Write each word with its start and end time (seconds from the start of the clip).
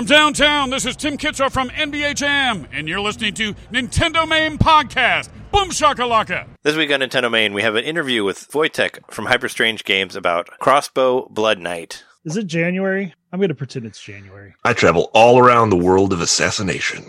From 0.00 0.06
downtown, 0.06 0.70
this 0.70 0.86
is 0.86 0.96
Tim 0.96 1.18
Kitzrow 1.18 1.52
from 1.52 1.68
NBA 1.68 2.14
Jam, 2.14 2.66
and 2.72 2.88
you're 2.88 3.02
listening 3.02 3.34
to 3.34 3.52
Nintendo 3.70 4.26
Main 4.26 4.56
Podcast. 4.56 5.28
Boom 5.52 5.68
shakalaka! 5.68 6.46
This 6.62 6.74
week 6.74 6.90
on 6.90 7.00
Nintendo 7.00 7.30
Main, 7.30 7.52
we 7.52 7.60
have 7.60 7.74
an 7.74 7.84
interview 7.84 8.24
with 8.24 8.50
Wojtek 8.52 9.00
from 9.10 9.26
Hyperstrange 9.26 9.84
Games 9.84 10.16
about 10.16 10.48
Crossbow 10.58 11.28
Blood 11.28 11.58
Knight. 11.58 12.02
Is 12.24 12.38
it 12.38 12.46
January? 12.46 13.12
I'm 13.30 13.40
going 13.40 13.50
to 13.50 13.54
pretend 13.54 13.84
it's 13.84 14.00
January. 14.02 14.54
I 14.64 14.72
travel 14.72 15.10
all 15.12 15.38
around 15.38 15.68
the 15.68 15.76
world 15.76 16.14
of 16.14 16.22
assassination. 16.22 17.04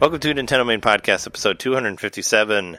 Welcome 0.00 0.20
to 0.20 0.32
Nintendo 0.32 0.66
Main 0.66 0.80
Podcast, 0.80 1.26
episode 1.26 1.58
257, 1.58 2.78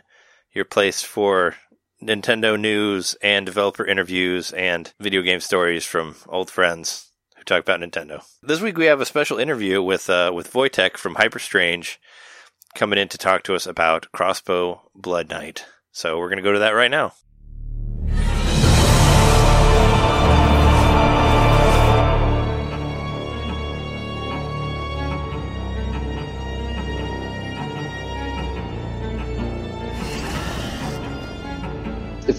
your 0.53 0.65
place 0.65 1.03
for 1.03 1.55
Nintendo 2.01 2.59
news 2.59 3.15
and 3.21 3.45
developer 3.45 3.85
interviews 3.85 4.51
and 4.53 4.91
video 4.99 5.21
game 5.21 5.39
stories 5.39 5.85
from 5.85 6.15
old 6.27 6.49
friends 6.49 7.11
who 7.37 7.43
talk 7.43 7.59
about 7.59 7.79
Nintendo. 7.79 8.23
This 8.41 8.59
week 8.59 8.75
we 8.75 8.85
have 8.85 9.01
a 9.01 9.05
special 9.05 9.37
interview 9.37 9.83
with 9.83 10.09
uh, 10.09 10.31
with 10.33 10.53
Wojtek 10.53 10.97
from 10.97 11.13
Hyperstrange 11.13 11.97
coming 12.73 12.97
in 12.97 13.07
to 13.09 13.19
talk 13.19 13.43
to 13.43 13.53
us 13.53 13.67
about 13.67 14.11
Crossbow 14.11 14.81
Blood 14.95 15.29
Knight. 15.29 15.67
So 15.91 16.17
we're 16.17 16.29
going 16.29 16.37
to 16.37 16.43
go 16.43 16.53
to 16.53 16.59
that 16.59 16.71
right 16.71 16.89
now. 16.89 17.13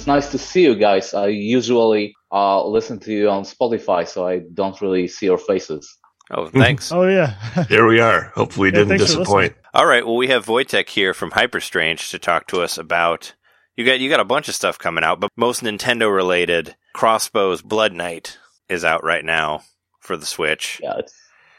It's 0.03 0.08
nice 0.08 0.33
to 0.33 0.39
see 0.39 0.64
you 0.64 0.75
guys. 0.75 1.14
I 1.14 1.28
usually 1.28 2.17
uh, 2.33 2.67
listen 2.67 2.98
to 3.00 3.12
you 3.12 3.31
on 3.31 3.45
Spotify, 3.45 4.09
so 4.09 4.27
I 4.27 4.41
don't 4.53 4.81
really 4.81 5.06
see 5.06 5.27
your 5.27 5.39
faces. 5.39 5.97
Oh, 6.28 6.48
thanks. 6.48 6.91
Oh, 6.92 7.06
yeah. 7.06 7.34
Here 7.69 7.86
we 7.86 8.00
are. 8.00 8.33
Hopefully, 8.34 8.70
Yeah, 8.70 8.81
didn't 8.81 8.98
disappoint. 8.98 9.55
All 9.72 9.86
right. 9.86 10.05
Well, 10.05 10.17
we 10.17 10.27
have 10.27 10.47
Wojtek 10.47 10.89
here 10.89 11.14
from 11.14 11.31
Hyperstrange 11.31 12.11
to 12.11 12.19
talk 12.19 12.48
to 12.48 12.62
us 12.62 12.78
about. 12.78 13.34
You 13.77 13.86
got 13.86 14.00
you 14.00 14.11
got 14.11 14.19
a 14.19 14.25
bunch 14.25 14.48
of 14.48 14.56
stuff 14.56 14.77
coming 14.77 15.05
out, 15.05 15.20
but 15.20 15.31
most 15.36 15.62
Nintendo 15.62 16.12
related. 16.12 16.75
Crossbows 16.94 17.62
Blood 17.62 17.92
Knight 17.92 18.39
is 18.69 18.84
out 18.84 19.05
right 19.05 19.25
now 19.25 19.62
for 20.00 20.16
the 20.16 20.27
Switch. 20.27 20.81
Yeah, 20.83 20.98
it's, 20.98 21.14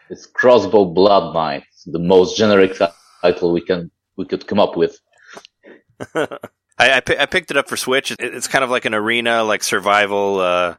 it's 0.09 0.25
Crossbow 0.25 0.85
Blood 0.85 1.33
Knight, 1.33 1.63
the 1.85 1.97
most 1.97 2.37
generic 2.37 2.77
title 3.21 3.53
we 3.53 3.61
can 3.61 3.89
we 4.17 4.25
could 4.25 4.45
come 4.47 4.59
up 4.59 4.75
with. 4.75 4.99
I, 6.77 6.93
I, 6.97 6.99
pi- 7.01 7.17
I 7.19 7.25
picked 7.27 7.51
it 7.51 7.57
up 7.57 7.69
for 7.69 7.77
Switch. 7.77 8.11
It, 8.11 8.17
it's 8.19 8.47
kind 8.47 8.63
of 8.63 8.69
like 8.69 8.85
an 8.85 8.93
arena, 8.93 9.43
like 9.43 9.63
survival 9.63 10.39
uh, 10.39 10.75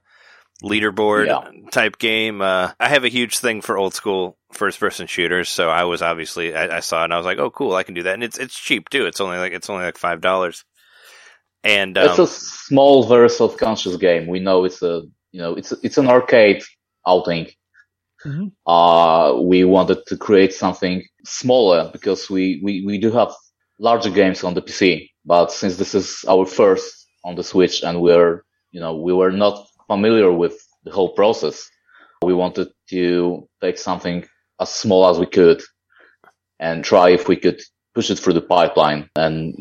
leaderboard 0.62 1.26
Yeah. 1.26 1.70
type 1.70 1.98
game. 1.98 2.40
Uh, 2.40 2.72
I 2.80 2.88
have 2.88 3.04
a 3.04 3.08
huge 3.08 3.38
thing 3.38 3.60
for 3.60 3.76
old 3.76 3.94
school 3.94 4.36
first 4.52 4.80
person 4.80 5.06
shooters, 5.06 5.48
so 5.48 5.68
I 5.70 5.84
was 5.84 6.02
obviously 6.02 6.54
I, 6.54 6.76
I 6.76 6.80
saw 6.80 7.02
it 7.02 7.04
and 7.04 7.14
I 7.14 7.16
was 7.16 7.26
like, 7.26 7.38
oh, 7.38 7.50
cool, 7.50 7.74
I 7.74 7.82
can 7.82 7.94
do 7.94 8.02
that, 8.04 8.14
and 8.14 8.24
it's 8.24 8.38
it's 8.38 8.58
cheap 8.58 8.88
too. 8.88 9.06
It's 9.06 9.20
only 9.20 9.38
like 9.38 9.52
it's 9.52 9.70
only 9.70 9.84
like 9.84 9.98
five 9.98 10.20
dollars. 10.20 10.64
And 11.62 11.96
um, 11.96 12.08
it's 12.08 12.18
a 12.18 12.26
small, 12.26 13.06
very 13.08 13.30
self-conscious 13.30 13.96
game. 13.96 14.26
We 14.26 14.40
know 14.40 14.64
it's 14.64 14.82
a 14.82 15.02
you 15.32 15.40
know 15.40 15.54
it's 15.54 15.72
it's 15.82 15.98
an 15.98 16.08
arcade 16.08 16.62
outing. 17.06 17.48
Mhm. 18.26 18.52
Uh, 18.66 19.40
we 19.42 19.64
wanted 19.64 19.98
to 20.06 20.16
create 20.16 20.52
something 20.54 21.02
smaller 21.24 21.90
because 21.92 22.30
we, 22.30 22.60
we, 22.64 22.82
we 22.86 22.96
do 22.98 23.10
have 23.12 23.32
larger 23.78 24.08
games 24.10 24.42
on 24.44 24.54
the 24.54 24.62
PC, 24.62 25.10
but 25.24 25.52
since 25.52 25.76
this 25.76 25.94
is 25.94 26.24
our 26.28 26.46
first 26.46 27.06
on 27.24 27.34
the 27.34 27.44
Switch 27.44 27.82
and 27.82 28.00
we're, 28.00 28.44
you 28.72 28.80
know, 28.80 28.96
we 28.96 29.12
were 29.12 29.32
not 29.32 29.66
familiar 29.86 30.32
with 30.32 30.56
the 30.84 30.90
whole 30.90 31.14
process, 31.14 31.68
we 32.22 32.34
wanted 32.34 32.68
to 32.90 33.48
take 33.60 33.78
something 33.78 34.24
as 34.60 34.70
small 34.70 35.08
as 35.08 35.18
we 35.18 35.26
could 35.26 35.62
and 36.60 36.84
try 36.84 37.10
if 37.10 37.28
we 37.28 37.36
could 37.36 37.60
push 37.94 38.10
it 38.10 38.18
through 38.18 38.34
the 38.34 38.40
pipeline 38.40 39.08
and 39.16 39.54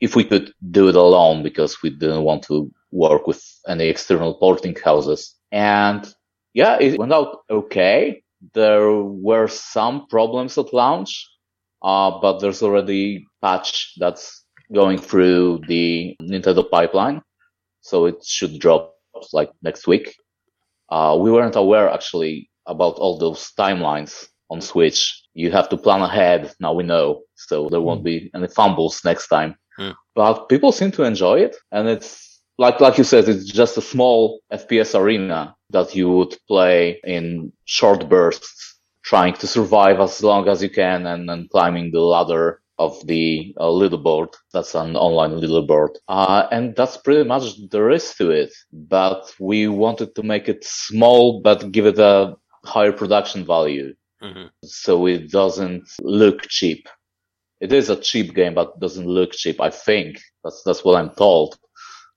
if 0.00 0.14
we 0.14 0.24
could 0.24 0.52
do 0.70 0.88
it 0.88 0.94
alone 0.94 1.42
because 1.42 1.82
we 1.82 1.90
didn't 1.90 2.22
want 2.22 2.42
to 2.44 2.70
work 2.90 3.26
with 3.26 3.42
any 3.66 3.88
external 3.88 4.34
porting 4.34 4.76
houses. 4.76 5.34
And 5.52 6.06
yeah, 6.54 6.78
it 6.80 6.98
went 6.98 7.12
out 7.12 7.38
okay. 7.50 8.22
There 8.54 8.92
were 8.92 9.48
some 9.48 10.06
problems 10.08 10.56
at 10.56 10.72
launch, 10.72 11.28
uh, 11.82 12.20
but 12.20 12.38
there's 12.38 12.62
already 12.62 13.26
patch 13.42 13.94
that's 13.98 14.44
going 14.72 14.98
through 14.98 15.62
the 15.68 16.16
Nintendo 16.22 16.68
pipeline. 16.68 17.22
So 17.80 18.06
it 18.06 18.24
should 18.24 18.58
drop 18.58 18.94
like 19.32 19.50
next 19.62 19.86
week. 19.86 20.14
Uh, 20.90 21.16
we 21.20 21.30
weren't 21.30 21.56
aware 21.56 21.90
actually 21.90 22.50
about 22.66 22.94
all 22.94 23.18
those 23.18 23.52
timelines 23.58 24.28
on 24.50 24.60
Switch. 24.60 25.22
You 25.34 25.50
have 25.50 25.68
to 25.70 25.76
plan 25.76 26.02
ahead. 26.02 26.52
Now 26.60 26.72
we 26.72 26.84
know. 26.84 27.22
So 27.34 27.68
there 27.68 27.80
won't 27.80 28.04
be 28.04 28.30
any 28.34 28.48
fumbles 28.48 29.00
next 29.04 29.28
time. 29.28 29.56
Hmm. 29.76 29.90
But 30.14 30.48
people 30.48 30.72
seem 30.72 30.90
to 30.92 31.04
enjoy 31.04 31.40
it. 31.40 31.56
And 31.72 31.88
it's 31.88 32.40
like, 32.58 32.80
like 32.80 32.98
you 32.98 33.04
said, 33.04 33.28
it's 33.28 33.44
just 33.44 33.76
a 33.76 33.82
small 33.82 34.40
FPS 34.52 34.98
arena 34.98 35.54
that 35.70 35.94
you 35.94 36.10
would 36.10 36.36
play 36.48 37.00
in 37.04 37.52
short 37.66 38.08
bursts, 38.08 38.80
trying 39.02 39.34
to 39.34 39.46
survive 39.46 40.00
as 40.00 40.22
long 40.22 40.48
as 40.48 40.62
you 40.62 40.70
can 40.70 41.06
and 41.06 41.28
then 41.28 41.48
climbing 41.52 41.92
the 41.92 42.00
ladder 42.00 42.60
of 42.78 43.06
the 43.06 43.54
uh, 43.58 43.64
leaderboard. 43.64 44.34
That's 44.52 44.74
an 44.74 44.96
online 44.96 45.32
leaderboard. 45.40 45.96
Uh, 46.08 46.46
and 46.50 46.74
that's 46.76 46.96
pretty 46.96 47.24
much 47.24 47.68
there 47.70 47.90
is 47.90 48.14
to 48.14 48.30
it. 48.30 48.52
But 48.72 49.34
we 49.40 49.68
wanted 49.68 50.14
to 50.16 50.22
make 50.22 50.48
it 50.48 50.64
small, 50.64 51.40
but 51.40 51.72
give 51.72 51.86
it 51.86 51.98
a 51.98 52.36
higher 52.64 52.92
production 52.92 53.44
value. 53.44 53.94
mhm. 54.22 54.50
So 54.64 55.06
it 55.06 55.30
doesn't 55.30 55.88
look 56.02 56.42
cheap. 56.48 56.88
It 57.60 57.72
is 57.72 57.90
a 57.90 57.96
cheap 57.96 58.34
game, 58.34 58.54
but 58.54 58.78
doesn't 58.80 59.06
look 59.06 59.32
cheap. 59.32 59.60
I 59.60 59.70
think 59.70 60.20
that's, 60.44 60.62
that's 60.64 60.84
what 60.84 60.96
I'm 60.98 61.10
told 61.10 61.58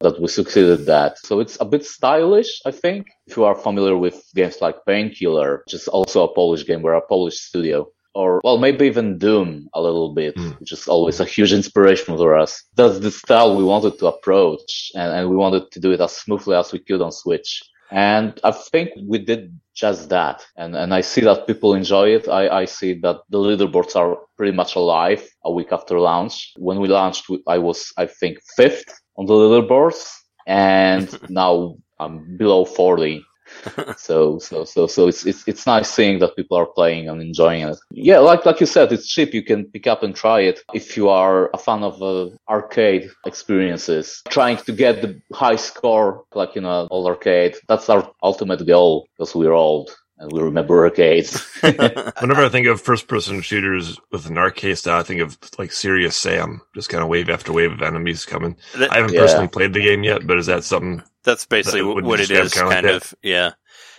that 0.01 0.19
we 0.19 0.27
succeeded 0.27 0.85
that. 0.87 1.17
So 1.19 1.39
it's 1.39 1.57
a 1.61 1.65
bit 1.65 1.85
stylish, 1.85 2.61
I 2.65 2.71
think. 2.71 3.07
If 3.27 3.37
you 3.37 3.43
are 3.45 3.55
familiar 3.55 3.97
with 3.97 4.23
games 4.35 4.61
like 4.61 4.85
Painkiller, 4.85 5.61
which 5.65 5.73
is 5.75 5.87
also 5.87 6.23
a 6.23 6.33
Polish 6.33 6.65
game, 6.65 6.81
we're 6.81 6.93
a 6.93 7.07
Polish 7.07 7.39
studio. 7.39 7.87
Or, 8.13 8.41
well, 8.43 8.57
maybe 8.57 8.85
even 8.87 9.17
Doom 9.17 9.69
a 9.73 9.81
little 9.81 10.13
bit, 10.13 10.35
Mm. 10.35 10.59
which 10.59 10.71
is 10.71 10.87
always 10.87 11.19
a 11.19 11.25
huge 11.25 11.53
inspiration 11.53 12.17
for 12.17 12.35
us. 12.37 12.63
That's 12.75 12.99
the 12.99 13.11
style 13.11 13.55
we 13.55 13.63
wanted 13.63 13.97
to 13.99 14.07
approach 14.07 14.91
and, 14.95 15.11
and 15.13 15.29
we 15.29 15.35
wanted 15.35 15.71
to 15.71 15.79
do 15.79 15.91
it 15.91 16.01
as 16.01 16.15
smoothly 16.17 16.55
as 16.55 16.71
we 16.73 16.79
could 16.79 17.01
on 17.01 17.11
Switch. 17.11 17.61
And 17.91 18.39
I 18.43 18.51
think 18.51 18.89
we 19.05 19.17
did 19.19 19.59
just 19.75 20.09
that. 20.09 20.45
And, 20.57 20.75
and 20.75 20.93
I 20.93 21.01
see 21.01 21.21
that 21.21 21.47
people 21.47 21.73
enjoy 21.73 22.09
it. 22.15 22.27
I, 22.27 22.61
I 22.61 22.65
see 22.65 22.93
that 23.01 23.17
the 23.29 23.37
leaderboards 23.37 23.95
are 23.95 24.17
pretty 24.37 24.53
much 24.55 24.75
alive 24.75 25.27
a 25.43 25.51
week 25.51 25.71
after 25.71 25.99
launch. 25.99 26.53
When 26.57 26.79
we 26.79 26.87
launched, 26.87 27.25
I 27.47 27.57
was, 27.57 27.91
I 27.97 28.05
think, 28.05 28.39
fifth 28.55 28.85
on 29.17 29.25
the 29.25 29.33
leaderboards 29.33 30.09
and 30.47 31.07
now 31.29 31.75
I'm 31.99 32.37
below 32.37 32.65
40. 32.65 33.23
so, 33.97 34.39
so, 34.39 34.63
so, 34.63 34.87
so 34.87 35.07
it's, 35.07 35.25
it's, 35.25 35.47
it's 35.47 35.65
nice 35.65 35.89
seeing 35.89 36.19
that 36.19 36.35
people 36.35 36.57
are 36.57 36.65
playing 36.65 37.09
and 37.09 37.21
enjoying 37.21 37.63
it. 37.63 37.77
Yeah, 37.91 38.19
like, 38.19 38.45
like 38.45 38.59
you 38.59 38.65
said, 38.65 38.91
it's 38.91 39.07
cheap. 39.07 39.33
You 39.33 39.43
can 39.43 39.65
pick 39.65 39.87
up 39.87 40.03
and 40.03 40.15
try 40.15 40.41
it 40.41 40.61
if 40.73 40.97
you 40.97 41.09
are 41.09 41.49
a 41.53 41.57
fan 41.57 41.83
of 41.83 42.01
uh, 42.01 42.29
arcade 42.49 43.09
experiences. 43.25 44.21
Trying 44.29 44.57
to 44.57 44.71
get 44.71 45.01
the 45.01 45.21
high 45.33 45.55
score, 45.55 46.23
like, 46.33 46.55
you 46.55 46.61
know, 46.61 46.87
old 46.91 47.07
arcade. 47.07 47.55
That's 47.67 47.89
our 47.89 48.11
ultimate 48.23 48.65
goal 48.65 49.07
because 49.17 49.35
we're 49.35 49.53
old 49.53 49.95
we 50.29 50.41
remember 50.41 50.83
arcades. 50.83 51.41
Whenever 51.61 52.43
I 52.45 52.49
think 52.49 52.67
of 52.67 52.81
first 52.81 53.07
person 53.07 53.41
shooters 53.41 53.99
with 54.11 54.27
an 54.27 54.37
arcade 54.37 54.77
style, 54.77 54.99
I 54.99 55.03
think 55.03 55.21
of 55.21 55.37
like 55.57 55.71
Serious 55.71 56.15
Sam, 56.17 56.61
just 56.75 56.89
kind 56.89 57.01
of 57.03 57.09
wave 57.09 57.29
after 57.29 57.51
wave 57.53 57.71
of 57.71 57.81
enemies 57.81 58.25
coming. 58.25 58.57
That- 58.77 58.91
I 58.91 58.97
haven't 58.97 59.13
Yeah. 59.13 59.21
personally 59.21 59.47
played 59.47 59.73
the 59.73 59.81
game 59.81 60.03
yet, 60.03 60.25
but 60.27 60.37
is 60.37 60.45
that 60.47 60.63
something? 60.63 61.01
That's 61.23 61.45
basically 61.45 61.81
That 61.81 62.03
what 62.03 62.19
it 62.19 62.31
is, 62.31 62.53
kinda 62.53 62.69
kind 62.71 62.85
that. 62.87 62.95
of. 62.95 63.13
Yeah. 63.21 63.51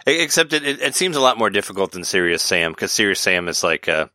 Except 0.06 0.52
it, 0.52 0.66
it, 0.66 0.80
it 0.82 0.94
seems 0.94 1.16
a 1.16 1.20
lot 1.20 1.38
more 1.38 1.50
difficult 1.50 1.92
than 1.92 2.02
Serious 2.04 2.42
Sam 2.42 2.72
because 2.72 2.90
Serious 2.92 3.20
Sam 3.20 3.46
is 3.48 3.62
like 3.62 3.88
uh 3.88 4.06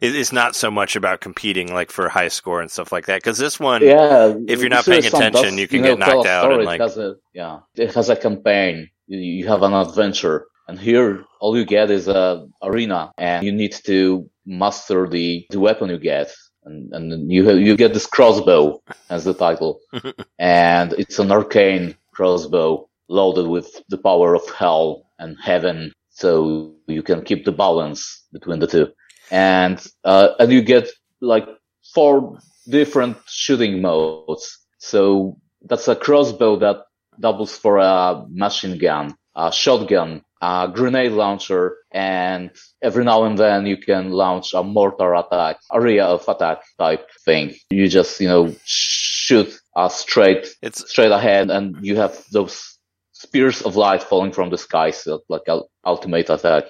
it- 0.00 0.14
it's 0.14 0.30
not 0.32 0.54
so 0.54 0.70
much 0.70 0.94
about 0.94 1.20
competing 1.20 1.72
like 1.74 1.90
for 1.90 2.08
high 2.08 2.28
score 2.28 2.60
and 2.60 2.70
stuff 2.70 2.92
like 2.92 3.06
that. 3.06 3.16
Because 3.16 3.36
this 3.38 3.58
one, 3.58 3.82
yeah, 3.82 4.32
if 4.46 4.60
you're 4.60 4.68
not 4.68 4.84
Serious 4.84 5.10
paying 5.10 5.10
Sam 5.10 5.28
attention, 5.34 5.50
does, 5.56 5.60
you 5.60 5.66
can 5.68 5.80
know, 5.82 5.96
get 5.96 5.98
knocked 5.98 6.26
out 6.28 6.42
story. 6.42 6.54
and, 6.54 6.62
It 6.62 6.66
like- 6.66 6.80
has 6.80 6.96
a, 6.98 7.16
yeah, 7.34 7.58
it 7.74 7.94
has 7.94 8.08
a 8.08 8.14
campaign. 8.16 8.90
You, 9.08 9.18
you 9.18 9.48
have 9.48 9.62
an 9.62 9.72
adventure, 9.74 10.46
and 10.68 10.78
here 10.78 11.24
all 11.40 11.56
you 11.56 11.64
get 11.64 11.90
is 11.90 12.08
a 12.08 12.46
arena, 12.62 13.10
and 13.16 13.44
you 13.44 13.50
need 13.50 13.72
to 13.86 14.28
master 14.44 15.08
the, 15.08 15.46
the 15.50 15.58
weapon 15.58 15.88
you 15.88 15.98
get. 15.98 16.30
And, 16.64 16.92
and 16.92 17.32
you 17.32 17.50
you 17.52 17.76
get 17.76 17.94
this 17.94 18.06
crossbow 18.06 18.82
as 19.08 19.24
the 19.24 19.32
title, 19.32 19.80
and 20.38 20.92
it's 20.92 21.18
an 21.18 21.32
arcane 21.32 21.96
crossbow 22.12 22.86
loaded 23.08 23.46
with 23.46 23.82
the 23.88 23.96
power 23.96 24.34
of 24.34 24.42
hell 24.50 25.06
and 25.18 25.38
heaven, 25.42 25.92
so 26.10 26.74
you 26.86 27.02
can 27.02 27.24
keep 27.24 27.46
the 27.46 27.52
balance 27.52 28.26
between 28.32 28.58
the 28.58 28.66
two. 28.66 28.88
And 29.30 29.84
uh, 30.04 30.30
and 30.38 30.52
you 30.52 30.60
get 30.60 30.90
like 31.22 31.48
four 31.94 32.38
different 32.68 33.16
shooting 33.26 33.80
modes. 33.80 34.58
So 34.78 35.38
that's 35.62 35.88
a 35.88 35.96
crossbow 35.96 36.56
that 36.58 36.82
doubles 37.18 37.56
for 37.56 37.78
a 37.78 38.26
machine 38.28 38.76
gun, 38.76 39.16
a 39.34 39.50
shotgun, 39.50 40.22
a 40.40 40.70
grenade 40.72 41.12
launcher, 41.12 41.76
and 41.92 42.50
every 42.82 43.04
now 43.04 43.24
and 43.24 43.38
then 43.38 43.66
you 43.66 43.76
can 43.76 44.10
launch 44.10 44.54
a 44.54 44.62
mortar 44.62 45.14
attack, 45.14 45.58
area 45.72 46.04
of 46.04 46.28
attack 46.28 46.62
type 46.78 47.06
thing. 47.24 47.54
You 47.70 47.88
just, 47.88 48.20
you 48.20 48.28
know, 48.28 48.54
shoot 48.64 49.58
uh, 49.76 49.88
straight, 49.88 50.48
it's 50.62 50.88
straight 50.90 51.10
ahead 51.12 51.50
and 51.50 51.76
you 51.84 51.96
have 51.96 52.24
those 52.32 52.78
spears 53.12 53.62
of 53.62 53.76
light 53.76 54.02
falling 54.02 54.32
from 54.32 54.50
the 54.50 54.58
sky, 54.58 54.90
so 54.90 55.20
like 55.28 55.48
a 55.48 55.60
ultimate 55.84 56.30
attack. 56.30 56.64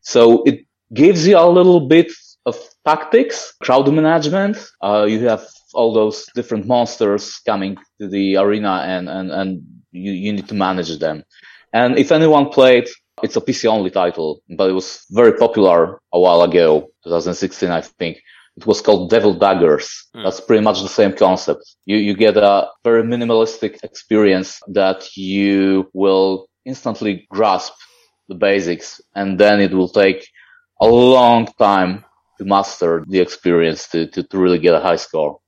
So 0.00 0.42
it 0.44 0.66
gives 0.92 1.26
you 1.26 1.38
a 1.38 1.46
little 1.46 1.88
bit 1.88 2.10
of 2.46 2.56
tactics, 2.86 3.54
crowd 3.62 3.92
management. 3.92 4.56
Uh, 4.80 5.06
you 5.08 5.28
have 5.28 5.46
all 5.74 5.92
those 5.92 6.26
different 6.34 6.66
monsters 6.66 7.38
coming 7.46 7.76
to 8.00 8.08
the 8.08 8.36
arena 8.36 8.82
and, 8.86 9.08
and, 9.08 9.30
and 9.30 9.62
you, 9.92 10.12
you 10.12 10.32
need 10.32 10.48
to 10.48 10.54
manage 10.54 10.98
them. 10.98 11.22
And 11.72 11.98
if 11.98 12.10
anyone 12.10 12.48
played, 12.48 12.88
it's 13.22 13.36
a 13.36 13.40
PC 13.40 13.66
only 13.66 13.90
title, 13.90 14.42
but 14.48 14.70
it 14.70 14.72
was 14.72 15.04
very 15.10 15.32
popular 15.32 16.00
a 16.12 16.20
while 16.20 16.42
ago, 16.42 16.90
2016, 17.04 17.70
I 17.70 17.80
think. 17.80 18.20
It 18.56 18.66
was 18.66 18.80
called 18.80 19.10
Devil 19.10 19.34
Daggers. 19.34 20.08
Hmm. 20.14 20.24
That's 20.24 20.40
pretty 20.40 20.62
much 20.62 20.82
the 20.82 20.88
same 20.88 21.12
concept. 21.12 21.62
You, 21.86 21.96
you 21.96 22.14
get 22.14 22.36
a 22.36 22.68
very 22.84 23.02
minimalistic 23.02 23.82
experience 23.82 24.60
that 24.68 25.16
you 25.16 25.90
will 25.94 26.48
instantly 26.64 27.26
grasp 27.30 27.72
the 28.28 28.34
basics 28.34 29.00
and 29.14 29.38
then 29.38 29.60
it 29.60 29.72
will 29.72 29.88
take 29.88 30.28
a 30.80 30.86
long 30.86 31.46
time 31.58 32.04
to 32.38 32.44
master 32.44 33.04
the 33.08 33.18
experience 33.18 33.88
to, 33.88 34.06
to, 34.08 34.22
to 34.22 34.38
really 34.38 34.58
get 34.58 34.74
a 34.74 34.80
high 34.80 34.96
score. 34.96 35.39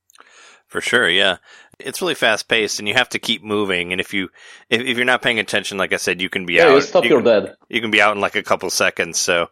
For 0.73 0.81
sure, 0.81 1.07
yeah. 1.09 1.37
It's 1.79 2.01
really 2.01 2.15
fast 2.15 2.49
paced, 2.49 2.79
and 2.79 2.89
you 2.89 2.95
have 2.95 3.11
to 3.11 3.19
keep 3.19 3.43
moving. 3.45 3.93
And 3.93 4.01
if 4.01 4.15
you 4.15 4.31
if, 4.71 4.81
if 4.81 4.97
you're 4.97 5.05
not 5.05 5.21
paying 5.21 5.39
attention, 5.39 5.77
like 5.77 5.93
I 5.93 5.97
said, 5.99 6.21
you 6.23 6.31
can 6.31 6.47
be 6.47 6.55
Yeah, 6.55 6.69
out. 6.69 6.75
you 6.77 6.81
stop, 6.81 7.05
you 7.05 7.11
you're 7.11 7.23
dead. 7.23 7.55
you 7.69 7.83
can 7.83 7.91
be 7.91 8.01
out 8.01 8.15
in 8.15 8.23
like 8.23 8.37
a 8.37 8.43
couple 8.43 8.71
seconds. 8.71 9.19
So 9.19 9.51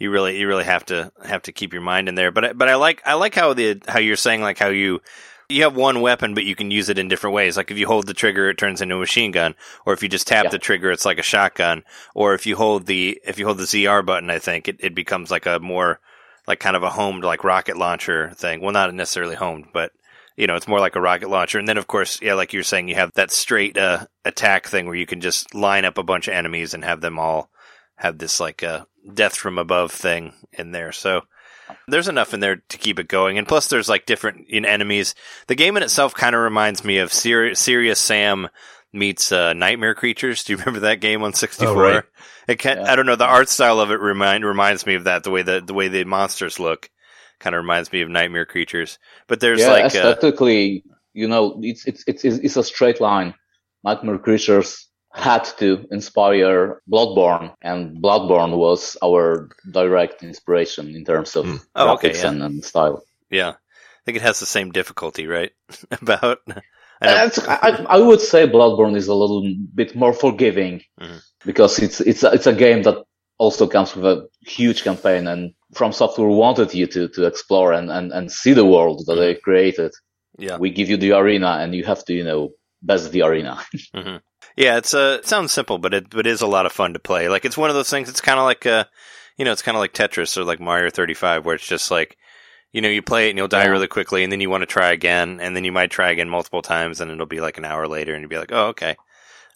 you 0.00 0.10
really 0.10 0.38
you 0.40 0.48
really 0.48 0.64
have 0.64 0.84
to 0.86 1.12
have 1.24 1.42
to 1.42 1.52
keep 1.52 1.72
your 1.72 1.82
mind 1.82 2.08
in 2.08 2.16
there. 2.16 2.32
But 2.32 2.44
I- 2.44 2.52
but 2.52 2.68
I 2.68 2.74
like 2.74 3.00
I 3.06 3.14
like 3.14 3.36
how 3.36 3.54
the 3.54 3.80
how 3.86 4.00
you're 4.00 4.16
saying 4.16 4.40
like 4.42 4.58
how 4.58 4.68
you 4.70 5.00
you 5.48 5.62
have 5.62 5.76
one 5.76 6.00
weapon, 6.00 6.34
but 6.34 6.42
you 6.42 6.56
can 6.56 6.72
use 6.72 6.88
it 6.88 6.98
in 6.98 7.06
different 7.06 7.34
ways. 7.34 7.56
Like 7.56 7.70
if 7.70 7.78
you 7.78 7.86
hold 7.86 8.08
the 8.08 8.14
trigger, 8.14 8.50
it 8.50 8.58
turns 8.58 8.82
into 8.82 8.96
a 8.96 8.98
machine 8.98 9.30
gun, 9.30 9.54
or 9.84 9.92
if 9.92 10.02
you 10.02 10.08
just 10.08 10.26
tap 10.26 10.46
Yeah. 10.46 10.50
the 10.50 10.58
trigger, 10.58 10.90
it's 10.90 11.04
like 11.06 11.18
a 11.20 11.22
shotgun. 11.22 11.84
Or 12.14 12.34
if 12.34 12.44
you 12.46 12.56
hold 12.56 12.86
the 12.86 13.20
if 13.24 13.38
you 13.38 13.44
hold 13.46 13.58
the 13.58 13.64
ZR 13.68 14.04
button, 14.04 14.30
I 14.30 14.40
think 14.40 14.66
it, 14.66 14.78
it 14.80 14.96
becomes 14.96 15.30
like 15.30 15.46
a 15.46 15.60
more 15.60 16.00
like 16.48 16.58
kind 16.58 16.74
of 16.74 16.82
a 16.82 16.90
homed 16.90 17.22
like 17.22 17.44
rocket 17.44 17.76
launcher 17.76 18.32
thing. 18.34 18.60
Well, 18.60 18.72
not 18.72 18.92
necessarily 18.94 19.36
homed, 19.36 19.66
but 19.72 19.92
you 20.36 20.46
know, 20.46 20.54
it's 20.56 20.68
more 20.68 20.80
like 20.80 20.96
a 20.96 21.00
rocket 21.00 21.28
launcher. 21.30 21.58
And 21.58 21.66
then 21.68 21.78
of 21.78 21.86
course, 21.86 22.20
yeah, 22.22 22.34
like 22.34 22.52
you're 22.52 22.62
saying, 22.62 22.88
you 22.88 22.94
have 22.96 23.12
that 23.14 23.30
straight 23.30 23.76
uh, 23.78 24.06
attack 24.24 24.66
thing 24.66 24.86
where 24.86 24.94
you 24.94 25.06
can 25.06 25.20
just 25.20 25.54
line 25.54 25.84
up 25.84 25.98
a 25.98 26.02
bunch 26.02 26.28
of 26.28 26.34
enemies 26.34 26.74
and 26.74 26.84
have 26.84 27.00
them 27.00 27.18
all 27.18 27.50
have 27.96 28.18
this 28.18 28.38
like 28.40 28.62
uh, 28.62 28.84
death 29.14 29.34
from 29.34 29.58
above 29.58 29.90
thing 29.92 30.32
in 30.52 30.72
there. 30.72 30.92
So 30.92 31.22
there's 31.88 32.08
enough 32.08 32.34
in 32.34 32.40
there 32.40 32.56
to 32.68 32.78
keep 32.78 32.98
it 32.98 33.08
going. 33.08 33.38
And 33.38 33.48
plus, 33.48 33.68
there's 33.68 33.88
like 33.88 34.06
different 34.06 34.48
you 34.48 34.60
know, 34.60 34.68
enemies. 34.68 35.14
The 35.46 35.54
game 35.54 35.76
in 35.76 35.82
itself 35.82 36.14
kind 36.14 36.34
of 36.36 36.42
reminds 36.42 36.84
me 36.84 36.98
of 36.98 37.12
Sir- 37.12 37.54
Serious 37.54 37.98
Sam 37.98 38.48
meets 38.92 39.32
uh, 39.32 39.52
Nightmare 39.52 39.94
Creatures. 39.94 40.44
Do 40.44 40.52
you 40.52 40.58
remember 40.58 40.80
that 40.80 41.00
game 41.00 41.22
on 41.22 41.32
64? 41.32 41.68
Oh, 41.74 41.78
right. 41.80 42.04
It 42.46 42.58
can, 42.58 42.78
Yeah. 42.78 42.92
I 42.92 42.96
don't 42.96 43.06
know. 43.06 43.16
The 43.16 43.24
art 43.24 43.48
style 43.48 43.80
of 43.80 43.90
it 43.90 44.00
remind 44.00 44.44
reminds 44.44 44.86
me 44.86 44.94
of 44.94 45.04
that. 45.04 45.24
The 45.24 45.30
way 45.30 45.42
the 45.42 45.60
the 45.60 45.74
way 45.74 45.88
the 45.88 46.04
monsters 46.04 46.60
look 46.60 46.88
kind 47.40 47.54
of 47.54 47.62
reminds 47.62 47.92
me 47.92 48.02
of 48.02 48.08
Nightmare 48.08 48.46
Creatures. 48.46 48.98
But 49.28 49.40
there's 49.40 49.60
yeah, 49.60 49.70
like 49.70 49.84
uh, 49.84 49.86
aesthetically, 49.86 50.84
you 51.12 51.28
know, 51.28 51.58
it's, 51.62 51.86
it's, 51.86 52.04
it's, 52.06 52.24
it's 52.24 52.56
a 52.56 52.64
straight 52.64 53.00
line. 53.00 53.34
Nightmare 53.84 54.18
Creatures 54.18 54.88
had 55.12 55.44
to 55.58 55.86
inspire 55.90 56.82
Bloodborne 56.90 57.54
and 57.62 58.02
Bloodborne 58.02 58.56
was 58.56 58.96
our 59.02 59.48
direct 59.70 60.22
inspiration 60.22 60.94
in 60.94 61.04
terms 61.04 61.36
of 61.36 61.46
Hmm. 61.46 61.56
Oh, 61.74 61.94
okay, 61.94 62.12
yeah. 62.14 62.28
and, 62.28 62.42
and 62.42 62.64
style. 62.64 63.02
yeah. 63.30 63.50
I 63.50 64.02
think 64.06 64.16
it 64.18 64.22
has 64.22 64.38
the 64.38 64.46
same 64.46 64.70
difficulty, 64.70 65.26
right? 65.26 65.50
About 66.02 66.38
I 67.02 67.28
I, 67.48 67.86
I 67.88 67.98
would 67.98 68.20
say 68.20 68.46
Bloodborne 68.46 68.94
is 68.96 69.08
a 69.08 69.14
little 69.14 69.42
bit 69.74 69.96
more 69.96 70.12
forgiving 70.12 70.82
Mhm. 71.00 71.20
because 71.44 71.78
it's 71.80 72.00
it's 72.00 72.22
a, 72.22 72.30
it's 72.32 72.46
a 72.46 72.52
game 72.54 72.82
that 72.84 72.98
also 73.38 73.66
comes 73.66 73.96
with 73.96 74.04
a 74.06 74.28
huge 74.46 74.84
campaign 74.84 75.26
and 75.26 75.54
From 75.74 75.92
Software 75.92 76.28
wanted 76.28 76.72
you 76.74 76.86
to 76.86 77.08
to 77.08 77.26
explore 77.26 77.72
and 77.72 77.90
and, 77.90 78.12
and 78.12 78.30
see 78.30 78.52
the 78.54 78.64
world 78.64 79.04
that 79.06 79.16
they 79.16 79.34
created. 79.34 79.92
yeah. 80.38 80.58
We 80.58 80.70
give 80.70 80.88
you 80.88 80.96
the 80.96 81.12
arena 81.12 81.58
and 81.60 81.74
you 81.74 81.84
have 81.84 82.04
to 82.04 82.12
you 82.14 82.24
know 82.24 82.50
best 82.82 83.10
the 83.12 83.22
arena. 83.22 83.58
hmm 83.94 84.16
Yeah, 84.56 84.76
it's 84.78 84.94
uh, 84.94 85.18
it 85.20 85.26
sounds 85.26 85.52
simple, 85.52 85.78
but 85.78 85.92
it 85.94 86.10
but 86.10 86.26
it 86.26 86.30
is 86.30 86.42
a 86.42 86.46
lot 86.46 86.66
of 86.66 86.72
fun 86.72 86.92
to 86.92 86.98
play. 86.98 87.28
Like 87.28 87.44
it's 87.44 87.56
one 87.58 87.70
of 87.70 87.76
those 87.76 87.90
things. 87.90 88.08
It's 88.08 88.20
kind 88.20 88.38
of 88.38 88.44
like 88.44 88.64
uh, 88.66 88.84
you 89.38 89.44
know, 89.44 89.52
it's 89.52 89.62
kind 89.62 89.76
of 89.76 89.80
like 89.80 89.92
Tetris 89.92 90.36
or 90.36 90.44
like 90.44 90.60
Mario 90.60 90.88
35, 90.90 91.44
where 91.44 91.54
it's 91.56 91.66
just 91.66 91.90
like, 91.90 92.16
you 92.72 92.80
know, 92.80 92.88
you 92.88 93.02
play 93.02 93.26
it 93.26 93.30
and 93.30 93.38
you'll 93.38 93.48
die 93.48 93.64
Yeah. 93.64 93.70
really 93.70 93.88
quickly, 93.88 94.22
and 94.24 94.32
then 94.32 94.40
you 94.40 94.48
want 94.50 94.62
to 94.62 94.66
try 94.66 94.92
again, 94.92 95.40
and 95.40 95.54
then 95.54 95.64
you 95.64 95.72
might 95.72 95.90
try 95.90 96.10
again 96.10 96.28
multiple 96.30 96.62
times, 96.62 97.00
and 97.00 97.10
it'll 97.10 97.26
be 97.26 97.40
like 97.40 97.58
an 97.58 97.64
hour 97.66 97.86
later, 97.88 98.14
and 98.14 98.22
you'll 98.22 98.30
be 98.30 98.38
like, 98.38 98.52
oh, 98.52 98.68
okay, 98.68 98.96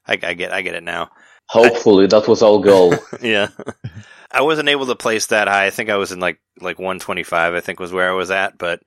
I, 0.07 0.19
I 0.23 0.35
get 0.35 0.53
I 0.53 0.61
get 0.63 0.75
it 0.75 0.83
now. 0.83 1.11
Hopefully 1.49 2.07
that 2.09 2.29
was 2.29 2.43
our 2.43 2.61
goal. 2.61 2.93
yeah. 3.23 3.49
I 4.33 4.43
wasn't 4.43 4.69
able 4.69 4.87
to 4.87 4.95
place 4.97 5.27
that 5.27 5.49
high. 5.49 5.67
I 5.67 5.71
think 5.71 5.91
I 5.91 5.97
was 5.97 6.13
in 6.13 6.21
like 6.21 6.41
like 6.61 6.79
125. 6.79 7.55
I 7.55 7.61
think 7.61 7.81
was 7.81 7.93
where 7.93 8.09
I 8.09 8.15
was 8.15 8.31
at, 8.31 8.59
but 8.59 8.81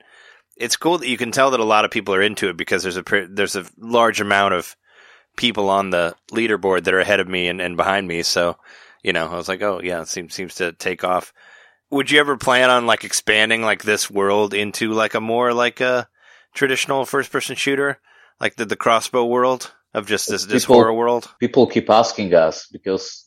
it's 0.55 0.77
cool 0.77 0.99
that 0.99 1.07
you 1.07 1.17
can 1.17 1.31
tell 1.31 1.51
that 1.51 1.59
a 1.59 1.65
lot 1.65 1.85
of 1.85 1.91
people 1.91 2.13
are 2.13 2.21
into 2.21 2.49
it 2.49 2.57
because 2.57 2.83
there's 2.83 2.97
a 2.97 3.03
there's 3.29 3.55
a 3.55 3.65
large 3.77 4.21
amount 4.21 4.53
of 4.53 4.75
people 5.35 5.69
on 5.69 5.89
the 5.89 6.15
leaderboard 6.31 6.83
that 6.83 6.93
are 6.93 6.99
ahead 6.99 7.19
of 7.19 7.27
me 7.27 7.47
and, 7.47 7.59
and 7.59 7.75
behind 7.75 8.07
me. 8.07 8.23
So, 8.23 8.57
you 9.03 9.13
know, 9.13 9.27
I 9.27 9.35
was 9.35 9.47
like, 9.47 9.61
oh 9.61 9.81
yeah, 9.83 10.01
it 10.01 10.07
seems 10.07 10.33
seems 10.33 10.55
to 10.55 10.71
take 10.73 11.03
off. 11.03 11.33
Would 11.89 12.09
you 12.11 12.19
ever 12.19 12.37
plan 12.37 12.69
on 12.69 12.85
like 12.85 13.03
expanding 13.03 13.61
like 13.61 13.83
this 13.83 14.09
world 14.09 14.53
into 14.53 14.93
like 14.93 15.13
a 15.13 15.21
more 15.21 15.53
like 15.53 15.81
a 15.81 16.07
traditional 16.53 17.05
first 17.05 17.31
person 17.31 17.55
shooter, 17.55 17.99
like 18.39 18.55
the 18.55 18.65
the 18.65 18.75
crossbow 18.75 19.25
world 19.25 19.71
of 19.93 20.07
just 20.07 20.29
this 20.29 20.45
this 20.45 20.63
People- 20.63 20.75
horror 20.75 20.93
world? 20.93 21.33
People 21.39 21.67
keep 21.67 21.89
asking 21.89 22.33
us 22.33 22.67
because 22.71 23.22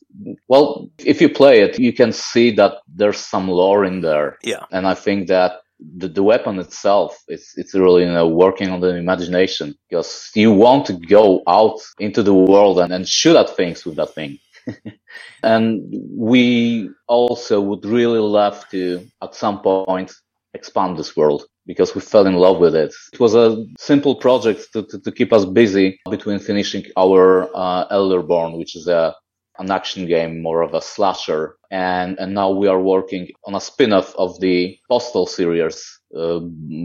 well, 0.47 0.89
if 0.99 1.21
you 1.21 1.29
play 1.29 1.61
it, 1.61 1.79
you 1.79 1.93
can 1.93 2.11
see 2.11 2.51
that 2.51 2.73
there's 2.87 3.17
some 3.19 3.47
lore 3.47 3.85
in 3.85 4.01
there. 4.01 4.37
Yeah. 4.43 4.65
And 4.71 4.87
I 4.87 4.93
think 4.93 5.27
that 5.27 5.61
the, 5.79 6.07
the 6.07 6.23
weapon 6.23 6.59
itself 6.59 7.23
it's 7.27 7.57
it's 7.57 7.73
really 7.75 8.03
you 8.03 8.11
know 8.11 8.27
working 8.27 8.69
on 8.69 8.79
the 8.79 8.95
imagination 8.95 9.75
because 9.89 10.31
you 10.33 10.51
want 10.51 10.85
to 10.85 10.93
go 10.93 11.43
out 11.47 11.79
into 11.99 12.23
the 12.23 12.33
world 12.33 12.79
and, 12.79 12.91
and 12.91 13.07
shoot 13.07 13.35
at 13.35 13.55
things 13.55 13.85
with 13.85 13.95
that 13.95 14.13
thing 14.13 14.39
and 15.43 15.81
we 16.11 16.89
also 17.07 17.61
would 17.61 17.85
really 17.85 18.19
love 18.19 18.67
to 18.69 19.05
at 19.21 19.35
some 19.35 19.61
point 19.61 20.11
expand 20.53 20.97
this 20.97 21.15
world 21.15 21.45
because 21.67 21.93
we 21.93 22.01
fell 22.01 22.25
in 22.25 22.33
love 22.33 22.57
with 22.57 22.75
it 22.75 22.93
it 23.13 23.19
was 23.19 23.35
a 23.35 23.63
simple 23.77 24.15
project 24.15 24.67
to, 24.73 24.83
to, 24.83 24.99
to 24.99 25.11
keep 25.11 25.31
us 25.31 25.45
busy 25.45 25.99
between 26.09 26.39
finishing 26.39 26.83
our 26.97 27.49
uh, 27.55 27.87
elderborn 27.89 28.57
which 28.57 28.75
is 28.75 28.87
a 28.87 29.13
an 29.59 29.71
action 29.71 30.05
game, 30.05 30.41
more 30.41 30.61
of 30.61 30.73
a 30.73 30.81
slasher. 30.81 31.57
And, 31.71 32.17
and 32.19 32.33
now 32.33 32.49
we 32.51 32.67
are 32.67 32.81
working 32.81 33.29
on 33.45 33.55
a 33.55 33.61
spin-off 33.61 34.15
of 34.15 34.39
the 34.39 34.77
Postal 34.89 35.25
series, 35.25 35.83
uh, 36.17 36.39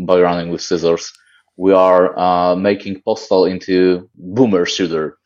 by 0.06 0.20
running 0.20 0.50
with 0.50 0.62
scissors. 0.62 1.12
We 1.56 1.72
are, 1.72 2.18
uh, 2.18 2.56
making 2.56 3.02
Postal 3.04 3.44
into 3.44 4.08
boomer 4.14 4.66
shooter, 4.66 5.18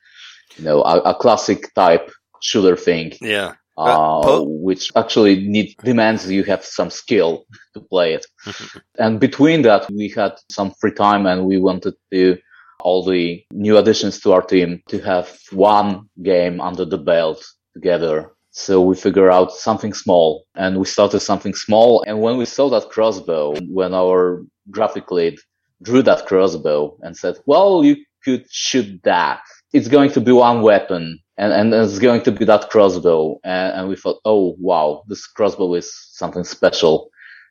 you 0.56 0.64
know, 0.64 0.82
a, 0.82 1.00
a 1.00 1.14
classic 1.14 1.72
type 1.74 2.10
shooter 2.42 2.76
thing, 2.76 3.12
Yeah. 3.20 3.54
uh, 3.78 4.22
Po- 4.22 4.42
which 4.44 4.90
actually 4.96 5.40
need, 5.46 5.74
demands 5.84 6.30
you 6.30 6.44
have 6.44 6.64
some 6.64 6.90
skill 6.90 7.44
to 7.74 7.80
play 7.80 8.14
it. 8.14 8.26
and 8.98 9.20
between 9.20 9.62
that, 9.62 9.88
we 9.90 10.08
had 10.08 10.32
some 10.50 10.72
free 10.80 10.92
time 10.92 11.26
and 11.26 11.46
we 11.46 11.58
wanted 11.58 11.94
to 12.12 12.38
all 12.80 13.04
the 13.04 13.44
new 13.52 13.76
additions 13.78 14.20
to 14.20 14.32
our 14.32 14.42
team 14.42 14.82
to 14.88 15.00
have 15.00 15.38
one 15.52 16.08
game 16.22 16.60
under 16.60 16.84
the 16.84 16.98
belt 16.98 17.44
together. 17.74 18.32
So 18.50 18.80
we 18.80 18.96
figure 18.96 19.30
out 19.30 19.52
something 19.52 19.92
small 19.92 20.46
and 20.54 20.78
we 20.78 20.86
started 20.86 21.20
something 21.20 21.54
small. 21.54 22.02
And 22.06 22.20
when 22.20 22.38
we 22.38 22.46
saw 22.46 22.70
that 22.70 22.88
crossbow, 22.88 23.54
when 23.68 23.92
our 23.92 24.44
graphic 24.70 25.10
lead 25.10 25.38
drew 25.82 26.02
that 26.02 26.26
crossbow 26.26 26.96
and 27.02 27.16
said, 27.16 27.36
well, 27.46 27.84
you 27.84 27.96
could 28.24 28.46
shoot 28.50 29.02
that. 29.04 29.40
It's 29.72 29.88
going 29.88 30.10
to 30.12 30.20
be 30.20 30.32
one 30.32 30.62
weapon 30.62 31.18
and, 31.36 31.52
and 31.52 31.74
it's 31.74 31.98
going 31.98 32.22
to 32.22 32.32
be 32.32 32.46
that 32.46 32.70
crossbow. 32.70 33.38
And, 33.44 33.80
and 33.80 33.88
we 33.88 33.96
thought, 33.96 34.20
oh, 34.24 34.56
wow, 34.58 35.02
this 35.06 35.26
crossbow 35.26 35.74
is 35.74 35.92
something 36.12 36.44
special. 36.44 37.10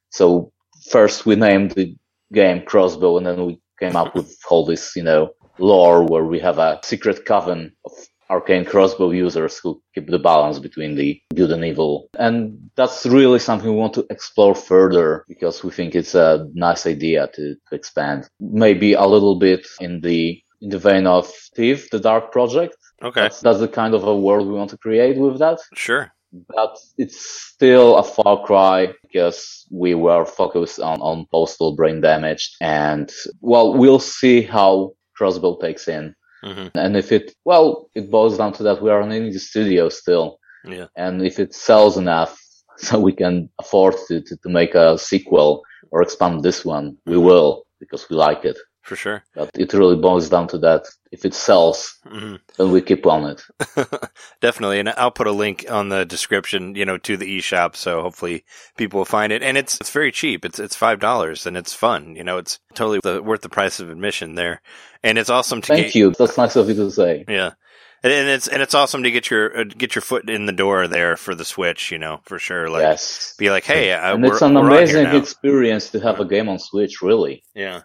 So 0.09 0.51
first 0.89 1.25
we 1.25 1.35
named 1.35 1.71
the 1.71 1.95
game 2.33 2.65
crossbow 2.65 3.17
and 3.17 3.27
then 3.27 3.45
we 3.45 3.59
came 3.79 3.95
up 3.95 4.15
with 4.15 4.37
all 4.49 4.65
this, 4.65 4.95
you 4.95 5.03
know, 5.03 5.31
lore 5.57 6.03
where 6.03 6.25
we 6.25 6.39
have 6.39 6.57
a 6.57 6.79
secret 6.83 7.25
coven 7.25 7.71
of 7.85 7.91
arcane 8.29 8.65
crossbow 8.65 9.11
users 9.11 9.59
who 9.59 9.81
keep 9.93 10.07
the 10.07 10.19
balance 10.19 10.59
between 10.59 10.95
the 10.95 11.21
good 11.35 11.51
and 11.51 11.63
evil. 11.63 12.09
And 12.17 12.71
that's 12.75 13.05
really 13.05 13.39
something 13.39 13.69
we 13.69 13.75
want 13.75 13.93
to 13.93 14.05
explore 14.09 14.55
further 14.55 15.25
because 15.27 15.63
we 15.63 15.71
think 15.71 15.95
it's 15.95 16.15
a 16.15 16.47
nice 16.53 16.87
idea 16.87 17.29
to, 17.35 17.55
to 17.69 17.75
expand. 17.75 18.27
Maybe 18.39 18.93
a 18.93 19.05
little 19.05 19.37
bit 19.37 19.67
in 19.79 20.01
the 20.01 20.41
in 20.61 20.69
the 20.69 20.79
vein 20.79 21.05
of 21.05 21.31
Thief, 21.55 21.89
the 21.91 21.99
Dark 21.99 22.31
Project. 22.31 22.75
Okay. 23.03 23.21
That's, 23.21 23.41
that's 23.41 23.59
the 23.59 23.67
kind 23.67 23.93
of 23.93 24.03
a 24.05 24.15
world 24.17 24.47
we 24.47 24.53
want 24.53 24.69
to 24.71 24.77
create 24.77 25.17
with 25.17 25.37
that. 25.39 25.59
Sure. 25.73 26.11
But 26.49 26.77
it's 26.97 27.19
still 27.19 27.97
a 27.97 28.03
far 28.03 28.43
cry 28.43 28.93
because 29.03 29.65
we 29.71 29.95
were 29.95 30.25
focused 30.25 30.79
on, 30.79 30.99
on 31.01 31.25
postal 31.31 31.75
brain 31.75 32.01
damage. 32.01 32.55
And 32.61 33.11
well, 33.41 33.73
we'll 33.73 33.99
see 33.99 34.41
how 34.41 34.93
Crossbow 35.15 35.57
takes 35.59 35.87
in. 35.87 36.15
hmm 36.43 36.67
And 36.75 36.97
if 36.97 37.11
it, 37.11 37.33
well, 37.45 37.89
it 37.95 38.11
boils 38.11 38.37
down 38.37 38.53
to 38.53 38.63
that 38.63 38.81
we 38.81 38.89
are 38.89 39.01
an 39.01 39.11
indie 39.11 39.39
studio 39.39 39.89
still. 39.89 40.39
Yeah. 40.65 40.87
And 40.95 41.25
if 41.25 41.39
it 41.39 41.53
sells 41.53 41.97
enough 41.97 42.39
so 42.77 42.99
we 42.99 43.13
can 43.13 43.49
afford 43.59 43.95
to, 44.07 44.21
to, 44.21 44.37
to 44.37 44.49
make 44.49 44.75
a 44.75 44.97
sequel 44.97 45.63
or 45.91 46.01
expand 46.01 46.43
this 46.43 46.65
one, 46.65 46.97
we 47.05 47.17
will 47.17 47.65
because 47.79 48.09
we 48.09 48.15
like 48.15 48.43
it. 48.45 48.57
For 48.85 48.95
sure. 48.95 49.23
But 49.33 49.49
it 49.55 49.73
really 49.73 49.95
boils 49.95 50.29
down 50.29 50.47
to 50.49 50.59
that. 50.59 50.85
If 51.11 51.25
it 51.25 51.33
sells, 51.33 51.97
hmm 52.07 52.35
then 52.55 52.71
we 52.71 52.83
keep 52.83 53.07
on 53.07 53.25
it. 53.31 53.41
Definitely, 54.41 54.79
and 54.79 54.89
I'll 54.89 55.09
put 55.09 55.25
a 55.25 55.31
link 55.31 55.65
on 55.67 55.89
the 55.89 56.05
description, 56.05 56.75
you 56.75 56.85
know, 56.85 56.99
to 56.99 57.17
the 57.17 57.39
eShop, 57.39 57.75
so 57.75 58.03
hopefully 58.03 58.45
people 58.77 58.99
will 58.99 59.05
find 59.05 59.33
it. 59.33 59.41
And 59.41 59.57
it's 59.57 59.79
it's 59.81 59.89
very 59.89 60.11
cheap. 60.11 60.45
It's 60.45 60.59
it's 60.59 60.75
five 60.75 60.99
dollars, 60.99 61.47
and 61.47 61.57
it's 61.57 61.73
fun. 61.73 62.15
You 62.15 62.23
know, 62.23 62.37
it's 62.37 62.59
totally 62.75 62.99
the, 63.01 63.23
worth 63.23 63.41
the 63.41 63.49
price 63.49 63.79
of 63.79 63.89
admission 63.89 64.35
there. 64.35 64.61
And 65.03 65.17
it's 65.17 65.31
awesome 65.31 65.61
to 65.61 65.67
Thank 65.67 65.87
get, 65.87 65.95
you. 65.95 66.11
That's 66.11 66.37
nice 66.37 66.55
of 66.55 66.69
you 66.69 66.75
to 66.75 66.91
say. 66.91 67.25
Yeah, 67.27 67.53
and, 68.03 68.13
and 68.13 68.29
it's 68.29 68.47
and 68.47 68.61
it's 68.61 68.75
awesome 68.75 69.01
to 69.01 69.09
get 69.09 69.31
your 69.31 69.61
uh, 69.61 69.63
get 69.63 69.95
your 69.95 70.03
foot 70.03 70.29
in 70.29 70.45
the 70.45 70.53
door 70.53 70.87
there 70.87 71.17
for 71.17 71.33
the 71.33 71.43
Switch. 71.43 71.91
You 71.91 71.97
know, 71.97 72.19
for 72.25 72.37
sure. 72.37 72.69
Like, 72.69 72.83
yes. 72.83 73.33
be 73.39 73.49
like, 73.49 73.63
hey, 73.63 73.93
I, 73.93 74.15
it's 74.15 74.43
an 74.43 74.57
amazing 74.57 75.07
experience 75.07 75.89
to 75.89 75.99
have 76.01 76.19
a 76.19 76.25
game 76.25 76.47
on 76.49 76.59
Switch, 76.59 77.01
really. 77.01 77.43
Yeah, 77.55 77.81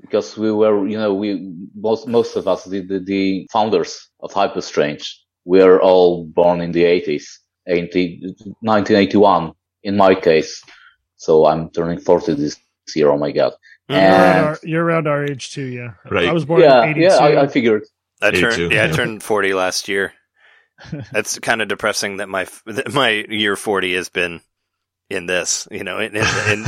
because 0.00 0.36
we 0.36 0.50
were, 0.52 0.86
you 0.86 0.98
know, 0.98 1.14
we 1.14 1.52
most 1.74 2.08
most 2.08 2.36
of 2.36 2.48
us, 2.48 2.64
the 2.64 2.80
the, 2.80 2.98
the 2.98 3.46
founders 3.52 4.08
of 4.20 4.32
Hyperstrange, 4.32 5.08
we 5.44 5.60
are 5.60 5.80
all 5.80 6.24
born 6.24 6.60
in 6.60 6.72
the 6.72 6.84
80s, 6.84 7.24
80, 7.66 8.34
1981 8.60 9.52
in 9.82 9.96
my 9.96 10.14
case. 10.14 10.62
So 11.16 11.46
I'm 11.46 11.70
turning 11.70 12.00
40 12.00 12.34
this 12.34 12.56
year. 12.94 13.10
Oh 13.10 13.18
my 13.18 13.32
god! 13.32 13.52
Mhm. 13.90 13.96
You're 13.96 14.04
around, 14.10 14.44
our, 14.44 14.58
you're 14.62 14.84
around 14.84 15.08
our 15.08 15.24
age 15.24 15.52
too, 15.52 15.66
yeah. 15.66 15.94
Right. 16.10 16.28
I 16.28 16.32
was 16.32 16.44
born 16.44 16.62
yeah, 16.62 16.84
in 16.84 16.90
82. 16.90 17.00
yeah, 17.00 17.16
I, 17.16 17.42
I 17.42 17.46
figured. 17.46 17.84
I 18.22 18.30
turned 18.30 18.56
too, 18.56 18.68
yeah, 18.70 18.84
I 18.84 18.88
turned 18.88 19.22
forty 19.22 19.54
last 19.54 19.88
year. 19.88 20.12
That's 21.12 21.38
kind 21.38 21.60
of 21.62 21.68
depressing 21.68 22.18
that 22.18 22.28
my 22.28 22.46
that 22.66 22.92
my 22.92 23.24
year 23.28 23.56
forty 23.56 23.94
has 23.94 24.08
been 24.08 24.40
in 25.10 25.26
this. 25.26 25.68
You 25.70 25.84
know, 25.84 25.98
in 25.98 26.16
in, 26.16 26.24
in, 26.48 26.64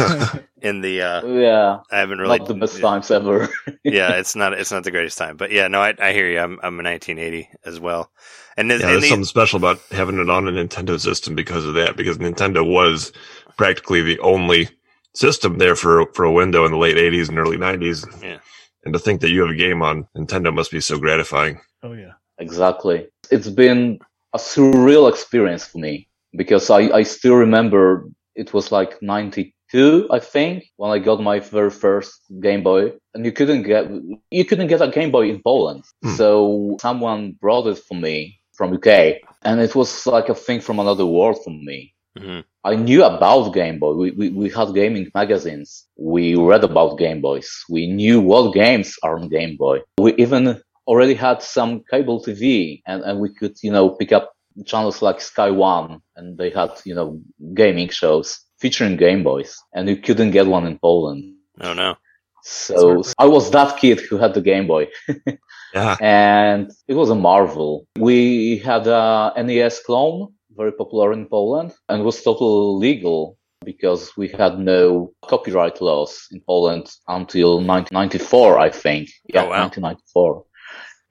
in 0.62 0.80
the 0.82 1.02
uh, 1.02 1.26
Yeah, 1.26 1.78
I 1.90 1.98
haven't 1.98 2.18
really 2.18 2.38
not 2.38 2.48
the 2.48 2.54
best 2.54 2.80
times 2.80 3.10
ever. 3.10 3.48
yeah, 3.84 4.12
it's 4.18 4.36
not 4.36 4.52
it's 4.52 4.70
not 4.72 4.84
the 4.84 4.90
greatest 4.90 5.16
time, 5.16 5.36
but 5.36 5.50
yeah, 5.50 5.68
no, 5.68 5.80
I, 5.80 5.94
I 5.98 6.12
hear 6.12 6.28
you. 6.28 6.38
I'm 6.38 6.58
I'm 6.62 6.78
a 6.78 6.82
1980 6.82 7.48
as 7.64 7.80
well, 7.80 8.10
and, 8.56 8.70
this, 8.70 8.80
Yeah, 8.82 8.88
there's 8.88 9.02
the- 9.02 9.08
something 9.08 9.24
special 9.24 9.56
about 9.56 9.80
having 9.90 10.18
it 10.18 10.28
on 10.28 10.48
a 10.48 10.52
Nintendo 10.52 11.00
system 11.00 11.34
because 11.34 11.64
of 11.64 11.74
that. 11.74 11.96
Because 11.96 12.18
Nintendo 12.18 12.68
was 12.68 13.12
practically 13.56 14.02
the 14.02 14.18
only 14.20 14.68
system 15.14 15.58
there 15.58 15.76
for 15.76 16.06
for 16.12 16.24
a 16.24 16.32
window 16.32 16.64
in 16.66 16.72
the 16.72 16.78
late 16.78 16.96
'80s 16.96 17.28
and 17.28 17.38
early 17.38 17.56
'90s. 17.56 18.04
Yeah. 18.22 18.38
And 18.84 18.92
to 18.92 18.98
think 18.98 19.20
that 19.20 19.30
you 19.30 19.42
have 19.42 19.50
a 19.50 19.54
game 19.54 19.80
on 19.80 20.08
Nintendo 20.16 20.52
must 20.52 20.72
be 20.72 20.80
so 20.80 20.98
gratifying. 20.98 21.60
Oh 21.84 21.92
yeah. 21.92 22.12
Exactly. 22.38 23.06
It's 23.30 23.48
been 23.48 24.00
a 24.32 24.38
surreal 24.38 25.08
experience 25.08 25.64
for 25.64 25.78
me 25.78 26.08
because 26.36 26.68
I, 26.70 26.88
I 26.90 27.02
still 27.04 27.36
remember 27.36 28.08
it 28.34 28.52
was 28.52 28.72
like 28.72 29.00
92, 29.02 30.08
I 30.10 30.18
think, 30.18 30.64
when 30.76 30.90
I 30.90 30.98
got 30.98 31.22
my 31.22 31.40
very 31.40 31.70
first 31.70 32.20
Game 32.40 32.62
Boy 32.62 32.92
and 33.14 33.24
you 33.24 33.32
couldn't 33.32 33.62
get, 33.62 33.90
you 34.30 34.44
couldn't 34.44 34.68
get 34.68 34.82
a 34.82 34.88
Game 34.88 35.10
Boy 35.10 35.28
in 35.30 35.42
Poland. 35.42 35.84
Hmm. 36.02 36.14
So 36.14 36.76
someone 36.80 37.32
brought 37.40 37.66
it 37.66 37.78
for 37.78 37.94
me 37.94 38.38
from 38.52 38.74
UK 38.74 39.20
and 39.42 39.60
it 39.60 39.74
was 39.74 40.06
like 40.06 40.28
a 40.28 40.34
thing 40.34 40.60
from 40.60 40.78
another 40.78 41.06
world 41.06 41.42
for 41.42 41.50
me. 41.50 41.94
Mhm. 42.18 42.44
I 42.64 42.76
knew 42.76 43.04
about 43.04 43.54
Game 43.54 43.78
Boy. 43.78 43.94
We, 43.94 44.10
we, 44.12 44.28
we 44.30 44.50
had 44.50 44.74
gaming 44.74 45.10
magazines. 45.14 45.86
We 45.96 46.34
read 46.36 46.62
about 46.62 46.98
Game 46.98 47.20
Boys. 47.20 47.64
We 47.68 47.86
knew 47.86 48.20
what 48.20 48.54
games 48.54 48.96
are 49.02 49.18
on 49.18 49.28
Game 49.28 49.56
Boy. 49.56 49.80
We 49.98 50.14
even 50.14 50.60
already 50.86 51.14
had 51.14 51.42
some 51.42 51.82
cable 51.90 52.22
TV 52.22 52.82
and, 52.86 53.02
and 53.02 53.20
we 53.20 53.32
could, 53.34 53.56
you 53.62 53.72
know, 53.72 53.90
pick 53.90 54.12
up 54.12 54.32
channels 54.66 55.02
like 55.02 55.20
Sky 55.20 55.50
One 55.50 56.00
and 56.16 56.36
they 56.38 56.50
had, 56.50 56.70
you 56.84 56.94
know, 56.94 57.20
gaming 57.54 57.88
shows 57.88 58.40
featuring 58.60 58.96
Game 58.96 59.22
Boys 59.22 59.56
and 59.74 59.88
you 59.88 59.96
couldn't 59.96 60.30
get 60.32 60.46
one 60.46 60.66
in 60.66 60.78
Poland. 60.78 61.22
oh 61.60 61.74
no, 61.74 61.94
So 62.42 63.02
I 63.18 63.26
was 63.26 63.50
that 63.50 63.76
kid 63.78 64.00
who 64.00 64.16
had 64.18 64.34
the 64.34 64.40
Game 64.42 64.66
Boy 64.66 64.88
Yeah. 65.74 65.96
and 66.00 66.70
it 66.86 66.94
was 66.94 67.10
a 67.10 67.14
marvel. 67.14 67.86
We 67.98 68.58
had 68.58 68.86
a 68.86 69.32
NES 69.36 69.80
clone, 69.86 70.34
very 70.54 70.72
popular 70.72 71.12
in 71.12 71.26
Poland, 71.26 71.72
and 71.88 72.00
it 72.00 72.04
was 72.04 72.22
totally 72.22 72.78
legal 72.88 73.38
because 73.64 74.10
we 74.16 74.28
had 74.28 74.58
no 74.58 75.12
copyright 75.22 75.80
laws 75.80 76.26
in 76.32 76.40
Poland 76.46 76.86
until 77.08 77.60
1994, 77.60 78.58
I 78.58 78.70
think. 78.70 79.08
Yeah, 79.32 79.44
Oh, 79.44 79.48
wow. 79.50 79.62
1994. 79.62 80.44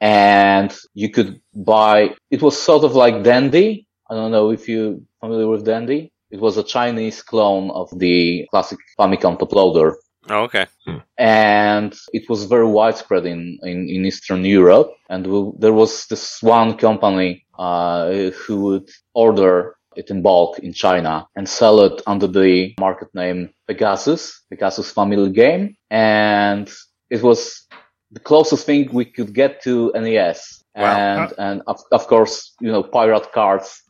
And 0.01 0.75
you 0.93 1.09
could 1.09 1.39
buy, 1.53 2.15
it 2.29 2.41
was 2.41 2.61
sort 2.61 2.83
of 2.83 2.95
like 2.95 3.23
Dendy. 3.23 3.87
I 4.09 4.15
don't 4.15 4.31
know 4.31 4.51
if 4.51 4.67
you're 4.67 4.97
familiar 5.21 5.47
with 5.47 5.63
Dendy. 5.63 6.11
It 6.31 6.39
was 6.39 6.57
a 6.57 6.63
Chinese 6.63 7.21
clone 7.21 7.71
of 7.71 7.87
the 7.97 8.47
classic 8.51 8.79
Famicom 8.99 9.37
top 9.37 9.53
loader 9.53 9.95
oh 10.29 10.43
okay, 10.43 10.67
and 11.17 11.95
it 12.13 12.29
was 12.29 12.45
very 12.45 12.65
widespread 12.65 13.25
in, 13.25 13.59
in, 13.63 13.89
in 13.89 14.05
Eastern 14.05 14.45
Europe. 14.45 14.91
And 15.09 15.27
we, 15.27 15.51
there 15.59 15.73
was 15.73 16.07
this 16.07 16.41
one 16.41 16.77
company 16.77 17.45
uh, 17.57 18.31
who 18.31 18.61
would 18.61 18.89
order 19.13 19.75
it 19.95 20.09
in 20.09 20.21
bulk 20.21 20.59
in 20.59 20.73
China 20.73 21.27
and 21.35 21.47
sell 21.47 21.81
it 21.81 22.01
under 22.07 22.27
the 22.27 22.73
market 22.79 23.09
name 23.13 23.49
Pegasus, 23.67 24.41
Pegasus 24.49 24.91
Family 24.91 25.31
Game. 25.31 25.75
And 25.89 26.71
it 27.09 27.21
was 27.21 27.67
the 28.11 28.19
closest 28.19 28.65
thing 28.65 28.89
we 28.91 29.05
could 29.05 29.33
get 29.33 29.61
to 29.63 29.91
NES. 29.95 30.63
Wow. 30.75 30.85
And, 30.85 31.31
uh, 31.31 31.35
and 31.37 31.61
of, 31.67 31.79
of 31.91 32.07
course, 32.07 32.53
you 32.61 32.71
know, 32.71 32.83
pirate 32.83 33.31
cards 33.33 33.81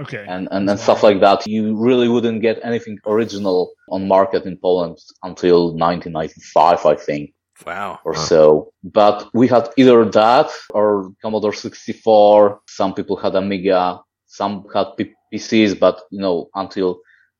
Okay. 0.00 0.24
and, 0.28 0.48
and, 0.50 0.68
and 0.68 0.80
stuff 0.80 1.02
like 1.04 1.20
that. 1.20 1.46
You 1.46 1.76
really 1.76 2.08
wouldn't 2.08 2.42
get 2.42 2.58
anything 2.64 2.98
original 3.06 3.72
on 3.90 4.08
market 4.08 4.44
in 4.44 4.56
Poland 4.56 4.98
until 5.22 5.76
1995, 5.76 6.84
I 6.86 6.94
think, 6.96 7.32
wow, 7.64 8.00
or 8.04 8.12
Wow. 8.12 8.18
so. 8.18 8.72
But 8.82 9.28
we 9.34 9.46
had 9.46 9.68
either 9.76 10.04
that 10.04 10.50
or 10.70 11.12
Commodore 11.22 11.52
64. 11.52 12.60
Some 12.68 12.94
people 12.94 13.16
had 13.16 13.36
Amiga. 13.36 14.00
Some 14.26 14.64
had 14.74 14.86
P- 14.96 15.14
PCs, 15.32 15.78
but 15.78 16.00
you 16.10 16.20
know, 16.20 16.48
until 16.56 16.98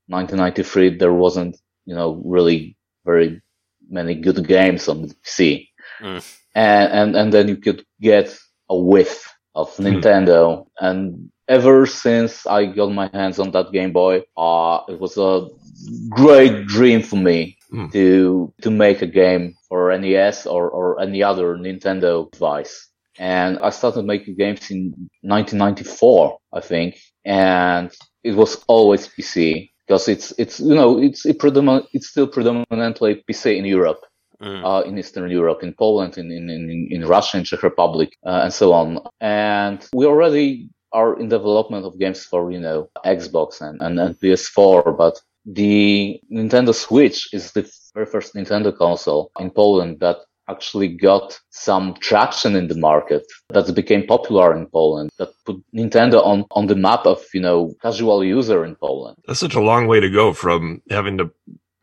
1993, 0.09 0.99
there 0.99 1.12
wasn't, 1.12 1.57
you 1.87 1.95
know, 1.95 2.23
really 2.25 2.76
very 3.05 3.43
many 3.91 4.14
good 4.14 4.47
games 4.47 4.88
on 4.88 5.03
the 5.03 5.14
PC. 5.26 5.69
Mm. 6.00 6.36
And, 6.54 6.92
and, 6.92 7.16
and 7.16 7.32
then 7.32 7.48
you 7.48 7.56
could 7.56 7.84
get 8.00 8.36
a 8.68 8.76
whiff 8.76 9.28
of 9.54 9.74
Hmm. 9.76 9.86
Nintendo. 9.86 10.66
And 10.80 11.30
ever 11.48 11.86
since 11.86 12.46
I 12.46 12.66
got 12.66 12.92
my 12.92 13.08
hands 13.12 13.38
on 13.38 13.50
that 13.52 13.72
Game 13.72 13.92
Boy, 13.92 14.22
uh, 14.36 14.80
it 14.88 14.98
was 15.00 15.16
a 15.18 15.48
great 16.10 16.66
dream 16.66 17.02
for 17.02 17.16
me 17.16 17.56
Hmm. 17.70 17.88
to, 17.88 18.52
to 18.62 18.70
make 18.70 19.02
a 19.02 19.06
game 19.06 19.54
for 19.68 19.96
NES 19.98 20.46
or, 20.46 20.70
or 20.70 21.00
any 21.00 21.22
other 21.24 21.56
Nintendo 21.56 22.30
device. 22.30 22.88
And 23.18 23.58
I 23.60 23.70
started 23.70 24.04
making 24.04 24.36
games 24.36 24.70
in 24.70 24.92
1994, 25.22 26.38
I 26.52 26.60
think. 26.60 26.98
And 27.24 27.90
it 28.22 28.32
was 28.32 28.62
always 28.68 29.08
PC 29.08 29.70
because 29.86 30.08
it's, 30.08 30.32
it's, 30.38 30.60
you 30.60 30.74
know, 30.74 30.98
it's, 31.00 31.26
it 31.26 31.38
predomin- 31.38 31.86
it's 31.92 32.08
still 32.08 32.26
predominantly 32.26 33.22
PC 33.28 33.56
in 33.58 33.64
Europe 33.64 34.00
Mm. 34.43 34.64
uh, 34.64 34.83
in 34.88 34.99
Eastern 34.99 35.31
Europe, 35.31 35.62
in 35.62 35.73
Poland, 35.75 36.19
in, 36.19 36.31
in, 36.31 36.50
in, 36.50 36.88
in 36.91 37.07
Russia, 37.07 37.38
in 37.38 37.45
Czech 37.45 37.62
Republic, 37.62 38.17
uh, 38.26 38.41
and 38.45 38.53
so 38.53 38.73
on. 38.73 38.99
And 39.21 39.87
we 39.95 40.07
already 40.07 40.69
are 40.93 41.19
in 41.21 41.29
development 41.29 41.85
of 41.85 41.99
games 41.99 42.25
for, 42.25 42.50
you 42.50 42.61
know, 42.61 42.88
Xbox 43.05 43.61
and, 43.61 43.81
and, 43.81 43.99
and 43.99 44.19
PS4, 44.19 44.97
but 44.97 45.21
the 45.47 46.21
Nintendo 46.33 46.75
Switch 46.75 47.29
is 47.33 47.53
the 47.53 47.71
very 47.95 48.07
first 48.07 48.35
Nintendo 48.35 48.76
console 48.76 49.31
in 49.38 49.50
Poland 49.50 50.00
that 50.00 50.19
actually 50.49 50.88
got 50.88 51.38
some 51.50 51.95
traction 52.00 52.55
in 52.55 52.69
the 52.69 52.76
market 52.76 53.25
that 53.49 53.75
became 53.75 54.07
popular 54.07 54.55
in 54.55 54.67
Poland 54.67 55.11
that 55.19 55.31
put 55.47 55.57
Nintendo 55.75 56.25
on, 56.25 56.45
on 56.50 56.67
the 56.67 56.75
map 56.75 57.07
of, 57.07 57.23
you 57.33 57.41
know, 57.41 57.73
casual 57.81 58.23
user 58.23 58.64
in 58.64 58.76
Poland. 58.76 59.17
That's 59.26 59.41
such 59.41 59.55
a 59.55 59.61
long 59.61 59.87
way 59.87 60.00
to 60.00 60.11
go 60.11 60.33
from 60.33 60.83
having 60.91 61.19
to 61.19 61.31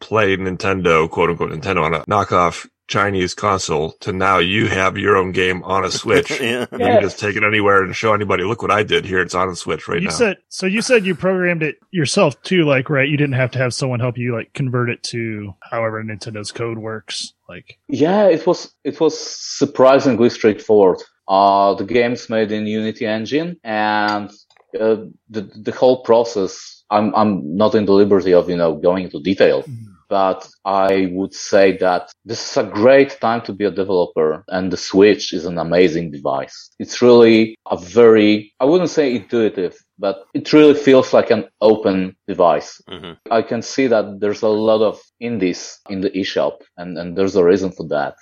play 0.01 0.35
Nintendo, 0.35 1.09
quote 1.09 1.29
unquote 1.29 1.51
Nintendo 1.51 1.83
on 1.83 1.93
a 1.93 2.01
knockoff 2.05 2.67
Chinese 2.87 3.33
console 3.33 3.93
to 4.01 4.11
now 4.11 4.37
you 4.39 4.67
have 4.67 4.97
your 4.97 5.15
own 5.15 5.31
game 5.31 5.63
on 5.63 5.85
a 5.85 5.91
Switch. 6.01 6.29
yeah. 6.41 6.65
You 6.71 6.77
can 6.77 7.01
just 7.01 7.19
take 7.19 7.37
it 7.37 7.43
anywhere 7.43 7.83
and 7.83 7.95
show 7.95 8.13
anybody, 8.13 8.43
look 8.43 8.61
what 8.61 8.69
I 8.71 8.83
did 8.83 9.05
here. 9.05 9.21
It's 9.21 9.33
on 9.33 9.47
a 9.47 9.55
Switch 9.55 9.87
right 9.87 10.01
you 10.01 10.09
now. 10.09 10.13
said 10.13 10.37
so. 10.49 10.65
You 10.65 10.81
said 10.81 11.05
you 11.05 11.15
programmed 11.15 11.63
it 11.63 11.77
yourself 11.91 12.41
too, 12.43 12.65
like 12.65 12.89
right? 12.89 13.07
You 13.07 13.15
didn't 13.15 13.35
have 13.35 13.51
to 13.51 13.59
have 13.59 13.73
someone 13.73 14.01
help 14.01 14.17
you 14.17 14.33
like 14.35 14.51
convert 14.53 14.89
it 14.89 15.03
to 15.03 15.53
however 15.61 16.03
Nintendo's 16.03 16.51
code 16.51 16.79
works. 16.79 17.33
Like, 17.47 17.79
Yeah, 17.87 18.27
it 18.27 18.45
was 18.45 18.73
it 18.83 18.99
was 18.99 19.17
surprisingly 19.17 20.29
straightforward. 20.29 21.01
Uh, 21.29 21.75
the 21.75 21.85
game's 21.85 22.29
made 22.29 22.51
in 22.51 22.67
Unity 22.67 23.05
engine, 23.05 23.57
and 23.63 24.29
uh, 24.77 24.97
the 25.29 25.41
the 25.63 25.71
whole 25.71 26.03
process. 26.03 26.83
I'm 26.89 27.15
I'm 27.15 27.55
not 27.55 27.73
in 27.73 27.85
the 27.85 27.93
liberty 27.93 28.33
of 28.33 28.49
you 28.49 28.57
know 28.57 28.75
going 28.75 29.05
into 29.05 29.21
detail, 29.21 29.63
but 30.11 30.45
I 30.65 31.07
would 31.13 31.33
say 31.33 31.77
that 31.77 32.11
this 32.25 32.51
is 32.51 32.57
a 32.57 32.69
great 32.69 33.17
time 33.21 33.41
to 33.43 33.53
be 33.53 33.63
a 33.63 33.71
developer, 33.71 34.43
and 34.49 34.69
the 34.69 34.75
Switch 34.75 35.31
is 35.31 35.45
an 35.45 35.57
amazing 35.57 36.11
device. 36.11 36.55
It's 36.79 37.01
really 37.01 37.55
a 37.71 37.77
very 37.77 38.53
I 38.59 38.65
wouldn't 38.65 38.89
say 38.89 39.15
intuitive, 39.15 39.73
but 39.97 40.25
it 40.33 40.51
really 40.51 40.73
feels 40.73 41.13
like 41.13 41.31
an 41.31 41.45
open 41.61 42.17
device. 42.27 42.81
hmm 42.89 43.13
I 43.31 43.41
can 43.41 43.61
see 43.61 43.87
that 43.87 44.19
there's 44.19 44.41
a 44.41 44.55
lot 44.69 44.81
of 44.81 44.99
indies 45.21 45.79
in 45.89 46.01
the 46.01 46.09
eShop, 46.09 46.55
and, 46.75 46.97
and 46.97 47.17
there's 47.17 47.37
a 47.37 47.45
reason 47.45 47.71
for 47.71 47.87
that. 47.87 48.15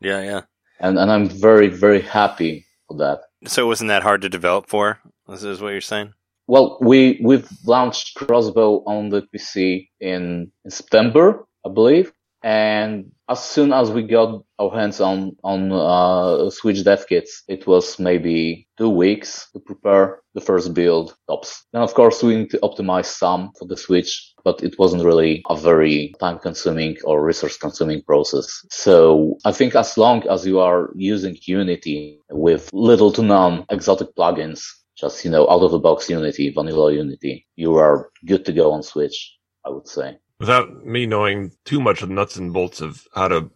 Yeah, 0.00 0.22
yeah. 0.22 0.40
And, 0.80 0.98
and 0.98 1.10
I'm 1.12 1.28
very, 1.28 1.68
very 1.68 2.00
happy 2.00 2.64
for 2.88 2.96
that. 2.96 3.18
So 3.46 3.66
wasn't 3.66 3.88
that 3.88 4.02
hard 4.02 4.22
to 4.22 4.30
develop 4.30 4.66
for? 4.66 4.98
This 5.28 5.44
is 5.44 5.60
what 5.60 5.72
you're 5.72 5.92
saying? 5.92 6.14
Well, 6.46 6.78
we, 6.80 7.20
we've 7.22 7.48
launched 7.64 8.16
Crossbow 8.16 8.82
on 8.86 9.08
the 9.08 9.22
PC 9.22 9.88
in, 10.00 10.52
in 10.64 10.70
September, 10.70 11.46
I 11.64 11.70
believe. 11.70 12.12
And 12.42 13.12
as 13.30 13.42
soon 13.42 13.72
as 13.72 13.90
we 13.90 14.02
got 14.02 14.44
our 14.58 14.70
hands 14.70 15.00
on, 15.00 15.34
on, 15.42 15.72
uh, 15.72 16.50
Switch 16.50 16.84
dev 16.84 17.06
kits, 17.08 17.42
it 17.48 17.66
was 17.66 17.98
maybe 17.98 18.68
two 18.76 18.90
weeks 18.90 19.48
to 19.52 19.60
prepare 19.60 20.20
the 20.34 20.42
first 20.42 20.74
build 20.74 21.16
tops. 21.26 21.64
Then 21.72 21.80
of 21.80 21.94
course 21.94 22.22
we 22.22 22.36
need 22.36 22.50
to 22.50 22.58
optimize 22.58 23.06
some 23.06 23.52
for 23.58 23.66
the 23.66 23.78
Switch, 23.78 24.34
but 24.44 24.62
it 24.62 24.78
wasn't 24.78 25.04
really 25.04 25.42
a 25.48 25.56
very 25.56 26.12
time 26.20 26.38
consuming 26.38 26.98
or 27.04 27.24
resource 27.24 27.56
consuming 27.56 28.02
process. 28.02 28.46
So 28.70 29.38
I 29.46 29.52
think 29.52 29.74
as 29.74 29.96
long 29.96 30.28
as 30.28 30.46
you 30.46 30.60
are 30.60 30.90
using 30.94 31.38
Unity 31.46 32.20
with 32.30 32.68
little 32.74 33.10
to 33.12 33.22
none 33.22 33.64
exotic 33.70 34.14
plugins, 34.14 34.62
just, 34.96 35.24
you 35.24 35.30
know, 35.30 35.48
out 35.48 35.62
of 35.62 35.70
the 35.70 35.78
box 35.78 36.08
Unity, 36.08 36.50
vanilla 36.50 36.92
Unity, 36.92 37.46
you 37.56 37.74
are 37.76 38.10
good 38.26 38.44
to 38.46 38.52
go 38.52 38.72
on 38.72 38.82
Switch, 38.82 39.36
I 39.64 39.70
would 39.70 39.88
say. 39.88 40.18
Without 40.40 40.84
me 40.84 41.06
knowing 41.06 41.52
too 41.64 41.80
much 41.80 42.02
of 42.02 42.08
the 42.08 42.14
nuts 42.14 42.36
and 42.36 42.52
bolts 42.52 42.80
of 42.80 43.06
how 43.14 43.28
to 43.28 43.50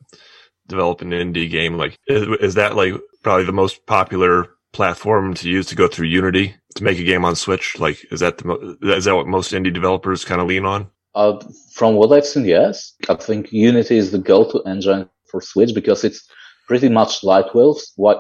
develop 0.66 1.00
an 1.00 1.11
indie 1.11 1.50
game, 1.50 1.75
like 1.75 1.99
is, 2.07 2.26
is 2.40 2.54
that 2.54 2.76
like 2.76 2.95
probably 3.23 3.45
the 3.45 3.52
most 3.52 3.87
popular 3.87 4.50
platform 4.73 5.35
to 5.35 5.49
use 5.49 5.66
to 5.66 5.75
go 5.75 5.88
through 5.88 6.07
Unity 6.07 6.54
to 6.76 6.85
make 6.85 6.99
a 6.99 7.04
game 7.04 7.25
on 7.25 7.37
Switch? 7.37 7.78
Like, 7.78 8.04
is 8.11 8.21
that 8.21 8.38
the 8.38 8.47
mo- 8.47 8.76
is 8.83 9.04
that 9.04 9.14
what 9.14 9.26
most 9.26 9.52
indie 9.52 9.73
developers 9.73 10.25
kind 10.25 10.40
of 10.40 10.47
lean 10.47 10.64
on? 10.64 10.90
Uh, 11.14 11.38
from 11.73 11.95
what 11.95 12.12
I've 12.12 12.26
seen, 12.26 12.45
yes. 12.45 12.95
I 13.09 13.14
think 13.14 13.52
Unity 13.52 13.97
is 13.97 14.12
the 14.12 14.18
go-to 14.18 14.62
engine 14.64 15.09
for 15.26 15.40
Switch 15.40 15.75
because 15.75 16.04
it's 16.04 16.28
pretty 16.69 16.91
much 16.91 17.25
lightweight, 17.25 17.79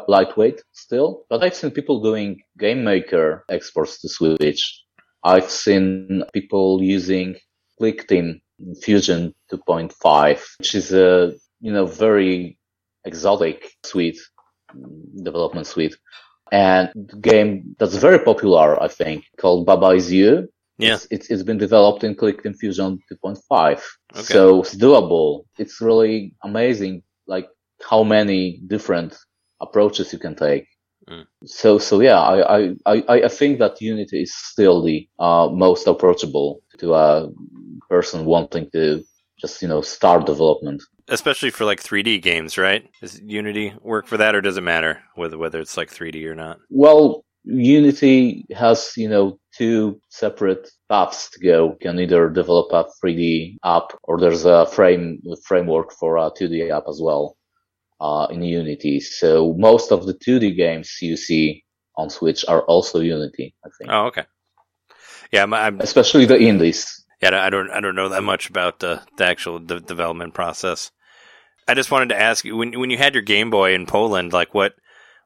lightweight 0.08 0.62
still. 0.72 1.24
But 1.28 1.44
I've 1.44 1.54
seen 1.54 1.70
people 1.70 2.02
doing 2.02 2.40
Game 2.58 2.82
Maker 2.82 3.44
exports 3.50 4.00
to 4.00 4.08
Switch. 4.08 4.82
I've 5.22 5.50
seen 5.50 6.24
people 6.32 6.82
using 6.82 7.36
ClickTeam 7.80 8.40
Fusion 8.82 9.34
2.5, 9.52 10.42
which 10.58 10.74
is 10.74 10.92
a, 10.92 11.34
you 11.60 11.72
know, 11.72 11.86
very 11.86 12.58
exotic 13.04 13.70
suite, 13.84 14.18
development 15.22 15.66
suite. 15.66 15.96
And 16.50 16.90
the 16.94 17.18
game 17.18 17.76
that's 17.78 17.96
very 17.96 18.18
popular, 18.18 18.82
I 18.82 18.88
think, 18.88 19.24
called 19.38 19.66
Baba 19.66 19.90
Is 19.90 20.10
You. 20.10 20.48
Yeah. 20.78 20.94
It's, 20.94 21.06
it's, 21.10 21.30
it's 21.30 21.42
been 21.42 21.58
developed 21.58 22.02
in 22.04 22.14
ClickTeam 22.14 22.56
Fusion 22.56 22.98
2.5. 23.12 23.42
Okay. 23.72 24.22
So 24.22 24.60
it's 24.62 24.74
doable. 24.74 25.44
It's 25.58 25.80
really 25.82 26.34
amazing, 26.42 27.02
like 27.26 27.48
how 27.88 28.02
many 28.02 28.60
different 28.66 29.16
approaches 29.60 30.12
you 30.12 30.18
can 30.18 30.34
take. 30.34 30.66
Mm. 31.08 31.26
So, 31.44 31.78
so 31.78 32.00
yeah, 32.00 32.20
I, 32.20 32.58
I, 32.58 32.74
I, 32.86 33.02
I 33.24 33.28
think 33.28 33.58
that 33.58 33.80
Unity 33.80 34.22
is 34.22 34.34
still 34.34 34.82
the 34.82 35.08
uh, 35.18 35.48
most 35.50 35.86
approachable 35.86 36.60
to 36.78 36.94
a 36.94 37.28
person 37.88 38.24
wanting 38.24 38.70
to 38.72 39.02
just, 39.40 39.62
you 39.62 39.68
know, 39.68 39.80
start 39.80 40.26
development. 40.26 40.82
Especially 41.08 41.50
for 41.50 41.64
like 41.64 41.82
3D 41.82 42.20
games, 42.20 42.58
right? 42.58 42.86
Does 43.00 43.20
Unity 43.20 43.72
work 43.80 44.06
for 44.06 44.18
that 44.18 44.34
or 44.34 44.40
does 44.40 44.56
it 44.58 44.62
matter 44.62 45.02
whether 45.14 45.38
whether 45.38 45.60
it's 45.60 45.76
like 45.76 45.90
3D 45.90 46.24
or 46.26 46.34
not? 46.34 46.58
Well, 46.68 47.24
Unity 47.44 48.44
has, 48.54 48.92
you 48.96 49.08
know, 49.08 49.38
two 49.56 49.98
separate 50.10 50.70
paths 50.90 51.30
to 51.30 51.40
go. 51.40 51.70
You 51.70 51.76
can 51.80 51.98
either 51.98 52.28
develop 52.28 52.72
a 52.72 52.84
3D 53.02 53.56
app 53.64 53.92
or 54.02 54.20
there's 54.20 54.44
a 54.44 54.66
frame, 54.66 55.22
framework 55.44 55.92
for 55.92 56.18
a 56.18 56.30
2D 56.30 56.70
app 56.70 56.84
as 56.88 57.00
well, 57.02 57.37
uh, 58.00 58.26
in 58.30 58.42
Unity. 58.42 59.00
So 59.00 59.54
most 59.54 59.92
of 59.92 60.06
the 60.06 60.14
2D 60.14 60.56
games 60.56 60.98
you 61.00 61.16
see 61.16 61.64
on 61.96 62.10
Switch 62.10 62.44
are 62.46 62.62
also 62.62 63.00
Unity, 63.00 63.54
I 63.64 63.68
think. 63.78 63.90
Oh, 63.90 64.06
okay. 64.06 64.24
Yeah, 65.32 65.42
I'm, 65.42 65.52
I'm 65.52 65.80
Especially 65.80 66.24
the 66.24 66.40
indies. 66.40 67.04
Yeah, 67.20 67.44
I 67.44 67.50
don't 67.50 67.70
I 67.70 67.80
don't 67.80 67.96
know 67.96 68.10
that 68.10 68.22
much 68.22 68.48
about 68.48 68.78
the, 68.78 69.02
the 69.16 69.24
actual 69.24 69.58
de- 69.58 69.80
development 69.80 70.34
process. 70.34 70.92
I 71.66 71.74
just 71.74 71.90
wanted 71.90 72.10
to 72.10 72.20
ask 72.20 72.44
you 72.44 72.56
when 72.56 72.78
when 72.78 72.90
you 72.90 72.96
had 72.96 73.14
your 73.14 73.22
Game 73.22 73.50
Boy 73.50 73.74
in 73.74 73.86
Poland, 73.86 74.32
like 74.32 74.54
what 74.54 74.74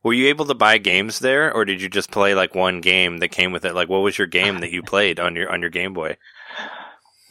were 0.02 0.12
you 0.12 0.28
able 0.28 0.46
to 0.46 0.54
buy 0.54 0.78
games 0.78 1.20
there, 1.20 1.52
or 1.52 1.64
did 1.64 1.80
you 1.80 1.88
just 1.88 2.10
play 2.10 2.34
like 2.34 2.54
one 2.54 2.80
game 2.80 3.18
that 3.18 3.28
came 3.28 3.52
with 3.52 3.64
it? 3.64 3.74
Like, 3.74 3.88
what 3.88 4.00
was 4.00 4.18
your 4.18 4.26
game 4.26 4.58
that 4.58 4.72
you 4.72 4.82
played 4.82 5.20
on 5.20 5.36
your 5.36 5.52
on 5.52 5.60
your 5.60 5.70
Game 5.70 5.92
Boy? 5.92 6.16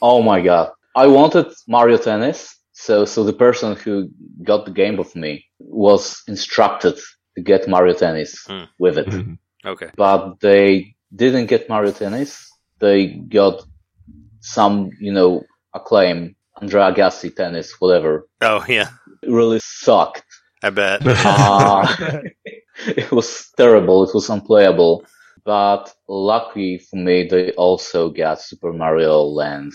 Oh 0.00 0.22
my 0.22 0.40
God. 0.40 0.72
I 0.94 1.06
wanted 1.06 1.52
Mario 1.68 1.96
Tennis. 1.96 2.56
So, 2.72 3.04
so 3.04 3.22
the 3.24 3.32
person 3.32 3.76
who 3.76 4.08
got 4.42 4.64
the 4.64 4.70
game 4.72 4.98
of 4.98 5.14
me 5.14 5.44
was 5.58 6.22
instructed 6.26 6.96
to 7.36 7.42
get 7.42 7.68
Mario 7.68 7.94
Tennis 7.94 8.44
Hmm. 8.46 8.64
with 8.78 8.98
it. 8.98 9.08
Okay, 9.64 9.90
but 9.96 10.40
they 10.40 10.94
didn't 11.14 11.46
get 11.46 11.68
Mario 11.68 11.92
Tennis. 11.92 12.50
They 12.80 13.06
got 13.08 13.62
some, 14.40 14.90
you 15.00 15.12
know, 15.12 15.44
acclaim, 15.74 16.34
Andre 16.60 16.82
Agassi 16.82 17.34
tennis, 17.34 17.74
whatever. 17.80 18.26
oh 18.40 18.64
yeah, 18.68 18.88
It 19.22 19.30
really 19.30 19.60
sucked. 19.62 20.24
I 20.64 20.70
bet. 20.70 21.02
Uh, 21.06 21.86
it 22.86 23.10
was 23.12 23.50
terrible. 23.56 24.02
It 24.04 24.14
was 24.14 24.28
unplayable. 24.30 25.04
But 25.44 25.92
lucky 26.08 26.78
for 26.78 26.96
me, 26.96 27.26
they 27.28 27.52
also 27.52 28.10
got 28.10 28.40
Super 28.40 28.72
Mario 28.72 29.22
Land 29.22 29.72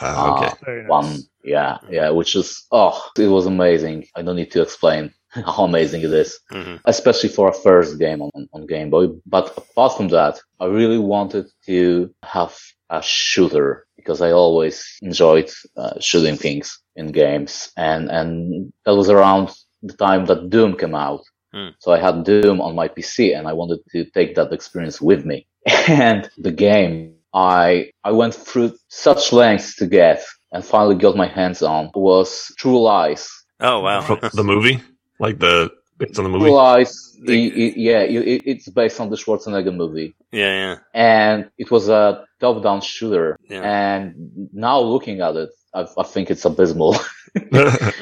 Ah, 0.00 0.34
okay. 0.36 0.46
uh, 0.46 0.54
Very 0.64 0.82
nice. 0.82 0.90
one. 0.90 1.22
Yeah, 1.48 1.78
yeah, 1.90 2.10
which 2.10 2.36
is, 2.36 2.66
oh, 2.72 3.00
it 3.18 3.28
was 3.28 3.46
amazing. 3.46 4.06
I 4.16 4.22
don't 4.22 4.36
need 4.36 4.50
to 4.52 4.62
explain 4.62 5.12
how 5.30 5.64
amazing 5.64 6.02
it 6.02 6.12
is 6.12 6.40
hmm 6.50 6.76
especially 6.86 7.28
for 7.28 7.48
a 7.48 7.52
first 7.52 7.98
game 7.98 8.22
on, 8.22 8.48
on 8.54 8.66
Game 8.66 8.90
Boy. 8.90 9.08
But 9.26 9.56
apart 9.56 9.96
from 9.96 10.08
that, 10.08 10.40
I 10.60 10.66
really 10.66 10.98
wanted 10.98 11.46
to 11.66 12.10
have 12.22 12.56
a 12.90 13.02
shooter 13.02 13.86
because 13.96 14.20
I 14.22 14.30
always 14.30 14.84
enjoyed 15.02 15.50
uh, 15.76 16.00
shooting 16.00 16.36
things 16.36 16.80
in 16.96 17.12
games, 17.12 17.70
and 17.76 18.10
and 18.10 18.72
that 18.84 18.94
was 18.96 19.10
around 19.10 19.50
the 19.82 19.94
time 19.94 20.26
that 20.26 20.50
Doom 20.50 20.76
came 20.76 20.94
out. 20.94 21.22
Hmm. 21.52 21.68
So 21.80 21.92
I 21.92 21.98
had 21.98 22.24
Doom 22.24 22.60
on 22.60 22.74
my 22.74 22.88
PC, 22.88 23.36
and 23.36 23.46
I 23.46 23.52
wanted 23.52 23.80
to 23.92 24.04
take 24.06 24.34
that 24.36 24.52
experience 24.52 25.00
with 25.00 25.24
me. 25.24 25.46
And 25.88 26.30
the 26.38 26.52
game 26.52 27.14
I 27.34 27.90
I 28.04 28.12
went 28.12 28.34
through 28.34 28.72
such 28.88 29.32
lengths 29.32 29.76
to 29.76 29.86
get 29.86 30.22
and 30.52 30.64
finally 30.64 30.94
got 30.96 31.16
my 31.16 31.26
hands 31.26 31.62
on 31.62 31.90
was 31.94 32.52
True 32.58 32.80
Lies. 32.80 33.28
Oh 33.60 33.80
wow. 33.80 34.00
The 34.32 34.44
movie, 34.44 34.80
like 35.18 35.38
the 35.38 35.70
based 35.98 36.18
on 36.18 36.24
the 36.24 36.30
movie. 36.30 36.44
True 36.46 36.54
Lies, 36.54 37.16
i- 37.28 37.32
i- 37.32 37.74
yeah, 37.76 38.00
it, 38.00 38.42
it's 38.46 38.68
based 38.68 39.00
on 39.00 39.10
the 39.10 39.16
Schwarzenegger 39.16 39.74
movie. 39.74 40.14
yeah, 40.32 40.52
yeah, 40.62 40.76
and 40.94 41.50
it 41.58 41.70
was 41.70 41.88
a 41.88 42.24
top-down 42.40 42.80
shooter. 42.80 43.36
Yeah. 43.50 43.62
And 43.62 44.48
now 44.52 44.78
looking 44.80 45.20
at 45.20 45.34
it, 45.36 45.50
I, 45.74 45.86
I 45.98 46.04
think 46.04 46.30
it's 46.30 46.44
abysmal. 46.44 46.96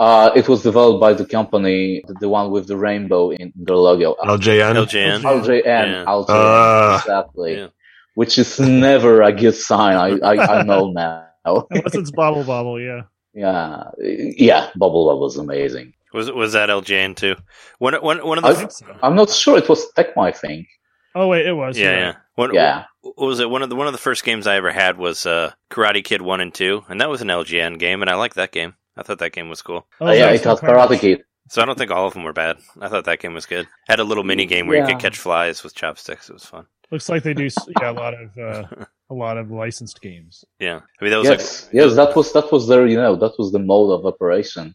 Uh, 0.00 0.30
it 0.36 0.48
was 0.48 0.62
developed 0.62 1.00
by 1.00 1.12
the 1.12 1.24
company, 1.26 2.04
the, 2.06 2.14
the 2.20 2.28
one 2.28 2.52
with 2.52 2.68
the 2.68 2.76
rainbow 2.76 3.30
in 3.30 3.52
their 3.56 3.74
logo. 3.74 4.14
LJN. 4.22 4.86
LJN. 4.86 5.22
LJN, 5.22 5.64
Yeah. 5.64 6.04
LJN, 6.06 6.24
Ah. 6.28 6.98
exactly. 7.00 7.56
Yeah. 7.56 7.66
Which 8.14 8.38
is 8.38 8.60
never 8.60 9.22
a 9.22 9.32
good 9.32 9.56
sign. 9.56 9.96
I, 9.96 10.24
I, 10.24 10.58
I 10.60 10.62
know 10.62 10.92
now. 10.92 11.26
Unless 11.70 11.94
it's 11.94 12.10
Bubble 12.10 12.44
Bobble, 12.44 12.80
yeah. 12.80 13.02
yeah, 13.34 13.84
yeah. 14.00 14.70
Bubble 14.76 15.06
Bobble 15.06 15.20
was 15.20 15.36
amazing. 15.36 15.92
Was 16.12 16.30
was 16.30 16.52
that 16.54 16.68
LJN 16.70 17.16
too? 17.16 17.36
One 17.78 17.94
one 17.94 18.26
one 18.26 18.38
of 18.38 18.44
I 18.44 18.52
the 18.52 18.58
think 18.58 18.72
so. 18.72 18.86
I'm 19.02 19.14
not 19.14 19.30
sure 19.30 19.58
it 19.58 19.68
was 19.68 19.90
Tecmo. 19.92 20.26
I 20.26 20.32
think. 20.32 20.66
Oh 21.14 21.26
wait, 21.28 21.46
it 21.46 21.52
was. 21.52 21.78
yeah 21.78 21.90
you're 21.90 21.98
yeah. 22.00 22.14
One, 22.34 22.54
Yeah. 22.54 22.84
what 23.02 23.16
was 23.26 23.40
it? 23.40 23.50
One 23.50 23.62
of 23.62 23.68
the 23.70 23.76
one 23.76 23.86
of 23.86 23.92
the 23.92 23.98
first 23.98 24.24
games 24.24 24.46
I 24.46 24.56
ever 24.56 24.70
had 24.72 24.96
was 24.98 25.26
uh, 25.26 25.52
Karate 25.70 26.04
Kid 26.04 26.22
one 26.22 26.40
and 26.40 26.54
two, 26.54 26.84
and 26.88 27.00
that 27.00 27.10
was 27.10 27.20
an 27.22 27.28
LJN 27.28 27.78
game, 27.78 28.00
and 28.02 28.10
I 28.10 28.14
liked 28.14 28.36
that 28.36 28.52
game. 28.52 28.74
I 28.96 29.02
thought 29.02 29.18
that 29.18 29.32
game 29.32 29.48
was 29.48 29.62
cool. 29.62 29.86
Oh, 30.00 30.06
Uh, 30.08 30.12
yeah, 30.12 30.30
it 30.30 30.42
had. 30.44 30.58
Karate 30.58 30.98
Kid. 30.98 31.22
So 31.50 31.62
I 31.62 31.64
don't 31.64 31.78
think 31.78 31.90
all 31.90 32.06
of 32.06 32.14
them 32.14 32.24
were 32.24 32.32
bad. 32.32 32.58
I 32.80 32.88
thought 32.88 33.04
that 33.06 33.20
game 33.20 33.32
was 33.34 33.46
good. 33.46 33.66
Had 33.86 34.00
a 34.00 34.04
little 34.04 34.24
mini 34.24 34.44
game 34.44 34.66
where 34.66 34.78
you 34.78 34.86
could 34.86 34.98
catch 35.00 35.16
flies 35.18 35.64
with 35.64 35.74
chopsticks. 35.74 36.28
It 36.28 36.34
was 36.34 36.44
fun. 36.44 36.66
Looks 36.90 37.08
like 37.08 37.22
they 37.22 37.34
do 37.34 37.48
yeah 37.80 37.90
a 37.90 37.92
lot 37.92 38.14
of 38.14 38.38
uh, 38.38 38.66
a 39.10 39.14
lot 39.14 39.36
of 39.36 39.50
licensed 39.50 40.00
games. 40.00 40.44
Yeah, 40.58 40.80
I 41.00 41.04
mean 41.04 41.10
that 41.10 41.18
was 41.18 41.28
Yes, 41.28 41.64
like 41.66 41.74
yes. 41.74 41.94
That 41.96 42.16
was 42.16 42.32
that 42.32 42.50
was 42.50 42.68
their 42.68 42.86
you 42.86 42.96
know 42.96 43.16
that 43.16 43.38
was 43.38 43.52
the 43.52 43.58
mode 43.58 43.92
of 43.98 44.06
operation. 44.06 44.74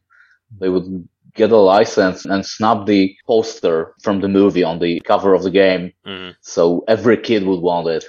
They 0.59 0.69
would 0.69 1.07
get 1.33 1.51
a 1.51 1.57
license 1.57 2.25
and 2.25 2.45
snap 2.45 2.85
the 2.85 3.15
poster 3.25 3.95
from 4.03 4.21
the 4.21 4.27
movie 4.27 4.63
on 4.63 4.77
the 4.79 4.99
cover 5.01 5.33
of 5.33 5.41
the 5.41 5.49
game, 5.49 5.91
mhm. 6.05 6.35
so 6.41 6.83
every 6.87 7.17
kid 7.17 7.45
would 7.45 7.61
want 7.61 7.87
it. 7.87 8.05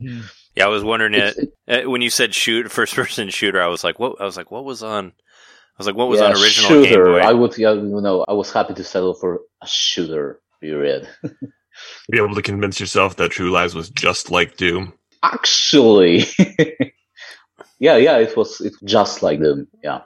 Hmm. 0.00 0.22
yeah. 0.56 0.64
I 0.64 0.68
was 0.68 0.82
wondering 0.82 1.14
it 1.14 1.38
It's- 1.38 1.84
uh, 1.84 1.88
when 1.88 2.02
you 2.02 2.10
said 2.10 2.34
shoot 2.34 2.70
first 2.78 2.94
person 2.96 3.28
shooter. 3.30 3.62
I 3.62 3.68
was 3.68 3.84
like, 3.84 4.00
what? 4.00 4.20
I 4.20 4.24
was 4.24 4.36
like, 4.36 4.50
what 4.50 4.64
was 4.64 4.82
on? 4.82 5.06
I 5.06 5.78
was 5.78 5.86
like, 5.86 5.96
what 5.96 6.08
was 6.08 6.18
yeah, 6.20 6.26
on 6.26 6.32
original 6.32 6.82
Game. 6.82 7.04
Boy? 7.04 7.18
I 7.20 7.32
would, 7.32 7.56
yeah, 7.56 7.72
you 7.72 8.00
know, 8.00 8.26
I 8.28 8.32
was 8.34 8.52
happy 8.52 8.74
to 8.74 8.84
settle 8.84 9.14
for 9.14 9.40
a 9.62 9.66
shooter. 9.66 10.40
Period. 10.60 11.08
Be 12.10 12.18
able 12.18 12.34
to 12.34 12.42
convince 12.42 12.80
yourself 12.80 13.16
that 13.16 13.30
True 13.30 13.50
Lies 13.50 13.74
was 13.74 13.90
just 13.90 14.30
like 14.30 14.56
Doom. 14.56 14.92
Actually, 15.22 16.24
yeah, 17.78 17.96
yeah, 17.96 18.18
it 18.18 18.36
was 18.36 18.60
it's 18.60 18.78
just 18.84 19.22
like 19.22 19.40
Doom. 19.40 19.68
Yeah, 19.82 20.00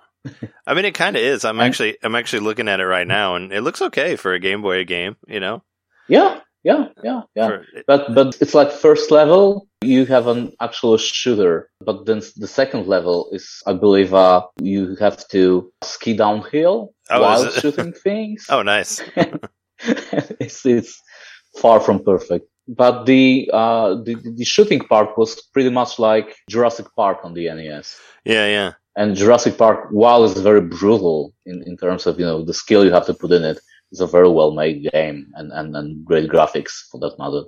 I 0.67 0.75
mean, 0.75 0.85
it 0.85 0.95
kind 0.95 1.17
of 1.17 1.23
is. 1.23 1.45
I'm 1.45 1.59
And- 1.59 1.67
actually 1.69 1.97
I'm 2.03 2.15
actually 2.15 2.41
looking 2.41 2.69
at 2.69 2.81
it 2.81 2.87
right 2.87 3.07
now, 3.07 3.35
and 3.37 3.53
it 3.53 3.63
looks 3.63 3.81
okay 3.83 4.17
for 4.17 4.35
a 4.35 4.39
Game 4.39 4.63
Boy 4.63 4.85
game. 4.85 5.17
You 5.27 5.41
know, 5.41 5.63
yeah, 6.09 6.41
yeah, 6.65 6.89
yeah, 7.03 7.23
yeah. 7.35 7.49
For- 7.49 7.65
But 7.87 8.15
but 8.15 8.37
it's 8.41 8.55
like 8.55 8.71
first 8.73 9.11
level 9.11 9.69
you 9.83 10.05
have 10.07 10.27
an 10.27 10.53
actual 10.61 10.97
shooter, 10.99 11.71
but 11.81 12.07
then 12.07 12.21
the 12.37 12.49
second 12.49 12.87
level 12.87 13.29
is 13.33 13.63
I 13.67 13.73
believe 13.75 14.13
uh 14.15 14.43
you 14.61 14.97
have 15.01 15.27
to 15.29 15.73
ski 15.83 16.15
downhill 16.17 16.93
Oh, 17.09 17.21
while 17.23 17.49
shooting 17.51 17.93
things. 18.05 18.47
oh, 18.51 18.63
nice. 18.63 19.01
it's 19.81 20.65
it's 20.67 21.01
far 21.57 21.81
from 21.81 22.05
perfect. 22.05 22.47
But 22.69 23.07
the 23.07 23.49
uh 23.53 23.95
the, 24.07 24.15
the 24.15 24.45
shooting 24.45 24.81
part 24.81 25.17
was 25.17 25.41
pretty 25.53 25.71
much 25.71 25.99
like 25.99 26.37
Jurassic 26.51 26.87
Park 26.97 27.19
on 27.23 27.35
the 27.35 27.47
NES. 27.47 27.97
Yeah, 28.25 28.47
yeah. 28.47 28.73
And 28.97 29.15
Jurassic 29.15 29.59
Park, 29.59 29.89
while 29.91 30.25
it's 30.25 30.41
very 30.41 30.63
brutal 30.63 31.35
in, 31.45 31.63
in 31.67 31.77
terms 31.77 32.07
of 32.07 32.19
you 32.19 32.27
know 32.27 32.45
the 32.45 32.55
skill 32.55 32.85
you 32.85 32.93
have 32.93 33.07
to 33.07 33.15
put 33.15 33.31
in 33.31 33.45
it, 33.45 33.59
it's 33.93 34.01
a 34.01 34.07
very 34.07 34.29
well 34.29 34.53
made 34.53 34.89
game 34.93 35.31
and, 35.35 35.53
and, 35.53 35.77
and 35.77 36.05
great 36.05 36.29
graphics 36.29 36.89
for 36.91 36.99
that 37.01 37.19
matter. 37.19 37.43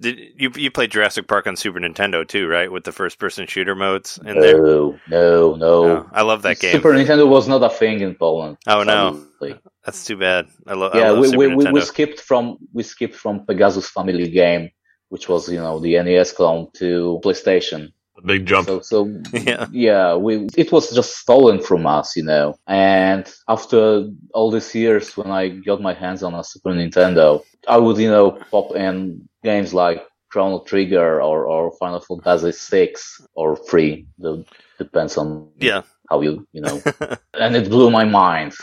Did 0.00 0.18
you 0.36 0.50
you 0.56 0.70
played 0.70 0.90
Jurassic 0.90 1.28
Park 1.28 1.46
on 1.46 1.56
Super 1.56 1.78
Nintendo 1.80 2.26
too, 2.26 2.48
right? 2.48 2.70
With 2.70 2.84
the 2.84 2.92
first 2.92 3.18
person 3.18 3.46
shooter 3.46 3.74
modes 3.74 4.18
in 4.24 4.38
there. 4.40 4.56
No, 4.56 4.98
no, 5.08 5.54
no. 5.54 5.84
Oh, 5.84 6.10
I 6.12 6.22
love 6.22 6.42
that 6.42 6.58
game. 6.58 6.72
Super 6.72 6.92
Nintendo 6.92 7.28
was 7.28 7.46
not 7.48 7.62
a 7.62 7.68
thing 7.68 8.00
in 8.00 8.14
Poland. 8.14 8.56
Oh, 8.66 8.82
no. 8.82 9.26
sadly. 9.40 9.60
That's 9.84 10.04
too 10.04 10.16
bad. 10.16 10.48
I, 10.66 10.74
lo- 10.74 10.88
I 10.88 10.98
Yeah, 10.98 11.10
love 11.10 11.20
we, 11.20 11.28
Super 11.28 11.48
we, 11.48 11.64
we, 11.64 11.72
we 11.72 11.80
skipped 11.80 12.20
from 12.20 12.58
we 12.72 12.82
skipped 12.82 13.14
from 13.14 13.46
Pegasus 13.46 13.88
Family 13.88 14.28
Game, 14.30 14.70
which 15.10 15.28
was 15.28 15.48
you 15.48 15.58
know 15.58 15.78
the 15.78 16.02
NES 16.02 16.32
clone, 16.32 16.68
to 16.74 17.20
PlayStation. 17.22 17.92
A 18.16 18.22
big 18.22 18.46
jump. 18.46 18.68
So 18.68 18.80
so 18.80 19.06
Yeah. 19.32 19.66
yeah, 19.72 20.14
we 20.14 20.46
it 20.56 20.70
was 20.70 20.94
just 20.94 21.16
stolen 21.18 21.60
from 21.60 21.86
us, 21.86 22.16
you 22.16 22.22
know. 22.22 22.54
And 22.66 23.26
after 23.48 24.08
all 24.32 24.50
these 24.50 24.74
years, 24.74 25.16
when 25.16 25.30
I 25.30 25.48
got 25.48 25.80
my 25.80 25.94
hands 25.94 26.22
on 26.22 26.34
a 26.34 26.44
Super 26.44 26.70
Nintendo, 26.70 27.42
I 27.66 27.76
would 27.76 27.98
you 27.98 28.10
know 28.10 28.38
pop 28.50 28.76
in 28.76 29.28
games 29.42 29.74
like 29.74 30.06
Chrono 30.30 30.60
Trigger 30.60 31.20
or 31.20 31.46
or 31.46 31.72
Final 31.78 32.00
Fantasy 32.00 32.52
Six 32.52 33.20
or 33.34 33.56
three. 33.56 34.06
The, 34.18 34.44
depends 34.78 35.16
on 35.16 35.48
yeah. 35.58 35.82
how 36.08 36.20
you 36.20 36.46
you 36.52 36.60
know. 36.60 36.80
and 37.34 37.56
it 37.56 37.68
blew 37.68 37.90
my 37.90 38.04
mind. 38.04 38.54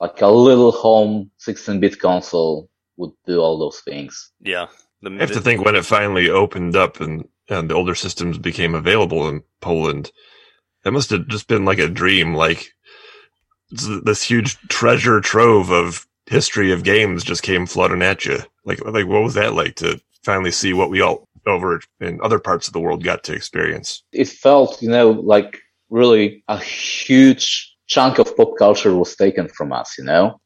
Like 0.00 0.20
a 0.20 0.26
little 0.28 0.72
home 0.72 1.30
16-bit 1.40 1.98
console 1.98 2.68
would 2.98 3.12
do 3.26 3.38
all 3.40 3.58
those 3.58 3.80
things. 3.80 4.32
Yeah. 4.40 4.66
The, 5.00 5.10
I 5.10 5.20
have 5.20 5.32
to 5.32 5.40
think 5.40 5.64
when 5.64 5.74
it 5.74 5.86
finally 5.86 6.28
opened 6.28 6.76
up 6.76 7.00
and, 7.00 7.26
and 7.48 7.70
the 7.70 7.74
older 7.74 7.94
systems 7.94 8.38
became 8.38 8.74
available 8.74 9.28
in 9.28 9.42
Poland, 9.60 10.10
that 10.84 10.92
must 10.92 11.10
have 11.10 11.28
just 11.28 11.48
been 11.48 11.64
like 11.64 11.78
a 11.78 11.88
dream. 11.88 12.34
Like 12.34 12.68
this 13.70 14.22
huge 14.22 14.58
treasure 14.68 15.20
trove 15.20 15.70
of 15.70 16.06
history 16.26 16.72
of 16.72 16.84
games 16.84 17.24
just 17.24 17.42
came 17.42 17.66
flooding 17.66 18.02
at 18.02 18.24
you. 18.24 18.38
Like, 18.64 18.84
like 18.84 19.06
what 19.06 19.22
was 19.22 19.34
that 19.34 19.54
like 19.54 19.76
to 19.76 20.00
finally 20.24 20.50
see 20.50 20.72
what 20.72 20.90
we 20.90 21.00
all 21.00 21.24
over 21.46 21.80
in 22.00 22.20
other 22.22 22.38
parts 22.38 22.66
of 22.66 22.72
the 22.72 22.80
world 22.80 23.04
got 23.04 23.24
to 23.24 23.34
experience? 23.34 24.02
It 24.12 24.28
felt, 24.28 24.82
you 24.82 24.90
know, 24.90 25.10
like 25.10 25.60
really 25.90 26.42
a 26.48 26.58
huge 26.58 27.72
chunk 27.86 28.18
of 28.18 28.36
pop 28.36 28.56
culture 28.58 28.94
was 28.94 29.14
taken 29.14 29.48
from 29.48 29.72
us, 29.72 29.94
you 29.98 30.04
know? 30.04 30.40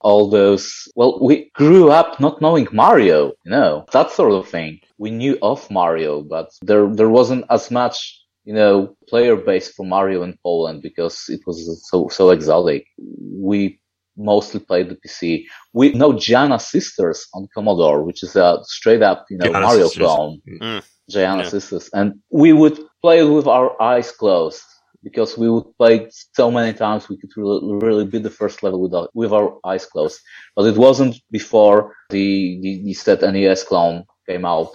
All 0.00 0.30
those, 0.30 0.88
well, 0.94 1.18
we 1.20 1.50
grew 1.54 1.90
up 1.90 2.20
not 2.20 2.40
knowing 2.40 2.68
Mario, 2.72 3.32
you 3.44 3.50
know, 3.50 3.84
that 3.92 4.10
sort 4.12 4.32
of 4.32 4.48
thing. 4.48 4.80
We 4.98 5.10
knew 5.10 5.38
of 5.42 5.68
Mario, 5.70 6.22
but 6.22 6.50
there, 6.62 6.86
there 6.94 7.08
wasn't 7.08 7.44
as 7.50 7.70
much, 7.70 8.20
you 8.44 8.54
know, 8.54 8.96
player 9.08 9.36
base 9.36 9.72
for 9.72 9.84
Mario 9.84 10.22
in 10.22 10.38
Poland 10.42 10.82
because 10.82 11.24
it 11.28 11.40
was 11.46 11.84
so, 11.90 12.08
so 12.08 12.30
exotic. 12.30 12.86
We 12.96 13.80
mostly 14.16 14.60
played 14.60 14.88
the 14.88 14.96
PC. 14.96 15.44
We 15.72 15.92
know 15.92 16.12
Giana 16.12 16.60
Sisters 16.60 17.26
on 17.34 17.48
Commodore, 17.54 18.02
which 18.04 18.22
is 18.22 18.36
a 18.36 18.58
straight 18.62 19.02
up, 19.02 19.26
you 19.30 19.38
know, 19.38 19.50
Mario 19.52 19.86
Sisters. 19.86 20.02
clone. 20.02 20.40
Mm. 20.60 20.82
Giana 21.10 21.42
Yeah. 21.42 21.48
Sisters. 21.48 21.90
And 21.92 22.20
we 22.30 22.52
would 22.52 22.78
play 23.00 23.20
it 23.20 23.30
with 23.30 23.46
our 23.46 23.80
eyes 23.80 24.10
closed 24.12 24.62
because 25.08 25.38
we 25.38 25.48
would 25.48 25.68
play 25.78 25.94
so 26.34 26.50
many 26.50 26.72
times 26.76 27.08
we 27.08 27.16
could 27.16 27.30
really, 27.36 27.60
really 27.86 28.04
beat 28.04 28.22
the 28.22 28.38
first 28.40 28.62
level 28.62 28.80
with 28.80 28.94
our, 28.94 29.08
with 29.14 29.32
our 29.32 29.58
eyes 29.64 29.86
closed. 29.86 30.20
But 30.54 30.66
it 30.66 30.76
wasn't 30.76 31.14
before 31.30 31.94
the, 32.10 32.58
the, 32.62 32.82
the 32.84 32.92
set 32.92 33.22
NES 33.22 33.64
clone 33.64 34.04
came 34.28 34.44
out 34.44 34.72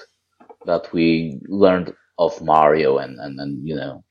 that 0.65 0.91
we 0.91 1.39
learned 1.47 1.93
of 2.17 2.41
Mario 2.41 2.97
and, 2.97 3.19
and, 3.19 3.39
and 3.39 3.67
you 3.67 3.75
know, 3.75 4.03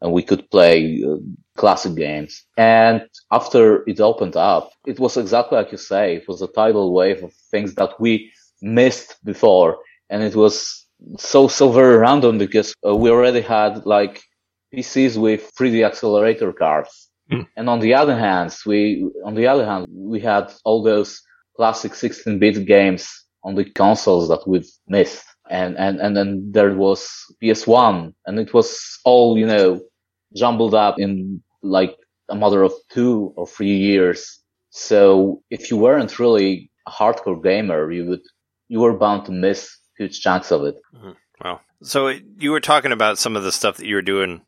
and 0.00 0.12
we 0.12 0.22
could 0.22 0.50
play 0.50 1.02
uh, 1.06 1.16
classic 1.56 1.94
games. 1.94 2.44
And 2.56 3.02
after 3.30 3.82
it 3.86 4.00
opened 4.00 4.36
up, 4.36 4.72
it 4.86 4.98
was 4.98 5.16
exactly 5.16 5.58
like 5.58 5.72
you 5.72 5.78
say. 5.78 6.16
It 6.16 6.28
was 6.28 6.40
a 6.40 6.48
tidal 6.48 6.94
wave 6.94 7.22
of 7.22 7.32
things 7.50 7.74
that 7.74 8.00
we 8.00 8.32
missed 8.62 9.16
before. 9.24 9.78
And 10.08 10.22
it 10.22 10.34
was 10.34 10.86
so, 11.18 11.48
so 11.48 11.70
very 11.70 11.96
random 11.98 12.38
because 12.38 12.74
uh, 12.86 12.96
we 12.96 13.10
already 13.10 13.42
had 13.42 13.84
like 13.84 14.22
PCs 14.74 15.16
with 15.16 15.52
3D 15.58 15.84
accelerator 15.84 16.52
cards. 16.52 17.10
Hmm. 17.30 17.42
And 17.56 17.68
on 17.68 17.80
the 17.80 17.94
other 17.94 18.16
hand, 18.16 18.54
we, 18.66 19.08
on 19.24 19.34
the 19.34 19.46
other 19.46 19.64
hand, 19.64 19.86
we 19.90 20.20
had 20.20 20.52
all 20.64 20.82
those 20.82 21.20
classic 21.56 21.92
16-bit 21.92 22.66
games 22.66 23.08
on 23.42 23.54
the 23.54 23.64
consoles 23.64 24.28
that 24.28 24.46
we've 24.46 24.68
missed. 24.86 25.24
And, 25.48 25.76
and, 25.78 26.00
and 26.00 26.16
then 26.16 26.50
there 26.52 26.74
was 26.74 27.08
PS1 27.42 28.12
and 28.26 28.38
it 28.38 28.52
was 28.52 28.98
all, 29.04 29.38
you 29.38 29.46
know, 29.46 29.80
jumbled 30.34 30.74
up 30.74 30.98
in 30.98 31.42
like 31.62 31.96
a 32.28 32.34
matter 32.34 32.62
of 32.62 32.72
two 32.90 33.32
or 33.36 33.46
three 33.46 33.76
years. 33.76 34.40
So 34.70 35.42
if 35.50 35.70
you 35.70 35.76
weren't 35.76 36.18
really 36.18 36.70
a 36.86 36.90
hardcore 36.90 37.42
gamer, 37.42 37.90
you 37.92 38.06
would, 38.06 38.22
you 38.68 38.80
were 38.80 38.98
bound 38.98 39.26
to 39.26 39.32
miss 39.32 39.78
huge 39.96 40.20
chunks 40.20 40.50
of 40.50 40.64
it. 40.64 40.76
Wow. 41.42 41.60
So 41.82 42.12
you 42.38 42.50
were 42.50 42.60
talking 42.60 42.92
about 42.92 43.18
some 43.18 43.36
of 43.36 43.44
the 43.44 43.52
stuff 43.52 43.76
that 43.76 43.86
you 43.86 43.94
were 43.94 44.02
doing 44.02 44.42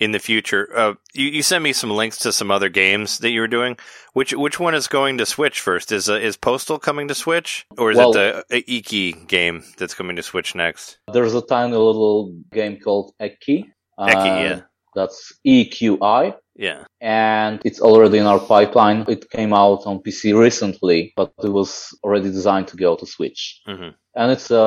in 0.00 0.12
the 0.12 0.18
future. 0.18 0.68
Uh, 0.74 0.94
you, 1.12 1.26
you 1.28 1.42
sent 1.42 1.62
me 1.64 1.72
some 1.72 1.90
links 1.90 2.18
to 2.18 2.32
some 2.32 2.50
other 2.50 2.68
games 2.68 3.18
that 3.18 3.30
you 3.30 3.40
were 3.40 3.48
doing. 3.48 3.76
Which 4.14 4.32
which 4.32 4.58
one 4.58 4.74
is 4.74 4.88
going 4.88 5.18
to 5.18 5.26
Switch 5.26 5.60
first? 5.60 5.92
Is 5.92 6.08
uh, 6.08 6.14
is 6.14 6.36
Postal 6.36 6.78
coming 6.78 7.08
to 7.08 7.14
Switch, 7.14 7.66
or 7.76 7.90
is 7.90 7.96
Well- 7.98 8.10
it 8.10 8.14
the 8.50 8.56
uh, 8.56 8.60
Iki 8.66 9.12
game 9.26 9.62
that's 9.76 9.94
coming 9.94 10.16
to 10.16 10.22
Switch 10.22 10.54
next? 10.54 10.98
There's 11.12 11.34
a 11.34 11.42
tiny 11.42 11.72
little 11.76 12.34
game 12.52 12.78
called 12.80 13.12
Eki. 13.20 13.64
Eki, 13.98 14.24
yeah. 14.24 14.60
That's 14.98 15.18
EQI. 15.46 16.34
Yeah. 16.58 16.82
and 17.00 17.60
it's 17.64 17.80
already 17.80 18.18
in 18.18 18.26
our 18.26 18.40
pipeline. 18.40 19.04
It 19.08 19.30
came 19.30 19.52
out 19.54 19.86
on 19.86 20.02
PC 20.04 20.36
recently, 20.36 21.12
but 21.14 21.32
it 21.44 21.52
was 21.60 21.96
already 22.02 22.30
designed 22.30 22.66
to 22.68 22.76
go 22.76 22.96
to 22.96 23.06
Switch. 23.06 23.60
Mhm. 23.68 23.94
And 24.16 24.32
it's 24.32 24.50
a 24.50 24.66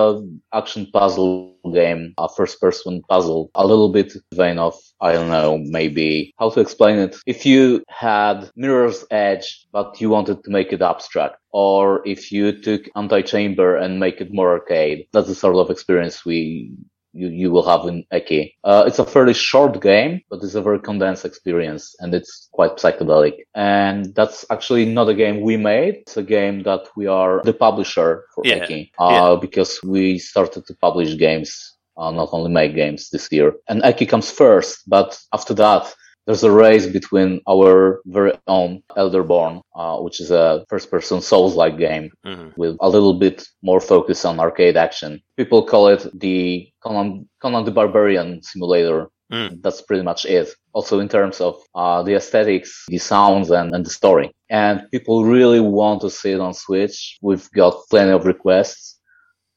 action 0.54 0.88
puzzle 0.94 1.54
game, 1.74 2.14
a 2.18 2.30
first 2.38 2.62
person 2.62 3.02
puzzle, 3.10 3.52
a 3.56 3.68
little 3.68 3.90
bit 3.90 4.14
vein 4.34 4.58
of, 4.58 4.76
I 5.02 5.12
don't 5.12 5.28
know, 5.38 5.58
maybe 5.80 6.34
how 6.40 6.50
to 6.52 6.62
explain 6.62 6.98
it. 7.06 7.18
If 7.28 7.46
you 7.46 7.84
had 7.90 8.50
Mirror's 8.56 9.04
Edge, 9.12 9.48
but 9.74 10.00
you 10.00 10.10
wanted 10.10 10.38
to 10.46 10.50
make 10.50 10.72
it 10.72 10.82
abstract, 10.82 11.36
or 11.52 12.02
if 12.08 12.32
you 12.32 12.46
took 12.68 12.84
Anti-Chamber 12.96 13.76
and 13.76 14.00
make 14.00 14.22
it 14.22 14.34
more 14.34 14.52
arcade, 14.52 15.08
that's 15.12 15.28
the 15.28 15.36
sort 15.36 15.58
of 15.58 15.70
experience 15.70 16.26
we 16.26 16.72
you, 17.14 17.28
you 17.28 17.52
will 17.52 17.68
have 17.68 17.88
in 17.88 18.06
Eki. 18.14 18.54
Uh, 18.64 18.84
it's 18.88 19.00
a 19.00 19.06
fairly 19.06 19.34
short 19.34 19.82
game, 19.82 20.22
but 20.30 20.42
it's 20.44 20.56
a 20.56 20.62
very 20.62 20.80
condensed 20.80 21.26
experience 21.26 21.96
and 22.00 22.14
it's 22.14 22.50
quite 22.52 22.78
psychedelic. 22.78 23.34
And 23.56 24.14
that's 24.16 24.46
actually 24.50 24.86
not 24.86 25.10
a 25.10 25.14
game 25.14 25.42
we 25.42 25.58
made. 25.58 25.96
It's 25.96 26.18
a 26.18 26.24
game 26.24 26.64
that 26.64 26.88
we 26.96 27.08
are 27.08 27.42
the 27.44 27.54
publisher 27.54 28.26
for 28.34 28.46
Yeah, 28.46 28.66
Eki, 28.66 28.92
uh, 29.00 29.36
because 29.36 29.80
we 29.84 30.20
started 30.20 30.66
to 30.68 30.74
publish 30.76 31.18
games, 31.18 31.76
uh, 31.98 32.12
not 32.12 32.30
only 32.32 32.52
make 32.52 32.76
games 32.76 33.10
this 33.10 33.32
year. 33.32 33.54
And 33.68 33.82
Eki 33.82 34.08
comes 34.08 34.32
first, 34.32 34.84
but 34.88 35.20
after 35.34 35.54
that, 35.56 35.94
there's 36.26 36.44
a 36.44 36.52
race 36.52 36.88
between 36.88 37.42
our 37.50 38.02
very 38.06 38.34
own 38.48 38.84
Elderborn, 38.96 39.62
uh, 39.76 39.98
which 39.98 40.20
is 40.20 40.32
a 40.32 40.64
first-person 40.70 41.22
Souls-like 41.22 41.78
game 41.78 42.12
Mhm. 42.26 42.56
with 42.58 42.78
a 42.80 42.90
little 42.90 43.16
bit 43.16 43.44
more 43.64 43.80
focus 43.80 44.24
on 44.26 44.40
arcade 44.40 44.78
action. 44.78 45.22
People 45.36 45.64
call 45.66 45.88
it 45.88 46.08
the 46.20 46.68
Conan, 46.84 47.28
Conan 47.42 47.66
the 47.66 47.72
Barbarian 47.72 48.42
simulator. 48.44 49.08
Mm. 49.34 49.62
That's 49.64 49.82
pretty 49.82 50.04
much 50.04 50.26
it. 50.26 50.50
Also 50.74 51.00
in 51.00 51.08
terms 51.08 51.40
of 51.40 51.56
uh, 51.74 52.04
the 52.04 52.16
aesthetics, 52.16 52.86
the 52.90 52.98
sounds, 52.98 53.50
and, 53.50 53.74
and 53.74 53.86
the 53.86 53.90
story. 53.90 54.30
And 54.50 54.82
people 54.92 55.24
really 55.24 55.62
want 55.62 56.02
to 56.02 56.10
see 56.10 56.32
it 56.34 56.42
on 56.42 56.54
Switch. 56.54 57.18
We've 57.22 57.50
got 57.52 57.76
plenty 57.90 58.12
of 58.12 58.26
requests, 58.26 59.00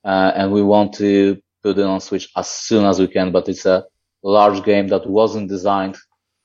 uh, 0.05 0.31
and 0.37 0.53
we 0.53 0.63
want 0.63 0.93
to 0.95 1.39
put 1.65 1.77
it 1.79 1.85
on 1.85 2.01
Switch 2.01 2.29
as 2.37 2.49
soon 2.49 2.85
as 2.85 3.01
we 3.01 3.09
can. 3.09 3.33
But 3.33 3.49
it's 3.49 3.67
a 3.67 3.85
large 4.23 4.63
game 4.65 4.87
that 4.89 5.07
wasn't 5.09 5.49
designed 5.49 5.97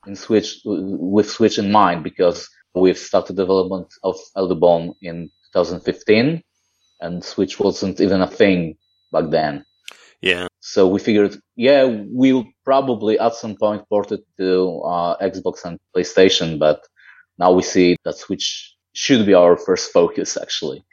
in 0.06 0.16
Switch 0.16 0.60
with 0.64 1.30
Switch 1.30 1.58
in 1.58 1.70
mind 1.70 2.02
because 2.04 2.48
we've 2.74 2.98
started 2.98 3.36
development 3.36 3.92
of 4.02 4.16
Elderborn 4.36 4.94
in 5.02 5.30
2015 5.52 6.42
and 7.00 7.24
Switch 7.24 7.58
wasn't 7.58 8.00
even 8.00 8.20
a 8.20 8.26
thing 8.26 8.76
back 9.12 9.30
then. 9.30 9.64
Yeah. 10.20 10.48
So 10.60 10.86
we 10.86 11.00
figured, 11.00 11.36
yeah, 11.56 11.84
we'll 11.84 12.44
probably 12.64 13.18
at 13.18 13.34
some 13.34 13.56
point 13.56 13.88
port 13.88 14.12
it 14.12 14.20
to 14.38 14.80
uh, 14.82 15.16
Xbox 15.18 15.64
and 15.64 15.78
PlayStation, 15.96 16.58
but 16.58 16.82
now 17.38 17.52
we 17.52 17.62
see 17.62 17.96
that 18.04 18.18
Switch 18.18 18.74
should 18.92 19.24
be 19.24 19.34
our 19.34 19.56
first 19.56 19.92
focus 19.92 20.36
actually. 20.36 20.84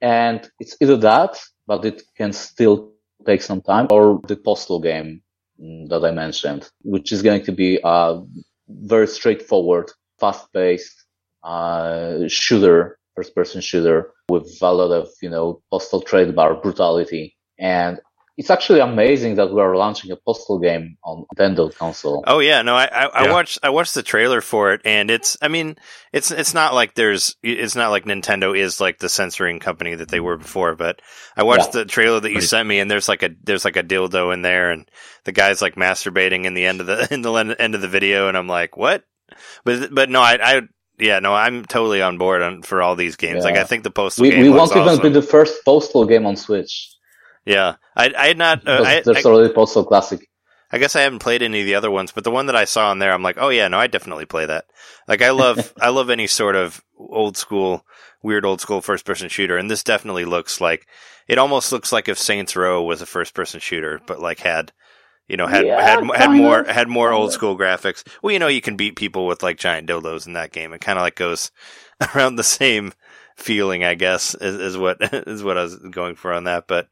And 0.00 0.48
it's 0.60 0.76
either 0.80 0.96
that, 0.98 1.38
but 1.66 1.84
it 1.84 2.02
can 2.16 2.32
still 2.32 2.92
take 3.26 3.42
some 3.42 3.60
time, 3.62 3.88
or 3.90 4.20
the 4.28 4.36
Postal 4.36 4.80
game 4.80 5.22
that 5.58 6.04
I 6.04 6.10
mentioned, 6.10 6.70
which 6.82 7.12
is 7.12 7.22
going 7.22 7.44
to 7.44 7.52
be 7.52 7.80
a 7.84 8.20
very 8.68 9.06
straightforward, 9.06 9.90
fast-paced 10.20 11.04
uh, 11.42 12.28
shooter, 12.28 12.98
first-person 13.16 13.60
shooter 13.60 14.12
with 14.28 14.46
a 14.62 14.72
lot 14.72 14.92
of, 14.92 15.08
you 15.22 15.30
know, 15.30 15.60
postal 15.70 16.00
trade 16.00 16.34
bar 16.34 16.54
brutality. 16.54 17.36
And 17.58 18.00
it's 18.38 18.50
actually 18.50 18.78
amazing 18.78 19.34
that 19.34 19.52
we 19.52 19.60
are 19.60 19.74
launching 19.74 20.12
a 20.12 20.16
postal 20.16 20.60
game 20.60 20.96
on 21.02 21.26
Nintendo 21.36 21.74
console. 21.74 22.22
Oh 22.24 22.38
yeah, 22.38 22.62
no, 22.62 22.76
I 22.76 22.84
I, 22.84 23.06
I 23.06 23.32
watched 23.32 23.58
I 23.64 23.70
watched 23.70 23.94
the 23.94 24.02
trailer 24.04 24.40
for 24.40 24.72
it, 24.74 24.80
and 24.84 25.10
it's 25.10 25.36
I 25.42 25.48
mean 25.48 25.74
it's 26.12 26.30
it's 26.30 26.54
not 26.54 26.72
like 26.72 26.94
there's 26.94 27.34
it's 27.42 27.74
not 27.74 27.90
like 27.90 28.04
Nintendo 28.04 28.56
is 28.56 28.80
like 28.80 29.00
the 29.00 29.08
censoring 29.08 29.58
company 29.58 29.96
that 29.96 30.08
they 30.08 30.20
were 30.20 30.36
before, 30.36 30.76
but 30.76 31.02
I 31.36 31.42
watched 31.42 31.72
the 31.72 31.84
trailer 31.84 32.20
that 32.20 32.30
you 32.30 32.40
sent 32.40 32.68
me, 32.68 32.78
and 32.78 32.88
there's 32.88 33.08
like 33.08 33.24
a 33.24 33.30
there's 33.42 33.64
like 33.64 33.76
a 33.76 33.82
dildo 33.82 34.32
in 34.32 34.42
there, 34.42 34.70
and 34.70 34.88
the 35.24 35.32
guy's 35.32 35.60
like 35.60 35.74
masturbating 35.74 36.44
in 36.44 36.54
the 36.54 36.64
end 36.64 36.80
of 36.80 36.86
the 36.86 37.08
in 37.12 37.22
the 37.22 37.34
end 37.34 37.74
of 37.74 37.80
the 37.80 37.88
video, 37.88 38.28
and 38.28 38.36
I'm 38.36 38.48
like, 38.48 38.76
what? 38.76 39.02
But 39.64 39.92
but 39.92 40.10
no, 40.10 40.20
I 40.20 40.38
I 40.40 40.60
yeah 40.96 41.18
no, 41.18 41.34
I'm 41.34 41.64
totally 41.64 42.02
on 42.02 42.18
board 42.18 42.42
on 42.42 42.62
for 42.62 42.82
all 42.82 42.94
these 42.94 43.16
games. 43.16 43.42
Like 43.42 43.56
I 43.56 43.64
think 43.64 43.82
the 43.82 43.90
postal 43.90 44.22
We, 44.22 44.30
game 44.30 44.42
we 44.42 44.50
won't 44.50 44.76
even 44.76 45.02
be 45.02 45.08
the 45.08 45.22
first 45.22 45.64
postal 45.64 46.06
game 46.06 46.24
on 46.24 46.36
Switch. 46.36 46.94
Yeah, 47.48 47.76
I 47.96 48.12
I 48.16 48.26
had 48.28 48.38
not 48.38 48.66
uh, 48.66 48.80
because 48.80 48.86
I, 48.86 49.02
there's 49.04 49.24
I, 49.24 49.26
already 49.26 49.52
Postal 49.52 49.84
Classic. 49.84 50.20
I 50.70 50.78
guess 50.78 50.96
I 50.96 51.00
haven't 51.00 51.20
played 51.20 51.42
any 51.42 51.60
of 51.60 51.66
the 51.66 51.76
other 51.76 51.90
ones, 51.90 52.12
but 52.12 52.24
the 52.24 52.30
one 52.30 52.46
that 52.46 52.56
I 52.56 52.66
saw 52.66 52.90
on 52.90 52.98
there, 52.98 53.12
I'm 53.12 53.22
like, 53.22 53.38
oh 53.38 53.48
yeah, 53.48 53.68
no, 53.68 53.78
I 53.78 53.86
definitely 53.86 54.26
play 54.26 54.46
that. 54.46 54.66
Like 55.06 55.22
I 55.22 55.30
love, 55.30 55.72
I 55.80 55.88
love 55.88 56.10
any 56.10 56.26
sort 56.26 56.56
of 56.56 56.82
old 56.98 57.36
school, 57.38 57.84
weird 58.22 58.44
old 58.44 58.60
school 58.60 58.82
first 58.82 59.06
person 59.06 59.28
shooter, 59.30 59.56
and 59.56 59.70
this 59.70 59.82
definitely 59.82 60.26
looks 60.26 60.60
like, 60.60 60.86
it 61.26 61.38
almost 61.38 61.72
looks 61.72 61.90
like 61.92 62.08
if 62.08 62.18
Saints 62.18 62.54
Row 62.54 62.82
was 62.82 63.00
a 63.00 63.06
first 63.06 63.34
person 63.34 63.60
shooter, 63.60 64.02
but 64.06 64.20
like 64.20 64.40
had, 64.40 64.72
you 65.26 65.36
know, 65.38 65.46
had 65.46 65.66
Yeah, 65.66 65.78
had 65.78 66.00
had 66.14 66.32
more 66.32 66.60
of. 66.60 66.66
had 66.66 66.88
more 66.88 67.12
old 67.12 67.32
school 67.32 67.56
graphics. 67.58 68.04
Well, 68.22 68.32
you 68.32 68.38
know, 68.38 68.48
you 68.48 68.60
can 68.62 68.76
beat 68.76 68.96
people 68.96 69.26
with 69.26 69.42
like 69.42 69.58
giant 69.58 69.88
dildos 69.88 70.26
in 70.26 70.34
that 70.34 70.52
game. 70.52 70.72
It 70.74 70.80
kind 70.82 70.98
of 70.98 71.02
like 71.02 71.16
goes 71.16 71.50
around 72.14 72.36
the 72.36 72.44
same 72.44 72.92
feeling, 73.36 73.84
I 73.84 73.94
guess, 73.94 74.34
is, 74.34 74.56
is 74.56 74.78
what 74.78 74.98
is 75.28 75.42
what 75.42 75.58
I 75.58 75.62
was 75.62 75.76
going 75.76 76.16
for 76.16 76.32
on 76.32 76.44
that. 76.44 76.66
But 76.66 76.88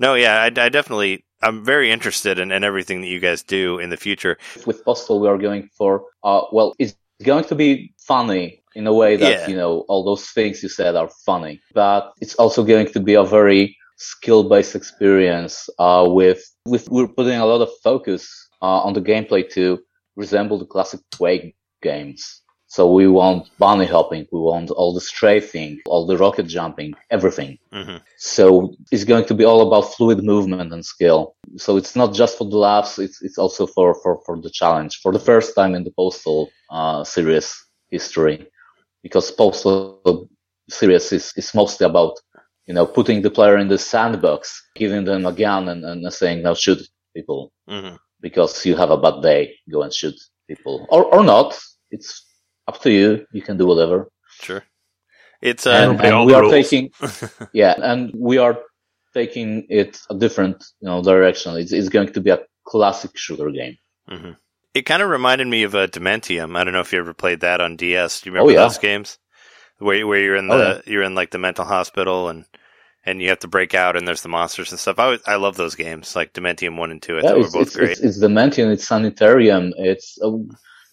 no, 0.00 0.14
yeah, 0.14 0.34
I, 0.42 0.46
I 0.46 0.68
definitely. 0.68 1.24
I'm 1.42 1.64
very 1.64 1.90
interested 1.90 2.38
in, 2.38 2.52
in 2.52 2.64
everything 2.64 3.00
that 3.00 3.06
you 3.06 3.18
guys 3.18 3.42
do 3.42 3.78
in 3.78 3.88
the 3.88 3.96
future. 3.96 4.36
With 4.66 4.84
Postal, 4.84 5.20
we 5.20 5.28
are 5.28 5.38
going 5.38 5.70
for, 5.78 6.04
uh, 6.22 6.42
well, 6.52 6.74
it's 6.78 6.94
going 7.22 7.44
to 7.44 7.54
be 7.54 7.94
funny 7.98 8.62
in 8.74 8.86
a 8.86 8.92
way 8.92 9.16
that, 9.16 9.30
Yeah. 9.30 9.48
you 9.48 9.56
know, 9.56 9.86
all 9.88 10.04
those 10.04 10.26
things 10.36 10.62
you 10.62 10.68
said 10.68 10.96
are 10.96 11.08
funny, 11.24 11.60
but 11.72 12.12
it's 12.20 12.34
also 12.34 12.62
going 12.62 12.88
to 12.92 13.00
be 13.00 13.14
a 13.14 13.24
very 13.24 13.74
skill-based 13.96 14.76
experience, 14.76 15.70
uh, 15.78 16.04
with, 16.08 16.42
with, 16.66 16.90
we're 16.90 17.08
putting 17.08 17.38
a 17.38 17.46
lot 17.46 17.62
of 17.62 17.70
focus, 17.82 18.28
uh, 18.60 18.80
on 18.86 18.92
the 18.92 19.00
gameplay 19.00 19.48
to 19.56 19.78
resemble 20.16 20.58
the 20.58 20.66
classic 20.66 21.00
Quake 21.16 21.56
games. 21.82 22.42
So 22.70 22.92
we 22.92 23.08
want 23.08 23.50
bunny 23.58 23.86
hopping, 23.86 24.26
we 24.32 24.40
want 24.40 24.70
all 24.70 24.94
the 24.94 25.00
strafing, 25.02 25.82
all 25.88 26.06
the 26.06 26.18
rocket 26.18 26.48
jumping, 26.48 26.98
everything. 27.10 27.58
hmm 27.72 27.98
So 28.18 28.74
it's 28.92 29.04
going 29.04 29.26
to 29.26 29.34
be 29.34 29.44
all 29.44 29.62
about 29.68 29.94
fluid 29.94 30.24
movement 30.24 30.72
and 30.72 30.84
skill. 30.84 31.34
So 31.56 31.76
it's 31.76 31.96
not 31.96 32.14
just 32.14 32.38
for 32.38 32.48
the 32.48 32.58
laughs; 32.58 32.98
it's 32.98 33.22
it's 33.22 33.38
also 33.38 33.66
for 33.66 33.94
for 34.02 34.20
for 34.26 34.40
the 34.40 34.50
challenge. 34.50 35.00
For 35.02 35.12
the 35.12 35.26
first 35.30 35.54
time 35.56 35.74
in 35.74 35.84
the 35.84 35.92
Postal 36.00 36.50
uh, 36.70 37.04
series 37.04 37.48
history, 37.90 38.46
because 39.02 39.30
Postal 39.32 39.88
series 40.44 41.12
is 41.12 41.32
is 41.36 41.54
mostly 41.54 41.86
about 41.86 41.94
you 42.48 42.74
know 42.74 42.86
putting 42.86 43.02
the 43.06 43.14
player 43.30 43.56
in 43.58 43.68
the 43.68 43.78
sandbox, 43.78 44.50
giving 44.74 45.04
them 45.04 45.26
a 45.26 45.32
gun, 45.32 45.68
and, 45.68 45.84
and 45.84 46.12
saying 46.12 46.42
now 46.42 46.54
shoot 46.54 46.80
people 47.14 47.52
hmm 47.68 47.96
because 48.20 48.64
you 48.66 48.76
have 48.76 48.90
a 48.90 48.96
bad 48.96 49.22
day. 49.22 49.54
Go 49.70 49.82
and 49.82 49.92
shoot 49.92 50.14
people, 50.48 50.86
or 50.90 51.04
or 51.14 51.24
not. 51.24 51.58
It's 51.90 52.29
up 52.70 52.82
to 52.82 52.90
you. 52.92 53.26
You 53.32 53.42
can 53.42 53.56
do 53.58 53.66
whatever 53.66 53.98
Sure. 54.42 54.64
It's 55.42 55.66
uh, 55.66 55.70
and, 55.70 56.00
and 56.06 56.26
we 56.26 56.34
are 56.34 56.42
rules. 56.42 56.52
taking 56.52 56.90
yeah 57.52 57.74
and 57.90 58.12
we 58.14 58.38
are 58.38 58.58
taking 59.14 59.66
it 59.70 59.98
a 60.10 60.14
different 60.14 60.58
you 60.80 60.88
know 60.88 61.02
direction 61.02 61.56
it's, 61.56 61.72
it's 61.72 61.88
going 61.90 62.12
to 62.12 62.20
be 62.20 62.30
a 62.30 62.40
classic 62.66 63.12
shooter 63.16 63.50
game 63.50 63.76
mhm. 64.10 64.36
it 64.74 64.82
kind 64.82 65.02
of 65.02 65.10
reminded 65.10 65.46
me 65.48 65.64
of 65.64 65.74
a 65.74 65.88
Dementium. 65.88 66.56
I 66.56 66.64
don't 66.64 66.74
know 66.74 66.80
if 66.80 66.92
you 66.92 67.00
ever 67.00 67.14
played 67.14 67.40
that 67.40 67.60
on 67.60 67.76
DS. 67.76 68.20
Do 68.20 68.30
you 68.30 68.34
remember 68.34 68.52
Oh, 68.52 68.54
yeah. 68.54 68.62
those 68.68 68.78
games 68.78 69.18
where 69.78 70.06
where 70.06 70.20
you're 70.20 70.36
in 70.36 70.48
the 70.48 70.54
Oh, 70.54 70.80
you're 70.86 71.02
in 71.02 71.14
like 71.16 71.30
the 71.32 71.38
mental 71.38 71.64
hospital 71.64 72.28
and 72.30 72.44
and 73.06 73.22
you 73.22 73.30
have 73.30 73.40
to 73.40 73.48
break 73.48 73.74
out 73.74 73.96
and 73.96 74.06
there's 74.06 74.22
the 74.22 74.28
monsters 74.28 74.72
and 74.72 74.78
stuff. 74.80 74.98
I 74.98 75.04
always, 75.04 75.20
I 75.26 75.36
love 75.36 75.56
those 75.56 75.74
games 75.74 76.14
like 76.16 76.34
Dementium 76.34 76.76
one 76.78 76.90
and 76.92 77.02
two. 77.02 77.18
I 77.18 77.22
yeah, 77.22 77.30
thought 77.30 77.38
were 77.40 77.46
it's, 77.46 77.54
both 77.54 77.68
it's, 77.68 77.76
great. 77.76 77.90
it's, 77.92 78.00
it's 78.00 78.18
Dementium, 78.20 78.72
it's 78.72 78.86
Sanitarium, 78.86 79.72
it's 79.78 80.18
uh, 80.22 80.30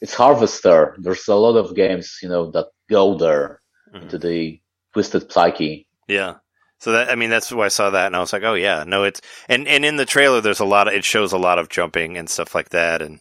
it's 0.02 0.14
Harvester. 0.14 0.96
There's 1.00 1.28
a 1.28 1.36
lot 1.36 1.56
of 1.58 1.76
games, 1.76 2.18
you 2.22 2.30
know, 2.30 2.52
that 2.52 2.68
go 2.90 3.16
there 3.18 3.60
Mhm. 3.94 4.04
into 4.04 4.18
the 4.18 4.60
twisted 4.94 5.32
psyche. 5.32 5.88
Yeah. 6.08 6.36
So 6.80 6.92
that 6.92 7.10
I 7.10 7.16
mean 7.16 7.30
that's 7.30 7.52
why 7.52 7.66
I 7.66 7.70
saw 7.70 7.90
that 7.90 8.08
and 8.08 8.16
I 8.16 8.20
was 8.20 8.32
like, 8.34 8.44
oh 8.44 8.54
yeah, 8.54 8.84
no, 8.86 9.04
it's 9.04 9.22
and 9.50 9.68
and 9.68 9.84
in 9.84 9.96
the 9.96 10.06
trailer 10.06 10.42
there's 10.42 10.60
a 10.60 10.66
lot 10.66 10.88
of 10.88 10.94
it 10.94 11.04
shows 11.04 11.34
a 11.34 11.38
lot 11.38 11.58
of 11.60 11.70
jumping 11.70 12.18
and 12.18 12.30
stuff 12.30 12.54
like 12.54 12.70
that 12.70 13.02
and 13.02 13.20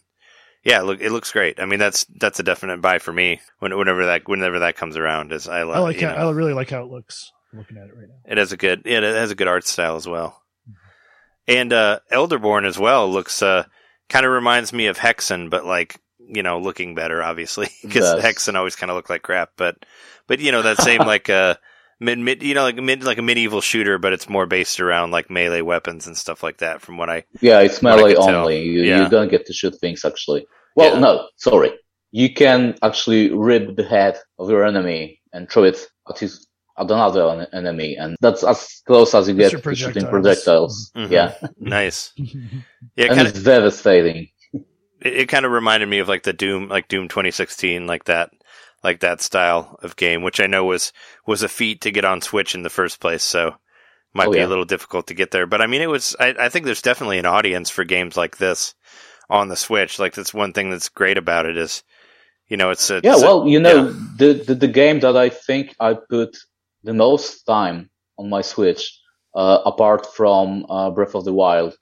yeah, 0.63 0.81
look 0.81 0.99
it 1.01 1.11
looks 1.11 1.31
great. 1.31 1.59
I 1.59 1.65
mean 1.65 1.79
that's 1.79 2.05
that's 2.19 2.39
a 2.39 2.43
definite 2.43 2.81
buy 2.81 2.99
for 2.99 3.11
me 3.13 3.39
when, 3.59 3.75
whenever 3.77 4.05
that 4.05 4.27
whenever 4.27 4.59
that 4.59 4.75
comes 4.75 4.95
around. 4.97 5.31
Is 5.31 5.47
I, 5.47 5.59
I 5.61 5.79
like 5.79 5.99
how, 5.99 6.11
know, 6.15 6.29
I 6.29 6.31
really 6.31 6.53
like 6.53 6.69
how 6.69 6.83
it 6.83 6.91
looks. 6.91 7.31
I'm 7.51 7.59
looking 7.59 7.77
at 7.77 7.87
it 7.87 7.95
right 7.97 8.07
now. 8.09 8.31
it 8.31 8.37
has 8.37 8.51
a 8.51 8.57
good 8.57 8.83
yeah, 8.85 8.97
it 8.99 9.03
has 9.03 9.31
a 9.31 9.35
good 9.35 9.47
art 9.47 9.65
style 9.65 9.95
as 9.95 10.07
well. 10.07 10.41
And 11.47 11.71
uh 11.73 11.99
Elderborn 12.11 12.65
as 12.65 12.77
well 12.77 13.09
looks 13.09 13.41
uh 13.41 13.63
kind 14.09 14.25
of 14.25 14.31
reminds 14.31 14.71
me 14.73 14.87
of 14.87 14.97
Hexen, 14.99 15.49
but 15.49 15.65
like 15.65 15.99
you 16.27 16.43
know 16.43 16.59
looking 16.59 16.95
better 16.95 17.21
obviously 17.23 17.69
because 17.81 18.03
Does. 18.13 18.23
Hexen 18.23 18.55
always 18.55 18.75
kind 18.75 18.89
of 18.91 18.95
looked 18.95 19.09
like 19.09 19.21
crap, 19.23 19.51
but 19.57 19.85
but 20.27 20.39
you 20.39 20.51
know 20.51 20.61
that 20.61 20.77
same 20.81 20.99
like 21.13 21.29
uh 21.29 21.55
mid 21.99 22.19
mid 22.19 22.43
you 22.43 22.53
know 22.53 22.63
like 22.63 22.75
mid 22.77 23.03
like 23.03 23.17
a 23.17 23.21
medieval 23.21 23.61
shooter, 23.61 23.97
but 23.97 24.13
it's 24.13 24.29
more 24.29 24.45
based 24.45 24.79
around 24.79 25.11
like 25.11 25.29
melee 25.29 25.61
weapons 25.61 26.07
and 26.07 26.15
stuff 26.17 26.43
like 26.43 26.57
that. 26.57 26.81
From 26.81 26.97
what 26.97 27.09
I 27.09 27.23
Yeah, 27.41 27.59
it's 27.61 27.83
I 27.83 27.95
melee 27.95 28.15
only. 28.15 28.63
You, 28.63 28.83
Yeah. 28.83 29.03
you 29.03 29.09
don't 29.09 29.29
get 29.31 29.45
to 29.47 29.53
shoot 29.53 29.75
things 29.79 30.03
actually. 30.05 30.45
Well, 30.75 30.93
Yeah. 30.93 30.99
no, 30.99 31.27
sorry. 31.37 31.71
You 32.11 32.33
can 32.33 32.75
actually 32.83 33.31
rip 33.33 33.75
the 33.75 33.83
head 33.83 34.17
of 34.39 34.49
your 34.49 34.65
enemy 34.65 35.19
and 35.33 35.49
throw 35.49 35.63
it 35.63 35.79
at 36.09 36.19
his 36.19 36.45
at 36.79 36.85
another 36.91 37.27
en- 37.31 37.47
enemy, 37.53 37.95
and 37.97 38.15
that's 38.21 38.43
as 38.43 38.81
close 38.85 39.15
as 39.15 39.27
you 39.27 39.33
get 39.33 39.49
to 39.51 39.57
shooting 39.75 40.05
projectiles. 40.05 40.91
projectiles. 40.91 40.91
Mhm. 40.95 41.09
Yeah, 41.11 41.33
Nice. 41.59 42.13
Yeah, 42.95 43.05
and 43.07 43.15
kind 43.15 43.27
it's 43.27 43.41
devastating. 43.41 44.29
It, 45.01 45.13
it 45.21 45.29
kind 45.29 45.45
of 45.45 45.51
reminded 45.51 45.89
me 45.89 45.99
of 45.99 46.07
like 46.07 46.23
the 46.23 46.33
Doom, 46.33 46.69
like 46.69 46.87
Doom 46.87 47.07
2016, 47.07 47.87
like 47.87 48.05
that, 48.05 48.31
like 48.83 48.99
that 49.01 49.21
style 49.21 49.77
of 49.83 49.95
game, 49.95 50.21
which 50.23 50.39
I 50.39 50.47
know 50.47 50.65
was 50.65 50.93
was 51.25 51.43
a 51.43 51.49
feat 51.49 51.81
to 51.81 51.91
get 51.91 52.05
on 52.05 52.21
Switch 52.21 52.55
in 52.55 52.63
the 52.63 52.69
first 52.69 52.99
place. 52.99 53.23
So 53.23 53.55
might 54.13 54.29
Oh, 54.29 54.31
be 54.31 54.39
yeah. 54.39 54.45
a 54.45 54.47
little 54.47 54.65
difficult 54.65 55.07
to 55.07 55.13
get 55.13 55.31
there. 55.31 55.45
But 55.47 55.61
I 55.61 55.67
mean, 55.67 55.81
it 55.81 55.89
was. 55.89 56.15
I, 56.19 56.35
I 56.39 56.49
think 56.49 56.65
there's 56.65 56.81
definitely 56.81 57.19
an 57.19 57.25
audience 57.25 57.69
for 57.69 57.83
games 57.83 58.17
like 58.17 58.37
this 58.37 58.73
on 59.29 59.49
the 59.49 59.55
Switch. 59.55 59.99
Like 59.99 60.13
that's 60.13 60.33
one 60.33 60.53
thing 60.53 60.69
that's 60.69 60.89
great 60.89 61.17
about 61.17 61.45
it 61.45 61.57
is, 61.57 61.83
you 62.47 62.57
know, 62.57 62.71
it's 62.71 62.89
a 62.89 63.01
Yeah, 63.03 63.13
it's 63.13 63.23
a- 63.23 63.25
well, 63.25 63.47
you 63.47 63.59
know, 63.59 63.91
the, 64.17 64.43
the 64.47 64.55
the 64.55 64.67
game 64.67 64.99
that 65.01 65.17
I 65.17 65.29
think 65.29 65.75
I 65.79 65.93
put 65.95 66.37
the 66.83 66.93
most 66.93 67.43
time 67.43 67.89
on 68.17 68.29
my 68.29 68.41
Switch, 68.41 68.99
uh, 69.35 69.59
apart 69.65 70.07
from 70.15 70.65
uh, 70.69 70.89
Breath 70.91 71.15
of 71.15 71.25
the 71.25 71.33
Wild, 71.33 71.75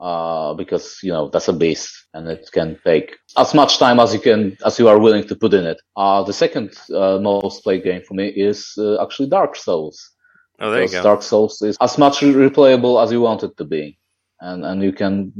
uh, 0.00 0.54
because 0.54 0.98
you 1.02 1.10
know 1.12 1.28
that's 1.30 1.48
a 1.48 1.52
beast 1.52 1.90
and 2.14 2.28
it 2.28 2.48
can 2.52 2.78
take 2.84 3.16
as 3.36 3.54
much 3.54 3.78
time 3.78 3.98
as 4.00 4.12
you 4.14 4.20
can 4.20 4.56
as 4.64 4.78
you 4.78 4.88
are 4.88 4.98
willing 4.98 5.26
to 5.26 5.36
put 5.36 5.54
in 5.54 5.64
it. 5.64 5.80
Uh, 5.96 6.22
the 6.22 6.32
second 6.32 6.72
uh, 6.94 7.18
most 7.18 7.62
played 7.62 7.82
game 7.84 8.02
for 8.06 8.14
me 8.14 8.28
is 8.28 8.72
uh, 8.78 9.02
actually 9.02 9.28
Dark 9.28 9.56
Souls. 9.56 9.98
oh, 10.60 10.70
there 10.70 10.82
you 10.82 10.88
go. 10.90 11.02
Dark 11.02 11.22
Souls 11.22 11.60
is 11.62 11.76
as 11.80 11.98
much 11.98 12.20
replayable 12.20 13.02
as 13.02 13.10
you 13.12 13.20
want 13.20 13.42
it 13.42 13.56
to 13.56 13.64
be, 13.64 13.98
and 14.40 14.64
and 14.64 14.82
you 14.82 14.92
can 14.92 15.32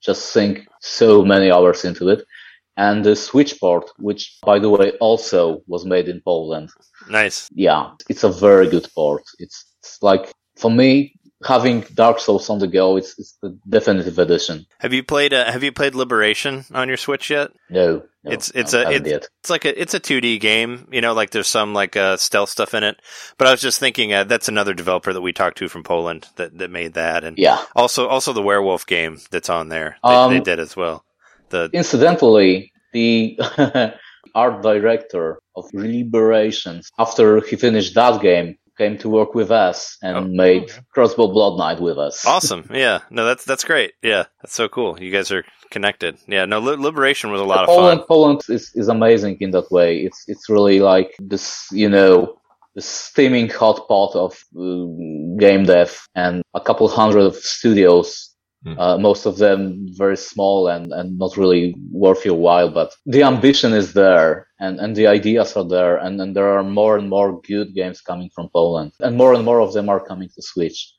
just 0.00 0.32
sink 0.32 0.66
so 0.80 1.24
many 1.24 1.50
hours 1.50 1.84
into 1.84 2.08
it. 2.08 2.24
And 2.76 3.04
the 3.04 3.14
Switch 3.14 3.60
port, 3.60 3.90
which 3.98 4.38
by 4.46 4.58
the 4.58 4.70
way 4.70 4.92
also 5.00 5.60
was 5.66 5.84
made 5.84 6.08
in 6.08 6.22
Poland, 6.22 6.70
Nice. 7.10 7.48
yeah, 7.52 7.90
it's 8.08 8.24
a 8.24 8.30
very 8.30 8.68
good 8.70 8.88
port. 8.94 9.22
It's, 9.38 9.66
it's 9.82 9.98
like 10.02 10.32
for 10.56 10.70
me 10.70 11.12
having 11.44 11.80
Dark 11.94 12.20
Souls 12.20 12.50
on 12.50 12.58
the 12.58 12.66
go, 12.68 12.96
it's 12.96 13.18
it's 13.18 13.36
the 13.42 13.58
definitive 13.68 14.18
addition. 14.18 14.66
Have 14.80 14.92
you 14.92 15.02
played? 15.02 15.32
Uh, 15.32 15.50
have 15.50 15.62
you 15.62 15.72
played 15.72 15.94
Liberation 15.94 16.64
on 16.72 16.88
your 16.88 16.96
Switch 16.96 17.30
yet? 17.30 17.50
No, 17.70 18.02
no 18.24 18.30
It's- 18.30 18.52
it's 18.54 18.72
no, 18.72 18.80
a- 18.82 18.90
it's- 18.92 19.06
yet. 19.10 19.28
It's 19.40 19.50
like 19.50 19.64
a 19.64 19.80
it's 19.80 19.94
a 19.94 20.00
2D 20.00 20.38
game, 20.40 20.86
you 20.92 21.00
know, 21.00 21.14
like 21.14 21.30
there's 21.30 21.46
some 21.48 21.72
like 21.72 21.96
uh, 21.96 22.16
stealth 22.18 22.50
stuff 22.50 22.74
in 22.74 22.82
it. 22.84 23.00
But 23.38 23.48
I 23.48 23.52
was 23.52 23.60
just 23.60 23.80
thinking 23.80 24.12
uh, 24.12 24.24
that's 24.24 24.48
another 24.48 24.74
developer 24.74 25.12
that 25.12 25.20
we 25.22 25.32
talked 25.32 25.58
to 25.58 25.68
from 25.68 25.82
Poland 25.82 26.28
that, 26.36 26.56
that 26.58 26.70
made 26.70 26.94
that, 26.94 27.24
and 27.24 27.38
yeah. 27.38 27.62
also 27.74 28.06
also 28.08 28.32
the 28.32 28.42
werewolf 28.42 28.86
game 28.86 29.18
that's 29.30 29.48
on 29.50 29.68
there. 29.70 29.96
They, 30.04 30.10
Um, 30.14 30.32
they 30.32 30.40
did 30.40 30.58
as 30.60 30.76
well. 30.76 31.04
The 31.48 31.70
Incidentally, 31.72 32.72
the 32.92 33.38
art 34.34 34.62
director 34.62 35.40
of 35.56 35.64
Liberations, 35.72 36.90
after 36.98 37.40
he 37.40 37.56
finished 37.56 37.94
that 37.94 38.20
game, 38.22 38.56
came 38.80 38.96
to 38.98 39.08
work 39.18 39.30
with 39.40 39.50
us 39.50 39.78
and 40.06 40.16
Oh, 40.16 40.24
made 40.44 40.64
okay. 40.64 40.80
Crossbow 40.94 41.28
Bloodnight 41.36 41.80
with 41.86 41.98
us. 42.08 42.16
awesome, 42.36 42.62
yeah. 42.84 42.98
No, 43.16 43.22
that's 43.28 43.44
that's 43.50 43.64
great. 43.72 43.90
Yeah, 44.02 44.24
that's 44.40 44.54
so 44.60 44.66
cool. 44.76 44.92
You 45.04 45.10
guys 45.16 45.28
are 45.36 45.44
connected. 45.74 46.12
Yeah, 46.36 46.46
no, 46.52 46.58
Li- 46.66 46.82
Liberation 46.88 47.28
was 47.34 47.40
a 47.40 47.44
lot 47.52 47.60
of 47.64 47.66
Poland, 47.74 48.00
fun. 48.00 48.06
Poland 48.14 48.40
is, 48.56 48.64
is 48.80 48.88
amazing 48.88 49.34
in 49.44 49.50
that 49.56 49.68
way. 49.70 49.90
It's 50.06 50.20
it's 50.32 50.46
really 50.56 50.80
like 50.92 51.10
this, 51.32 51.44
you 51.82 51.88
know, 51.96 52.12
the 52.76 52.82
steaming 52.82 53.48
hot 53.60 53.78
pot 53.88 54.12
of 54.26 54.32
uh, 54.56 54.86
game 55.44 55.64
dev 55.72 55.90
and 56.14 56.34
a 56.54 56.60
couple 56.68 56.86
hundred 56.88 57.24
of 57.30 57.34
studios. 57.36 58.08
Hmm. 58.66 58.78
Uh, 58.78 58.98
most 58.98 59.22
of 59.26 59.34
them 59.44 59.60
very 60.02 60.16
small 60.32 60.68
and, 60.74 60.92
and 60.98 61.18
not 61.18 61.32
really 61.42 61.74
worth 62.04 62.22
your 62.28 62.38
while, 62.46 62.70
but 62.80 62.90
the 63.14 63.22
ambition 63.32 63.72
is 63.72 63.88
there 64.02 64.32
and, 64.60 64.78
and 64.78 64.94
the 64.94 65.06
ideas 65.06 65.56
are 65.56 65.64
there 65.66 65.96
and, 65.96 66.20
and 66.20 66.36
there 66.36 66.48
are 66.56 66.62
more 66.62 66.96
and 66.98 67.08
more 67.08 67.40
good 67.42 67.74
games 67.74 68.00
coming 68.00 68.30
from 68.34 68.48
Poland 68.52 68.92
and 69.00 69.16
more 69.16 69.34
and 69.34 69.44
more 69.44 69.60
of 69.60 69.72
them 69.72 69.88
are 69.88 70.04
coming 70.06 70.28
to 70.34 70.42
Switch. 70.42 70.92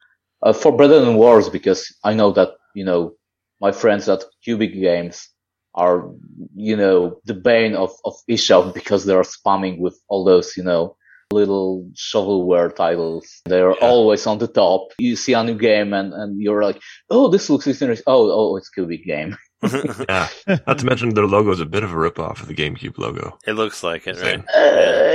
Uh, 0.43 0.53
for 0.53 0.75
better 0.75 0.99
than 0.99 1.17
worse, 1.17 1.47
because 1.49 1.95
I 2.03 2.13
know 2.15 2.31
that, 2.31 2.49
you 2.73 2.83
know, 2.83 3.13
my 3.59 3.71
friends 3.71 4.09
at 4.09 4.23
Cubic 4.43 4.73
Games 4.73 5.29
are, 5.75 6.09
you 6.55 6.75
know, 6.75 7.21
the 7.25 7.35
bane 7.35 7.75
of, 7.75 7.91
of 8.05 8.15
eShop 8.29 8.73
because 8.79 9.05
they 9.05 9.13
are 9.13 9.23
spamming 9.23 9.77
with 9.79 9.99
all 10.09 10.25
those, 10.25 10.57
you 10.57 10.63
know, 10.63 10.97
little 11.31 11.87
shovelware 11.95 12.75
titles. 12.75 13.41
They're 13.45 13.69
Yeah. 13.79 13.87
always 13.87 14.25
on 14.27 14.39
the 14.39 14.47
top. 14.47 14.89
You 14.97 15.15
see 15.15 15.33
a 15.33 15.43
new 15.43 15.55
game 15.55 15.93
and, 15.93 16.11
and 16.13 16.41
you're 16.41 16.63
like, 16.63 16.81
oh, 17.09 17.29
this 17.29 17.49
looks 17.49 17.67
interesting. 17.67 18.03
Oh, 18.07 18.31
oh, 18.31 18.57
it's 18.57 18.69
Cubic 18.69 19.05
Game. 19.05 19.37
Yeah. 20.09 20.27
Not 20.67 20.79
to 20.79 20.85
mention 20.85 21.13
their 21.13 21.27
logo 21.27 21.51
is 21.51 21.59
a 21.59 21.65
bit 21.65 21.83
of 21.83 21.91
a 21.91 21.95
ripoff 21.95 22.41
of 22.41 22.47
the 22.47 22.55
GameCube 22.55 22.97
logo. 22.97 23.37
it 23.45 23.53
looks 23.53 23.83
like 23.83 24.07
it, 24.07 24.19
right? 24.19 24.39
Uh, 24.39 25.11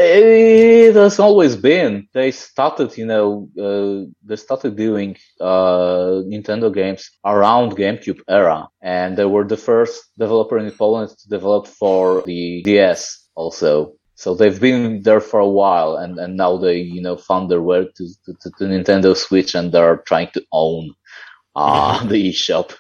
it 0.88 0.94
has 0.94 1.18
always 1.18 1.56
been. 1.56 2.08
They 2.12 2.30
started, 2.30 2.96
you 2.96 3.06
know, 3.06 3.48
uh, 3.58 4.08
they 4.24 4.36
started 4.36 4.76
doing 4.76 5.16
uh, 5.40 6.22
Nintendo 6.32 6.72
games 6.72 7.10
around 7.24 7.72
GameCube 7.76 8.20
era, 8.28 8.68
and 8.80 9.16
they 9.16 9.24
were 9.24 9.44
the 9.44 9.56
first 9.56 10.04
developer 10.18 10.58
in 10.58 10.70
Poland 10.70 11.10
to 11.10 11.28
develop 11.28 11.66
for 11.66 12.22
the 12.22 12.62
DS 12.62 13.28
also. 13.34 13.94
So 14.14 14.34
they've 14.34 14.60
been 14.60 15.02
there 15.02 15.20
for 15.20 15.40
a 15.40 15.48
while, 15.48 15.96
and, 15.96 16.18
and 16.18 16.36
now 16.36 16.56
they, 16.56 16.78
you 16.78 17.02
know, 17.02 17.16
found 17.16 17.50
their 17.50 17.60
way 17.60 17.86
to, 17.96 18.08
to, 18.24 18.32
to, 18.40 18.50
to 18.58 18.64
Nintendo 18.64 19.14
Switch, 19.14 19.54
and 19.54 19.70
they're 19.72 19.98
trying 20.06 20.28
to 20.32 20.42
own 20.52 20.94
uh, 21.54 22.02
the 22.06 22.30
eShop. 22.30 22.74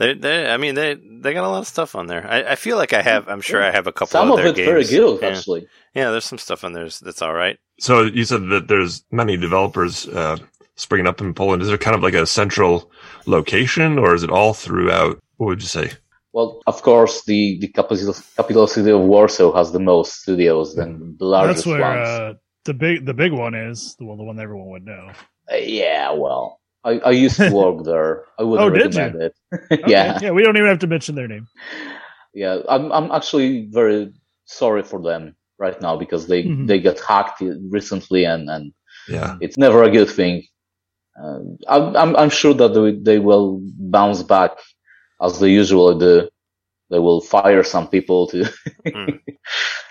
They, 0.00 0.14
they, 0.14 0.50
I 0.50 0.56
mean, 0.56 0.74
they 0.76 0.94
they 0.94 1.34
got 1.34 1.44
a 1.44 1.48
lot 1.50 1.58
of 1.58 1.66
stuff 1.66 1.94
on 1.94 2.06
there. 2.06 2.26
I, 2.26 2.52
I 2.52 2.54
feel 2.56 2.78
like 2.78 2.94
I 2.94 3.02
have. 3.02 3.28
I'm 3.28 3.42
sure 3.42 3.62
I 3.62 3.70
have 3.70 3.86
a 3.86 3.92
couple 3.92 4.06
Some 4.12 4.32
of 4.32 4.38
of 4.38 4.44
their 4.44 4.46
it 4.48 4.56
games. 4.56 4.66
very 4.66 4.84
good, 4.84 5.20
yeah. 5.20 5.28
actually. 5.28 5.66
Yeah, 5.94 6.10
there's 6.10 6.24
some 6.24 6.38
stuff 6.38 6.64
on 6.64 6.72
there 6.72 6.88
that's 6.88 7.20
all 7.20 7.34
right. 7.34 7.58
So 7.80 8.04
you 8.04 8.24
said 8.24 8.48
that 8.48 8.66
there's 8.68 9.04
many 9.10 9.36
developers 9.36 10.08
uh, 10.08 10.38
springing 10.76 11.06
up 11.06 11.20
in 11.20 11.34
Poland. 11.34 11.60
Is 11.60 11.68
there 11.68 11.76
kind 11.76 11.94
of 11.94 12.02
like 12.02 12.14
a 12.14 12.24
central 12.26 12.90
location, 13.26 13.98
or 13.98 14.14
is 14.14 14.22
it 14.22 14.30
all 14.30 14.54
throughout? 14.54 15.18
What 15.36 15.48
would 15.48 15.60
you 15.62 15.68
say? 15.68 15.90
Well, 16.32 16.62
of 16.66 16.80
course, 16.82 17.24
the, 17.24 17.58
the 17.60 17.68
capital, 17.68 18.14
capital 18.36 18.66
city 18.68 18.90
of 18.92 19.00
Warsaw 19.00 19.52
has 19.56 19.72
the 19.72 19.80
most 19.80 20.22
studios 20.22 20.78
and 20.78 21.18
the 21.18 21.24
largest 21.24 21.64
That's 21.64 21.66
where 21.66 21.80
ones. 21.80 22.08
uh, 22.08 22.34
the 22.64 22.72
big 22.74 23.04
the 23.04 23.14
big 23.14 23.32
one 23.32 23.54
is 23.54 23.96
the 23.98 24.04
one 24.06 24.16
the 24.16 24.24
one 24.24 24.38
everyone 24.40 24.68
would 24.70 24.86
know. 24.86 25.10
Uh, 25.52 25.56
yeah, 25.56 26.12
well, 26.12 26.59
I, 26.84 26.98
I 26.98 27.10
used 27.10 27.36
to 27.36 27.50
work 27.60 27.84
there. 27.84 28.24
I 28.38 28.42
would 28.44 28.60
Oh, 28.60 28.70
did 28.70 28.94
you? 28.94 29.12
recommend 29.12 29.22
it. 29.22 29.34
Okay, 29.84 29.90
yeah, 29.90 30.18
yeah. 30.20 30.30
We 30.30 30.42
don't 30.42 30.56
even 30.56 30.68
have 30.68 30.78
to 30.80 30.86
mention 30.86 31.14
their 31.14 31.28
name. 31.28 31.46
yeah. 32.34 32.58
I'm 32.68 32.92
I'm 32.92 33.10
actually 33.12 33.68
very 33.70 34.12
sorry 34.46 34.82
for 34.82 35.00
them 35.02 35.36
right 35.58 35.80
now 35.80 35.96
because 35.96 36.26
they 36.26 36.42
Mhm. 36.44 36.66
they 36.66 36.80
got 36.80 37.00
hacked 37.00 37.42
recently 37.70 38.24
and 38.24 38.48
and 38.50 38.72
Yeah. 39.08 39.36
it's 39.40 39.58
never 39.58 39.82
a 39.84 39.90
good 39.90 40.08
thing. 40.10 40.44
Uh, 41.22 41.40
I'm, 41.68 41.96
I'm 41.96 42.16
I'm 42.16 42.30
sure 42.30 42.54
that 42.54 42.72
they, 42.74 42.92
they 42.92 43.18
will 43.18 43.60
bounce 43.78 44.22
back 44.22 44.52
as 45.22 45.38
they 45.40 45.50
usually 45.50 45.98
do. 45.98 46.28
They 46.90 46.98
will 46.98 47.20
fire 47.20 47.62
some 47.64 47.88
people 47.88 48.26
to 48.28 48.44
Hmm. 48.92 49.16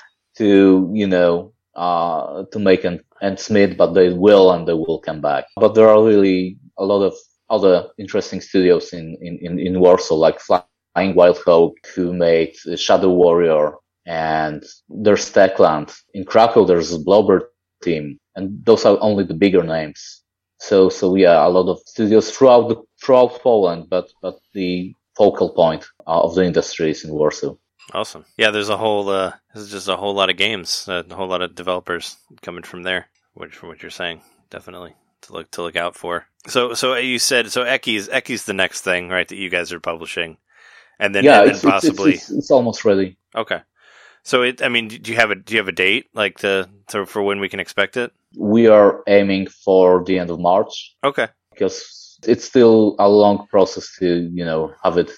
to 0.37 0.89
you 0.93 1.07
know 1.07 1.53
uh, 1.75 2.43
to 2.51 2.59
make 2.59 2.83
an 2.83 2.99
ends 3.21 3.49
meet, 3.49 3.77
but 3.77 3.93
they 3.93 4.13
will 4.13 4.51
and 4.51 4.67
they 4.67 4.73
will 4.73 4.99
come 4.99 5.21
back. 5.21 5.45
But 5.55 5.75
there 5.75 5.89
are 5.89 6.03
really 6.03 6.57
a 6.79 6.85
lot 6.85 7.03
of 7.03 7.13
other 7.49 7.89
interesting 7.97 8.41
studios 8.41 8.93
in 8.93 9.17
in 9.21 9.59
in, 9.59 9.79
Warsaw, 9.79 10.15
like 10.15 10.39
Flying 10.39 11.15
Wild 11.15 11.39
Hog, 11.45 11.73
who 11.93 12.13
made 12.13 12.55
Shadow 12.75 13.09
Warrior, 13.09 13.73
and 14.05 14.63
there's 14.87 15.31
Techland. 15.31 15.95
In 16.13 16.25
Krakow, 16.25 16.65
there's 16.65 16.97
Bloober 16.97 17.47
Team, 17.83 18.19
and 18.35 18.63
those 18.65 18.85
are 18.85 18.97
only 19.01 19.23
the 19.23 19.33
bigger 19.33 19.63
names. 19.63 20.23
So, 20.59 20.89
so 20.89 21.15
yeah, 21.15 21.45
a 21.45 21.49
lot 21.49 21.69
of 21.69 21.79
studios 21.85 22.31
throughout 22.31 22.69
the, 22.69 22.75
throughout 23.01 23.39
Poland, 23.41 23.87
but 23.89 24.09
but 24.21 24.39
the 24.53 24.93
focal 25.17 25.49
point 25.49 25.85
of 26.07 26.35
the 26.35 26.45
industry 26.45 26.91
is 26.91 27.03
in 27.03 27.11
Warsaw. 27.11 27.55
Awesome. 27.93 28.25
Yeah, 28.37 28.51
there's 28.51 28.69
a 28.69 28.77
whole. 28.77 29.09
Uh, 29.09 29.33
there's 29.53 29.71
just 29.71 29.87
a 29.87 29.97
whole 29.97 30.13
lot 30.13 30.29
of 30.29 30.37
games, 30.37 30.87
uh, 30.87 31.03
a 31.09 31.15
whole 31.15 31.27
lot 31.27 31.41
of 31.41 31.55
developers 31.55 32.17
coming 32.41 32.63
from 32.63 32.83
there. 32.83 33.07
Which, 33.33 33.55
from 33.55 33.69
what 33.69 33.81
you're 33.81 33.91
saying, 33.91 34.21
definitely 34.49 34.95
to 35.23 35.33
look 35.33 35.51
to 35.51 35.61
look 35.63 35.75
out 35.75 35.95
for. 35.95 36.25
So, 36.47 36.73
so 36.73 36.95
you 36.95 37.19
said 37.19 37.51
so. 37.51 37.63
Eki's 37.63 38.07
Eki's 38.09 38.45
the 38.45 38.53
next 38.53 38.81
thing, 38.81 39.09
right? 39.09 39.27
That 39.27 39.35
you 39.37 39.49
guys 39.49 39.71
are 39.73 39.79
publishing, 39.79 40.37
and 40.99 41.13
then 41.13 41.23
yeah, 41.23 41.39
and 41.39 41.47
then 41.47 41.55
it's, 41.55 41.63
it's- 41.63 41.71
possibly 41.81 42.13
it's, 42.13 42.29
it's, 42.29 42.37
it's 42.39 42.51
almost 42.51 42.85
ready. 42.85 43.17
okay. 43.35 43.61
So 44.23 44.43
it. 44.43 44.61
I 44.61 44.67
mean, 44.69 44.89
do 44.89 45.11
you 45.11 45.17
have 45.17 45.31
a 45.31 45.35
do 45.35 45.53
you 45.53 45.59
have 45.59 45.67
a 45.69 45.71
date 45.73 46.07
like 46.13 46.39
to, 46.39 46.69
to 46.89 47.05
for 47.05 47.21
when 47.23 47.39
we 47.39 47.49
can 47.49 47.59
expect 47.59 47.97
it? 47.97 48.11
We 48.37 48.67
are 48.67 49.01
aiming 49.07 49.47
for 49.47 50.03
the 50.03 50.19
end 50.19 50.29
of 50.29 50.39
March 50.39 50.95
Okay. 51.03 51.27
because 51.51 52.17
it's 52.27 52.43
still 52.45 52.95
a 52.99 53.07
long 53.09 53.47
process 53.47 53.95
to 53.99 54.29
you 54.31 54.43
know 54.45 54.73
have 54.83 54.97
it 54.97 55.09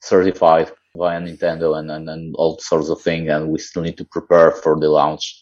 certified 0.00 0.70
via 0.96 1.20
Nintendo 1.20 1.76
and, 1.76 1.90
and, 1.90 2.08
and 2.08 2.34
all 2.36 2.58
sorts 2.60 2.88
of 2.88 3.00
things, 3.02 3.28
and 3.28 3.48
we 3.48 3.58
still 3.58 3.82
need 3.82 3.98
to 3.98 4.04
prepare 4.04 4.52
for 4.52 4.78
the 4.78 4.88
launch. 4.88 5.40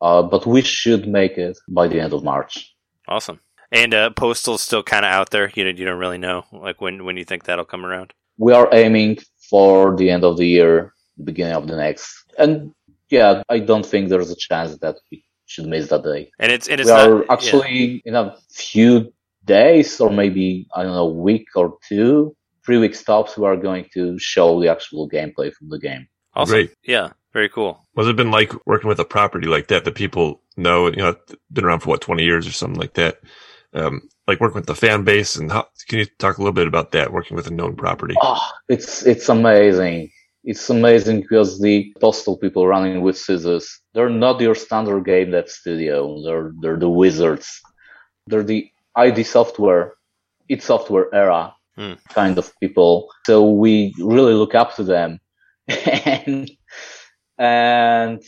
Uh, 0.00 0.22
but 0.22 0.46
we 0.46 0.62
should 0.62 1.06
make 1.06 1.36
it 1.38 1.56
by 1.68 1.86
the 1.86 2.00
end 2.00 2.12
of 2.14 2.24
March. 2.24 2.74
Awesome. 3.08 3.40
And 3.74 3.92
uh, 3.92 4.10
Postal's 4.10 4.62
still 4.62 4.84
kind 4.84 5.04
of 5.04 5.10
out 5.10 5.30
there. 5.30 5.50
You 5.54 5.64
know, 5.64 5.70
you 5.70 5.84
don't 5.84 5.98
really 5.98 6.16
know 6.16 6.44
like 6.52 6.80
when 6.80 7.04
when 7.04 7.16
you 7.16 7.24
think 7.24 7.44
that'll 7.44 7.64
come 7.64 7.84
around. 7.84 8.14
We 8.38 8.52
are 8.52 8.68
aiming 8.72 9.18
for 9.50 9.96
the 9.96 10.10
end 10.10 10.24
of 10.24 10.36
the 10.36 10.46
year 10.46 10.94
the 11.16 11.24
beginning 11.24 11.54
of 11.54 11.66
the 11.66 11.76
next. 11.76 12.14
And 12.38 12.72
yeah, 13.10 13.42
I 13.48 13.58
don't 13.58 13.84
think 13.84 14.08
there's 14.08 14.30
a 14.30 14.36
chance 14.36 14.76
that 14.78 14.96
we 15.10 15.24
should 15.46 15.66
miss 15.66 15.88
that 15.88 16.04
day. 16.04 16.30
And 16.38 16.52
it's 16.52 16.68
and 16.68 16.80
it's 16.80 16.88
we 16.88 16.94
are 16.94 17.18
not, 17.18 17.30
actually 17.30 18.00
in 18.04 18.14
a 18.14 18.36
few 18.48 19.12
days 19.44 20.00
or 20.00 20.10
maybe 20.10 20.68
I 20.76 20.84
don't 20.84 20.92
know, 20.92 21.08
a 21.08 21.12
week 21.12 21.48
or 21.56 21.76
two, 21.88 22.34
three 22.64 22.78
week 22.78 22.94
stops. 22.94 23.36
We 23.36 23.44
are 23.44 23.56
going 23.56 23.86
to 23.94 24.16
show 24.20 24.60
the 24.60 24.68
actual 24.68 25.08
gameplay 25.08 25.52
from 25.52 25.68
the 25.68 25.80
game. 25.80 26.06
yeah. 26.06 26.40
Also, 26.40 26.52
Great. 26.52 26.74
yeah, 26.84 27.10
very 27.32 27.48
cool. 27.48 27.84
What's 27.94 28.08
it 28.08 28.16
been 28.16 28.30
like 28.30 28.52
working 28.66 28.88
with 28.88 29.00
a 29.00 29.04
property 29.04 29.48
like 29.48 29.66
that 29.68 29.84
that 29.84 29.94
people 29.96 30.40
know? 30.56 30.86
You 30.86 30.96
know, 30.96 31.16
been 31.52 31.64
around 31.64 31.80
for 31.80 31.90
what 31.90 32.00
twenty 32.00 32.24
years 32.24 32.46
or 32.46 32.52
something 32.52 32.80
like 32.80 32.94
that. 32.94 33.18
Um, 33.74 34.08
like 34.26 34.40
working 34.40 34.56
with 34.56 34.66
the 34.66 34.74
fan 34.74 35.04
base, 35.04 35.36
and 35.36 35.50
how 35.50 35.66
can 35.88 35.98
you 35.98 36.06
talk 36.18 36.38
a 36.38 36.40
little 36.40 36.52
bit 36.52 36.68
about 36.68 36.92
that? 36.92 37.12
Working 37.12 37.36
with 37.36 37.46
a 37.46 37.50
known 37.50 37.76
property. 37.76 38.14
Oh, 38.22 38.40
it's 38.68 39.04
it's 39.04 39.28
amazing. 39.28 40.10
It's 40.44 40.70
amazing 40.70 41.22
because 41.22 41.60
the 41.60 41.92
postal 42.00 42.36
people 42.36 42.66
running 42.66 43.00
with 43.00 43.18
scissors, 43.18 43.80
they're 43.94 44.10
not 44.10 44.40
your 44.40 44.54
standard 44.54 45.04
game 45.04 45.32
dev 45.32 45.48
studio. 45.48 46.22
They're 46.22 46.52
they're 46.60 46.78
the 46.78 46.88
wizards. 46.88 47.60
They're 48.28 48.44
the 48.44 48.70
ID 48.94 49.24
software, 49.24 49.94
id 50.48 50.62
software 50.62 51.12
era 51.14 51.54
Hmm. 51.76 51.94
kind 52.08 52.38
of 52.38 52.52
people. 52.60 53.10
So 53.26 53.50
we 53.50 53.94
really 53.98 54.34
look 54.34 54.54
up 54.54 54.76
to 54.76 54.84
them. 54.84 55.18
and 55.68 56.50
and 57.38 58.22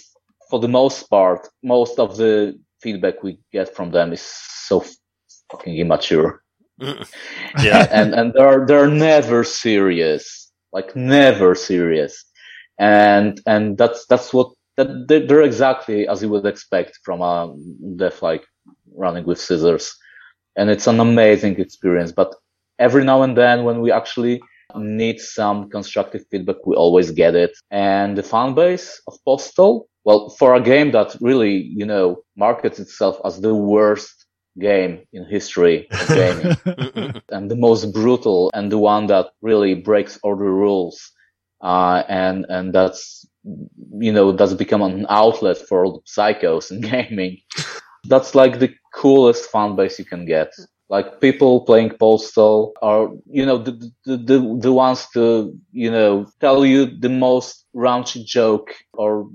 for 0.50 0.58
the 0.58 0.68
most 0.68 1.08
part, 1.08 1.48
most 1.62 1.98
of 2.00 2.16
the 2.16 2.58
feedback 2.80 3.22
we 3.22 3.38
get 3.52 3.74
from 3.74 3.90
them 3.92 4.12
is 4.12 4.22
so 4.22 4.84
fucking 5.50 5.76
immature 5.76 6.42
mm. 6.80 7.06
Yeah. 7.62 7.86
and 7.92 8.14
and 8.14 8.32
they're 8.34 8.66
they're 8.66 8.88
never 8.90 9.44
serious, 9.44 10.52
like 10.72 10.94
never 10.96 11.54
serious, 11.54 12.24
and 12.78 13.40
and 13.46 13.78
that's 13.78 14.06
that's 14.06 14.32
what 14.32 14.50
that 14.76 14.88
they're 15.08 15.26
they're 15.26 15.42
exactly 15.42 16.08
as 16.08 16.22
you 16.22 16.28
would 16.30 16.46
expect 16.46 16.98
from 17.04 17.22
a 17.22 17.54
death 17.96 18.22
like 18.22 18.44
running 18.94 19.24
with 19.24 19.40
scissors, 19.40 19.94
and 20.56 20.70
it's 20.70 20.86
an 20.86 21.00
amazing 21.00 21.58
experience. 21.60 22.12
But 22.12 22.34
every 22.78 23.04
now 23.04 23.22
and 23.22 23.36
then, 23.36 23.64
when 23.64 23.80
we 23.80 23.90
actually 23.92 24.40
need 24.76 25.20
some 25.20 25.70
constructive 25.70 26.24
feedback, 26.30 26.66
we 26.66 26.76
always 26.76 27.10
get 27.10 27.34
it, 27.34 27.56
and 27.70 28.18
the 28.18 28.22
fan 28.22 28.54
base 28.54 29.00
of 29.06 29.14
Postal. 29.24 29.88
Well, 30.04 30.28
for 30.28 30.54
a 30.54 30.60
game 30.60 30.92
that 30.92 31.16
really, 31.20 31.62
you 31.76 31.84
know, 31.84 32.22
markets 32.36 32.78
itself 32.78 33.20
as 33.24 33.40
the 33.40 33.56
worst 33.56 34.25
game 34.58 35.00
in 35.12 35.24
history 35.26 35.88
of 36.00 36.08
gaming 36.08 36.54
and 37.30 37.50
the 37.50 37.56
most 37.56 37.92
brutal 37.92 38.50
and 38.54 38.70
the 38.72 38.78
one 38.78 39.06
that 39.06 39.26
really 39.42 39.74
breaks 39.74 40.18
all 40.22 40.36
the 40.36 40.44
rules. 40.44 41.12
Uh, 41.62 42.02
and, 42.08 42.46
and 42.48 42.72
that's, 42.74 43.26
you 43.98 44.12
know, 44.12 44.32
that's 44.32 44.54
become 44.54 44.82
an 44.82 45.06
outlet 45.08 45.58
for 45.58 45.84
all 45.84 45.92
the 45.94 46.00
psychos 46.10 46.70
in 46.70 46.80
gaming. 46.92 47.38
That's 48.04 48.34
like 48.34 48.58
the 48.58 48.72
coolest 48.94 49.50
fan 49.50 49.76
base 49.76 49.98
you 49.98 50.04
can 50.04 50.26
get. 50.26 50.52
Like 50.88 51.20
people 51.20 51.64
playing 51.64 51.90
Postal 51.98 52.72
are, 52.82 53.08
you 53.26 53.44
know, 53.44 53.58
the, 53.58 53.72
the, 54.04 54.16
the, 54.16 54.58
the 54.60 54.72
ones 54.72 55.06
to, 55.14 55.52
you 55.72 55.90
know, 55.90 56.26
tell 56.40 56.64
you 56.64 56.86
the 56.86 57.08
most 57.08 57.66
raunchy 57.74 58.24
joke 58.24 58.72
or 58.92 59.28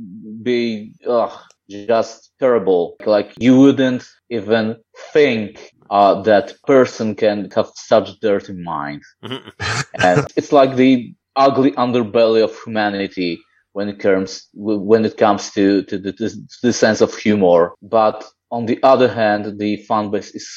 be, 0.43 0.93
ugh, 1.07 1.38
just 1.72 2.32
terrible. 2.39 2.95
Like 3.05 3.34
you 3.39 3.59
wouldn't 3.59 4.07
even 4.30 4.78
think 5.13 5.72
uh, 5.89 6.22
that 6.22 6.53
person 6.65 7.15
can 7.15 7.49
have 7.55 7.69
such 7.76 8.19
dirty 8.19 8.53
mind. 8.53 9.03
and 9.22 10.28
it's 10.36 10.51
like 10.51 10.76
the 10.76 11.13
ugly 11.36 11.72
underbelly 11.72 12.43
of 12.43 12.57
humanity 12.63 13.39
when 13.74 13.88
it 13.89 13.99
comes 13.99 14.49
when 14.53 15.05
it 15.05 15.17
comes 15.17 15.51
to 15.51 15.84
to 15.84 15.97
the, 15.97 16.13
to 16.13 16.30
the 16.63 16.74
sense 16.74 17.01
of 17.01 17.15
humor. 17.15 17.74
But 17.82 18.26
on 18.51 18.65
the 18.65 18.80
other 18.84 19.07
hand, 19.07 19.59
the 19.59 19.78
fan 19.78 20.11
base 20.11 20.32
is 20.32 20.49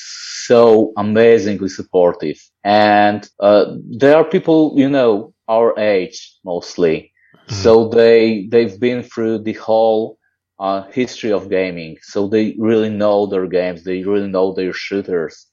so 0.47 0.93
amazingly 0.97 1.69
supportive, 1.69 2.39
and 2.65 3.29
uh, 3.41 3.77
there 3.99 4.17
are 4.17 4.25
people 4.25 4.75
you 4.77 4.89
know 4.89 5.33
our 5.49 5.79
age 5.79 6.39
mostly, 6.45 7.13
so 7.49 7.89
they 7.89 8.47
they've 8.51 8.79
been 8.81 9.03
through 9.03 9.39
the 9.39 9.53
whole 9.55 10.19
uh, 10.59 10.83
history 10.93 11.33
of 11.33 11.51
gaming, 11.51 11.97
so 12.03 12.29
they 12.29 12.55
really 12.59 12.91
know 12.91 13.27
their 13.27 13.47
games, 13.47 13.85
they 13.85 14.03
really 14.03 14.29
know 14.29 14.53
their 14.53 14.73
shooters. 14.73 15.47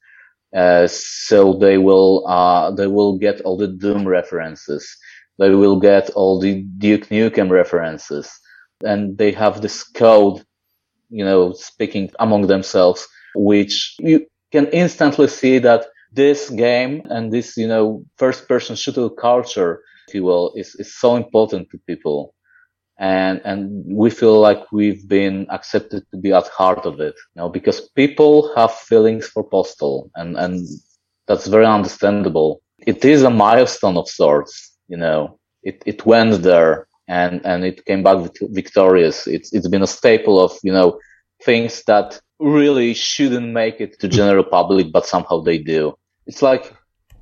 Uh, 0.56 0.86
so 0.88 1.54
they 1.54 1.78
will 1.78 2.28
uh, 2.28 2.72
they 2.72 2.88
will 2.88 3.18
get 3.18 3.42
all 3.42 3.58
the 3.58 3.68
Doom 3.68 4.08
references. 4.08 4.86
They 5.40 5.50
will 5.52 5.80
get 5.80 6.10
all 6.12 6.40
the 6.40 6.64
Duke 6.78 7.08
Nukem 7.08 7.50
references, 7.50 8.30
and 8.84 9.18
they 9.18 9.32
have 9.32 9.62
this 9.62 9.84
code, 9.84 10.44
you 11.10 11.24
know, 11.24 11.54
speaking 11.54 12.12
among 12.20 12.48
themselves, 12.48 13.08
which 13.34 13.96
you 14.00 14.28
can 14.52 14.68
instantly 14.68 15.28
see 15.28 15.58
that 15.60 15.86
this 16.12 16.50
game 16.50 17.02
and 17.10 17.32
this, 17.32 17.56
you 17.58 17.68
know, 17.68 18.04
first 18.18 18.48
person 18.48 18.76
shooter 18.76 19.10
culture, 19.10 19.82
if 20.08 20.14
you 20.16 20.24
will, 20.24 20.54
is, 20.56 20.76
is 20.76 20.94
so 20.94 21.16
important 21.16 21.70
to 21.72 21.80
people. 21.88 22.34
And, 23.02 23.42
and 23.44 23.84
we 23.88 24.12
feel 24.12 24.40
like 24.40 24.72
we've 24.72 25.08
been 25.08 25.48
accepted 25.50 26.04
to 26.12 26.18
be 26.18 26.32
at 26.32 26.48
heart 26.50 26.86
of 26.86 27.00
it, 27.00 27.16
you 27.34 27.42
know, 27.42 27.50
because 27.50 27.90
people 27.96 28.54
have 28.56 28.72
feelings 28.76 29.28
for 29.28 29.44
Postal 29.44 30.12
and, 30.14 30.38
and 30.38 30.68
that's 31.28 31.48
very 31.48 31.66
understandable. 31.66 32.62
It 32.78 33.04
is 33.04 33.24
a 33.24 33.32
milestone 33.32 33.98
of 33.98 34.08
sorts, 34.08 34.78
you 34.88 34.98
know, 34.98 35.40
it, 35.64 35.82
it 35.88 36.06
went 36.06 36.44
there 36.44 36.88
and, 37.08 37.42
and 37.44 37.66
it 37.66 37.84
came 37.86 38.04
back 38.04 38.18
victorious. 38.40 39.26
It's, 39.26 39.52
it's 39.52 39.68
been 39.68 39.82
a 39.82 39.88
staple 39.88 40.40
of, 40.40 40.52
you 40.62 40.72
know, 40.72 41.00
things 41.44 41.82
that 41.88 42.22
really 42.40 42.94
shouldn't 42.94 43.52
make 43.52 43.82
it 43.82 44.00
to 44.02 44.08
general 44.08 44.44
public, 44.44 44.92
but 44.92 45.08
somehow 45.08 45.42
they 45.42 45.58
do. 45.58 45.98
It's 46.28 46.44
like, 46.44 46.72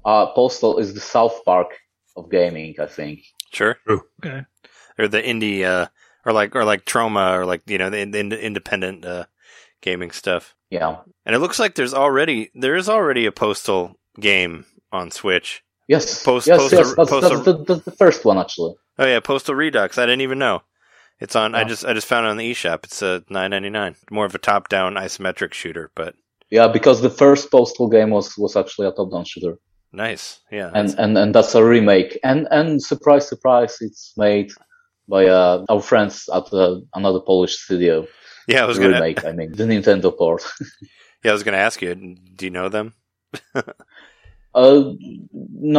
uh, 0.04 0.26
Postal 0.34 0.78
is 0.78 0.94
the 0.94 1.00
South 1.00 1.40
Park 1.46 1.70
of 2.18 2.30
gaming, 2.30 2.76
I 2.82 2.86
think. 2.86 3.24
Sure. 3.54 3.78
Okay. 3.90 4.44
Or 5.00 5.08
the 5.08 5.22
indie, 5.22 5.64
uh, 5.64 5.88
or 6.26 6.34
like, 6.34 6.56
or 6.56 6.66
like 6.66 6.86
Troma, 6.86 7.38
or 7.38 7.46
like, 7.46 7.62
you 7.66 7.78
know, 7.78 7.90
the, 7.90 8.04
the 8.06 8.40
independent, 8.46 9.06
uh, 9.06 9.26
gaming 9.82 10.12
stuff. 10.12 10.56
Yeah. 10.70 10.98
And 11.26 11.36
it 11.36 11.40
looks 11.40 11.58
like 11.58 11.76
there's 11.76 11.94
already, 11.94 12.52
there 12.54 12.76
is 12.76 12.90
already 12.90 13.26
a 13.26 13.32
Postal 13.32 13.98
game 14.20 14.66
on 14.92 15.10
Switch. 15.10 15.64
Yes. 15.88 16.22
Post- 16.24 16.48
yes, 16.48 16.60
post- 16.60 16.74
yes. 16.74 16.94
That's, 16.96 17.10
post- 17.10 17.30
that's, 17.30 17.46
the, 17.46 17.82
the 17.86 17.92
first 17.98 18.26
one, 18.26 18.38
actually. 18.38 18.76
Oh 19.00 19.06
yeah, 19.06 19.22
Postal 19.22 19.56
Redux. 19.56 19.98
I 19.98 20.06
didn't 20.06 20.22
even 20.22 20.38
know. 20.38 20.62
It's 21.22 21.36
on. 21.36 21.56
I 21.56 21.64
just 21.64 21.86
I 21.86 21.94
just 21.94 22.08
found 22.08 22.26
it 22.26 22.30
on 22.30 22.38
the 22.38 22.52
eShop. 22.52 22.84
It's 22.84 23.02
a 23.02 23.24
nine 23.30 23.52
ninety 23.52 23.70
nine. 23.70 23.96
More 24.12 24.26
of 24.26 24.36
a 24.36 24.38
top 24.38 24.70
down 24.70 24.96
isometric 24.96 25.54
shooter, 25.54 25.90
but 25.96 26.16
Yeah, 26.50 26.68
because 26.68 27.02
the 27.02 27.10
first 27.10 27.50
Postal 27.52 27.90
game 27.90 28.10
was, 28.12 28.38
was 28.38 28.56
actually 28.56 28.88
a 28.88 28.92
top-down 28.92 29.26
shooter. 29.26 29.58
nice. 29.92 30.40
Yeah. 30.52 30.72
and 30.74 30.94
and 30.98 31.18
and 31.18 31.34
that's 31.36 31.56
a 31.56 31.64
remake 31.64 32.20
and 32.24 32.48
and 32.52 32.82
surprise 32.82 33.28
surprise 33.28 33.78
it's 33.82 34.14
made 34.18 34.52
by 35.10 35.26
uh, 35.26 35.66
our 35.70 35.82
friends 35.82 36.30
at 36.38 36.46
uh, 36.54 36.80
another 36.96 37.20
polish 37.32 37.56
studio 37.66 38.06
yeah. 38.48 38.64
I 38.64 38.68
was 38.68 38.80
gonna. 38.80 38.94
remake 39.00 39.26
i 39.26 39.32
mean 39.32 39.52
the 39.60 39.66
nintendo 39.66 40.10
port 40.16 40.44
Yeah, 41.24 41.32
I 41.32 41.34
was 41.34 41.44
gonna 41.44 41.58
ask 41.70 41.82
you. 41.82 41.94
Do 42.38 42.46
you 42.46 42.52
know 42.52 42.70
them? 42.70 42.94
uh 44.56 44.84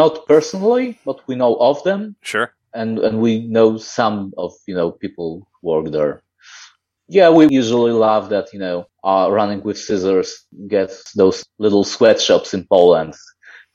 not 0.00 0.26
personally 0.26 0.98
but 1.04 1.18
we 1.28 1.34
know 1.34 1.54
of 1.56 1.82
them 1.84 2.14
Sure. 2.22 2.48
and 2.74 2.98
and 3.06 3.20
we 3.20 3.32
know 3.48 3.76
some 3.78 4.32
of 4.38 4.52
you 4.68 4.74
know 4.74 4.90
people 4.92 5.48
work 5.62 5.90
there 5.90 6.22
yeah 7.08 7.28
we 7.30 7.48
usually 7.50 7.92
love 7.92 8.28
that 8.30 8.46
you 8.52 8.60
know 8.60 8.86
uh 9.02 9.26
running 9.30 9.60
with 9.64 9.78
scissors 9.78 10.46
gets 10.68 11.12
those 11.14 11.44
little 11.58 11.82
sweatshops 11.84 12.54
in 12.54 12.64
poland 12.66 13.14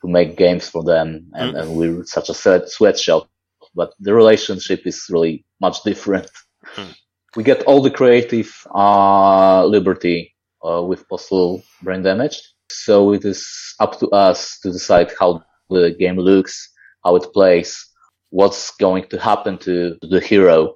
to 0.02 0.08
make 0.08 0.38
games 0.38 0.70
for 0.70 0.84
them 0.84 1.08
and, 1.34 1.54
Mm. 1.54 1.60
and 1.60 1.68
we're 1.78 2.04
such 2.06 2.30
a 2.30 2.34
sweat 2.34 2.70
sweatshop 2.70 3.28
but 3.76 3.94
the 4.00 4.14
relationship 4.14 4.86
is 4.88 5.06
really 5.10 5.46
much 5.62 5.84
different 5.84 6.30
Hmm. 6.76 6.92
we 7.36 7.44
get 7.44 7.64
all 7.64 7.82
the 7.82 7.92
creative 7.92 8.52
uh 8.74 9.66
liberty 9.66 10.34
uh, 10.68 10.82
with 10.84 11.08
postal 11.10 11.62
brain 11.84 12.02
damage 12.02 12.42
so 12.70 13.14
it 13.14 13.24
is 13.26 13.46
up 13.80 14.00
to 14.00 14.08
us 14.10 14.60
to 14.62 14.72
decide 14.72 15.12
how 15.20 15.44
the 15.70 15.92
game 16.00 16.18
looks 16.18 16.72
how 17.06 17.16
it 17.16 17.32
plays 17.34 17.86
what's 18.32 18.72
going 18.78 19.08
to 19.10 19.20
happen 19.20 19.58
to 19.60 19.98
the 20.02 20.20
hero 20.20 20.76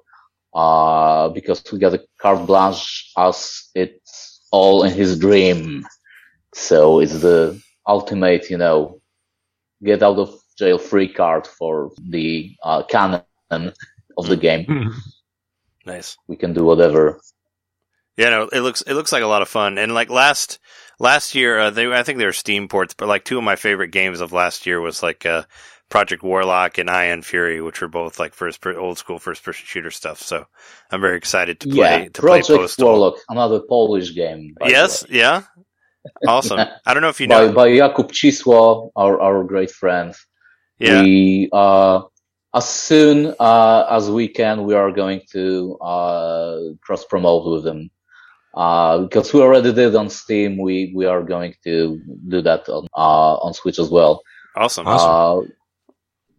uh, 0.54 1.28
because 1.30 1.62
we 1.72 1.78
got 1.78 1.94
a 1.94 2.04
carte 2.20 2.46
blanche 2.46 3.10
as 3.16 3.68
it's 3.74 4.42
all 4.50 4.84
in 4.84 4.92
his 4.92 5.18
dream. 5.18 5.84
So 6.54 7.00
it's 7.00 7.20
the 7.20 7.60
ultimate, 7.86 8.50
you 8.50 8.58
know, 8.58 9.00
get 9.82 10.02
out 10.02 10.18
of 10.18 10.39
jail 10.60 10.78
free 10.78 11.08
card 11.08 11.46
for 11.46 11.90
the 11.98 12.54
uh, 12.62 12.84
canon 12.84 13.22
of 13.50 14.26
the 14.28 14.36
game. 14.36 14.92
Nice. 15.86 16.16
We 16.28 16.36
can 16.36 16.52
do 16.52 16.64
whatever. 16.64 17.20
Yeah, 18.16 18.28
no, 18.30 18.48
it 18.52 18.60
looks 18.60 18.82
it 18.82 18.94
looks 18.94 19.12
like 19.12 19.22
a 19.22 19.26
lot 19.26 19.42
of 19.42 19.48
fun. 19.48 19.78
And 19.78 19.94
like 19.94 20.10
last 20.10 20.58
last 20.98 21.34
year, 21.34 21.58
uh, 21.58 21.70
they 21.70 21.90
I 21.90 22.02
think 22.02 22.18
they 22.18 22.26
were 22.26 22.32
Steam 22.32 22.68
ports, 22.68 22.94
but 22.94 23.08
like 23.08 23.24
two 23.24 23.38
of 23.38 23.44
my 23.44 23.56
favorite 23.56 23.90
games 23.90 24.20
of 24.20 24.32
last 24.32 24.66
year 24.66 24.78
was 24.80 25.02
like 25.02 25.24
uh, 25.24 25.44
Project 25.88 26.22
Warlock 26.22 26.76
and 26.76 26.90
Ion 26.90 27.22
Fury, 27.22 27.62
which 27.62 27.80
were 27.80 27.88
both 27.88 28.18
like 28.18 28.34
first 28.34 28.60
per- 28.60 28.78
old 28.78 28.98
school 28.98 29.18
first 29.18 29.42
person 29.42 29.64
shooter 29.64 29.90
stuff. 29.90 30.20
So 30.20 30.46
I'm 30.90 31.00
very 31.00 31.16
excited 31.16 31.60
to 31.60 31.68
play 31.68 31.76
yeah, 31.78 32.04
to 32.04 32.20
play 32.20 32.40
Project 32.40 32.60
Postal. 32.60 32.88
Warlock, 32.88 33.16
another 33.30 33.60
Polish 33.60 34.14
game. 34.14 34.54
Yes, 34.66 35.06
yeah, 35.08 35.44
awesome. 36.28 36.60
I 36.86 36.92
don't 36.92 37.02
know 37.02 37.08
if 37.08 37.20
you 37.20 37.28
by 37.28 37.46
know. 37.46 37.52
by 37.52 37.70
Jakub 37.70 38.12
Cisło, 38.12 38.90
our 38.96 39.18
our 39.18 39.44
great 39.44 39.70
friend. 39.70 40.14
Yeah, 40.80 41.02
We 41.02 41.48
uh, 41.52 42.02
as 42.54 42.68
soon 42.68 43.34
uh, 43.38 43.86
as 43.90 44.10
we 44.10 44.28
can, 44.28 44.64
we 44.64 44.74
are 44.74 44.90
going 44.90 45.22
to 45.32 45.76
uh, 45.78 46.58
cross 46.80 47.04
promote 47.04 47.50
with 47.50 47.64
them. 47.64 47.90
Uh, 48.54 49.02
because 49.02 49.32
we 49.32 49.40
already 49.40 49.72
did 49.72 49.94
on 49.94 50.10
Steam, 50.10 50.58
we, 50.58 50.92
we 50.92 51.06
are 51.06 51.22
going 51.22 51.54
to 51.62 52.02
do 52.26 52.42
that 52.42 52.68
on 52.68 52.88
uh, 52.96 53.36
on 53.36 53.54
Switch 53.54 53.78
as 53.78 53.90
well. 53.90 54.22
awesome. 54.86 54.88
Uh, 54.88 55.46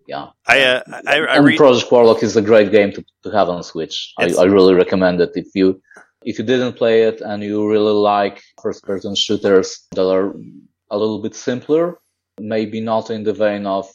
yeah, 0.07 0.27
I 0.47 0.61
uh, 0.61 0.81
I, 1.07 1.19
I 1.19 1.35
and 1.37 1.45
read. 1.45 1.57
Project 1.57 1.89
Warlock 1.89 2.21
is 2.21 2.35
a 2.35 2.41
great 2.41 2.71
game 2.71 2.91
to, 2.91 3.05
to 3.23 3.31
have 3.31 3.47
on 3.47 3.63
Switch. 3.63 4.13
I, 4.19 4.33
I 4.33 4.43
really 4.43 4.73
recommend 4.73 5.21
it 5.21 5.31
if 5.35 5.47
you 5.55 5.81
if 6.25 6.37
you 6.37 6.43
didn't 6.43 6.73
play 6.73 7.03
it 7.03 7.21
and 7.21 7.41
you 7.41 7.65
really 7.69 7.93
like 7.93 8.41
first 8.61 8.83
person 8.83 9.15
shooters 9.15 9.87
that 9.91 10.07
are 10.07 10.33
a 10.89 10.97
little 10.97 11.21
bit 11.21 11.35
simpler, 11.35 11.99
maybe 12.39 12.81
not 12.81 13.09
in 13.09 13.23
the 13.23 13.33
vein 13.33 13.65
of 13.65 13.89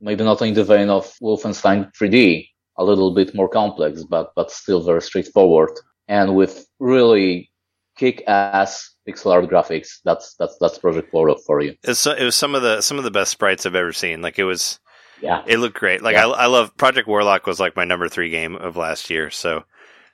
maybe 0.00 0.24
not 0.24 0.42
in 0.42 0.54
the 0.54 0.64
vein 0.64 0.88
of 0.90 1.04
Wolfenstein 1.22 1.90
3D, 1.94 2.48
a 2.76 2.84
little 2.84 3.14
bit 3.14 3.34
more 3.34 3.48
complex, 3.48 4.02
but 4.04 4.32
but 4.34 4.50
still 4.50 4.80
very 4.82 5.02
straightforward 5.02 5.70
and 6.08 6.34
with 6.34 6.66
really 6.78 7.50
kick 7.96 8.22
ass 8.28 8.94
pixel 9.06 9.32
art 9.32 9.44
graphics. 9.50 9.98
That's 10.04 10.34
that's 10.38 10.56
that's 10.60 10.78
Project 10.78 11.12
Warlock 11.12 11.38
for 11.46 11.60
you. 11.60 11.74
It's, 11.82 12.06
it 12.06 12.22
was 12.22 12.36
some 12.36 12.54
of 12.54 12.62
the 12.62 12.80
some 12.80 12.98
of 12.98 13.04
the 13.04 13.10
best 13.10 13.30
sprites 13.32 13.66
I've 13.66 13.74
ever 13.74 13.92
seen. 13.92 14.22
Like 14.22 14.38
it 14.38 14.44
was, 14.44 14.78
Yeah. 15.20 15.42
it 15.46 15.58
looked 15.58 15.76
great. 15.78 16.02
Like 16.02 16.14
Yeah. 16.14 16.28
I, 16.28 16.44
I 16.44 16.46
love 16.46 16.76
Project 16.76 17.08
Warlock 17.08 17.46
was 17.46 17.58
like 17.60 17.74
my 17.76 17.84
number 17.84 18.08
three 18.08 18.30
game 18.30 18.54
of 18.56 18.76
last 18.76 19.10
year. 19.10 19.30
So 19.30 19.64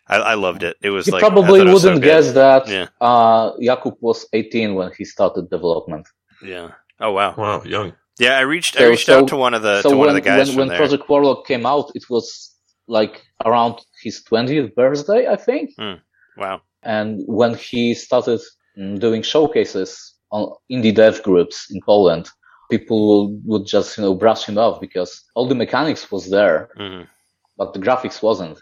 I, 0.09 0.17
I 0.17 0.35
loved 0.35 0.63
it. 0.63 0.77
It 0.83 0.91
was 0.91 1.07
You 1.07 1.13
like 1.15 1.21
probably 1.21 1.61
thought 1.61 1.69
it 1.69 1.79
so 1.79 1.89
wouldn't 1.89 2.03
good. 2.03 2.09
guess 2.09 2.33
that 2.33 2.69
Yeah. 2.69 2.87
uh, 3.01 3.53
Jakub 3.59 3.97
was 4.01 4.27
18 4.33 4.75
when 4.75 4.91
he 4.97 5.05
started 5.05 5.49
development. 5.51 6.07
Yeah. 6.43 6.71
Oh 7.01 7.13
wow. 7.13 7.35
Wow, 7.37 7.63
young. 7.65 7.93
Yeah, 8.19 8.39
I 8.39 8.43
reached 8.43 8.81
I 8.81 8.87
reached 8.87 9.07
so- 9.07 9.21
out 9.21 9.29
to 9.29 9.37
one 9.37 9.55
of 9.55 9.63
the 9.63 9.83
so 9.83 9.91
to 9.91 9.97
when, 9.97 10.07
one 10.07 10.09
of 10.09 10.15
the 10.15 10.21
guys 10.21 10.49
when, 10.49 10.59
when 10.59 10.69
there. 10.69 10.79
Project 10.79 11.09
Warlock 11.09 11.47
came 11.47 11.67
out, 11.67 11.91
it 11.95 12.09
was 12.09 12.55
like 12.87 13.23
around 13.45 13.81
his 14.03 14.23
20th 14.31 14.75
birthday, 14.75 15.27
I 15.27 15.37
think. 15.37 15.71
wow. 16.37 16.61
And 16.83 17.23
when 17.27 17.55
he 17.55 17.95
started 17.95 18.41
mm, 18.79 18.99
doing 19.01 19.23
showcases 19.23 20.15
on 20.31 20.53
indie 20.71 20.95
dev 20.95 21.23
groups 21.23 21.71
in 21.71 21.81
Poland, 21.81 22.29
people 22.71 23.33
would 23.45 23.67
just, 23.67 23.97
you 23.97 24.05
know, 24.05 24.15
brush 24.15 24.45
him 24.45 24.59
off 24.59 24.81
because 24.81 25.23
all 25.35 25.49
the 25.49 25.55
mechanics 25.55 26.11
was 26.11 26.31
there, 26.31 26.69
hmm 26.77 27.03
but 27.57 27.73
the 27.73 27.79
graphics 27.79 28.21
wasn't. 28.21 28.61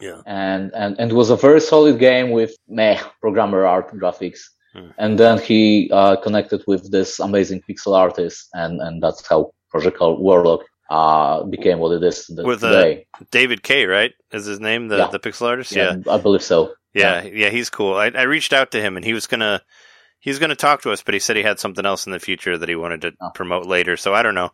Yeah. 0.00 0.20
And, 0.26 0.72
and, 0.74 0.98
and 0.98 1.12
it 1.12 1.14
was 1.14 1.30
a 1.30 1.36
very 1.36 1.60
solid 1.60 1.98
game 2.00 2.32
with 2.32 2.52
meh 2.68 3.00
programmer 3.20 3.64
art 3.64 3.88
graphics. 3.94 4.40
Hmm. 4.76 4.88
And 4.98 5.18
then 5.18 5.38
he 5.38 5.90
uh, 5.92 6.16
connected 6.16 6.62
with 6.66 6.90
this 6.90 7.18
amazing 7.20 7.62
pixel 7.68 7.96
artist, 7.96 8.48
and, 8.52 8.80
and 8.80 9.02
that's 9.02 9.26
how 9.26 9.52
Project 9.70 9.98
Warlock 10.00 10.60
uh, 10.90 11.42
became 11.44 11.78
what 11.78 11.92
it 11.92 12.02
is 12.02 12.26
th- 12.26 12.46
With, 12.46 12.62
uh, 12.62 12.70
today. 12.72 13.06
David 13.30 13.62
K, 13.62 13.86
right? 13.86 14.12
Is 14.32 14.44
his 14.46 14.60
name 14.60 14.88
the 14.88 14.98
Yeah. 14.98 15.08
the 15.08 15.18
pixel 15.18 15.46
artist? 15.48 15.72
Yeah. 15.72 15.96
I 16.10 16.18
believe 16.18 16.42
so. 16.42 16.74
Yeah, 16.94 17.22
yeah, 17.24 17.50
he's 17.50 17.68
cool. 17.70 17.94
I, 17.94 18.06
I 18.08 18.22
reached 18.22 18.52
out 18.52 18.70
to 18.72 18.80
him 18.80 18.96
and 18.96 19.04
he 19.04 19.12
was 19.12 19.26
gonna 19.26 19.60
he 20.20 20.30
was 20.30 20.38
gonna 20.38 20.56
talk 20.56 20.82
to 20.82 20.92
us, 20.92 21.02
but 21.02 21.12
he 21.14 21.20
said 21.20 21.36
he 21.36 21.42
had 21.42 21.58
something 21.60 21.84
else 21.84 22.06
in 22.06 22.12
the 22.12 22.18
future 22.20 22.56
that 22.56 22.68
he 22.68 22.74
wanted 22.76 23.00
to 23.02 23.12
Oh. 23.20 23.30
promote 23.34 23.66
later. 23.66 23.96
So 23.98 24.14
I 24.14 24.22
don't 24.22 24.34
know. 24.34 24.50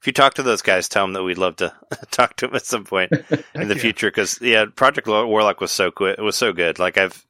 If 0.00 0.06
you 0.08 0.12
talk 0.12 0.34
to 0.34 0.42
those 0.42 0.60
guys, 0.62 0.88
tell 0.88 1.04
them 1.04 1.12
that 1.14 1.22
we'd 1.22 1.38
love 1.38 1.56
to 1.56 1.72
talk 2.10 2.34
to 2.36 2.46
them 2.46 2.56
at 2.56 2.66
some 2.66 2.84
point 2.84 3.12
in 3.54 3.68
the 3.68 3.74
yeah. 3.76 3.80
future. 3.80 4.08
Because 4.08 4.40
yeah, 4.40 4.64
Project 4.74 5.06
Warlock 5.06 5.60
was 5.60 5.70
so 5.70 5.90
good. 5.90 6.18
It 6.18 6.22
was 6.22 6.36
so 6.36 6.52
good. 6.52 6.78
Like 6.80 6.98
I've 6.98 7.24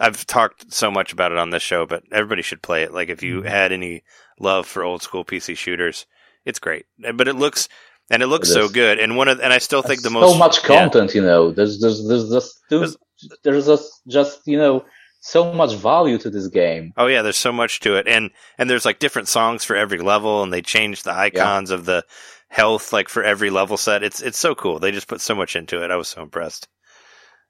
I've 0.00 0.26
talked 0.26 0.72
so 0.72 0.90
much 0.90 1.12
about 1.12 1.30
it 1.32 1.38
on 1.38 1.50
this 1.50 1.62
show, 1.62 1.86
but 1.86 2.02
everybody 2.10 2.42
should 2.42 2.62
play 2.62 2.82
it. 2.82 2.92
Like 2.92 3.08
if 3.10 3.22
you 3.22 3.42
Mhm. 3.42 3.46
had 3.48 3.70
any 3.72 4.02
love 4.40 4.66
for 4.66 4.82
old 4.82 5.02
school 5.02 5.24
PC 5.24 5.54
shooters, 5.56 6.06
it's 6.44 6.58
great. 6.58 6.86
But 7.14 7.28
it 7.28 7.36
looks 7.36 7.68
and 8.10 8.22
it 8.22 8.26
looks 8.28 8.48
It 8.48 8.54
so 8.54 8.68
good. 8.68 8.98
And 8.98 9.16
one 9.16 9.28
of 9.28 9.40
and 9.40 9.52
I 9.52 9.58
still 9.58 9.82
think 9.82 10.02
the 10.02 10.10
most 10.10 10.32
so 10.32 10.38
much 10.38 10.58
yeah. 10.62 10.66
content, 10.80 11.14
you 11.14 11.22
know. 11.22 11.50
There's 11.52 11.80
there's 11.80 12.06
there's 12.08 12.28
just 12.30 12.58
There's- 12.70 12.96
there's 13.44 13.66
just 13.66 14.00
just 14.08 14.40
you 14.46 14.56
know 14.56 14.84
so 15.20 15.52
much 15.52 15.74
value 15.74 16.16
to 16.16 16.30
this 16.30 16.46
game. 16.48 16.92
Oh 16.96 17.06
yeah, 17.06 17.20
there's 17.20 17.36
so 17.36 17.52
much 17.52 17.80
to 17.80 17.96
it, 17.96 18.08
and 18.08 18.30
and 18.56 18.70
there's 18.70 18.86
like 18.86 18.98
different 19.00 19.28
songs 19.28 19.62
for 19.64 19.76
every 19.76 19.98
level, 19.98 20.42
and 20.42 20.50
they 20.50 20.62
change 20.62 21.02
the 21.02 21.12
icons 21.12 21.70
of 21.70 21.84
the 21.84 22.02
health 22.48 22.92
like 22.92 23.10
for 23.10 23.22
every 23.22 23.50
level 23.50 23.76
set. 23.76 24.02
It's 24.02 24.22
it's 24.22 24.38
so 24.38 24.54
cool. 24.54 24.78
They 24.78 24.90
just 24.92 25.08
put 25.08 25.20
so 25.20 25.34
much 25.34 25.54
into 25.54 25.84
it. 25.84 25.90
I 25.90 25.96
was 25.96 26.08
so 26.08 26.22
impressed. 26.22 26.66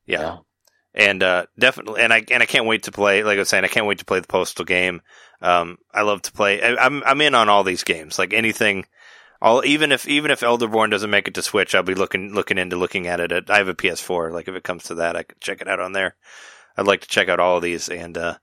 Yeah, 0.07 0.39
and 0.95 1.23
uh, 1.23 1.47
definitely, 1.59 2.03
and 2.03 2.13
I 2.13 2.25
and 2.31 2.43
I 2.43 2.47
can't 2.47 2.67
wait 2.67 2.85
to 2.85 2.93
play. 2.93 3.23
Like 3.23 3.37
I 3.37 3.41
was 3.41 3.49
saying, 3.49 3.65
I 3.65 3.69
can't 3.69 3.87
wait 3.87 3.99
to 3.99 4.05
play 4.05 4.21
the 4.21 4.27
postal 4.27 4.65
game. 4.65 5.03
Um, 5.41 5.79
I 5.93 6.03
love 6.03 6.23
to 6.23 6.33
play. 6.33 6.63
I, 6.63 6.85
I'm 6.85 7.03
I'm 7.05 7.21
in 7.21 7.35
on 7.35 7.49
all 7.49 7.65
these 7.65 7.85
games. 7.85 8.19
Like 8.19 8.33
anything. 8.33 8.87
All 9.43 9.65
even 9.65 9.91
if 9.91 10.07
even 10.07 10.31
if 10.31 10.41
Elderborn 10.41 10.91
doesn't 10.91 11.11
make 11.11 11.27
it 11.27 11.35
to 11.35 11.43
Switch, 11.43 11.75
I'll 11.75 11.83
be 11.83 11.95
looking 11.95 12.35
looking 12.35 12.59
into 12.59 12.77
looking 12.77 13.07
at 13.07 13.21
it. 13.21 13.33
At, 13.33 13.51
I 13.51 13.57
have 13.59 13.69
a 13.69 13.75
PS4. 13.75 14.33
Like 14.33 14.49
if 14.49 14.55
it 14.55 14.65
comes 14.65 14.85
to 14.85 14.97
that, 14.97 15.17
I 15.17 15.23
could 15.23 15.41
check 15.41 15.63
it 15.63 15.69
out 15.69 15.81
on 15.81 15.93
there. 15.93 16.17
I'd 16.77 16.87
like 16.87 17.01
to 17.03 17.09
check 17.09 17.29
out 17.29 17.41
all 17.41 17.57
of 17.57 17.63
these, 17.63 17.89
and 17.89 18.19
uh, 18.19 18.37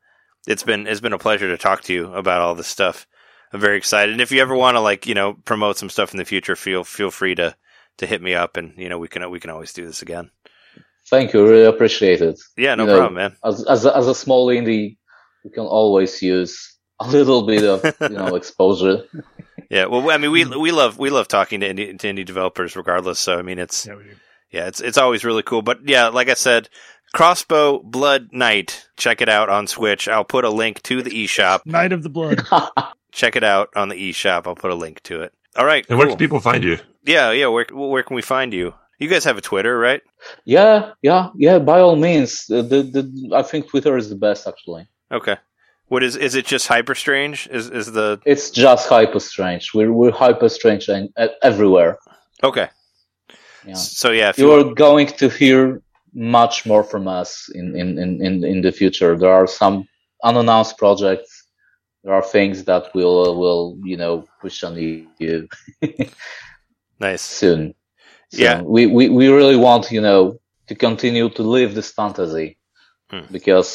it's 0.47 0.63
been 0.63 0.87
it's 0.87 1.01
been 1.01 1.13
a 1.13 1.19
pleasure 1.19 1.49
to 1.49 1.57
talk 1.57 1.83
to 1.83 1.93
you 1.93 2.13
about 2.13 2.41
all 2.41 2.55
this 2.55 2.67
stuff. 2.67 3.05
I'm 3.53 3.59
very 3.59 3.77
excited. 3.77 4.11
And 4.11 4.21
if 4.21 4.31
you 4.31 4.41
ever 4.41 4.55
want 4.55 4.75
to 4.75 4.81
like 4.81 5.05
you 5.05 5.13
know 5.13 5.33
promote 5.33 5.77
some 5.77 5.89
stuff 5.89 6.13
in 6.13 6.17
the 6.17 6.25
future, 6.25 6.55
feel 6.55 6.83
feel 6.83 7.11
free 7.11 7.35
to 7.35 7.55
to 7.97 8.07
hit 8.07 8.21
me 8.21 8.33
up, 8.33 8.57
and 8.57 8.73
you 8.77 8.89
know 8.89 8.97
we 8.97 9.07
can 9.07 9.29
we 9.29 9.39
can 9.39 9.51
always 9.51 9.73
do 9.73 9.85
this 9.85 10.01
again. 10.01 10.31
Thank 11.09 11.33
you, 11.33 11.47
really 11.47 11.65
appreciate 11.65 12.21
it. 12.21 12.39
Yeah, 12.57 12.75
no 12.75 12.83
You 12.83 12.87
know, 12.89 12.97
problem, 12.97 13.15
man. 13.15 13.35
As 13.43 13.63
as 13.65 13.85
a, 13.85 13.95
as 13.95 14.07
a 14.07 14.15
small 14.15 14.47
indie, 14.47 14.97
you 15.43 15.51
can 15.51 15.65
always 15.65 16.21
use 16.21 16.77
a 16.99 17.07
little 17.07 17.45
bit 17.45 17.63
of 17.63 17.83
you 18.01 18.17
know 18.17 18.35
exposure. 18.41 19.03
Yeah, 19.69 19.85
well, 19.85 20.09
I 20.11 20.17
mean, 20.17 20.31
we 20.31 20.43
mm. 20.43 20.59
we 20.59 20.71
love 20.71 20.97
we 20.97 21.09
love 21.09 21.27
talking 21.27 21.61
to 21.61 21.73
indie, 21.73 21.97
to 21.97 22.07
indie 22.07 22.25
developers, 22.25 22.75
regardless. 22.75 23.19
So 23.19 23.37
I 23.37 23.41
mean, 23.41 23.59
it's 23.59 23.85
Yeah, 23.85 23.95
yeah, 24.51 24.67
it's 24.67 24.81
it's 24.81 24.97
always 24.97 25.23
really 25.23 25.43
cool. 25.43 25.61
But 25.61 25.87
yeah, 25.87 26.07
like 26.07 26.29
I 26.29 26.33
said, 26.33 26.69
Crossbow 27.13 27.79
Bloodnight, 27.83 28.87
check 28.97 29.21
it 29.21 29.29
out 29.29 29.49
on 29.49 29.67
Switch. 29.67 30.07
I'll 30.07 30.25
put 30.25 30.45
a 30.45 30.49
link 30.49 30.81
to 30.83 31.01
the 31.01 31.11
eShop. 31.11 31.65
Night 31.65 31.91
of 31.93 32.03
the 32.03 32.09
Blood. 32.09 32.45
Check 33.11 33.35
it 33.35 33.43
out 33.43 33.69
on 33.75 33.89
the 33.89 33.95
eShop. 33.95 34.45
I'll 34.45 34.55
put 34.55 34.69
a 34.69 34.75
link 34.75 35.01
to 35.03 35.21
it. 35.21 35.33
All 35.55 35.65
right, 35.65 35.85
And 35.89 35.97
where 35.97 36.07
can 36.07 36.17
people 36.17 36.39
find 36.39 36.63
you? 36.63 36.77
yeah, 37.03 37.31
yeah. 37.31 37.47
Where 37.47 37.65
where 37.71 38.03
can 38.03 38.15
we 38.15 38.21
find 38.21 38.53
you? 38.53 38.75
You 38.99 39.07
guys 39.07 39.23
have 39.25 39.37
a 39.37 39.41
Twitter, 39.41 39.77
right? 39.77 40.01
yeah, 40.45 40.93
yeah, 41.01 41.29
yeah. 41.35 41.59
By 41.59 41.79
all 41.79 41.95
means, 41.95 42.45
the, 42.47 42.61
the, 42.61 42.81
the 42.83 43.31
I 43.35 43.43
think 43.43 43.69
Twitter 43.69 43.95
is 43.97 44.09
the 44.09 44.15
best 44.15 44.47
actually. 44.47 44.87
Okay. 45.11 45.37
What 45.87 46.03
is 46.03 46.15
is 46.15 46.35
it? 46.35 46.45
Just 46.45 46.67
hyper 46.67 46.95
strange? 46.95 47.47
Is 47.51 47.69
is 47.69 47.91
the 47.93 48.19
It's 48.25 48.49
just 48.49 48.89
hyper 48.89 49.19
strange. 49.19 49.73
We're 49.73 49.93
we're 49.93 50.11
hyper 50.11 50.49
strange 50.49 50.89
and 50.89 51.09
uh, 51.15 51.27
everywhere. 51.43 51.97
okay? 52.43 52.69
Yeah. 53.65 53.73
So 53.75 54.11
yeah, 54.11 54.29
if 54.29 54.37
you 54.37 54.47
you, 54.47 54.53
are 54.69 54.73
going 54.73 55.07
to 55.07 55.29
hear 55.29 55.81
much 56.13 56.65
more 56.65 56.83
from 56.83 57.07
us 57.07 57.49
in, 57.53 57.75
in, 57.75 57.99
in, 57.99 58.25
in, 58.25 58.43
in 58.43 58.61
the 58.61 58.71
future. 58.71 59.17
There 59.17 59.31
are 59.31 59.45
some 59.47 59.87
unannounced 60.23 60.77
projects. 60.77 61.45
There 62.03 62.13
are 62.13 62.23
things 62.23 62.63
that 62.63 62.93
will 62.95 63.37
will 63.37 63.77
you 63.83 63.97
know 63.97 64.25
push 64.41 64.63
on 64.63 64.75
the 64.75 65.05
you 65.19 65.47
nice. 66.99 67.21
soon. 67.21 67.75
So 68.29 68.47
Yeah. 68.47 68.61
we, 68.63 68.85
we 68.87 69.09
we 69.09 69.27
really 69.29 69.55
want 69.57 69.91
you 69.91 70.01
know 70.01 70.39
to 70.67 70.75
continue 70.75 71.29
to 71.29 71.43
live 71.43 71.73
this 71.75 71.91
fantasy 71.91 72.57
Hmm. 73.09 73.25
because, 73.31 73.69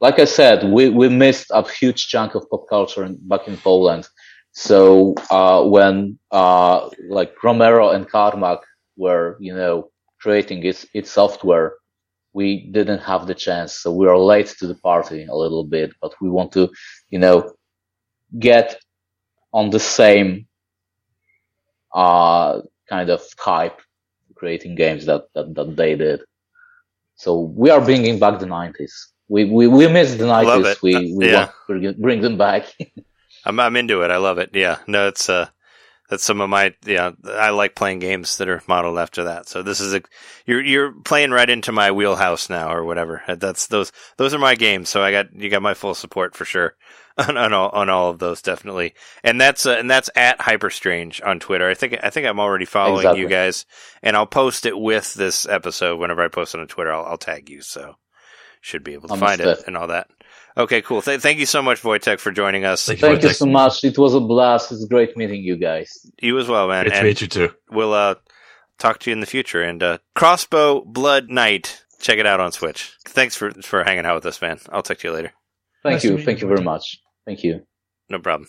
like 0.00 0.18
I 0.18 0.24
said, 0.24 0.64
we 0.64 0.88
we 0.90 1.08
missed 1.08 1.46
a 1.50 1.62
huge 1.80 2.08
chunk 2.08 2.34
of 2.34 2.48
pop 2.50 2.64
culture 2.68 3.04
in, 3.04 3.18
back 3.28 3.48
in 3.48 3.56
Poland. 3.56 4.06
So 4.52 5.14
uh, 5.30 5.62
when 5.64 6.18
uh, 6.30 6.88
like 7.08 7.32
Romero 7.42 7.90
and 7.90 8.08
Carmack 8.08 8.60
were 8.96 9.36
you 9.40 9.54
know 9.54 9.90
creating 10.20 10.64
its 10.64 10.86
its 10.94 11.10
software, 11.10 11.74
we 12.32 12.68
didn't 12.72 13.00
have 13.00 13.26
the 13.26 13.34
chance. 13.34 13.72
So 13.80 13.92
we 13.92 14.06
are 14.08 14.18
late 14.18 14.48
to 14.58 14.66
the 14.66 14.76
party 14.76 15.24
a 15.24 15.34
little 15.34 15.64
bit, 15.64 15.92
but 16.00 16.12
we 16.20 16.28
want 16.30 16.52
to 16.52 16.70
you 17.10 17.18
know 17.18 17.52
get 18.38 18.76
on 19.52 19.70
the 19.70 19.80
same 19.80 20.46
uh, 21.94 22.60
kind 22.88 23.10
of 23.10 23.22
hype 23.38 23.80
creating 24.34 24.74
games 24.74 25.06
that, 25.06 25.24
that, 25.34 25.54
that 25.54 25.76
they 25.76 25.96
did. 25.96 26.22
So 27.16 27.40
we 27.40 27.70
are 27.70 27.80
bringing 27.80 28.18
back 28.18 28.40
the 28.40 28.46
90s. 28.46 29.12
We, 29.28 29.44
we, 29.46 29.66
we 29.68 29.88
missed 29.88 30.18
the 30.18 30.26
Love 30.38 30.64
90s. 30.64 30.66
it. 30.66 30.82
We, 30.82 30.94
Uh, 30.94 31.02
we 31.16 31.28
yeah. 31.30 31.48
want 31.68 32.00
bring 32.00 32.20
them 32.20 32.38
back. 32.38 32.74
I'm 33.44 33.60
I'm 33.60 33.76
into 33.76 34.02
it. 34.02 34.10
I 34.10 34.16
love 34.18 34.38
it. 34.38 34.50
Yeah. 34.54 34.78
No, 34.86 35.08
it's 35.08 35.28
uh 35.28 35.48
that's 36.10 36.24
some 36.24 36.40
of 36.40 36.50
my 36.50 36.74
yeah. 36.84 37.12
I 37.26 37.50
like 37.50 37.74
playing 37.76 38.00
games 38.00 38.38
that 38.38 38.48
are 38.48 38.62
modeled 38.68 38.98
after 38.98 39.24
that. 39.24 39.48
So 39.48 39.62
this 39.62 39.80
is 39.80 39.94
a 39.94 40.02
you're 40.46 40.62
you're 40.64 40.92
playing 41.02 41.30
right 41.32 41.48
into 41.50 41.72
my 41.72 41.92
wheelhouse 41.92 42.50
now 42.50 42.72
or 42.72 42.84
whatever. 42.84 43.22
That's 43.28 43.68
those 43.68 43.92
those 44.18 44.34
are 44.34 44.38
my 44.38 44.54
games. 44.54 44.88
So 44.90 45.02
I 45.02 45.10
got 45.12 45.34
you 45.34 45.50
got 45.50 45.62
my 45.62 45.74
full 45.74 45.94
support 45.94 46.34
for 46.36 46.44
sure. 46.44 46.76
on, 47.28 47.36
on 47.36 47.52
all 47.52 47.68
on 47.70 47.88
all 47.88 48.10
of 48.10 48.18
those 48.18 48.42
definitely. 48.42 48.94
And 49.22 49.40
that's 49.40 49.66
uh, 49.66 49.76
and 49.78 49.88
that's 49.90 50.10
at 50.16 50.38
Hyperstrange 50.40 51.24
on 51.24 51.38
Twitter. 51.40 51.68
I 51.68 51.74
think 51.74 51.96
I 52.02 52.10
think 52.10 52.26
I'm 52.26 52.40
already 52.40 52.64
following 52.64 52.98
Exactly. 53.00 53.20
you 53.20 53.28
guys, 53.28 53.66
and 54.02 54.16
I'll 54.16 54.26
post 54.26 54.66
it 54.66 54.78
with 54.78 55.14
this 55.14 55.46
episode 55.46 55.98
whenever 55.98 56.22
I 56.22 56.28
post 56.28 56.54
it 56.54 56.60
on 56.60 56.66
Twitter. 56.66 56.92
I'll, 56.92 57.04
I'll 57.04 57.18
tag 57.18 57.48
you, 57.48 57.62
so 57.62 57.96
should 58.60 58.82
be 58.82 58.94
able 58.94 59.08
to 59.08 59.16
find 59.16 59.40
it 59.40 59.62
and 59.66 59.76
all 59.76 59.88
that. 59.88 60.08
Okay, 60.56 60.82
cool. 60.82 61.02
Th- 61.02 61.20
thank 61.20 61.38
you 61.38 61.46
so 61.46 61.60
much, 61.62 61.82
Wojtek, 61.82 62.20
for 62.20 62.30
joining 62.30 62.64
us. 62.64 62.86
Thank 62.86 63.02
you. 63.02 63.08
Thank 63.08 63.22
you 63.24 63.30
so 63.30 63.46
much. 63.46 63.82
It 63.84 63.98
was 63.98 64.14
a 64.14 64.20
blast. 64.20 64.70
It's 64.72 64.84
great 64.86 65.16
meeting 65.16 65.42
you 65.42 65.56
guys. 65.56 66.06
You 66.22 66.38
as 66.38 66.48
well, 66.48 66.68
man. 66.68 66.84
Great 66.86 66.96
to 66.96 67.02
meet 67.02 67.20
you 67.20 67.26
too. 67.26 67.50
we'll 67.70 67.92
uh, 67.92 68.14
talk 68.78 69.00
to 69.00 69.10
you 69.10 69.12
in 69.14 69.20
the 69.20 69.26
future. 69.26 69.62
And 69.62 69.82
uh, 69.82 69.98
Crossbow 70.14 70.82
Bloodnight, 70.84 71.82
check 72.00 72.18
it 72.18 72.26
out 72.26 72.38
on 72.40 72.52
Switch. 72.52 72.96
Thanks 73.04 73.34
for 73.36 73.50
for 73.62 73.82
hanging 73.84 74.06
out 74.06 74.14
with 74.14 74.26
us, 74.26 74.40
man. 74.40 74.58
I'll 74.70 74.82
talk 74.82 74.98
to 74.98 75.08
you 75.08 75.14
later. 75.14 75.32
Thank 75.82 75.94
Nice 75.96 76.04
you. 76.04 76.16
Thank 76.18 76.40
you, 76.40 76.48
you 76.48 76.54
very 76.54 76.60
Wojtek. 76.60 76.64
much. 76.64 77.00
Thank 77.26 77.42
you. 77.44 77.66
No 78.10 78.18
problem. 78.18 78.48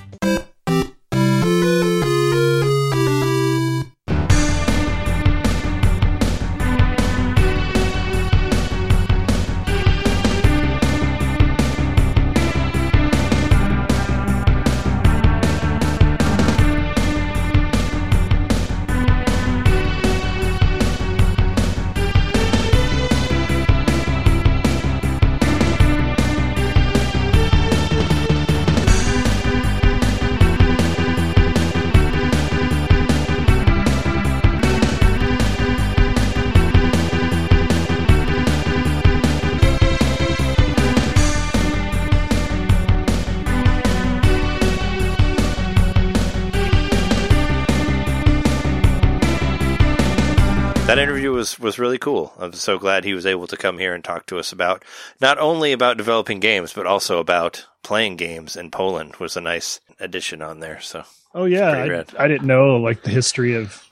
Was, 51.61 51.79
really 51.79 51.97
cool. 51.97 52.33
I'm 52.37 52.53
so 52.53 52.77
glad 52.77 53.03
he 53.03 53.13
was 53.13 53.25
able 53.25 53.47
to 53.47 53.57
come 53.57 53.77
here 53.77 53.93
and 53.93 54.03
talk 54.03 54.25
to 54.27 54.39
us 54.39 54.51
about 54.51 54.83
not 55.19 55.37
only 55.37 55.71
about 55.71 55.97
developing 55.97 56.39
games, 56.39 56.73
but 56.73 56.85
also 56.85 57.19
about 57.19 57.65
playing 57.83 58.17
games 58.17 58.55
in 58.55 58.71
Poland 58.71 59.15
was 59.17 59.37
a 59.37 59.41
nice 59.41 59.79
addition 59.99 60.41
on 60.41 60.59
there. 60.59 60.79
So 60.81 61.03
Oh 61.33 61.45
yeah, 61.45 61.71
I. 61.71 62.23
I 62.23 62.27
didn't 62.27 62.47
know 62.47 62.75
like 62.77 63.03
the 63.03 63.09
history 63.09 63.55
of 63.55 63.83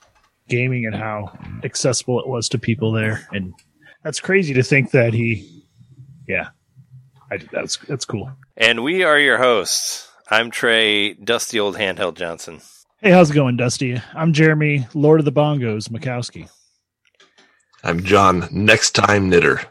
gaming 0.48 0.84
and 0.84 0.94
how 0.94 1.32
accessible 1.64 2.20
it 2.20 2.28
was 2.28 2.48
to 2.50 2.58
people 2.58 2.92
there, 2.92 3.26
and 3.32 3.54
that's 4.02 4.20
crazy 4.20 4.52
to 4.54 4.62
think 4.62 4.90
that 4.90 5.14
he, 5.14 5.64
yeah, 6.28 6.48
I, 7.30 7.38
that's 7.50 7.78
that's 7.78 8.04
cool. 8.04 8.30
And 8.56 8.84
we 8.84 9.04
are 9.04 9.18
your 9.18 9.38
hosts. 9.38 10.08
I'm 10.30 10.50
Trey, 10.50 11.14
dusty 11.14 11.58
old 11.58 11.76
handheld 11.76 12.14
Johnson. 12.14 12.60
Hey, 13.00 13.10
how's 13.10 13.30
it 13.30 13.34
going, 13.34 13.56
Dusty? 13.56 14.00
I'm 14.14 14.34
Jeremy, 14.34 14.86
Lord 14.92 15.20
of 15.20 15.24
the 15.24 15.32
Bongos, 15.32 15.88
Mikowski. 15.88 16.50
I'm 17.82 18.04
John, 18.04 18.46
next 18.50 18.90
time 18.90 19.30
knitter. 19.30 19.62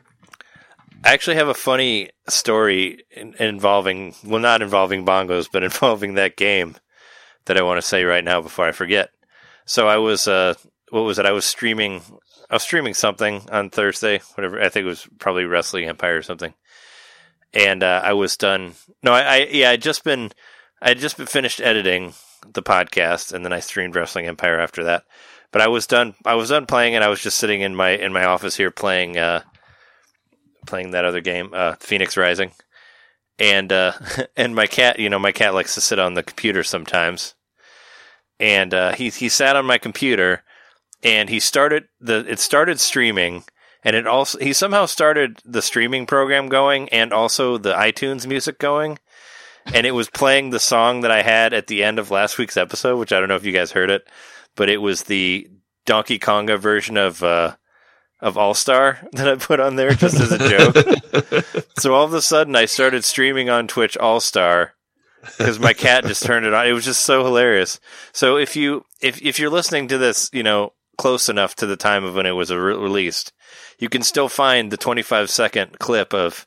I 1.04 1.14
actually 1.14 1.36
have 1.36 1.48
a 1.48 1.54
funny 1.54 2.10
story 2.28 3.06
in, 3.12 3.36
involving, 3.40 4.16
well, 4.26 4.42
not 4.42 4.62
involving 4.62 5.06
bongos, 5.06 5.48
but 5.52 5.64
involving 5.64 6.16
that 6.16 6.36
game 6.36 6.76
that 7.46 7.58
I 7.58 7.62
want 7.62 7.78
to 7.78 7.88
say 7.88 8.04
right 8.04 8.24
now 8.24 8.42
before 8.42 8.68
I 8.68 8.72
forget. 8.72 9.12
So 9.66 9.88
I 9.88 9.98
was, 9.98 10.28
uh, 10.28 10.56
what 10.90 11.02
was 11.02 11.20
it? 11.20 11.26
I 11.26 11.32
was 11.32 11.46
streaming, 11.46 12.02
I 12.50 12.56
was 12.56 12.64
streaming 12.64 12.96
something 12.96 13.44
on 13.52 13.70
Thursday, 13.70 14.22
whatever. 14.36 14.62
I 14.62 14.70
think 14.70 14.86
it 14.86 14.90
was 14.90 15.08
probably 15.20 15.46
Wrestling 15.46 15.86
Empire 15.86 16.18
or 16.18 16.24
something. 16.24 16.54
And, 17.54 17.84
uh, 17.84 18.02
I 18.04 18.14
was 18.14 18.38
done. 18.38 18.74
No, 19.04 19.14
I, 19.14 19.22
I 19.22 19.38
yeah, 19.52 19.70
I'd 19.70 19.82
just 19.82 20.04
been, 20.04 20.32
I 20.82 20.90
had 20.90 21.00
just 21.00 21.18
been 21.18 21.28
finished 21.28 21.62
editing 21.62 22.14
the 22.54 22.64
podcast 22.64 23.34
and 23.34 23.46
then 23.46 23.54
I 23.54 23.60
streamed 23.60 23.96
Wrestling 23.96 24.26
Empire 24.26 24.60
after 24.60 24.84
that. 24.86 25.04
But 25.52 25.62
I 25.62 25.68
was 25.68 25.88
done, 25.88 26.16
I 26.26 26.36
was 26.36 26.50
done 26.50 26.66
playing 26.66 26.96
and 26.96 27.04
I 27.04 27.10
was 27.10 27.22
just 27.22 27.38
sitting 27.38 27.62
in 27.62 27.76
my, 27.76 27.90
in 27.92 28.14
my 28.14 28.26
office 28.26 28.56
here 28.56 28.72
playing, 28.72 29.18
uh, 29.18 29.42
playing 30.66 30.92
that 30.92 31.06
other 31.06 31.22
game, 31.22 31.50
uh, 31.54 31.76
Phoenix 31.80 32.16
Rising, 32.16 32.52
and 33.40 33.72
uh, 33.72 33.94
and 34.38 34.56
my 34.56 34.68
cat, 34.68 35.00
you 35.00 35.10
know, 35.10 35.20
my 35.20 35.32
cat 35.32 35.54
likes 35.54 35.76
to 35.76 35.82
sit 35.82 36.00
on 36.00 36.14
the 36.14 36.24
computer 36.24 36.64
sometimes, 36.64 37.36
and 38.40 38.74
uh, 38.74 38.94
he 38.94 39.10
he 39.10 39.30
sat 39.30 39.56
on 39.56 39.66
my 39.66 39.78
computer, 39.78 40.44
and 41.04 41.30
he 41.30 41.40
started 41.40 41.86
the 42.00 42.26
it 42.30 42.40
started 42.40 42.80
streaming, 42.80 43.44
and 43.84 43.96
it 43.96 44.06
also 44.06 44.38
he 44.40 44.54
somehow 44.54 44.86
started 44.86 45.42
the 45.46 45.62
streaming 45.62 46.06
program 46.06 46.50
going, 46.50 46.90
and 46.90 47.14
also 47.14 47.58
the 47.58 47.74
iTunes 47.74 48.28
music 48.28 48.60
going, 48.60 49.00
and 49.66 49.86
it 49.88 49.92
was 49.92 50.10
playing 50.10 50.50
the 50.50 50.60
song 50.60 51.02
that 51.02 51.12
I 51.12 51.22
had 51.22 51.54
at 51.54 51.68
the 51.68 51.84
end 51.84 52.00
of 52.00 52.12
last 52.12 52.38
week's 52.38 52.58
episode, 52.58 52.98
which 52.98 53.12
I 53.12 53.20
don't 53.20 53.30
know 53.30 53.36
if 53.36 53.46
you 53.46 53.54
guys 53.54 53.72
heard 53.72 53.90
it, 53.90 54.08
but 54.60 54.68
it 54.68 54.82
was 54.82 55.04
the 55.04 55.50
Donkey 55.86 56.20
Konga 56.20 56.60
version 56.60 56.98
of 56.98 57.24
uh, 57.24 57.56
of 58.20 58.38
All 58.38 58.54
Star 58.54 59.00
that 59.14 59.28
I 59.30 59.36
put 59.36 59.62
on 59.62 59.78
there 59.78 59.92
just 59.92 60.20
as 60.20 60.34
a 60.34 60.50
joke. 60.50 61.66
so 61.80 61.96
all 61.96 62.04
of 62.04 62.14
a 62.14 62.22
sudden, 62.22 62.58
I 62.58 62.66
started 62.66 63.06
streaming 63.06 63.50
on 63.50 63.68
Twitch 63.68 63.96
All 63.98 64.20
Star 64.20 64.74
because 65.38 65.60
my 65.60 65.72
cat 65.72 66.06
just 66.06 66.24
turned 66.24 66.46
it 66.46 66.54
on. 66.54 66.68
It 66.68 66.74
was 66.74 66.84
just 66.84 67.04
so 67.04 67.24
hilarious. 67.24 67.80
So 68.12 68.36
if 68.36 68.58
you 68.58 68.84
if 69.02 69.22
if 69.22 69.40
you're 69.40 69.50
listening 69.50 69.88
to 69.88 69.98
this, 69.98 70.30
you 70.34 70.44
know, 70.44 70.74
close 70.98 71.30
enough 71.30 71.56
to 71.56 71.66
the 71.66 71.78
time 71.78 72.04
of 72.04 72.16
when 72.16 72.26
it 72.26 72.32
was 72.32 72.52
re- 72.52 72.76
released, 72.76 73.32
you 73.80 73.88
can 73.88 74.02
still 74.02 74.28
find 74.28 74.72
the 74.72 74.78
25 74.78 75.30
second 75.30 75.80
clip 75.80 76.14
of 76.14 76.46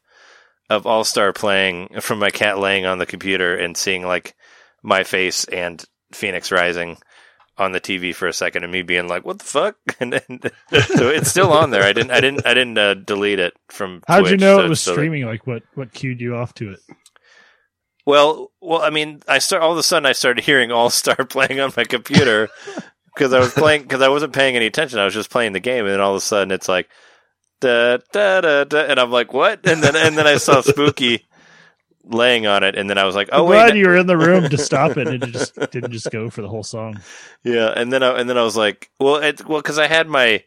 of 0.69 0.87
All 0.87 1.05
Star 1.05 1.33
playing 1.33 1.99
from 2.03 2.19
my 2.19 2.31
cat 2.31 2.59
laying 2.59 2.85
on 2.85 2.99
the 2.99 3.07
computer 3.07 3.57
and 3.57 3.75
seeing 3.75 4.05
like 4.05 4.35
my 4.83 5.03
face 5.03 5.45
and 5.45 5.83
Phoenix 6.13 6.53
Rising 6.53 6.99
on 7.59 7.73
the 7.73 7.81
TV 7.81 8.15
for 8.15 8.27
a 8.27 8.33
second 8.33 8.65
and 8.65 8.73
me 8.73 8.83
being 8.83 9.09
like, 9.09 9.25
"What 9.25 9.39
the 9.39 9.45
fuck?" 9.45 9.77
And 10.01 10.13
then, 10.13 10.41
so 10.71 11.09
it's 11.09 11.31
still 11.31 11.53
on 11.53 11.71
there. 11.71 11.83
I 11.83 11.93
didn't, 11.93 12.11
I 12.11 12.21
didn't, 12.21 12.47
I 12.47 12.55
didn't 12.55 12.79
uh, 12.79 12.95
delete 12.95 13.39
it 13.39 13.55
from. 13.69 14.03
How'd 14.09 14.31
you 14.31 14.37
know 14.37 14.59
so 14.59 14.65
it 14.65 14.69
was 14.69 14.81
streaming? 14.81 15.25
Like 15.27 15.47
what? 15.47 15.63
What 15.75 15.93
cued 15.93 16.21
you 16.21 16.37
off 16.37 16.55
to 16.55 16.73
it? 16.73 16.81
Well, 18.05 18.51
well, 18.61 18.83
I 18.83 18.91
mean, 18.91 19.23
I 19.29 19.39
start 19.39 19.63
all 19.63 19.73
of 19.73 19.79
a 19.79 19.83
sudden 19.83 20.07
I 20.07 20.13
started 20.13 20.45
hearing 20.45 20.73
All 20.73 20.91
Star 20.91 21.17
playing 21.29 21.61
on 21.61 21.73
my 21.77 21.85
computer 21.85 22.49
because 23.15 23.33
I 23.33 23.39
was 23.39 23.53
playing 23.53 23.83
because 23.83 24.03
I 24.03 24.09
wasn't 24.09 24.33
paying 24.33 24.57
any 24.57 24.67
attention. 24.67 24.99
I 24.99 25.05
was 25.05 25.15
just 25.15 25.31
playing 25.31 25.53
the 25.53 25.61
game, 25.61 25.85
and 25.85 25.95
then 25.95 26.01
all 26.01 26.13
of 26.13 26.17
a 26.17 26.21
sudden 26.21 26.51
it's 26.51 26.69
like 26.69 26.89
da 27.61 27.99
da 28.13 28.41
da 28.41 28.65
da, 28.65 28.81
and 28.81 28.99
I'm 28.99 29.11
like, 29.11 29.33
what? 29.33 29.67
And 29.67 29.83
then 29.83 29.95
and 29.95 30.19
then 30.19 30.27
I 30.27 30.39
saw 30.39 30.61
Spooky 30.63 31.27
laying 32.05 32.47
on 32.47 32.63
it, 32.63 32.77
and 32.77 32.89
then 32.89 32.99
I 32.99 33.05
was 33.05 33.15
like, 33.15 33.29
oh 33.33 33.45
I'm 33.45 33.51
wait, 33.51 33.57
glad 33.57 33.77
you 33.77 33.87
were 33.87 33.97
in 33.97 34.07
the 34.07 34.17
room 34.17 34.49
to 34.49 34.59
stop 34.59 34.97
it 34.97 35.09
and 35.09 35.23
it 35.23 35.33
just 35.33 35.55
didn't 35.71 35.93
just 35.93 36.11
go 36.11 36.31
for 36.31 36.43
the 36.43 36.49
whole 36.49 36.63
song. 36.63 37.01
Yeah, 37.45 37.73
and 37.75 37.93
then 37.93 38.03
I, 38.03 38.19
and 38.19 38.29
then 38.29 38.39
I 38.39 38.43
was 38.43 38.57
like, 38.57 38.91
well, 38.99 39.17
it, 39.17 39.47
well, 39.47 39.61
because 39.61 39.79
I 39.79 39.87
had 39.87 40.09
my 40.09 40.45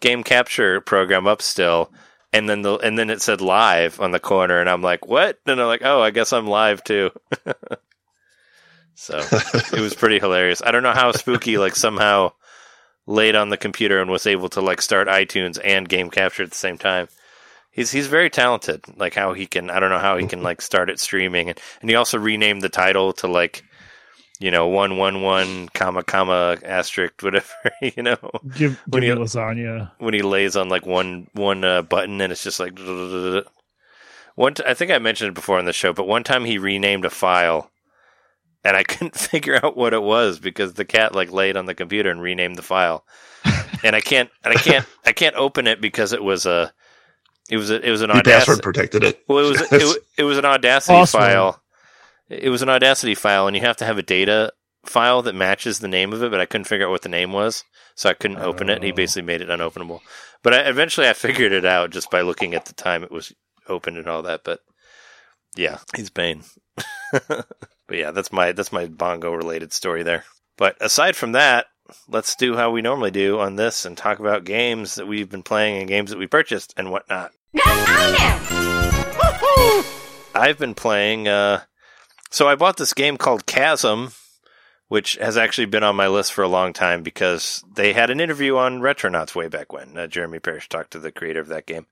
game 0.00 0.22
capture 0.22 0.80
program 0.80 1.26
up 1.26 1.42
still, 1.42 1.92
and 2.32 2.48
then 2.48 2.62
the 2.62 2.76
and 2.78 2.98
then 2.98 3.10
it 3.10 3.22
said 3.22 3.40
live 3.40 4.00
on 4.00 4.10
the 4.10 4.20
corner, 4.20 4.60
and 4.60 4.68
I'm 4.68 4.82
like, 4.82 5.06
what? 5.06 5.38
And 5.46 5.60
I'm 5.60 5.66
like, 5.66 5.82
oh, 5.84 6.00
I 6.00 6.10
guess 6.10 6.32
I'm 6.32 6.46
live 6.46 6.84
too. 6.84 7.10
so 8.94 9.18
it 9.18 9.80
was 9.80 9.94
pretty 9.94 10.18
hilarious. 10.18 10.62
I 10.64 10.70
don't 10.70 10.82
know 10.82 10.92
how 10.92 11.12
Spooky 11.12 11.58
like 11.58 11.76
somehow 11.76 12.32
laid 13.06 13.34
on 13.34 13.48
the 13.48 13.56
computer 13.56 14.00
and 14.00 14.10
was 14.10 14.26
able 14.26 14.50
to 14.50 14.60
like 14.60 14.82
start 14.82 15.08
iTunes 15.08 15.58
and 15.64 15.88
game 15.88 16.10
capture 16.10 16.42
at 16.42 16.50
the 16.50 16.56
same 16.56 16.76
time. 16.76 17.08
He's 17.70 17.90
he's 17.92 18.06
very 18.08 18.30
talented. 18.30 18.84
Like 18.96 19.14
how 19.14 19.32
he 19.34 19.46
can, 19.46 19.70
I 19.70 19.78
don't 19.80 19.90
know 19.90 19.98
how 19.98 20.16
he 20.16 20.26
can 20.26 20.42
like 20.42 20.60
start 20.60 20.90
it 20.90 20.98
streaming, 21.00 21.48
and, 21.50 21.60
and 21.80 21.88
he 21.90 21.96
also 21.96 22.18
renamed 22.18 22.62
the 22.62 22.68
title 22.68 23.12
to 23.14 23.28
like 23.28 23.62
you 24.40 24.52
know, 24.52 24.68
one 24.68 24.96
one 24.96 25.20
one 25.22 25.68
comma 25.70 26.02
comma 26.04 26.56
asterisk 26.64 27.14
whatever, 27.22 27.46
you 27.82 28.02
know, 28.04 28.16
Give, 28.56 28.80
When 28.86 29.02
give 29.02 29.18
you- 29.18 29.24
lasagna. 29.24 29.90
when 29.98 30.14
he 30.14 30.22
lays 30.22 30.56
on 30.56 30.68
like 30.68 30.86
one 30.86 31.26
one 31.34 31.64
uh, 31.64 31.82
button 31.82 32.20
and 32.20 32.32
it's 32.32 32.44
just 32.44 32.60
like 32.60 32.78
one. 34.36 34.54
T- 34.54 34.62
I 34.66 34.74
think 34.74 34.90
I 34.90 34.98
mentioned 34.98 35.28
it 35.30 35.34
before 35.34 35.58
on 35.58 35.64
the 35.64 35.72
show, 35.72 35.92
but 35.92 36.06
one 36.06 36.24
time 36.24 36.44
he 36.44 36.58
renamed 36.58 37.04
a 37.04 37.10
file, 37.10 37.70
and 38.64 38.76
I 38.76 38.82
couldn't 38.84 39.16
figure 39.16 39.58
out 39.64 39.76
what 39.76 39.92
it 39.94 40.02
was 40.02 40.38
because 40.38 40.74
the 40.74 40.84
cat 40.84 41.14
like 41.14 41.32
laid 41.32 41.56
on 41.56 41.66
the 41.66 41.74
computer 41.74 42.10
and 42.10 42.20
renamed 42.22 42.56
the 42.56 42.62
file, 42.62 43.04
and 43.82 43.94
I 43.96 44.00
can't 44.00 44.30
and 44.44 44.54
I 44.56 44.60
can't 44.60 44.86
I 45.04 45.12
can't 45.12 45.36
open 45.36 45.66
it 45.66 45.80
because 45.80 46.12
it 46.12 46.22
was 46.22 46.46
a 46.46 46.72
it 47.48 47.56
was 47.56 47.70
a, 47.70 47.80
it 47.86 47.90
was 47.90 48.02
an 48.02 48.10
He 48.10 48.22
password 48.22 48.58
audacity. 48.58 48.62
protected 48.62 49.04
it. 49.04 49.24
Well, 49.28 49.44
it 49.46 49.48
was 49.50 49.72
it, 49.72 50.02
it 50.18 50.22
was 50.24 50.38
an 50.38 50.44
Audacity 50.44 50.94
Awesome. 50.98 51.20
file. 51.20 51.62
It 52.28 52.50
was 52.50 52.62
an 52.62 52.68
Audacity 52.68 53.14
file, 53.14 53.46
and 53.46 53.56
you 53.56 53.62
have 53.62 53.76
to 53.78 53.84
have 53.86 53.98
a 53.98 54.02
data 54.02 54.52
file 54.84 55.22
that 55.22 55.34
matches 55.34 55.78
the 55.78 55.88
name 55.88 56.12
of 56.12 56.22
it. 56.22 56.30
But 56.30 56.40
I 56.40 56.46
couldn't 56.46 56.66
figure 56.66 56.86
out 56.86 56.90
what 56.90 57.02
the 57.02 57.08
name 57.08 57.32
was, 57.32 57.64
so 57.94 58.10
I 58.10 58.14
couldn't 58.14 58.38
open 58.38 58.68
it. 58.70 58.82
He 58.82 58.92
Oh. 58.92 58.94
basically 58.94 59.22
made 59.26 59.40
it 59.40 59.48
unopenable. 59.48 60.00
But 60.42 60.54
I, 60.54 60.58
eventually, 60.68 61.08
I 61.08 61.14
figured 61.14 61.52
it 61.52 61.64
out 61.64 61.90
just 61.90 62.10
by 62.10 62.20
looking 62.20 62.54
at 62.54 62.66
the 62.66 62.74
time 62.74 63.02
it 63.02 63.10
was 63.10 63.32
opened 63.68 63.96
and 63.96 64.06
all 64.08 64.22
that. 64.22 64.42
But 64.44 64.60
yeah, 65.56 65.78
he's 65.96 66.10
Bane. 66.10 66.42
but 67.12 67.46
yeah, 67.90 68.10
that's 68.10 68.32
my 68.32 68.52
that's 68.52 68.72
my 68.72 68.86
bongo 68.86 69.32
related 69.32 69.72
story 69.72 70.02
there. 70.02 70.24
But 70.56 70.76
aside 70.80 71.16
from 71.16 71.32
that, 71.32 71.66
let's 72.08 72.36
do 72.36 72.56
how 72.56 72.70
we 72.70 72.82
normally 72.82 73.10
do 73.10 73.38
on 73.40 73.56
this 73.56 73.84
and 73.84 73.96
talk 73.96 74.18
about 74.18 74.44
games 74.44 74.96
that 74.96 75.06
we've 75.06 75.30
been 75.30 75.42
playing 75.42 75.78
and 75.78 75.88
games 75.88 76.10
that 76.10 76.18
we 76.18 76.26
purchased 76.26 76.74
and 76.76 76.90
whatnot. 76.90 77.32
I've 80.34 80.58
been 80.58 80.74
playing. 80.74 81.28
Uh, 81.28 81.62
so 82.30 82.48
I 82.48 82.54
bought 82.54 82.76
this 82.76 82.94
game 82.94 83.16
called 83.16 83.46
Chasm, 83.46 84.12
which 84.88 85.14
has 85.16 85.36
actually 85.36 85.66
been 85.66 85.82
on 85.82 85.96
my 85.96 86.08
list 86.08 86.32
for 86.32 86.42
a 86.42 86.48
long 86.48 86.72
time 86.72 87.02
because 87.02 87.64
they 87.74 87.92
had 87.92 88.10
an 88.10 88.20
interview 88.20 88.56
on 88.56 88.80
Retronauts 88.80 89.34
way 89.34 89.48
back 89.48 89.72
when. 89.72 89.96
Uh, 89.96 90.06
Jeremy 90.06 90.38
Parish 90.38 90.68
talked 90.68 90.92
to 90.92 90.98
the 90.98 91.12
creator 91.12 91.40
of 91.40 91.48
that 91.48 91.66
game, 91.66 91.86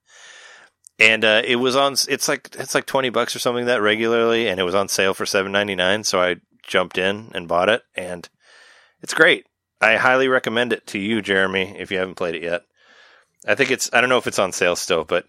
and 0.99 1.25
uh, 1.25 1.43
it 1.45 1.57
was 1.57 1.77
on. 1.77 1.95
It's 2.09 2.29
like 2.29 2.49
it's 2.59 2.75
like 2.75 2.87
twenty 2.87 3.11
bucks 3.11 3.35
or 3.35 3.41
something 3.41 3.67
that 3.67 3.83
regularly, 3.83 4.49
and 4.49 4.61
it 4.61 4.65
was 4.65 4.75
on 4.75 4.89
sale 4.89 5.15
for 5.15 5.27
seven 5.27 5.53
ninety 5.53 5.75
nine. 5.75 6.05
So 6.05 6.21
I 6.21 6.37
jumped 6.63 6.99
in 6.99 7.33
and 7.35 7.49
bought 7.49 7.69
it, 7.69 7.83
and 7.95 8.29
it's 9.03 9.15
great. 9.15 9.47
I 9.81 9.97
highly 9.97 10.29
recommend 10.29 10.73
it 10.73 10.87
to 10.89 10.99
you, 10.99 11.21
Jeremy, 11.21 11.75
if 11.79 11.91
you 11.91 11.99
haven't 11.99 12.15
played 12.15 12.35
it 12.35 12.43
yet. 12.43 12.63
I 13.47 13.55
think 13.55 13.71
it's. 13.71 13.91
I 13.93 14.01
don't 14.01 14.09
know 14.09 14.19
if 14.19 14.27
it's 14.27 14.39
on 14.39 14.53
sale 14.53 14.77
still, 14.77 15.05
but 15.05 15.27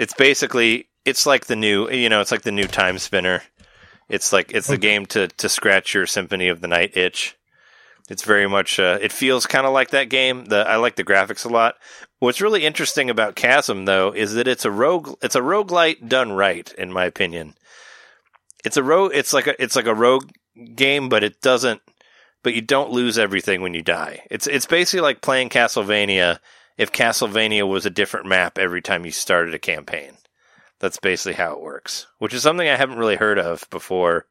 it's 0.00 0.14
basically 0.14 0.88
it's 1.04 1.26
like 1.26 1.44
the 1.44 1.56
new 1.56 1.90
you 1.90 2.08
know 2.08 2.22
it's 2.22 2.32
like 2.32 2.42
the 2.42 2.50
new 2.50 2.64
Timespinner. 2.64 3.42
It's 4.08 4.32
like 4.32 4.50
it's 4.52 4.66
the 4.66 4.78
game 4.78 5.04
to 5.06 5.28
to 5.28 5.48
scratch 5.48 5.94
your 5.94 6.06
symphony 6.06 6.48
of 6.48 6.62
the 6.62 6.68
night 6.68 6.96
itch. 6.96 7.36
It's 8.08 8.24
very 8.24 8.48
much 8.48 8.80
uh, 8.80 8.98
it 9.00 9.12
feels 9.12 9.46
kind 9.46 9.66
of 9.66 9.74
like 9.74 9.90
that 9.90 10.08
game. 10.08 10.46
The 10.46 10.66
i 10.66 10.76
like 10.76 10.96
the 10.96 11.04
graphics 11.04 11.44
a 11.44 11.48
lot. 11.48 11.74
What's 12.18 12.40
really 12.40 12.64
interesting 12.64 13.10
about 13.10 13.36
chasm 13.36 13.84
though 13.84 14.12
is 14.12 14.34
that 14.34 14.48
it's 14.48 14.64
a 14.64 14.70
rogue 14.70 15.16
it's 15.22 15.36
a 15.36 15.40
roguelite 15.40 16.08
done 16.08 16.32
right 16.32 16.72
in 16.78 16.90
my 16.90 17.04
opinion. 17.04 17.54
It's 18.64 18.78
a 18.78 18.82
rogue 18.82 19.12
it's 19.14 19.34
like 19.34 19.48
a 19.48 19.62
it's 19.62 19.76
like 19.76 19.86
a 19.86 19.94
rogue 19.94 20.30
game 20.74 21.10
but 21.10 21.22
it 21.22 21.42
doesn't 21.42 21.82
but 22.42 22.54
you 22.54 22.62
don't 22.62 22.90
lose 22.90 23.18
everything 23.18 23.60
when 23.60 23.74
you 23.74 23.82
die. 23.82 24.22
It's 24.30 24.46
it's 24.46 24.66
basically 24.66 25.02
like 25.02 25.20
playing 25.20 25.50
castlevania 25.50 26.38
if 26.78 26.92
castlevania 26.92 27.68
was 27.68 27.86
a 27.86 27.90
different 27.90 28.26
map 28.26 28.58
every 28.58 28.80
time 28.80 29.04
you 29.04 29.12
started 29.12 29.54
a 29.54 29.58
campaign 29.58 30.16
that's 30.80 30.98
basically 30.98 31.34
how 31.34 31.52
it 31.52 31.60
works, 31.60 32.06
which 32.18 32.34
is 32.34 32.42
something 32.42 32.68
I 32.68 32.76
haven't 32.76 32.98
really 32.98 33.16
heard 33.16 33.38
of 33.38 33.68
before. 33.70 34.26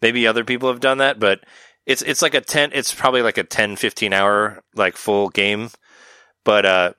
Maybe 0.00 0.26
other 0.26 0.44
people 0.44 0.68
have 0.68 0.80
done 0.80 0.98
that, 0.98 1.18
but 1.18 1.40
it's 1.86 2.02
it's 2.02 2.22
like 2.22 2.34
a 2.34 2.40
10 2.40 2.70
it's 2.74 2.94
probably 2.94 3.22
like 3.22 3.38
a 3.38 3.44
10 3.44 3.76
15 3.76 4.12
hour 4.12 4.62
like 4.74 4.96
full 4.96 5.30
game. 5.30 5.70
But 6.44 6.66
uh 6.66 6.92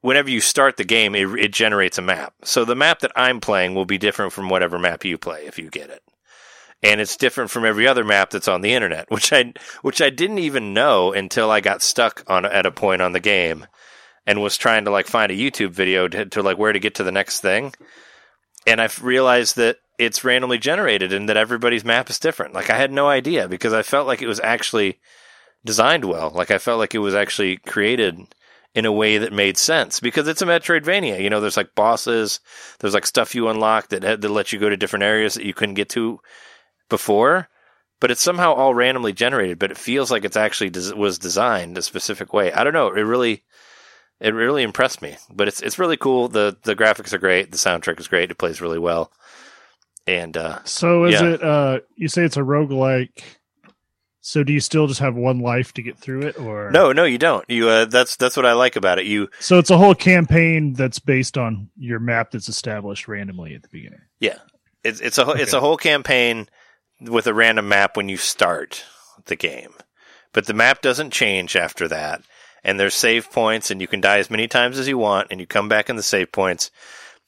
whenever 0.00 0.30
you 0.30 0.40
start 0.40 0.76
the 0.76 0.84
game, 0.84 1.14
it, 1.14 1.28
it 1.38 1.52
generates 1.52 1.98
a 1.98 2.02
map. 2.02 2.32
So 2.42 2.64
the 2.64 2.74
map 2.74 3.00
that 3.00 3.12
I'm 3.14 3.40
playing 3.40 3.74
will 3.74 3.84
be 3.84 3.98
different 3.98 4.32
from 4.32 4.48
whatever 4.48 4.78
map 4.78 5.04
you 5.04 5.18
play 5.18 5.44
if 5.44 5.58
you 5.58 5.68
get 5.68 5.90
it. 5.90 6.02
And 6.82 7.00
it's 7.00 7.16
different 7.16 7.50
from 7.50 7.64
every 7.64 7.86
other 7.88 8.04
map 8.04 8.30
that's 8.30 8.48
on 8.48 8.62
the 8.62 8.72
internet, 8.72 9.10
which 9.10 9.30
I 9.30 9.52
which 9.82 10.00
I 10.00 10.08
didn't 10.08 10.38
even 10.38 10.72
know 10.72 11.12
until 11.12 11.50
I 11.50 11.60
got 11.60 11.82
stuck 11.82 12.24
on 12.26 12.46
at 12.46 12.64
a 12.64 12.70
point 12.70 13.02
on 13.02 13.12
the 13.12 13.20
game 13.20 13.66
and 14.28 14.40
was 14.40 14.56
trying 14.56 14.84
to 14.84 14.92
like 14.92 15.08
find 15.08 15.32
a 15.32 15.36
YouTube 15.36 15.70
video 15.70 16.06
to, 16.06 16.26
to 16.26 16.42
like 16.42 16.58
where 16.58 16.72
to 16.72 16.78
get 16.78 16.94
to 16.96 17.02
the 17.02 17.10
next 17.10 17.40
thing 17.40 17.72
and 18.68 18.80
I've 18.80 19.02
realized 19.02 19.56
that 19.56 19.78
it's 19.98 20.24
randomly 20.24 20.58
generated 20.58 21.12
and 21.12 21.28
that 21.28 21.36
everybody's 21.36 21.84
map 21.84 22.10
is 22.10 22.18
different. 22.18 22.54
Like 22.54 22.70
I 22.70 22.76
had 22.76 22.92
no 22.92 23.08
idea 23.08 23.48
because 23.48 23.72
I 23.72 23.82
felt 23.82 24.06
like 24.06 24.20
it 24.20 24.28
was 24.28 24.40
actually 24.40 25.00
designed 25.64 26.04
well. 26.04 26.30
Like 26.34 26.50
I 26.50 26.58
felt 26.58 26.78
like 26.78 26.94
it 26.94 26.98
was 26.98 27.14
actually 27.14 27.56
created 27.56 28.18
in 28.74 28.84
a 28.84 28.92
way 28.92 29.18
that 29.18 29.32
made 29.32 29.56
sense 29.56 30.00
because 30.00 30.28
it's 30.28 30.42
a 30.42 30.46
Metroidvania. 30.46 31.20
You 31.20 31.30
know, 31.30 31.40
there's 31.40 31.56
like 31.56 31.74
bosses, 31.74 32.40
there's 32.78 32.94
like 32.94 33.06
stuff 33.06 33.34
you 33.34 33.48
unlock 33.48 33.88
that 33.88 34.02
that 34.02 34.30
let 34.30 34.52
you 34.52 34.58
go 34.58 34.68
to 34.68 34.76
different 34.76 35.02
areas 35.02 35.34
that 35.34 35.46
you 35.46 35.54
couldn't 35.54 35.74
get 35.74 35.88
to 35.90 36.20
before. 36.88 37.48
But 38.00 38.12
it's 38.12 38.22
somehow 38.22 38.52
all 38.52 38.74
randomly 38.74 39.12
generated. 39.12 39.58
But 39.58 39.72
it 39.72 39.78
feels 39.78 40.10
like 40.10 40.24
it's 40.24 40.36
actually 40.36 40.70
des- 40.70 40.94
was 40.94 41.18
designed 41.18 41.76
a 41.76 41.82
specific 41.82 42.32
way. 42.32 42.52
I 42.52 42.62
don't 42.62 42.74
know. 42.74 42.92
It 42.92 43.00
really 43.00 43.42
it 44.20 44.34
really 44.34 44.62
impressed 44.62 45.02
me. 45.02 45.16
But 45.32 45.48
it's 45.48 45.60
it's 45.62 45.78
really 45.78 45.96
cool. 45.96 46.28
the 46.28 46.56
The 46.62 46.76
graphics 46.76 47.12
are 47.12 47.18
great. 47.18 47.50
The 47.52 47.58
soundtrack 47.58 48.00
is 48.00 48.08
great. 48.08 48.30
It 48.30 48.38
plays 48.38 48.60
really 48.60 48.78
well. 48.78 49.12
And 50.06 50.36
uh, 50.36 50.60
So 50.64 51.04
is 51.04 51.20
Yeah. 51.20 51.28
it 51.34 51.42
uh 51.42 51.80
you 51.96 52.08
say 52.08 52.24
it's 52.24 52.36
a 52.36 52.40
roguelike 52.42 53.22
so 54.20 54.42
do 54.44 54.52
you 54.52 54.60
still 54.60 54.86
just 54.86 55.00
have 55.00 55.14
one 55.14 55.38
life 55.38 55.72
to 55.74 55.82
get 55.82 55.96
through 55.96 56.22
it 56.26 56.38
or 56.38 56.70
no, 56.70 56.92
no, 56.92 57.04
you 57.04 57.16
don't. 57.18 57.44
You 57.48 57.68
uh, 57.68 57.84
that's 57.86 58.16
that's 58.16 58.36
what 58.36 58.44
I 58.44 58.52
like 58.52 58.76
about 58.76 58.98
it. 58.98 59.06
You 59.06 59.28
So 59.38 59.58
it's 59.58 59.70
a 59.70 59.78
whole 59.78 59.94
campaign 59.94 60.74
that's 60.74 60.98
based 60.98 61.38
on 61.38 61.70
your 61.78 61.98
map 61.98 62.32
that's 62.32 62.48
established 62.48 63.08
randomly 63.08 63.54
at 63.54 63.62
the 63.62 63.68
beginning. 63.68 64.00
yeah, 64.20 64.38
it's 64.84 65.00
it's 65.00 65.16
a 65.18 65.24
whole 65.24 65.34
it's 65.34 65.52
a 65.54 65.60
whole 65.60 65.76
campaign 65.78 66.48
with 67.00 67.26
a 67.26 67.32
random 67.34 67.68
map 67.68 67.96
when 67.96 68.08
you 68.08 68.16
start 68.16 68.84
the 69.26 69.36
game, 69.36 69.72
but 70.32 70.46
the 70.46 70.54
map 70.54 70.82
doesn't 70.82 71.10
change 71.12 71.54
after 71.56 71.86
that. 71.88 72.22
And 72.64 72.78
there's 72.78 72.94
save 72.94 73.30
points, 73.30 73.70
and 73.70 73.80
you 73.80 73.86
can 73.86 74.00
die 74.00 74.18
as 74.18 74.30
many 74.30 74.48
times 74.48 74.78
as 74.78 74.88
you 74.88 74.98
want, 74.98 75.28
and 75.30 75.40
you 75.40 75.46
come 75.46 75.68
back 75.68 75.88
in 75.88 75.96
the 75.96 76.02
save 76.02 76.32
points. 76.32 76.70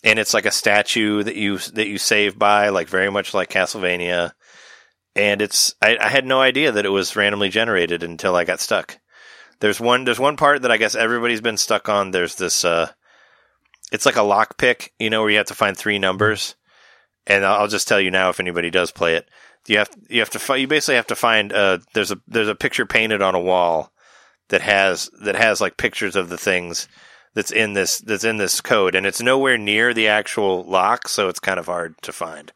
and 0.02 0.18
it's 0.18 0.34
like 0.34 0.46
a 0.46 0.50
statue 0.50 1.22
that 1.22 1.36
you 1.36 1.58
that 1.58 1.88
you 1.88 1.98
save 1.98 2.38
by, 2.38 2.68
like 2.70 2.88
very 2.88 3.10
much 3.10 3.34
like 3.34 3.50
Castlevania. 3.50 4.32
And 5.14 5.42
it's 5.42 5.74
I, 5.82 5.96
I 5.98 6.08
had 6.08 6.24
no 6.24 6.40
idea 6.40 6.72
that 6.72 6.86
it 6.86 6.90
was 6.90 7.16
randomly 7.16 7.48
generated 7.48 8.02
until 8.02 8.36
I 8.36 8.44
got 8.44 8.60
stuck. 8.60 8.98
There's 9.60 9.80
one 9.80 10.04
there's 10.04 10.20
one 10.20 10.36
part 10.36 10.62
that 10.62 10.70
I 10.70 10.78
guess 10.78 10.94
everybody's 10.94 11.40
been 11.42 11.56
stuck 11.58 11.88
on. 11.88 12.10
There's 12.10 12.36
this 12.36 12.64
uh 12.64 12.90
it's 13.92 14.06
like 14.06 14.16
a 14.16 14.22
lock 14.22 14.56
pick, 14.56 14.92
you 14.98 15.10
know, 15.10 15.20
where 15.22 15.30
you 15.30 15.36
have 15.38 15.48
to 15.48 15.54
find 15.54 15.76
three 15.76 15.98
numbers. 15.98 16.54
And 17.26 17.44
I'll 17.44 17.68
just 17.68 17.88
tell 17.88 18.00
you 18.00 18.10
now 18.10 18.30
if 18.30 18.40
anybody 18.40 18.70
does 18.70 18.92
play 18.92 19.16
it. 19.16 19.28
You 19.66 19.78
have 19.78 19.90
you 20.08 20.20
have 20.20 20.30
to 20.30 20.58
you 20.58 20.66
basically 20.66 20.94
have 20.94 21.08
to 21.08 21.16
find 21.16 21.52
uh 21.52 21.78
there's 21.92 22.10
a 22.10 22.18
there's 22.26 22.48
a 22.48 22.54
picture 22.54 22.86
painted 22.86 23.20
on 23.20 23.34
a 23.34 23.40
wall 23.40 23.92
that 24.50 24.60
has 24.60 25.10
that 25.22 25.34
has 25.34 25.60
like 25.60 25.76
pictures 25.76 26.14
of 26.14 26.28
the 26.28 26.38
things 26.38 26.88
that's 27.34 27.50
in 27.50 27.72
this 27.72 27.98
that's 27.98 28.24
in 28.24 28.36
this 28.36 28.60
code 28.60 28.94
and 28.94 29.06
it's 29.06 29.22
nowhere 29.22 29.56
near 29.56 29.94
the 29.94 30.08
actual 30.08 30.62
lock 30.64 31.08
so 31.08 31.28
it's 31.28 31.40
kind 31.40 31.58
of 31.58 31.66
hard 31.66 31.94
to 32.02 32.12
find. 32.12 32.52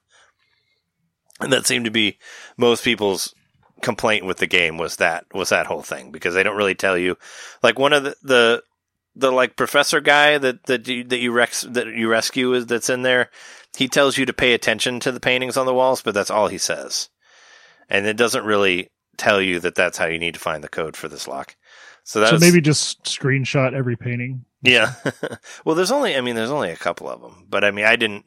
And 1.40 1.52
that 1.52 1.66
seemed 1.66 1.84
to 1.86 1.90
be 1.90 2.18
most 2.56 2.84
people's 2.84 3.34
complaint 3.82 4.24
with 4.24 4.38
the 4.38 4.46
game 4.46 4.78
was 4.78 4.96
that 4.96 5.26
was 5.34 5.50
that 5.50 5.66
whole 5.66 5.82
thing 5.82 6.10
because 6.10 6.34
they 6.34 6.42
don't 6.42 6.56
really 6.56 6.74
tell 6.74 6.96
you 6.96 7.16
like 7.62 7.78
one 7.78 7.92
of 7.92 8.04
the 8.04 8.16
the, 8.22 8.62
the 9.14 9.30
like 9.30 9.56
professor 9.56 10.00
guy 10.00 10.38
that 10.38 10.64
that 10.64 10.88
you, 10.88 11.04
that 11.04 11.18
you 11.18 11.32
rex 11.32 11.62
that 11.62 11.88
you 11.88 12.08
rescue 12.08 12.54
is 12.54 12.66
that's 12.66 12.88
in 12.88 13.02
there 13.02 13.30
he 13.76 13.86
tells 13.86 14.16
you 14.16 14.24
to 14.24 14.32
pay 14.32 14.54
attention 14.54 15.00
to 15.00 15.12
the 15.12 15.20
paintings 15.20 15.56
on 15.56 15.66
the 15.66 15.74
walls 15.74 16.00
but 16.00 16.14
that's 16.14 16.30
all 16.30 16.48
he 16.48 16.56
says 16.56 17.10
and 17.90 18.06
it 18.06 18.16
doesn't 18.16 18.44
really 18.44 18.90
tell 19.18 19.40
you 19.40 19.60
that 19.60 19.74
that's 19.74 19.98
how 19.98 20.06
you 20.06 20.18
need 20.18 20.34
to 20.34 20.40
find 20.40 20.64
the 20.64 20.68
code 20.68 20.96
for 20.96 21.08
this 21.08 21.28
lock 21.28 21.54
so 22.04 22.20
that's 22.20 22.30
So 22.30 22.38
maybe 22.38 22.60
just 22.60 23.02
screenshot 23.04 23.74
every 23.74 23.96
painting. 23.96 24.44
yeah. 24.62 24.94
well, 25.64 25.74
there's 25.74 25.90
only 25.90 26.16
I 26.16 26.20
mean 26.20 26.36
there's 26.36 26.50
only 26.50 26.70
a 26.70 26.76
couple 26.76 27.08
of 27.08 27.20
them, 27.20 27.46
but 27.48 27.64
I 27.64 27.70
mean 27.70 27.84
I 27.84 27.96
didn't 27.96 28.26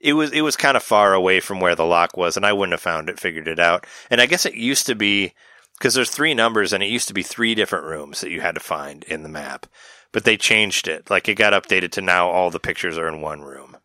it 0.00 0.12
was 0.14 0.30
it 0.32 0.42
was 0.42 0.56
kind 0.56 0.76
of 0.76 0.82
far 0.82 1.14
away 1.14 1.40
from 1.40 1.60
where 1.60 1.74
the 1.74 1.84
lock 1.84 2.16
was 2.16 2.36
and 2.36 2.46
I 2.46 2.52
wouldn't 2.52 2.72
have 2.72 2.80
found 2.80 3.08
it 3.08 3.20
figured 3.20 3.48
it 3.48 3.58
out. 3.60 3.86
And 4.10 4.20
I 4.20 4.26
guess 4.26 4.46
it 4.46 4.54
used 4.54 4.86
to 4.86 4.94
be 4.94 5.34
because 5.78 5.94
there's 5.94 6.10
three 6.10 6.34
numbers 6.34 6.72
and 6.72 6.82
it 6.82 6.88
used 6.88 7.08
to 7.08 7.14
be 7.14 7.22
three 7.22 7.54
different 7.54 7.84
rooms 7.86 8.20
that 8.20 8.30
you 8.30 8.40
had 8.40 8.54
to 8.54 8.60
find 8.60 9.04
in 9.04 9.22
the 9.22 9.28
map. 9.28 9.66
But 10.12 10.24
they 10.24 10.36
changed 10.36 10.88
it. 10.88 11.10
Like 11.10 11.28
it 11.28 11.34
got 11.34 11.52
updated 11.52 11.90
to 11.92 12.00
now 12.00 12.28
all 12.30 12.50
the 12.50 12.60
pictures 12.60 12.96
are 12.98 13.08
in 13.08 13.20
one 13.20 13.42
room. 13.42 13.76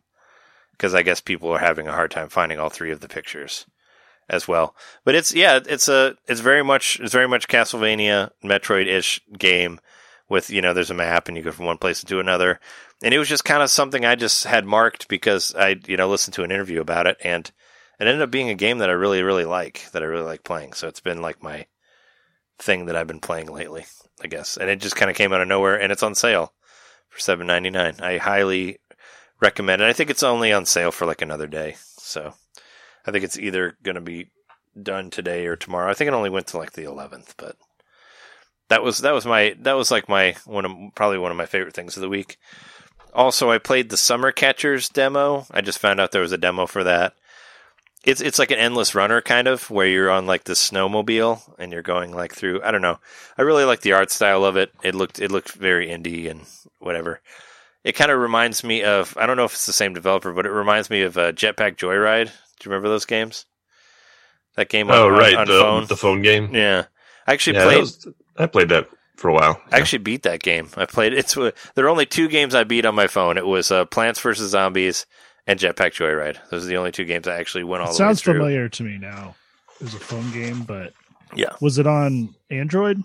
Cuz 0.78 0.94
I 0.94 1.02
guess 1.02 1.20
people 1.20 1.50
are 1.50 1.58
having 1.58 1.86
a 1.88 1.92
hard 1.92 2.10
time 2.10 2.28
finding 2.28 2.58
all 2.58 2.70
three 2.70 2.90
of 2.92 3.00
the 3.00 3.08
pictures 3.08 3.66
as 4.28 4.48
well. 4.48 4.74
But 5.04 5.14
it's 5.14 5.34
yeah, 5.34 5.60
it's 5.66 5.88
a 5.88 6.16
it's 6.26 6.40
very 6.40 6.62
much 6.62 7.00
it's 7.00 7.12
very 7.12 7.28
much 7.28 7.48
Castlevania 7.48 8.30
Metroid-ish 8.44 9.20
game 9.38 9.80
with 10.28 10.50
you 10.50 10.62
know 10.62 10.72
there's 10.72 10.90
a 10.90 10.94
map 10.94 11.28
and 11.28 11.36
you 11.36 11.42
go 11.42 11.52
from 11.52 11.66
one 11.66 11.78
place 11.78 12.02
to 12.02 12.20
another. 12.20 12.60
And 13.02 13.12
it 13.12 13.18
was 13.18 13.28
just 13.28 13.44
kind 13.44 13.62
of 13.62 13.70
something 13.70 14.04
I 14.04 14.14
just 14.14 14.44
had 14.44 14.64
marked 14.64 15.08
because 15.08 15.54
I 15.54 15.80
you 15.86 15.96
know 15.96 16.08
listened 16.08 16.34
to 16.34 16.44
an 16.44 16.50
interview 16.50 16.80
about 16.80 17.06
it 17.06 17.16
and 17.22 17.50
it 18.00 18.06
ended 18.06 18.22
up 18.22 18.30
being 18.30 18.48
a 18.48 18.54
game 18.54 18.78
that 18.78 18.90
I 18.90 18.94
really 18.94 19.22
really 19.22 19.44
like 19.44 19.90
that 19.92 20.02
I 20.02 20.06
really 20.06 20.24
like 20.24 20.44
playing. 20.44 20.72
So 20.72 20.88
it's 20.88 21.00
been 21.00 21.22
like 21.22 21.42
my 21.42 21.66
thing 22.58 22.86
that 22.86 22.96
I've 22.96 23.06
been 23.06 23.20
playing 23.20 23.48
lately, 23.48 23.84
I 24.22 24.28
guess. 24.28 24.56
And 24.56 24.70
it 24.70 24.80
just 24.80 24.96
kind 24.96 25.10
of 25.10 25.16
came 25.16 25.32
out 25.32 25.40
of 25.40 25.48
nowhere 25.48 25.80
and 25.80 25.92
it's 25.92 26.02
on 26.02 26.14
sale 26.14 26.52
for 27.08 27.18
7.99. 27.18 28.00
I 28.00 28.18
highly 28.18 28.78
recommend 29.40 29.82
it. 29.82 29.88
I 29.88 29.92
think 29.92 30.08
it's 30.08 30.22
only 30.22 30.52
on 30.52 30.64
sale 30.64 30.92
for 30.92 31.06
like 31.06 31.20
another 31.20 31.46
day. 31.46 31.76
So 31.98 32.34
I 33.06 33.10
think 33.10 33.24
it's 33.24 33.38
either 33.38 33.76
going 33.82 33.96
to 33.96 34.00
be 34.00 34.28
done 34.80 35.10
today 35.10 35.46
or 35.46 35.56
tomorrow. 35.56 35.90
I 35.90 35.94
think 35.94 36.08
it 36.08 36.14
only 36.14 36.30
went 36.30 36.48
to 36.48 36.58
like 36.58 36.72
the 36.72 36.84
11th, 36.84 37.34
but 37.36 37.56
that 38.68 38.82
was 38.82 38.98
that 38.98 39.12
was 39.12 39.26
my 39.26 39.54
that 39.60 39.74
was 39.74 39.90
like 39.90 40.08
my 40.08 40.34
one 40.46 40.64
of 40.64 40.72
probably 40.94 41.18
one 41.18 41.30
of 41.30 41.36
my 41.36 41.46
favorite 41.46 41.74
things 41.74 41.96
of 41.96 42.00
the 42.00 42.08
week. 42.08 42.38
Also, 43.12 43.50
I 43.50 43.58
played 43.58 43.90
the 43.90 43.98
Summer 43.98 44.32
Catchers 44.32 44.88
demo. 44.88 45.44
I 45.50 45.60
just 45.60 45.78
found 45.78 46.00
out 46.00 46.12
there 46.12 46.22
was 46.22 46.32
a 46.32 46.38
demo 46.38 46.66
for 46.66 46.82
that. 46.84 47.14
It's 48.04 48.22
it's 48.22 48.38
like 48.38 48.50
an 48.50 48.58
endless 48.58 48.94
runner 48.94 49.20
kind 49.20 49.46
of 49.46 49.70
where 49.70 49.86
you're 49.86 50.10
on 50.10 50.26
like 50.26 50.44
the 50.44 50.54
snowmobile 50.54 51.42
and 51.58 51.70
you're 51.70 51.82
going 51.82 52.12
like 52.12 52.34
through. 52.34 52.62
I 52.62 52.70
don't 52.70 52.82
know. 52.82 52.98
I 53.36 53.42
really 53.42 53.64
like 53.64 53.82
the 53.82 53.92
art 53.92 54.10
style 54.10 54.44
of 54.44 54.56
it. 54.56 54.72
It 54.82 54.94
looked 54.94 55.20
it 55.20 55.30
looked 55.30 55.52
very 55.52 55.88
indie 55.88 56.30
and 56.30 56.40
whatever. 56.78 57.20
It 57.84 57.92
kind 57.92 58.10
of 58.10 58.18
reminds 58.18 58.64
me 58.64 58.82
of 58.82 59.14
I 59.18 59.26
don't 59.26 59.36
know 59.36 59.44
if 59.44 59.52
it's 59.52 59.66
the 59.66 59.72
same 59.72 59.92
developer, 59.92 60.32
but 60.32 60.46
it 60.46 60.50
reminds 60.50 60.88
me 60.88 61.02
of 61.02 61.18
uh, 61.18 61.32
Jetpack 61.32 61.76
Joyride. 61.76 62.30
Do 62.62 62.68
you 62.68 62.72
remember 62.74 62.88
those 62.90 63.06
games? 63.06 63.44
That 64.56 64.68
game 64.68 64.88
on, 64.90 64.96
Oh, 64.96 65.08
right. 65.08 65.34
on 65.34 65.46
the, 65.48 65.58
phone. 65.58 65.86
the 65.86 65.96
phone 65.96 66.22
game. 66.22 66.54
yeah, 66.54 66.84
I 67.26 67.32
actually 67.32 67.56
Yeah, 67.56 67.64
played. 67.64 67.80
was- 67.80 68.06
I 68.38 68.46
played 68.46 68.68
that 68.68 68.86
for 69.16 69.28
a 69.28 69.32
while. 69.32 69.60
I 69.72 69.78
actually 69.78 69.98
beat 69.98 70.22
that 70.24 70.42
game. 70.42 70.68
I 70.76 70.84
played 70.86 71.12
it's 71.12 71.34
there 71.34 71.84
are 71.86 71.88
only 71.88 72.06
two 72.06 72.28
games 72.28 72.54
I 72.54 72.64
beat 72.64 72.84
on 72.86 72.94
my 72.94 73.06
phone. 73.08 73.36
It 73.38 73.46
was 73.46 73.70
uh, 73.72 73.84
Plants 73.86 74.20
vs 74.20 74.50
Zombies 74.50 75.06
and 75.46 75.58
Jetpack 75.58 75.92
Joyride. 75.92 76.36
Those 76.50 76.64
are 76.64 76.68
the 76.68 76.76
only 76.76 76.92
two 76.92 77.04
games 77.04 77.26
I 77.26 77.36
actually 77.36 77.64
went 77.64 77.82
all 77.82 77.88
It 77.88 77.92
the 77.92 77.96
sounds 77.96 78.20
way 78.20 78.24
through. 78.24 78.40
familiar 78.40 78.68
to 78.68 78.82
me 78.84 78.98
now. 78.98 79.34
It 79.80 79.84
was 79.84 79.94
a 79.94 79.98
phone 79.98 80.30
game, 80.32 80.62
but 80.62 80.92
Yeah. 81.34 81.50
was 81.60 81.78
it 81.78 81.86
on 81.86 82.34
Android? 82.50 83.02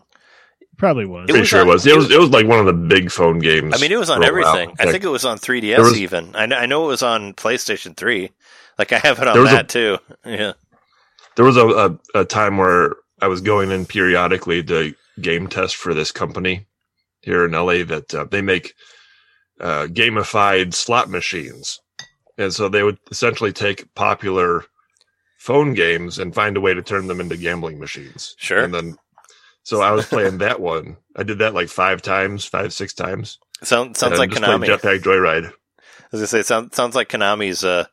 Probably 0.78 1.06
was. 1.06 1.24
It 1.24 1.28
Pretty 1.30 1.40
was 1.42 1.50
sure 1.50 1.62
on- 1.62 1.68
it 1.68 1.72
was. 1.72 1.86
it 1.88 1.94
It 1.94 1.96
was. 1.96 2.06
was- 2.06 2.16
It 2.16 2.20
was 2.20 2.30
like 2.30 2.46
one 2.46 2.60
of 2.60 2.66
the 2.68 2.74
big 2.74 3.10
phone 3.12 3.40
games. 3.40 3.74
I 3.76 3.80
mean, 3.82 3.92
it 3.92 3.98
was 3.98 4.10
on 4.12 4.22
for 4.22 4.30
a 4.30 4.42
while. 4.42 4.56
everything. 4.56 4.76
I 4.80 4.92
think 4.92 5.04
it 5.04 5.08
was 5.10 5.26
on 5.26 5.40
3DS 5.40 5.80
was- 5.80 6.00
even. 6.00 6.36
I 6.36 6.46
know, 6.46 6.56
I 6.58 6.66
know 6.68 6.86
it 6.86 6.90
was 6.90 7.02
on 7.04 7.34
PlayStation 7.34 7.98
3. 7.98 8.30
Like 8.78 8.92
I 8.94 9.00
have 9.00 9.20
it 9.20 9.28
on 9.28 9.34
There 9.34 9.42
was 9.42 9.52
that 9.52 9.66
a- 9.66 9.98
too. 9.98 9.98
Yeah. 10.26 10.54
there 11.36 11.46
was 11.46 11.58
a, 11.58 11.68
a, 11.68 12.00
a 12.22 12.26
time 12.26 12.58
where 12.58 12.96
I 13.22 13.28
was 13.28 13.42
going 13.42 13.72
in 13.72 13.86
periodically 13.86 14.64
to 14.64 14.94
game 15.22 15.48
test 15.48 15.76
for 15.76 15.94
this 15.94 16.12
company 16.12 16.68
here 17.22 17.44
in 17.46 17.52
LA 17.52 17.84
that 17.84 18.14
uh, 18.14 18.26
they 18.26 18.42
make 18.42 18.74
uh, 19.60 19.88
gamified 19.90 20.74
slot 20.74 21.10
machines. 21.10 21.80
And 22.38 22.54
so 22.54 22.70
they 22.70 22.84
would 22.84 23.00
essentially 23.10 23.52
take 23.52 23.94
popular 23.96 24.64
phone 25.40 25.74
games 25.74 26.20
and 26.20 26.36
find 26.36 26.56
a 26.56 26.62
way 26.62 26.74
to 26.76 26.84
turn 26.84 27.08
them 27.08 27.20
into 27.20 27.36
gambling 27.38 27.80
machines. 27.80 28.36
Sure. 28.38 28.64
And 28.64 28.72
then, 28.74 28.98
so 29.64 29.82
I 29.82 29.92
was 29.92 30.06
playing 30.06 30.38
that 30.40 30.60
one. 30.60 30.98
I 31.16 31.24
did 31.24 31.40
that 31.40 31.56
like 31.56 31.70
five 31.70 32.04
times, 32.04 32.46
five, 32.46 32.72
six 32.74 32.94
times. 32.94 33.40
Sound, 33.64 33.98
sounds 33.98 34.20
like 34.20 34.30
just 34.30 34.44
Konami. 34.44 34.68
Jetpack 34.68 35.00
Joyride. 35.02 35.46
As 35.48 35.52
I 35.52 35.52
was 36.12 36.20
gonna 36.22 36.28
say, 36.28 36.40
it 36.42 36.46
sound, 36.46 36.76
sounds 36.76 36.96
like 36.96 37.10
Konami's 37.10 37.64
uh, 37.64 37.86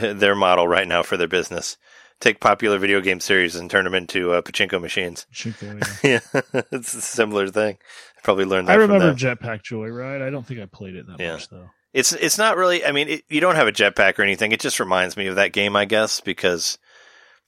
their 0.14 0.34
model 0.34 0.66
right 0.68 0.86
now 0.88 1.02
for 1.02 1.16
their 1.16 1.28
business. 1.28 1.76
Take 2.20 2.40
popular 2.40 2.78
video 2.78 3.00
game 3.00 3.20
series 3.20 3.54
and 3.54 3.70
turn 3.70 3.84
them 3.84 3.94
into 3.94 4.32
uh, 4.32 4.42
pachinko 4.42 4.80
machines. 4.80 5.26
Shinko, 5.32 5.80
yeah. 6.02 6.18
yeah, 6.52 6.62
it's 6.72 6.92
a 6.94 7.00
similar 7.00 7.48
thing. 7.48 7.78
I 8.16 8.20
probably 8.24 8.44
learned 8.44 8.66
that. 8.68 8.72
I 8.72 8.76
remember. 8.82 9.14
Jetpack 9.14 9.62
Joyride. 9.62 10.20
I 10.20 10.30
don't 10.30 10.44
think 10.44 10.58
I 10.60 10.66
played 10.66 10.96
it 10.96 11.06
that 11.06 11.20
Yeah. 11.20 11.34
much 11.34 11.48
though. 11.48 11.70
It's 11.94 12.12
it's 12.12 12.36
not 12.36 12.56
really. 12.56 12.84
I 12.84 12.92
mean, 12.92 13.08
it, 13.08 13.22
you 13.28 13.40
don't 13.40 13.54
have 13.54 13.68
a 13.68 13.72
jetpack 13.72 14.18
or 14.18 14.22
anything. 14.22 14.52
It 14.52 14.60
just 14.60 14.80
reminds 14.80 15.16
me 15.16 15.26
of 15.28 15.36
that 15.36 15.52
game, 15.52 15.74
I 15.76 15.84
guess, 15.84 16.20
because 16.20 16.76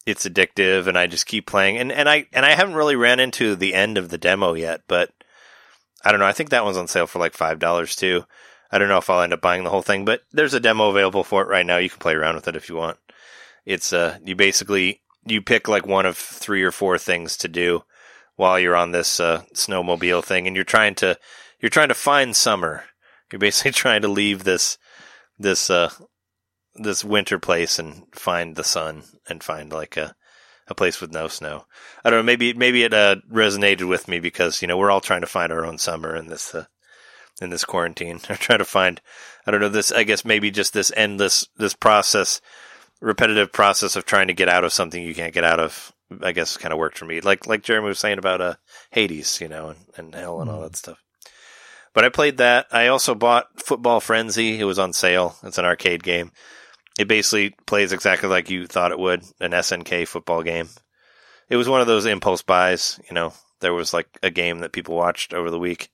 it's 0.06 0.26
addictive, 0.26 0.86
and 0.86 0.96
I 0.96 1.06
just 1.08 1.26
keep 1.26 1.46
playing. 1.46 1.76
And 1.76 1.90
and 1.92 2.08
I 2.08 2.26
and 2.32 2.46
I 2.46 2.54
haven't 2.54 2.74
really 2.74 2.96
ran 2.96 3.20
into 3.20 3.56
the 3.56 3.74
end 3.74 3.98
of 3.98 4.08
the 4.08 4.18
demo 4.18 4.54
yet, 4.54 4.82
but 4.88 5.10
I 6.04 6.10
don't 6.10 6.20
know. 6.20 6.26
I 6.26 6.32
think 6.32 6.50
that 6.50 6.64
one's 6.64 6.78
on 6.78 6.86
sale 6.88 7.06
for 7.06 7.18
like 7.18 7.34
five 7.34 7.58
dollars 7.58 7.94
too. 7.96 8.24
I 8.72 8.78
don't 8.78 8.88
know 8.88 8.98
if 8.98 9.10
I'll 9.10 9.22
end 9.22 9.32
up 9.32 9.40
buying 9.40 9.64
the 9.64 9.70
whole 9.70 9.82
thing, 9.82 10.04
but 10.04 10.22
there's 10.32 10.54
a 10.54 10.60
demo 10.60 10.90
available 10.90 11.24
for 11.24 11.42
it 11.42 11.48
right 11.48 11.66
now. 11.66 11.78
You 11.78 11.90
can 11.90 11.98
play 11.98 12.14
around 12.14 12.36
with 12.36 12.48
it 12.48 12.56
if 12.56 12.68
you 12.68 12.76
want. 12.76 12.98
It's 13.64 13.92
uh, 13.92 14.18
you 14.24 14.36
basically 14.36 15.02
you 15.26 15.42
pick 15.42 15.68
like 15.68 15.86
one 15.86 16.06
of 16.06 16.16
three 16.16 16.62
or 16.62 16.70
four 16.70 16.98
things 16.98 17.36
to 17.38 17.48
do 17.48 17.84
while 18.36 18.58
you're 18.58 18.76
on 18.76 18.92
this 18.92 19.20
uh, 19.20 19.42
snowmobile 19.54 20.24
thing, 20.24 20.46
and 20.46 20.56
you're 20.56 20.64
trying 20.64 20.94
to 20.96 21.18
you're 21.60 21.70
trying 21.70 21.88
to 21.88 21.94
find 21.94 22.34
summer. 22.34 22.84
You're 23.30 23.38
basically 23.38 23.72
trying 23.72 24.02
to 24.02 24.08
leave 24.08 24.44
this 24.44 24.78
this 25.38 25.70
uh 25.70 25.90
this 26.74 27.04
winter 27.04 27.38
place 27.38 27.78
and 27.78 28.04
find 28.12 28.56
the 28.56 28.64
sun 28.64 29.02
and 29.28 29.42
find 29.42 29.72
like 29.72 29.96
a 29.96 30.14
a 30.68 30.74
place 30.74 31.00
with 31.00 31.12
no 31.12 31.26
snow. 31.26 31.66
I 32.04 32.10
don't 32.10 32.20
know. 32.20 32.22
Maybe 32.22 32.52
maybe 32.54 32.84
it 32.84 32.94
uh, 32.94 33.16
resonated 33.30 33.88
with 33.88 34.06
me 34.08 34.20
because 34.20 34.62
you 34.62 34.68
know 34.68 34.78
we're 34.78 34.90
all 34.90 35.00
trying 35.00 35.22
to 35.22 35.26
find 35.26 35.52
our 35.52 35.66
own 35.66 35.78
summer 35.78 36.14
in 36.14 36.28
this 36.28 36.54
uh, 36.54 36.66
in 37.40 37.50
this 37.50 37.64
quarantine. 37.64 38.20
Or 38.30 38.36
trying 38.36 38.58
to 38.58 38.64
find 38.64 39.00
I 39.46 39.50
don't 39.50 39.60
know 39.60 39.68
this. 39.68 39.92
I 39.92 40.04
guess 40.04 40.24
maybe 40.24 40.50
just 40.50 40.72
this 40.72 40.92
endless 40.96 41.48
this 41.56 41.74
process, 41.74 42.40
repetitive 43.00 43.52
process 43.52 43.96
of 43.96 44.04
trying 44.04 44.28
to 44.28 44.34
get 44.34 44.48
out 44.48 44.64
of 44.64 44.72
something 44.72 45.02
you 45.02 45.14
can't 45.14 45.34
get 45.34 45.44
out 45.44 45.60
of. 45.60 45.92
I 46.22 46.32
guess 46.32 46.56
kind 46.56 46.72
of 46.72 46.78
worked 46.78 46.98
for 46.98 47.04
me. 47.04 47.20
Like 47.20 47.46
like 47.46 47.62
Jeremy 47.62 47.88
was 47.88 47.98
saying 47.98 48.18
about 48.18 48.40
uh 48.40 48.54
Hades, 48.90 49.40
you 49.40 49.48
know, 49.48 49.70
and, 49.70 49.78
and 49.96 50.14
hell 50.14 50.40
and 50.40 50.50
all 50.50 50.60
that 50.62 50.76
stuff. 50.76 51.02
But 51.92 52.04
I 52.04 52.08
played 52.08 52.36
that. 52.36 52.66
I 52.70 52.86
also 52.86 53.14
bought 53.14 53.60
Football 53.60 54.00
Frenzy. 54.00 54.60
It 54.60 54.64
was 54.64 54.78
on 54.78 54.92
sale. 54.92 55.36
It's 55.42 55.58
an 55.58 55.64
arcade 55.64 56.02
game. 56.04 56.30
It 56.98 57.08
basically 57.08 57.54
plays 57.66 57.92
exactly 57.92 58.28
like 58.28 58.50
you 58.50 58.66
thought 58.66 58.92
it 58.92 58.98
would, 58.98 59.24
an 59.40 59.52
SNK 59.52 60.06
football 60.06 60.42
game. 60.42 60.68
It 61.48 61.56
was 61.56 61.68
one 61.68 61.80
of 61.80 61.86
those 61.86 62.06
impulse 62.06 62.42
buys, 62.42 63.00
you 63.08 63.14
know. 63.14 63.32
There 63.60 63.74
was 63.74 63.92
like 63.92 64.06
a 64.22 64.30
game 64.30 64.60
that 64.60 64.72
people 64.72 64.94
watched 64.94 65.34
over 65.34 65.50
the 65.50 65.58
week 65.58 65.90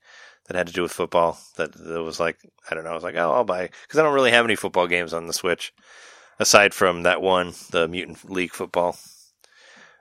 that 0.46 0.56
had 0.56 0.66
to 0.68 0.72
do 0.72 0.82
with 0.82 0.92
football 0.92 1.38
that, 1.56 1.72
that 1.72 2.02
was 2.02 2.20
like, 2.20 2.38
I 2.70 2.74
don't 2.74 2.84
know, 2.84 2.90
I 2.90 2.94
was 2.94 3.02
like, 3.02 3.16
oh, 3.16 3.32
I'll 3.32 3.44
buy 3.44 3.70
because 3.82 3.98
I 3.98 4.02
don't 4.02 4.14
really 4.14 4.30
have 4.30 4.44
any 4.44 4.56
football 4.56 4.86
games 4.86 5.12
on 5.12 5.26
the 5.26 5.32
Switch 5.32 5.72
aside 6.38 6.74
from 6.74 7.02
that 7.02 7.22
one, 7.22 7.54
the 7.70 7.88
Mutant 7.88 8.30
League 8.30 8.52
football. 8.52 8.96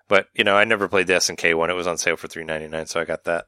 But, 0.08 0.28
you 0.36 0.44
know, 0.44 0.56
I 0.56 0.66
never 0.66 0.88
played 0.88 1.08
the 1.08 1.14
SNK 1.14 1.58
one. 1.58 1.70
It 1.70 1.76
was 1.76 1.88
on 1.88 1.98
sale 1.98 2.16
for 2.16 2.28
3.99, 2.28 2.88
so 2.88 3.00
I 3.00 3.06
got 3.06 3.24
that. 3.24 3.46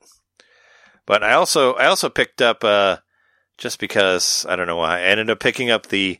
But 1.05 1.23
I 1.23 1.33
also 1.33 1.73
I 1.73 1.85
also 1.85 2.09
picked 2.09 2.41
up 2.41 2.63
uh 2.63 2.97
just 3.57 3.79
because 3.79 4.45
I 4.47 4.55
don't 4.55 4.67
know 4.67 4.75
why 4.75 4.99
I 4.99 5.03
ended 5.03 5.29
up 5.29 5.39
picking 5.39 5.71
up 5.71 5.87
the 5.87 6.19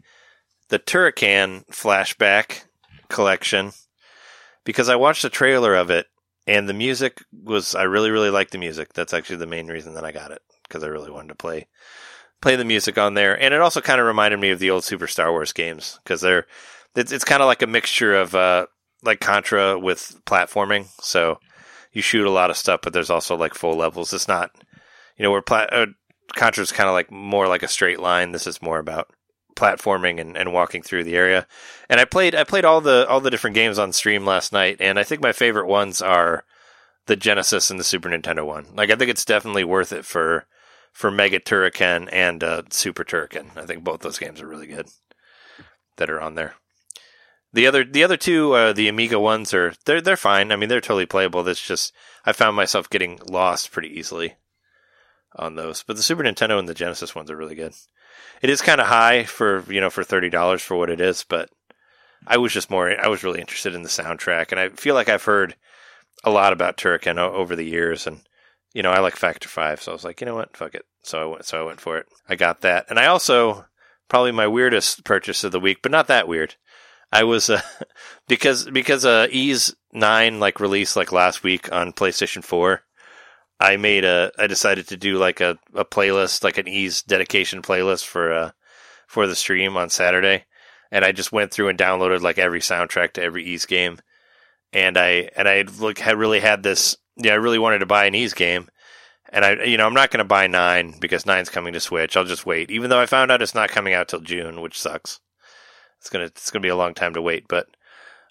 the 0.70 0.80
Turrican 0.80 1.66
flashback 1.68 2.64
collection 3.10 3.74
because 4.64 4.88
I 4.88 4.96
watched 4.96 5.26
a 5.26 5.30
trailer 5.30 5.76
of 5.76 5.90
it 5.90 6.08
and 6.46 6.70
the 6.70 6.74
music 6.74 7.22
was 7.34 7.76
I 7.76 7.84
really 7.84 8.12
really 8.12 8.30
liked 8.30 8.52
the 8.52 8.58
music. 8.58 8.94
That's 8.94 9.14
actually 9.14 9.38
the 9.38 9.46
main 9.46 9.68
reason 9.68 9.94
that 9.96 10.06
I 10.06 10.14
got 10.14 10.32
it 10.32 10.42
because 10.68 10.84
I 10.84 10.88
really 10.88 11.12
wanted 11.12 11.30
to 11.30 11.36
play 11.36 11.68
play 12.42 12.56
the 12.56 12.66
music 12.66 12.98
on 12.98 13.14
there, 13.14 13.40
and 13.42 13.54
it 13.54 13.62
also 13.62 13.82
kind 13.82 14.00
of 14.00 14.08
reminded 14.08 14.40
me 14.40 14.52
of 14.52 14.60
the 14.60 14.70
old 14.70 14.84
Super 14.84 15.08
Star 15.08 15.32
Wars 15.32 15.54
games 15.54 16.00
because 16.04 16.22
they're 16.22 16.46
it's, 16.96 17.12
it's 17.12 17.24
kind 17.24 17.42
of 17.42 17.48
like 17.48 17.62
a 17.62 17.68
mixture 17.68 18.16
of 18.16 18.36
uh, 18.36 18.68
like 19.04 19.20
Contra 19.20 19.78
with 19.80 20.20
platforming. 20.26 20.88
So 21.02 21.40
you 21.92 22.02
shoot 22.02 22.26
a 22.26 22.32
lot 22.32 22.50
of 22.50 22.58
stuff, 22.58 22.82
but 22.84 22.94
there's 22.94 23.10
also 23.10 23.36
like 23.36 23.54
full 23.54 23.76
levels. 23.76 24.14
It's 24.14 24.28
not 24.28 24.52
you 25.18 25.24
know 25.24 25.32
where 25.32 25.42
plat- 25.42 25.74
uh, 25.74 25.88
Contra 26.36 26.64
is 26.64 26.72
kind 26.72 26.90
of 26.90 26.94
like 26.94 27.12
more 27.12 27.48
like 27.48 27.64
a 27.64 27.68
straight 27.68 28.00
line. 28.00 28.32
This 28.32 28.48
is 28.48 28.62
more 28.62 28.80
about 28.80 29.10
platforming 29.56 30.22
and, 30.22 30.38
and 30.38 30.54
walking 30.54 30.84
through 30.84 31.04
the 31.04 31.16
area. 31.16 31.48
And 31.90 32.00
I 32.00 32.06
played 32.06 32.36
I 32.36 32.44
played 32.44 32.66
all 32.66 32.82
the 32.82 33.08
all 33.10 33.20
the 33.20 33.32
different 33.32 33.56
games 33.56 33.80
on 33.80 33.92
stream 33.92 34.26
last 34.26 34.54
night, 34.54 34.78
and 34.80 35.00
I 35.00 35.04
think 35.04 35.22
my 35.22 35.34
favorite 35.34 35.68
ones 35.68 36.02
are 36.02 36.46
the 37.08 37.16
Genesis 37.16 37.70
and 37.70 37.80
the 37.80 37.84
Super 37.84 38.10
Nintendo 38.10 38.46
one. 38.46 38.68
Like 38.76 38.92
I 38.92 38.96
think 38.96 39.10
it's 39.10 39.26
definitely 39.26 39.64
worth 39.64 39.92
it 39.92 40.06
for 40.06 40.46
for 40.98 41.12
Mega 41.12 41.40
Turrican 41.40 42.10
and 42.12 42.44
uh, 42.44 42.64
Super 42.72 43.04
Turrican. 43.04 43.56
I 43.56 43.68
think 43.68 43.84
both 43.84 44.00
those 44.00 44.18
games 44.18 44.42
are 44.42 44.48
really 44.48 44.66
good 44.66 44.88
that 45.98 46.10
are 46.10 46.20
on 46.20 46.34
there. 46.34 46.56
The 47.54 47.68
other 47.68 47.86
the 47.86 48.04
other 48.04 48.18
two, 48.18 48.54
uh, 48.54 48.74
the 48.74 48.88
Amiga 48.88 49.20
ones 49.20 49.54
are 49.54 49.74
they're 49.86 50.02
they're 50.02 50.18
fine. 50.18 50.52
I 50.52 50.56
mean 50.56 50.70
they're 50.70 50.82
totally 50.82 51.06
playable. 51.06 51.44
That's 51.44 51.66
just 51.66 51.94
I 52.26 52.32
found 52.32 52.56
myself 52.56 52.90
getting 52.90 53.20
lost 53.30 53.72
pretty 53.72 53.90
easily 53.90 54.38
on 55.36 55.54
those. 55.54 55.84
But 55.84 55.98
the 55.98 56.02
Super 56.02 56.24
Nintendo 56.24 56.58
and 56.58 56.68
the 56.68 56.74
Genesis 56.74 57.14
ones 57.14 57.30
are 57.30 57.38
really 57.38 57.56
good. 57.56 57.74
It 58.42 58.50
is 58.50 58.64
kind 58.64 58.82
of 58.82 58.88
high 58.88 59.24
for 59.24 59.72
you 59.72 59.80
know 59.80 59.92
for 59.92 60.04
thirty 60.04 60.32
dollars 60.32 60.64
for 60.64 60.76
what 60.78 60.90
it 60.90 61.00
is, 61.00 61.24
but 61.24 61.52
I 62.26 62.38
was 62.38 62.54
just 62.54 62.72
more 62.72 63.00
I 63.00 63.08
was 63.08 63.24
really 63.24 63.40
interested 63.40 63.76
in 63.76 63.84
the 63.84 63.90
soundtrack, 63.90 64.50
and 64.50 64.60
I 64.60 64.70
feel 64.70 64.96
like 64.96 65.10
I've 65.10 65.26
heard 65.26 65.56
a 66.24 66.32
lot 66.32 66.54
about 66.54 66.76
Turrican 66.76 67.20
over 67.20 67.56
the 67.56 67.66
years, 67.66 68.08
and 68.08 68.22
you 68.74 68.84
know 68.84 68.92
I 68.92 69.00
like 69.00 69.16
Factor 69.16 69.50
Five, 69.50 69.82
so 69.82 69.92
I 69.92 69.94
was 69.94 70.04
like, 70.04 70.22
you 70.22 70.26
know 70.26 70.36
what, 70.36 70.56
fuck 70.56 70.76
it. 70.76 70.86
So 71.04 71.22
I 71.22 71.26
went 71.26 71.46
so 71.46 71.62
I 71.62 71.66
went 71.66 71.82
for 71.82 71.98
it. 71.98 72.08
I 72.28 72.36
got 72.36 72.62
that, 72.62 72.86
and 72.90 73.00
I 73.00 73.08
also 73.08 73.66
probably 74.10 74.32
my 74.32 74.48
weirdest 74.48 75.04
purchase 75.04 75.44
of 75.44 75.52
the 75.52 75.60
week, 75.60 75.80
but 75.82 75.92
not 75.92 76.08
that 76.08 76.28
weird. 76.28 76.56
I 77.12 77.24
was 77.24 77.50
uh, 77.50 77.62
because 78.28 78.66
because 78.66 79.06
uh, 79.06 79.28
Ys 79.32 79.76
Nine 79.94 80.40
like 80.40 80.60
released 80.60 80.96
like 80.96 81.12
last 81.12 81.44
week 81.44 81.72
on 81.72 81.94
PlayStation 81.94 82.44
Four. 82.44 82.84
I 83.60 83.78
made 83.78 84.06
a 84.06 84.32
I 84.38 84.48
decided 84.48 84.88
to 84.90 84.98
do 84.98 85.18
like 85.18 85.42
a, 85.42 85.58
a 85.74 85.84
playlist, 85.84 86.44
like 86.44 86.58
an 86.58 86.68
Ys 86.68 87.02
dedication 87.02 87.62
playlist 87.62 88.06
for 88.06 88.32
uh 88.32 88.52
for 89.08 89.26
the 89.26 89.36
stream 89.36 89.78
on 89.78 89.90
Saturday. 89.90 90.46
And 90.92 91.04
I 91.04 91.12
just 91.12 91.32
went 91.32 91.52
through 91.52 91.70
and 91.70 91.80
downloaded 91.80 92.22
like 92.22 92.38
every 92.38 92.60
soundtrack 92.60 93.14
to 93.14 93.24
every 93.24 93.44
Ys 93.46 93.66
game. 93.66 94.00
And 94.74 94.98
I 94.98 95.30
and 95.36 95.48
I 95.48 95.64
look 95.64 95.98
had 95.98 96.18
really 96.18 96.40
had 96.40 96.62
this 96.62 96.98
yeah, 97.18 97.34
I 97.34 97.36
really 97.36 97.60
wanted 97.60 97.80
to 97.80 97.86
buy 97.86 98.06
an 98.06 98.16
Ys 98.16 98.34
game. 98.34 98.70
And 99.30 99.44
I 99.44 99.64
you 99.64 99.78
know, 99.78 99.86
I'm 99.86 99.94
not 99.94 100.12
gonna 100.12 100.24
buy 100.26 100.48
nine 100.48 100.96
because 101.00 101.26
nine's 101.26 101.50
coming 101.50 101.74
to 101.74 101.80
Switch. 101.80 102.16
I'll 102.16 102.24
just 102.24 102.46
wait. 102.46 102.72
Even 102.72 102.90
though 102.90 103.00
I 103.00 103.06
found 103.06 103.32
out 103.32 103.42
it's 103.42 103.56
not 103.56 103.70
coming 103.70 103.94
out 103.94 104.08
till 104.08 104.22
June, 104.22 104.62
which 104.62 104.80
sucks. 104.80 105.20
It's 106.00 106.10
gonna 106.10 106.26
it's 106.26 106.52
gonna 106.52 106.64
be 106.64 106.70
a 106.70 106.76
long 106.76 106.94
time 106.94 107.14
to 107.16 107.22
wait, 107.22 107.48
but 107.48 107.68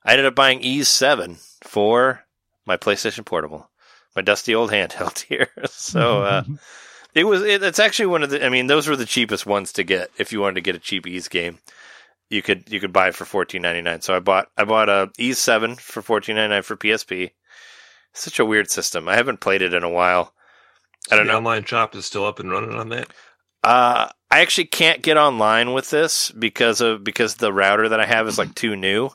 I 0.04 0.12
ended 0.12 0.26
up 0.26 0.34
buying 0.34 0.62
Ys 0.62 0.88
seven 0.88 1.36
for 1.62 2.24
my 2.64 2.76
PlayStation 2.76 3.24
Portable 3.24 3.68
my 4.16 4.22
dusty 4.22 4.54
old 4.54 4.70
handheld 4.72 5.20
here. 5.20 5.48
so 5.66 6.22
uh, 6.22 6.44
it 7.14 7.24
was. 7.24 7.42
It, 7.42 7.62
it's 7.62 7.78
actually 7.78 8.06
one 8.06 8.22
of 8.24 8.30
the. 8.30 8.44
I 8.44 8.48
mean, 8.48 8.66
those 8.66 8.88
were 8.88 8.96
the 8.96 9.04
cheapest 9.04 9.46
ones 9.46 9.72
to 9.74 9.84
get 9.84 10.10
if 10.18 10.32
you 10.32 10.40
wanted 10.40 10.56
to 10.56 10.62
get 10.62 10.74
a 10.74 10.80
cheap 10.80 11.06
Ys 11.06 11.28
game. 11.28 11.58
You 12.28 12.42
could 12.42 12.72
you 12.72 12.80
could 12.80 12.92
buy 12.92 13.08
it 13.08 13.14
for 13.14 13.26
fourteen 13.26 13.62
ninety 13.62 13.82
nine. 13.82 14.00
So 14.00 14.16
I 14.16 14.20
bought 14.20 14.48
I 14.56 14.64
bought 14.64 14.88
a 14.88 15.10
Ys 15.18 15.38
seven 15.38 15.76
for 15.76 16.02
fourteen 16.02 16.34
ninety 16.34 16.54
nine 16.54 16.62
for 16.62 16.76
PSP. 16.76 17.30
Such 18.16 18.38
a 18.38 18.44
weird 18.44 18.70
system. 18.70 19.08
I 19.08 19.14
haven't 19.14 19.40
played 19.40 19.62
it 19.62 19.74
in 19.74 19.82
a 19.82 19.90
while. 19.90 20.32
I 21.10 21.16
don't 21.16 21.26
the 21.26 21.32
know. 21.32 21.38
Online 21.38 21.64
shop 21.64 21.94
is 21.94 22.06
still 22.06 22.24
up 22.24 22.40
and 22.40 22.50
running 22.50 22.74
on 22.74 22.88
that. 22.88 23.08
Uh, 23.62 24.08
I 24.30 24.40
actually 24.40 24.66
can't 24.66 25.02
get 25.02 25.16
online 25.16 25.72
with 25.72 25.90
this 25.90 26.30
because 26.30 26.80
of 26.80 27.04
because 27.04 27.36
the 27.36 27.52
router 27.52 27.88
that 27.88 28.00
I 28.00 28.06
have 28.06 28.26
is 28.26 28.38
like 28.38 28.54
too 28.54 28.74
new. 28.76 29.10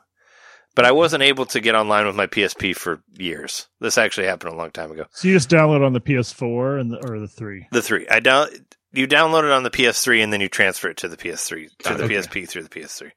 But 0.74 0.86
I 0.86 0.94
wasn't 0.94 1.24
able 1.24 1.46
to 1.48 1.60
get 1.60 1.76
online 1.76 2.06
with 2.06 2.16
my 2.16 2.28
PSP 2.28 2.74
for 2.76 3.04
years. 3.18 3.68
This 3.82 3.98
actually 3.98 4.28
happened 4.28 4.54
a 4.54 4.58
long 4.58 4.72
time 4.72 4.90
ago. 4.90 5.06
So 5.12 5.28
you 5.28 5.34
just 5.34 5.50
download 5.50 5.86
on 5.86 5.92
the 5.92 6.00
PS4 6.00 6.80
and 6.80 6.92
the, 6.92 7.06
or 7.06 7.20
the 7.20 7.28
three. 7.28 7.68
The 7.74 7.82
three. 7.82 8.08
I 8.08 8.22
down 8.22 8.48
you 8.94 9.08
download 9.08 9.44
it 9.44 9.52
on 9.52 9.64
the 9.64 9.70
PS3 9.70 10.24
and 10.24 10.32
then 10.32 10.42
you 10.42 10.48
transfer 10.48 10.90
it 10.90 10.98
to 10.98 11.10
the 11.10 11.18
PS3 11.18 11.70
to 11.70 11.90
Got 11.90 11.98
the 11.98 12.06
it. 12.06 12.12
PSP 12.12 12.48
through 12.48 12.64
the 12.64 12.70
PS3. 12.70 13.12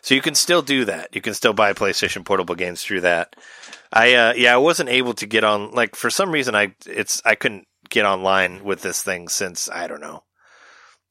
So 0.00 0.14
you 0.14 0.20
can 0.20 0.34
still 0.34 0.62
do 0.62 0.84
that. 0.84 1.14
You 1.14 1.20
can 1.20 1.34
still 1.34 1.52
buy 1.52 1.72
PlayStation 1.72 2.24
Portable 2.24 2.54
games 2.54 2.82
through 2.82 3.02
that. 3.02 3.36
I 3.92 4.14
uh, 4.14 4.32
yeah, 4.34 4.54
I 4.54 4.58
wasn't 4.58 4.88
able 4.88 5.14
to 5.14 5.26
get 5.26 5.44
on 5.44 5.72
like 5.72 5.94
for 5.94 6.10
some 6.10 6.32
reason 6.32 6.54
I 6.54 6.74
it's 6.86 7.20
I 7.24 7.34
couldn't 7.34 7.66
get 7.90 8.06
online 8.06 8.64
with 8.64 8.80
this 8.80 9.02
thing 9.02 9.28
since 9.28 9.68
I 9.68 9.86
don't 9.86 10.00
know 10.00 10.24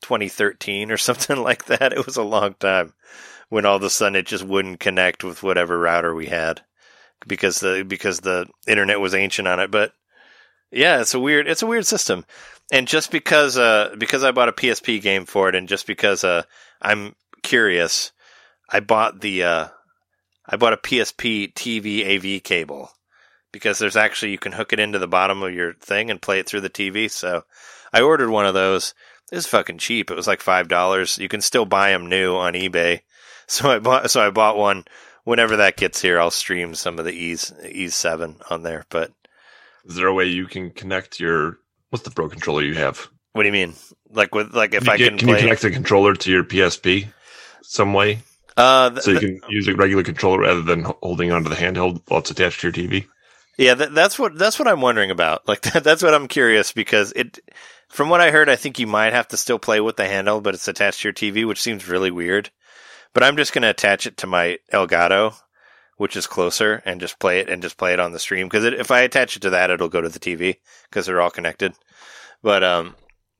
2013 0.01 0.91
or 0.91 0.97
something 0.97 1.37
like 1.37 1.65
that. 1.65 1.93
It 1.93 2.05
was 2.05 2.17
a 2.17 2.23
long 2.23 2.55
time 2.55 2.93
when 3.49 3.65
all 3.65 3.75
of 3.75 3.83
a 3.83 3.89
sudden 3.89 4.15
it 4.15 4.25
just 4.25 4.43
wouldn't 4.43 4.79
connect 4.79 5.23
with 5.23 5.43
whatever 5.43 5.77
router 5.77 6.15
we 6.15 6.27
had 6.27 6.61
because 7.27 7.59
the 7.59 7.85
because 7.87 8.21
the 8.21 8.47
internet 8.67 8.99
was 8.99 9.13
ancient 9.13 9.47
on 9.47 9.59
it. 9.59 9.69
But 9.69 9.93
yeah, 10.71 11.01
it's 11.01 11.13
a 11.13 11.19
weird 11.19 11.47
it's 11.47 11.61
a 11.61 11.67
weird 11.67 11.85
system. 11.85 12.25
And 12.71 12.87
just 12.87 13.11
because 13.11 13.57
uh 13.57 13.95
because 13.97 14.23
I 14.23 14.31
bought 14.31 14.49
a 14.49 14.53
PSP 14.53 15.01
game 15.01 15.25
for 15.25 15.49
it 15.49 15.55
and 15.55 15.67
just 15.67 15.85
because 15.85 16.23
uh 16.23 16.43
I'm 16.81 17.15
curious, 17.43 18.11
I 18.69 18.79
bought 18.79 19.21
the 19.21 19.43
uh 19.43 19.67
I 20.51 20.57
bought 20.57 20.73
a 20.73 20.77
PSP 20.77 21.53
TV 21.53 22.05
AV 22.37 22.43
cable 22.43 22.91
because 23.53 23.79
there's 23.79 23.95
actually 23.95 24.31
you 24.33 24.37
can 24.37 24.51
hook 24.51 24.73
it 24.73 24.79
into 24.79 24.99
the 24.99 25.07
bottom 25.07 25.41
of 25.43 25.53
your 25.53 25.73
thing 25.75 26.11
and 26.11 26.21
play 26.21 26.39
it 26.39 26.47
through 26.47 26.61
the 26.61 26.69
TV. 26.69 27.09
So 27.09 27.43
I 27.93 28.01
ordered 28.01 28.29
one 28.29 28.45
of 28.45 28.53
those. 28.53 28.93
It 29.31 29.35
was 29.35 29.47
fucking 29.47 29.77
cheap. 29.77 30.11
It 30.11 30.15
was 30.15 30.27
like 30.27 30.41
five 30.41 30.67
dollars. 30.67 31.17
You 31.17 31.29
can 31.29 31.41
still 31.41 31.65
buy 31.65 31.91
them 31.91 32.07
new 32.09 32.35
on 32.35 32.53
eBay. 32.53 33.01
So 33.47 33.69
I 33.69 33.79
bought 33.79 34.09
so 34.09 34.25
I 34.25 34.29
bought 34.29 34.55
one. 34.55 34.85
Whenever 35.25 35.57
that 35.57 35.75
gets 35.75 36.01
here, 36.01 36.21
I'll 36.21 36.31
stream 36.31 36.73
some 36.73 36.99
of 36.99 37.03
the 37.05 37.11
Ys 37.11 37.51
Ys 37.65 37.93
Seven 37.93 38.37
on 38.49 38.63
there. 38.63 38.85
But 38.89 39.11
Is 39.83 39.95
there 39.95 40.07
a 40.07 40.13
way 40.13 40.27
you 40.27 40.45
can 40.45 40.71
connect 40.71 41.19
your 41.19 41.57
what's 41.89 42.05
the 42.05 42.11
Pro 42.11 42.29
controller 42.29 42.61
you 42.63 42.75
have? 42.75 43.09
what 43.33 43.43
do 43.43 43.47
you 43.49 43.51
mean? 43.53 43.73
Like 44.09 44.33
with 44.33 44.53
like 44.55 44.73
if 44.73 44.85
you 44.85 44.91
I 44.93 44.95
get- 44.95 45.09
can, 45.09 45.17
can 45.17 45.27
play? 45.27 45.35
you 45.37 45.41
connect 45.41 45.63
the 45.63 45.71
controller 45.71 46.13
to 46.15 46.31
your 46.31 46.45
PSP 46.45 47.11
some 47.61 47.91
way 47.93 48.19
uh, 48.61 48.89
th- 48.91 49.01
so 49.01 49.11
you 49.11 49.19
th- 49.19 49.41
can 49.41 49.51
use 49.51 49.67
a 49.67 49.75
regular 49.75 50.03
controller 50.03 50.39
rather 50.41 50.61
than 50.61 50.83
holding 51.01 51.31
onto 51.31 51.49
the 51.49 51.55
handheld 51.55 52.01
while 52.07 52.19
it's 52.19 52.31
attached 52.31 52.61
to 52.61 52.67
your 52.67 52.73
TV? 52.73 53.07
Yeah, 53.57 53.73
that, 53.75 53.93
that's 53.93 54.17
what 54.17 54.37
that's 54.37 54.59
what 54.59 54.67
I'm 54.67 54.81
wondering 54.81 55.11
about. 55.11 55.41
Like 55.47 55.61
that, 55.61 55.83
that's 55.83 56.03
what 56.03 56.13
I'm 56.13 56.27
curious 56.27 56.71
because 56.71 57.11
it, 57.13 57.39
from 57.89 58.09
what 58.09 58.21
I 58.21 58.31
heard, 58.31 58.49
I 58.49 58.55
think 58.55 58.79
you 58.79 58.87
might 58.87 59.13
have 59.13 59.27
to 59.29 59.37
still 59.37 59.59
play 59.59 59.81
with 59.81 59.97
the 59.97 60.03
handheld, 60.03 60.43
but 60.43 60.53
it's 60.53 60.67
attached 60.67 61.01
to 61.01 61.07
your 61.07 61.13
TV, 61.13 61.47
which 61.47 61.61
seems 61.61 61.87
really 61.87 62.11
weird. 62.11 62.49
But 63.13 63.23
I'm 63.23 63.35
just 63.35 63.51
going 63.51 63.63
to 63.63 63.69
attach 63.69 64.07
it 64.07 64.17
to 64.17 64.27
my 64.27 64.59
Elgato, 64.71 65.35
which 65.97 66.15
is 66.15 66.27
closer, 66.27 66.81
and 66.85 67.01
just 67.01 67.19
play 67.19 67.39
it 67.39 67.49
and 67.49 67.61
just 67.61 67.77
play 67.77 67.93
it 67.93 67.99
on 67.99 68.13
the 68.13 68.19
stream 68.19 68.47
because 68.47 68.63
if 68.63 68.91
I 68.91 69.01
attach 69.01 69.35
it 69.35 69.41
to 69.41 69.49
that, 69.51 69.69
it'll 69.69 69.89
go 69.89 70.01
to 70.01 70.09
the 70.09 70.19
TV 70.19 70.57
because 70.89 71.05
they're 71.05 71.21
all 71.21 71.29
connected. 71.29 71.73
But 72.41 72.63
um, 72.63 72.95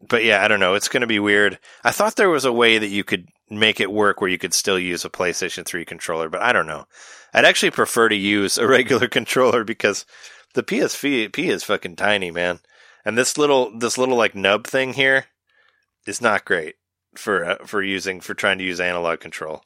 but 0.08 0.24
yeah, 0.24 0.44
I 0.44 0.48
don't 0.48 0.60
know. 0.60 0.74
It's 0.74 0.90
going 0.90 1.02
to 1.02 1.08
be 1.08 1.20
weird. 1.20 1.60
I 1.84 1.92
thought 1.92 2.16
there 2.16 2.30
was 2.30 2.46
a 2.46 2.52
way 2.52 2.78
that 2.78 2.88
you 2.88 3.04
could 3.04 3.28
make 3.52 3.80
it 3.80 3.92
work 3.92 4.22
where 4.22 4.30
you 4.30 4.38
could 4.38 4.54
still 4.54 4.80
use 4.80 5.04
a 5.06 5.10
PlayStation 5.10 5.66
3 5.66 5.86
controller, 5.86 6.30
but 6.30 6.42
I 6.42 6.54
don't 6.54 6.68
know. 6.68 6.86
I'd 7.34 7.46
actually 7.46 7.72
prefer 7.72 8.10
to 8.10 8.16
use 8.16 8.58
a 8.58 8.68
regular 8.68 9.08
controller 9.08 9.64
because 9.64 10.06
the 10.54 10.64
PSP 10.64 11.38
is 11.38 11.64
fucking 11.64 11.96
tiny, 11.96 12.32
man. 12.32 12.60
And 13.06 13.18
this 13.18 13.38
little 13.38 13.78
this 13.78 13.98
little 13.98 14.18
like 14.18 14.36
nub 14.36 14.68
thing 14.68 14.94
here 14.94 15.26
is 16.06 16.22
not 16.22 16.46
great 16.46 16.76
for 17.16 17.44
uh, 17.46 17.66
for 17.66 17.82
using 17.82 18.22
for 18.22 18.34
trying 18.34 18.58
to 18.60 18.64
use 18.64 18.80
analog 18.80 19.20
control. 19.20 19.64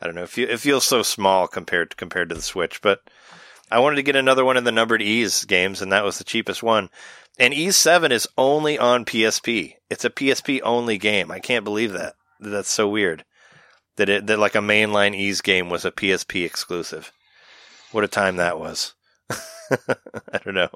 I 0.00 0.06
don't 0.06 0.14
know. 0.14 0.26
Feel, 0.26 0.50
it 0.50 0.60
feels 0.60 0.84
so 0.84 1.02
small 1.02 1.48
compared 1.48 1.90
to, 1.90 1.96
compared 1.96 2.28
to 2.28 2.34
the 2.34 2.42
Switch, 2.42 2.80
but 2.82 3.00
I 3.70 3.80
wanted 3.80 3.96
to 3.96 4.02
get 4.02 4.16
another 4.16 4.44
one 4.44 4.56
of 4.56 4.64
the 4.64 4.72
numbered 4.72 5.02
Ys 5.02 5.44
games, 5.44 5.82
and 5.82 5.92
that 5.92 6.04
was 6.04 6.18
the 6.18 6.24
cheapest 6.24 6.62
one. 6.62 6.90
And 7.38 7.54
Ys 7.54 7.76
Seven 7.76 8.12
is 8.12 8.28
only 8.36 8.78
on 8.78 9.04
PSP. 9.04 9.74
It's 9.90 10.04
a 10.04 10.10
PSP 10.10 10.60
only 10.62 10.98
game. 10.98 11.30
I 11.30 11.40
can't 11.40 11.64
believe 11.64 11.92
that. 11.92 12.14
That's 12.40 12.70
so 12.70 12.88
weird. 12.88 13.24
That 13.96 14.08
it 14.08 14.26
that 14.26 14.38
like 14.38 14.54
a 14.54 14.58
mainline 14.58 15.16
Ys 15.16 15.40
game 15.40 15.70
was 15.70 15.84
a 15.84 15.90
PSP 15.90 16.44
exclusive. 16.44 17.12
What 17.92 18.04
a 18.04 18.08
time 18.08 18.36
that 18.36 18.58
was. 18.58 18.94
I 19.30 20.38
don't 20.44 20.54
know. 20.54 20.70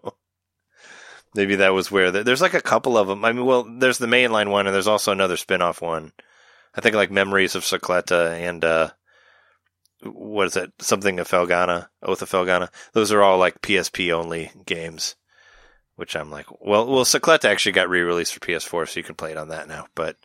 Maybe 1.34 1.56
that 1.56 1.72
was 1.72 1.90
where 1.90 2.10
the, 2.10 2.24
there's 2.24 2.42
like 2.42 2.54
a 2.54 2.60
couple 2.60 2.98
of 2.98 3.08
them. 3.08 3.24
I 3.24 3.32
mean, 3.32 3.46
well, 3.46 3.64
there's 3.64 3.98
the 3.98 4.06
mainline 4.06 4.50
one, 4.50 4.66
and 4.66 4.74
there's 4.74 4.88
also 4.88 5.12
another 5.12 5.36
spin-off 5.36 5.80
one. 5.80 6.12
I 6.74 6.80
think 6.80 6.94
like 6.94 7.10
Memories 7.10 7.54
of 7.54 7.64
Celceta 7.64 8.32
and 8.32 8.64
uh, 8.64 8.90
what 10.02 10.46
is 10.46 10.56
it? 10.56 10.72
Something 10.80 11.20
of 11.20 11.28
Felgana, 11.28 11.88
Oath 12.02 12.22
of 12.22 12.30
Felgana. 12.30 12.68
Those 12.92 13.12
are 13.12 13.22
all 13.22 13.38
like 13.38 13.62
PSP 13.62 14.12
only 14.12 14.50
games. 14.66 15.14
Which 15.96 16.16
I'm 16.16 16.30
like, 16.30 16.46
well, 16.60 16.86
well, 16.86 17.04
Celceta 17.04 17.44
actually 17.44 17.72
got 17.72 17.88
re-released 17.88 18.32
for 18.32 18.40
PS4, 18.40 18.88
so 18.88 18.98
you 18.98 19.04
can 19.04 19.14
play 19.14 19.30
it 19.30 19.36
on 19.36 19.48
that 19.48 19.68
now. 19.68 19.86
But 19.94 20.16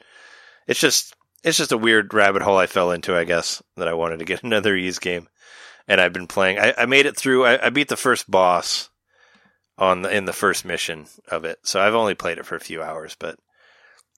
it's 0.65 0.79
just, 0.79 1.13
it's 1.43 1.57
just 1.57 1.71
a 1.71 1.77
weird 1.77 2.13
rabbit 2.13 2.41
hole 2.41 2.57
I 2.57 2.67
fell 2.67 2.91
into, 2.91 3.15
I 3.15 3.23
guess, 3.23 3.61
that 3.75 3.87
I 3.87 3.93
wanted 3.93 4.19
to 4.19 4.25
get 4.25 4.43
another 4.43 4.75
Ys 4.75 4.99
game, 4.99 5.27
and 5.87 6.01
I've 6.01 6.13
been 6.13 6.27
playing. 6.27 6.59
I, 6.59 6.73
I 6.77 6.85
made 6.85 7.05
it 7.05 7.17
through. 7.17 7.45
I, 7.45 7.67
I 7.67 7.69
beat 7.69 7.89
the 7.89 7.97
first 7.97 8.29
boss 8.29 8.89
on 9.77 10.01
the, 10.01 10.15
in 10.15 10.25
the 10.25 10.33
first 10.33 10.65
mission 10.65 11.05
of 11.29 11.45
it. 11.45 11.59
So 11.63 11.79
I've 11.79 11.95
only 11.95 12.15
played 12.15 12.37
it 12.37 12.45
for 12.45 12.55
a 12.55 12.61
few 12.61 12.81
hours, 12.81 13.15
but 13.19 13.37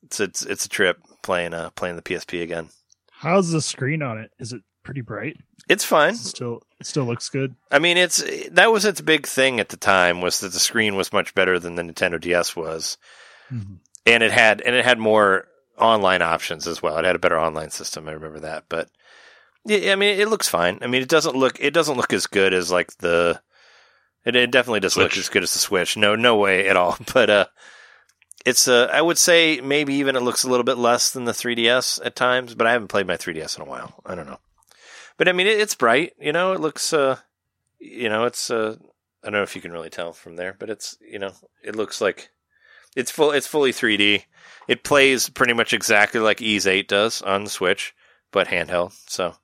it's 0.03 0.20
it's 0.20 0.43
it's 0.43 0.65
a 0.65 0.70
trip 0.70 0.97
playing 1.22 1.53
uh 1.53 1.70
playing 1.72 1.95
the 1.97 2.01
PSP 2.01 2.41
again. 2.41 2.70
How's 3.11 3.51
the 3.51 3.61
screen 3.61 4.01
on 4.01 4.17
it? 4.17 4.32
Is 4.39 4.53
it 4.53 4.61
pretty 4.84 5.01
bright? 5.01 5.36
It's 5.67 5.84
fine. 5.84 6.13
It 6.13 6.17
still 6.17 6.61
it 6.80 6.86
still 6.86 7.03
looks 7.03 7.30
good. 7.30 7.55
I 7.70 7.80
mean, 7.80 7.97
it's 7.97 8.24
that 8.51 8.72
was 8.72 8.86
its 8.86 9.01
big 9.01 9.28
thing 9.28 9.59
at 9.59 9.70
the 9.70 9.78
time 9.78 10.22
was 10.22 10.39
that 10.39 10.53
the 10.53 10.59
screen 10.59 10.95
was 10.95 11.11
much 11.11 11.36
better 11.36 11.59
than 11.59 11.76
the 11.76 11.84
Nintendo 11.84 12.20
DS 12.20 12.55
was, 12.55 12.97
and 14.05 14.24
it 14.24 14.32
had 14.32 14.61
and 14.61 14.76
it 14.76 14.86
had 14.86 14.99
more 14.99 15.47
online 15.80 16.21
options 16.21 16.67
as 16.67 16.82
well. 16.82 16.97
It 16.97 17.05
had 17.05 17.15
a 17.15 17.19
better 17.19 17.39
online 17.39 17.69
system. 17.71 18.07
I 18.07 18.11
remember 18.11 18.39
that, 18.41 18.65
but 18.69 18.89
yeah, 19.65 19.91
I 19.91 19.95
mean, 19.95 20.19
it 20.19 20.30
looks 20.30 20.47
fine. 20.47 20.80
I 20.82 20.88
mean, 20.88 21.01
it 21.01 21.09
doesn't 21.09 21.36
look 21.36 21.59
it 21.59 21.73
doesn't 21.73 21.97
look 21.97 22.13
as 22.13 22.27
good 22.27 22.53
as 22.53 22.71
like 22.71 22.95
the. 22.97 23.41
It, 24.25 24.36
it 24.36 24.51
definitely 24.51 24.82
does 24.82 24.97
look 24.97 25.11
Switch. 25.11 25.19
as 25.19 25.30
good 25.30 25.43
as 25.43 25.53
the 25.53 25.59
Switch. 25.59 25.95
No, 25.95 26.15
no 26.15 26.36
way 26.36 26.67
at 26.67 26.77
all. 26.77 26.97
But 27.13 27.30
uh, 27.30 27.45
it's 28.45 28.67
uh, 28.67 28.89
I 28.91 29.01
would 29.01 29.17
say 29.17 29.61
maybe 29.61 29.95
even 29.95 30.15
it 30.15 30.21
looks 30.21 30.43
a 30.43 30.49
little 30.49 30.63
bit 30.63 30.77
less 30.77 31.11
than 31.11 31.25
the 31.25 31.32
3DS 31.32 32.05
at 32.05 32.15
times. 32.15 32.55
But 32.55 32.67
I 32.67 32.73
haven't 32.73 32.88
played 32.89 33.07
my 33.07 33.17
3DS 33.17 33.57
in 33.57 33.63
a 33.63 33.69
while. 33.69 34.01
I 34.05 34.15
don't 34.15 34.27
know. 34.27 34.39
But 35.17 35.27
I 35.27 35.34
mean, 35.34 35.47
it, 35.47 35.59
it's 35.59 35.75
bright. 35.75 36.13
You 36.19 36.32
know, 36.32 36.53
it 36.53 36.61
looks. 36.61 36.93
Uh, 36.93 37.17
you 37.80 38.09
know, 38.09 38.25
it's. 38.25 38.49
Uh, 38.49 38.77
I 39.23 39.25
don't 39.25 39.34
know 39.34 39.43
if 39.43 39.55
you 39.55 39.61
can 39.61 39.73
really 39.73 39.89
tell 39.89 40.13
from 40.13 40.36
there, 40.36 40.55
but 40.57 40.69
it's. 40.69 40.97
You 41.01 41.19
know, 41.19 41.32
it 41.63 41.75
looks 41.75 42.01
like 42.01 42.30
it's 43.00 43.12
full. 43.12 43.32
It's 43.32 43.47
fully 43.47 43.72
3D. 43.72 44.24
It 44.68 44.84
plays 44.84 45.30
pretty 45.30 45.54
much 45.54 45.74
exactly 45.74 46.20
like 46.20 46.41
Ys 46.41 46.68
8 46.68 46.88
does 46.88 47.22
on 47.22 47.43
the 47.43 47.50
Switch, 47.50 47.95
but 48.32 48.47
handheld. 48.47 48.93
So 49.10 49.36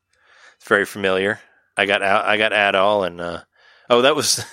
it's 0.58 0.68
very 0.68 0.86
familiar. 0.86 1.40
I 1.78 1.86
got 1.86 2.02
out. 2.02 2.26
I 2.26 2.38
got 2.38 2.52
Adol 2.52 3.08
and. 3.08 3.20
Uh, 3.22 3.42
oh, 3.90 4.02
that 4.02 4.16
was 4.16 4.46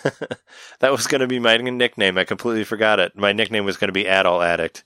that 0.81 0.93
was 0.93 1.07
going 1.07 1.21
to 1.21 1.27
be 1.27 1.39
my 1.39 1.57
nickname. 1.57 2.17
I 2.17 2.25
completely 2.25 2.65
forgot 2.65 3.01
it. 3.01 3.17
My 3.17 3.33
nickname 3.33 3.65
was 3.65 3.77
going 3.77 3.89
to 3.89 3.93
be 3.93 4.05
Adol 4.05 4.45
Addict. 4.45 4.85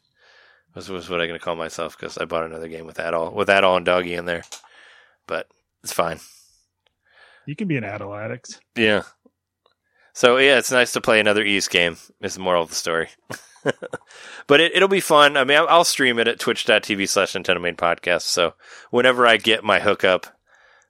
Was 0.74 0.88
was 0.88 1.08
what 1.08 1.20
I'm 1.20 1.28
going 1.28 1.38
to 1.38 1.44
call 1.44 1.56
myself 1.56 1.96
because 1.96 2.18
I 2.18 2.24
bought 2.24 2.44
another 2.44 2.68
game 2.68 2.86
with 2.86 2.98
Adol 2.98 3.32
with 3.32 3.48
Adol 3.48 3.76
and 3.76 3.86
Dogi 3.86 4.18
in 4.18 4.24
there. 4.24 4.42
But 5.26 5.48
it's 5.82 5.92
fine. 5.92 6.20
You 7.46 7.54
can 7.54 7.68
be 7.68 7.76
an 7.76 7.84
adult 7.84 8.16
addict. 8.18 8.60
Yeah. 8.74 9.02
So 10.12 10.36
yeah, 10.36 10.58
it's 10.58 10.72
nice 10.72 10.92
to 10.92 11.00
play 11.00 11.20
another 11.20 11.44
Ys 11.44 11.68
game. 11.68 11.96
Is 12.20 12.34
the 12.34 12.40
moral 12.40 12.64
of 12.64 12.70
the 12.70 12.74
story. 12.74 13.08
but 14.46 14.60
it, 14.60 14.74
it'll 14.74 14.88
be 14.88 15.00
fun. 15.00 15.36
I 15.36 15.44
mean, 15.44 15.58
I'll, 15.58 15.68
I'll 15.68 15.84
stream 15.84 16.18
it 16.18 16.28
at 16.28 16.38
twitch.tv 16.38 17.08
slash 17.08 17.32
Nintendo 17.32 17.60
Main 17.60 17.76
Podcast. 17.76 18.22
So 18.22 18.54
whenever 18.90 19.26
I 19.26 19.36
get 19.36 19.64
my 19.64 19.80
hookup 19.80 20.26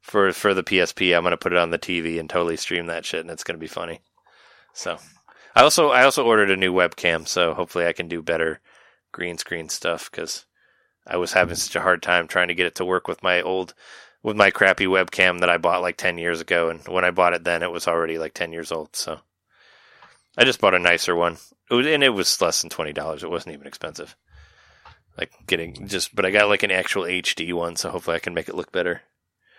for 0.01 0.33
for 0.33 0.55
the 0.55 0.62
PSP, 0.62 1.16
I'm 1.16 1.24
gonna 1.24 1.37
put 1.37 1.53
it 1.53 1.59
on 1.59 1.70
the 1.70 1.79
TV 1.79 2.20
and 2.20 2.29
totally 2.29 2.57
stream 2.57 2.87
that 2.87 3.05
shit, 3.05 3.20
and 3.20 3.31
it's 3.31 3.45
gonna 3.45 3.59
be 3.59 3.66
funny. 3.66 4.01
So 4.72 4.99
I 5.55 5.62
also 5.62 5.91
I 5.91 6.05
also 6.05 6.24
ordered 6.24 6.51
a 6.51 6.57
new 6.57 6.72
webcam, 6.72 7.27
so 7.27 7.55
hopefully 7.55 7.87
I 7.87 7.93
can 7.93 8.09
do 8.09 8.22
better 8.22 8.61
green 9.12 9.39
screen 9.39 9.68
stuff 9.68 10.11
because 10.11 10.45
I 11.07 11.16
was 11.16 11.33
having 11.33 11.57
such 11.57 11.77
a 11.77 11.81
hard 11.81 12.03
time 12.03 12.27
trying 12.27 12.49
to 12.49 12.55
get 12.55 12.66
it 12.66 12.74
to 12.77 12.85
work 12.85 13.09
with 13.09 13.22
my 13.22 13.41
old 13.41 13.74
with 14.22 14.37
my 14.37 14.51
crappy 14.51 14.87
webcam 14.87 15.39
that 15.41 15.49
I 15.49 15.57
bought 15.57 15.83
like 15.83 15.97
10 15.97 16.18
years 16.18 16.41
ago. 16.41 16.68
And 16.68 16.81
when 16.89 17.05
I 17.05 17.12
bought 17.12 17.33
it 17.33 17.45
then, 17.45 17.62
it 17.62 17.70
was 17.70 17.87
already 17.87 18.18
like 18.18 18.35
10 18.35 18.53
years 18.53 18.72
old. 18.72 18.97
So 18.97 19.20
I 20.37 20.45
just 20.45 20.61
bought 20.61 20.74
a 20.74 20.81
nicer 20.81 21.14
one. 21.14 21.37
It 21.71 21.75
was, 21.75 21.87
and 21.87 22.05
it 22.05 22.11
was 22.11 22.41
less 22.41 22.61
than 22.62 22.71
$20. 22.71 23.23
It 23.23 23.31
wasn't 23.31 23.55
even 23.55 23.67
expensive. 23.67 24.14
Like 25.19 25.33
getting 25.47 25.89
just, 25.89 26.14
but 26.14 26.27
I 26.27 26.31
got 26.31 26.49
like 26.49 26.62
an 26.62 26.71
actual 26.71 27.05
HD 27.05 27.53
one. 27.53 27.77
So 27.77 27.91
hopefully 27.91 28.17
I 28.17 28.21
can 28.21 28.35
make 28.35 28.49
it 28.49 28.55
look 28.55 28.71
better. 28.71 29.01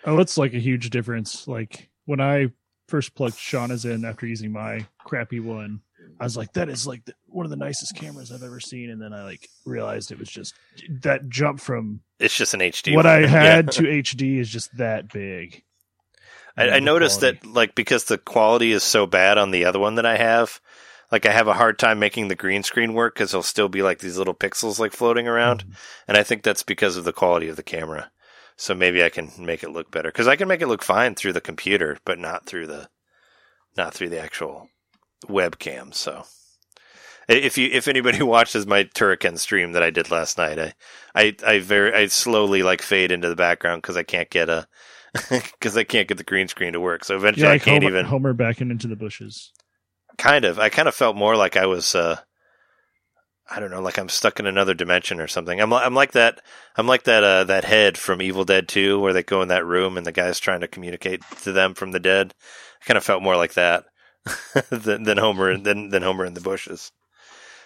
Oh, 0.06 0.20
it's 0.20 0.38
like 0.38 0.54
a 0.54 0.60
huge 0.60 0.90
difference. 0.92 1.48
Like 1.48 1.90
when 2.06 2.22
I 2.22 2.52
first 2.88 3.16
plugged 3.16 3.36
Shauna's 3.36 3.84
in 3.84 4.06
after 4.06 4.26
using 4.28 4.52
my 4.52 4.86
crappy 5.00 5.40
one, 5.40 5.82
I 6.20 6.24
was 6.24 6.38
like, 6.38 6.54
that 6.54 6.70
is 6.70 6.86
like 6.88 7.04
the, 7.06 7.14
one 7.26 7.46
of 7.46 7.50
the 7.50 7.56
nicest 7.58 7.96
cameras 7.96 8.32
I've 8.32 8.44
ever 8.44 8.60
seen. 8.60 8.90
And 8.92 9.02
then 9.02 9.14
I 9.14 9.24
like 9.24 9.50
realized 9.66 10.12
it 10.12 10.20
was 10.20 10.30
just 10.30 10.54
that 11.02 11.28
jump 11.28 11.60
from 11.60 12.02
It's 12.20 12.38
just 12.38 12.54
an 12.54 12.60
HD. 12.62 12.96
what 12.96 13.06
one. 13.06 13.14
I 13.24 13.28
had 13.28 13.66
Yeah. 13.66 13.72
to 13.72 13.84
HD 13.84 14.38
is 14.40 14.50
just 14.50 14.78
that 14.78 15.12
big. 15.12 15.64
I, 16.56 16.70
I 16.70 16.80
noticed 16.80 17.20
quality. 17.20 17.40
that 17.42 17.48
like 17.50 17.76
because 17.76 18.06
the 18.06 18.18
quality 18.18 18.72
is 18.72 18.84
so 18.84 19.06
bad 19.06 19.38
on 19.38 19.52
the 19.52 19.66
other 19.66 19.80
one 19.80 19.96
that 19.96 20.06
I 20.08 20.18
have, 20.18 20.60
like 21.12 21.26
I 21.26 21.32
have 21.32 21.48
a 21.48 21.54
hard 21.54 21.80
time 21.80 22.00
making 22.00 22.28
the 22.28 22.36
green 22.36 22.64
screen 22.64 22.94
work 22.94 23.16
because 23.16 23.32
there'll 23.32 23.44
still 23.44 23.70
be 23.70 23.82
like 23.82 24.00
these 24.00 24.18
little 24.18 24.34
pixels 24.34 24.80
like 24.80 24.92
floating 24.92 25.28
around, 25.28 25.64
mm-hmm. 25.64 25.74
and 26.08 26.18
I 26.18 26.24
think 26.24 26.44
that's 26.44 26.64
because 26.64 26.98
of 26.98 27.06
the 27.06 27.14
quality 27.14 27.48
of 27.50 27.56
the 27.56 27.64
camera. 27.64 28.12
So 28.58 28.74
maybe 28.74 29.04
I 29.04 29.10
can 29.10 29.32
make 29.38 29.64
it 29.64 29.70
look 29.70 29.92
better 29.92 30.10
because 30.10 30.28
I 30.28 30.36
can 30.36 30.48
make 30.48 30.62
it 30.62 30.68
look 30.68 30.84
fine 30.84 31.14
through 31.16 31.34
the 31.34 31.42
computer, 31.42 31.98
but 32.06 32.18
not 32.18 32.46
through 32.46 32.68
the 32.68 32.90
not 33.78 33.94
through 33.94 34.10
the 34.10 34.20
actual 34.20 34.70
webcam. 35.28 35.94
So 35.94 36.24
if 37.28 37.58
you 37.58 37.70
if 37.72 37.88
anybody 37.88 38.22
watches 38.24 38.66
my 38.66 38.84
Turrican 38.84 39.38
stream 39.38 39.74
that 39.74 39.84
I 39.84 39.90
did 39.90 40.12
last 40.12 40.38
night, 40.38 40.60
I 40.60 40.74
I 41.16 41.36
I 41.46 41.60
very 41.60 41.94
I 41.94 42.08
slowly 42.08 42.64
like 42.64 42.82
fade 42.82 43.12
into 43.12 43.30
the 43.30 43.36
background 43.36 43.82
because 43.82 43.98
I 43.98 44.04
can't 44.04 44.30
get 44.30 44.50
a 44.50 44.68
because 45.30 45.78
I 45.78 45.84
can't 45.84 46.08
get 46.08 46.18
the 46.18 46.24
green 46.24 46.48
screen 46.48 46.74
to 46.74 46.80
work. 46.80 47.04
So 47.04 47.16
eventually 47.16 47.48
Yeah, 47.48 47.54
I 47.54 47.60
can't 47.60 47.84
Homer, 47.84 47.96
even 47.96 48.06
Homer 48.06 48.34
backing 48.34 48.72
into 48.72 48.88
the 48.88 48.96
bushes. 48.96 49.52
Kind 50.18 50.46
of. 50.46 50.60
I 50.60 50.70
kind 50.70 50.88
of 50.88 50.96
felt 50.96 51.16
more 51.16 51.36
like 51.36 51.58
I 51.58 51.66
was. 51.66 51.96
uh 51.96 52.18
I 53.50 53.62
don't 53.62 53.72
know, 53.72 53.82
like 53.82 53.98
I'm 53.98 54.10
stuck 54.10 54.42
in 54.42 54.46
another 54.46 54.74
dimension 54.74 55.22
or 55.22 55.28
something. 55.28 55.62
I'm 55.62 55.72
I'm 55.72 55.94
like 55.94 56.12
that. 56.12 56.42
I'm 56.76 56.88
like 56.88 57.04
that 57.04 57.24
uh, 57.24 57.44
that 57.46 57.64
head 57.64 57.98
from 57.98 58.22
Evil 58.22 58.44
Dead 58.44 58.68
2, 58.68 59.00
where 59.00 59.14
they 59.14 59.24
go 59.24 59.42
in 59.42 59.48
that 59.48 59.66
room 59.66 59.96
and 59.96 60.06
the 60.06 60.12
guy's 60.12 60.40
trying 60.40 60.60
to 60.62 60.68
communicate 60.68 61.22
to 61.44 61.54
them 61.54 61.74
from 61.74 61.92
the 61.92 62.00
dead. 62.00 62.34
I 62.82 62.86
kind 62.86 62.98
of 62.98 63.06
felt 63.06 63.24
more 63.24 63.38
like 63.38 63.54
that 63.54 63.86
than, 64.70 65.04
than 65.04 65.18
Homer 65.18 65.58
than 65.58 65.90
than 65.90 66.04
Homer 66.04 66.26
in 66.26 66.34
the 66.34 66.42
bushes. 66.42 66.92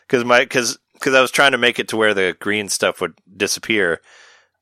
Because 0.05 0.23
my 0.23 0.41
because 0.41 0.77
because 0.93 1.15
I 1.15 1.21
was 1.21 1.31
trying 1.31 1.53
to 1.53 1.57
make 1.57 1.79
it 1.79 1.87
to 1.89 1.97
where 1.97 2.13
the 2.13 2.35
green 2.39 2.69
stuff 2.69 3.01
would 3.01 3.15
disappear, 3.35 4.01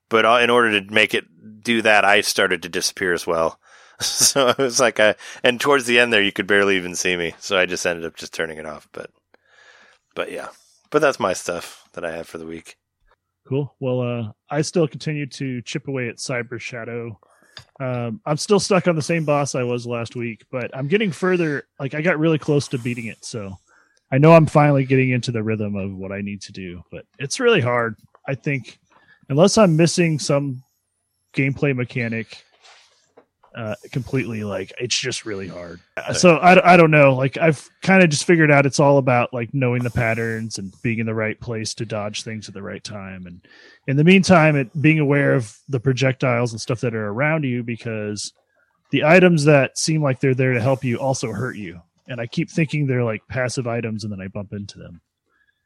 but 0.08 0.26
uh, 0.26 0.40
in 0.42 0.50
order 0.50 0.80
to 0.80 0.94
make 0.94 1.14
it 1.14 1.26
do 1.62 1.82
that, 1.82 2.06
I 2.06 2.22
started 2.22 2.62
to 2.64 2.70
disappear 2.70 3.14
as 3.14 3.28
well. 3.28 3.60
So 4.30 4.48
it 4.50 4.58
was 4.58 4.80
like 4.80 5.00
I, 5.00 5.16
and 5.44 5.60
towards 5.60 5.86
the 5.86 6.00
end 6.00 6.14
there, 6.14 6.22
you 6.22 6.32
could 6.32 6.48
barely 6.48 6.78
even 6.78 6.96
see 6.96 7.18
me. 7.18 7.34
So 7.40 7.58
I 7.58 7.66
just 7.66 7.86
ended 7.86 8.06
up 8.06 8.16
just 8.16 8.34
turning 8.34 8.58
it 8.58 8.66
off. 8.66 8.88
But, 8.94 9.12
but 10.16 10.32
yeah, 10.32 10.50
but 10.90 11.00
that's 11.00 11.20
my 11.20 11.34
stuff 11.34 11.88
that 11.94 12.06
I 12.06 12.12
have 12.12 12.28
for 12.28 12.38
the 12.38 12.46
week. 12.46 12.78
Cool. 13.48 13.74
Well, 13.80 14.02
uh, 14.02 14.32
I 14.50 14.62
still 14.62 14.88
continue 14.88 15.26
to 15.28 15.62
chip 15.64 15.88
away 15.88 16.08
at 16.08 16.18
Cyber 16.18 16.60
Shadow. 16.62 17.20
Um, 17.80 18.22
I'm 18.26 18.38
still 18.38 18.60
stuck 18.60 18.88
on 18.88 18.96
the 18.96 19.02
same 19.02 19.26
boss 19.26 19.56
I 19.56 19.64
was 19.64 19.88
last 19.88 20.16
week, 20.16 20.46
but 20.52 20.76
I'm 20.78 20.88
getting 20.88 21.12
further. 21.12 21.64
Like 21.80 21.94
I 21.94 22.02
got 22.02 22.20
really 22.20 22.38
close 22.38 22.68
to 22.70 22.78
beating 22.78 23.08
it, 23.08 23.26
so 23.26 23.58
I 24.12 24.18
know 24.18 24.34
I'm 24.34 24.46
finally 24.46 24.86
getting 24.86 25.10
into 25.10 25.32
the 25.32 25.44
rhythm 25.44 25.76
of 25.76 25.94
what 25.96 26.12
I 26.12 26.22
need 26.22 26.42
to 26.44 26.52
do. 26.52 26.84
But 26.92 27.06
it's 27.18 27.40
really 27.40 27.62
hard. 27.62 27.96
I 28.28 28.36
think 28.36 28.80
unless 29.30 29.58
I'm 29.58 29.76
missing 29.76 30.20
some 30.20 30.64
gameplay 31.34 31.76
mechanic 31.76 32.44
uh, 33.56 33.76
completely, 33.92 34.44
like 34.44 34.72
it's 34.80 34.98
just 34.98 35.26
really 35.26 35.48
hard. 35.48 35.80
So 36.14 36.38
I, 36.38 36.74
I 36.74 36.78
don't 36.78 36.92
know. 36.92 37.16
Like 37.16 37.38
I've 37.38 37.70
kind 37.82 38.04
of 38.04 38.10
just 38.10 38.26
figured 38.26 38.52
out 38.52 38.66
it's 38.66 38.80
all 38.80 38.98
about 38.98 39.34
like 39.34 39.54
knowing 39.54 39.84
the 39.84 39.90
patterns 39.90 40.58
and 40.58 40.74
being 40.82 41.00
in 41.00 41.06
the 41.06 41.16
right 41.16 41.40
place 41.40 41.74
to 41.76 41.86
dodge 41.86 42.24
things 42.24 42.48
at 42.48 42.54
the 42.54 42.62
right 42.62 42.84
time. 42.84 43.26
And 43.26 43.46
in 43.88 43.98
the 43.98 44.04
meantime, 44.04 44.56
it 44.56 44.82
being 44.82 45.00
aware 45.00 45.34
of 45.34 45.58
the 45.68 45.80
projectiles 45.80 46.52
and 46.52 46.62
stuff 46.62 46.82
that 46.82 46.96
are 46.96 47.08
around 47.08 47.44
you 47.44 47.64
because 47.64 48.34
the 48.92 49.04
items 49.04 49.46
that 49.46 49.78
seem 49.78 50.02
like 50.02 50.20
they're 50.20 50.36
there 50.36 50.54
to 50.54 50.62
help 50.62 50.84
you 50.84 50.98
also 50.98 51.32
hurt 51.32 51.58
you. 51.58 51.82
And 52.08 52.20
I 52.20 52.26
keep 52.26 52.50
thinking 52.50 52.88
they're 52.88 53.04
like 53.04 53.22
passive 53.28 53.68
items, 53.68 54.04
and 54.04 54.12
then 54.12 54.22
I 54.22 54.28
bump 54.28 54.54
into 54.54 54.80
them 54.80 55.00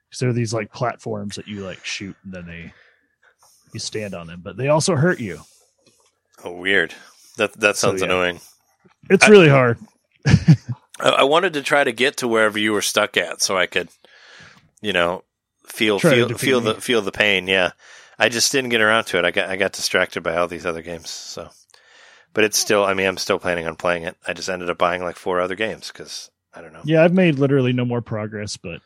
because 0.10 0.20
they're 0.20 0.34
these 0.34 0.54
like 0.54 0.74
platforms 0.74 1.36
that 1.36 1.48
you 1.48 1.66
like 1.66 1.84
shoot, 1.86 2.18
and 2.26 2.34
then 2.34 2.46
they 2.46 2.74
you 3.74 3.80
stand 3.80 4.14
on 4.14 4.28
them, 4.28 4.42
but 4.44 4.58
they 4.58 4.68
also 4.68 4.96
hurt 4.96 5.20
you. 5.20 5.40
Oh, 6.44 6.52
weird. 6.52 6.94
That 7.38 7.54
that 7.54 7.76
So, 7.78 7.90
sounds 7.90 8.02
yeah. 8.02 8.06
annoying. 8.08 8.40
It's 9.10 9.26
I- 9.26 9.30
really 9.30 9.50
hard. 9.50 9.78
I, 11.00 11.10
I 11.10 11.24
wanted 11.24 11.54
to 11.54 11.62
try 11.64 11.84
to 11.84 11.92
get 11.92 12.18
to 12.18 12.28
wherever 12.28 12.58
you 12.60 12.72
were 12.72 12.82
stuck 12.82 13.18
at, 13.18 13.42
so 13.42 13.58
I 13.58 13.66
could, 13.66 13.90
you 14.82 14.94
know, 14.94 15.24
feel 15.68 16.00
Try 16.00 16.12
feel 16.16 16.30
feel 16.38 16.62
me. 16.62 16.74
the 16.74 16.82
feel 16.82 17.02
the 17.02 17.12
pain. 17.12 17.48
Yeah, 17.48 17.72
I 18.20 18.30
just 18.30 18.52
didn't 18.52 18.70
get 18.70 18.82
around 18.82 19.06
to 19.06 19.18
it. 19.18 19.26
I 19.26 19.32
got 19.32 19.50
I 19.50 19.56
got 19.56 19.74
distracted 19.74 20.22
by 20.22 20.38
all 20.38 20.48
these 20.48 20.66
other 20.66 20.82
games. 20.82 21.10
So, 21.10 21.50
but 22.34 22.44
it's 22.44 22.58
still. 22.58 22.86
I 22.86 22.94
mean, 22.94 23.08
I'm 23.08 23.18
still 23.18 23.40
planning 23.40 23.68
on 23.68 23.76
playing 23.76 24.04
it. 24.04 24.16
I 24.28 24.34
just 24.34 24.50
ended 24.50 24.70
up 24.70 24.78
buying 24.78 25.02
like 25.04 25.16
four 25.18 25.42
other 25.42 25.56
games 25.56 25.92
because 25.92 26.30
I 26.54 26.62
don't 26.62 26.74
know. 26.74 26.82
Yeah, 26.86 27.04
I've 27.04 27.14
made 27.14 27.40
literally 27.40 27.74
no 27.74 27.84
more 27.86 28.02
progress, 28.02 28.56
but 28.56 28.80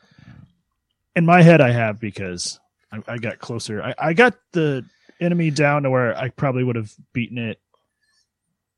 in 1.14 1.26
my 1.26 1.42
head, 1.42 1.60
I 1.60 1.70
have 1.70 2.00
because 2.00 2.58
I, 2.90 3.02
I 3.06 3.18
got 3.18 3.38
closer. 3.38 3.82
I, 3.82 3.94
I 3.98 4.12
got 4.14 4.34
the 4.52 4.84
enemy 5.20 5.50
down 5.50 5.82
to 5.82 5.90
where 5.90 6.16
I 6.16 6.30
probably 6.30 6.64
would 6.64 6.76
have 6.76 6.92
beaten 7.12 7.38
it 7.38 7.60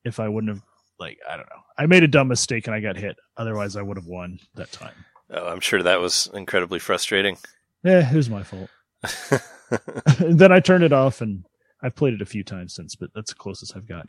if 0.05 0.20
I 0.20 0.28
wouldn't 0.28 0.55
have. 0.55 0.62
Like 0.98 1.18
I 1.28 1.36
don't 1.36 1.48
know. 1.48 1.62
I 1.78 1.86
made 1.86 2.02
a 2.02 2.09
dumb 2.09 2.28
mistake 2.28 2.66
and 2.66 2.74
I 2.74 2.81
got 2.81 2.97
hit. 2.97 3.16
Otherwise, 3.36 3.77
I 3.77 3.82
would 3.82 3.97
have 3.97 4.06
won 4.06 4.39
that 4.55 4.70
time. 4.70 4.93
Oh, 5.31 5.47
I'm 5.47 5.60
sure 5.60 5.82
that 5.82 6.01
was 6.01 6.28
incredibly 6.35 6.78
frustrating. 6.78 7.39
Yeah, 7.82 8.10
it 8.10 8.16
was 8.16 8.28
my 8.28 8.43
fault. 8.43 8.68
then 10.18 10.52
I 10.52 10.60
turned 10.60 10.85
it 10.85 10.93
off, 10.93 11.20
and 11.20 11.44
I've 11.82 11.94
played 11.94 12.14
it 12.14 12.22
a 12.22 12.27
few 12.27 12.44
times 12.44 12.74
since, 12.74 12.94
but 12.94 13.10
that's 13.14 13.32
the 13.32 13.39
closest 13.39 13.77
I've 13.77 13.89
got. 13.89 14.09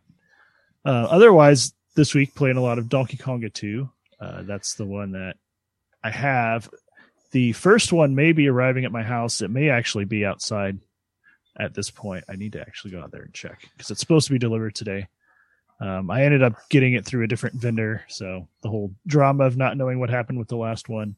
Uh, 0.84 1.08
otherwise, 1.10 1.74
this 1.96 2.14
week 2.14 2.36
playing 2.36 2.58
a 2.58 2.62
lot 2.62 2.80
of 2.80 2.90
Donkey 2.90 3.18
Konga 3.18 3.54
2. 3.54 3.90
Uh, 4.20 4.42
that's 4.44 4.76
the 4.76 4.86
one 4.86 5.12
that 5.12 5.36
I 6.04 6.10
have. 6.10 6.70
The 7.32 7.54
first 7.54 7.94
one 7.94 8.16
may 8.16 8.34
be 8.34 8.48
arriving 8.48 8.86
at 8.86 8.92
my 8.92 9.04
house. 9.04 9.42
It 9.42 9.52
may 9.52 9.70
actually 9.70 10.06
be 10.06 10.26
outside 10.26 10.80
at 11.58 11.74
this 11.74 11.90
point. 11.90 12.26
I 12.28 12.36
need 12.36 12.54
to 12.54 12.62
actually 12.62 12.92
go 12.92 13.02
out 13.02 13.12
there 13.12 13.24
and 13.24 13.34
check 13.34 13.62
because 13.76 13.92
it's 13.92 14.00
supposed 14.00 14.28
to 14.28 14.34
be 14.34 14.40
delivered 14.40 14.76
today. 14.76 15.08
Um, 15.82 16.12
I 16.12 16.24
ended 16.24 16.44
up 16.44 16.54
getting 16.70 16.94
it 16.94 17.06
through 17.06 17.24
a 17.24 17.28
different 17.28 17.56
vendor, 17.56 18.04
so 18.08 18.48
the 18.62 18.70
whole 18.70 18.94
drama 19.08 19.46
of 19.46 19.58
not 19.58 19.76
knowing 19.78 20.00
what 20.00 20.10
happened 20.12 20.38
with 20.38 20.48
the 20.48 20.56
last 20.56 20.88
one 20.90 21.16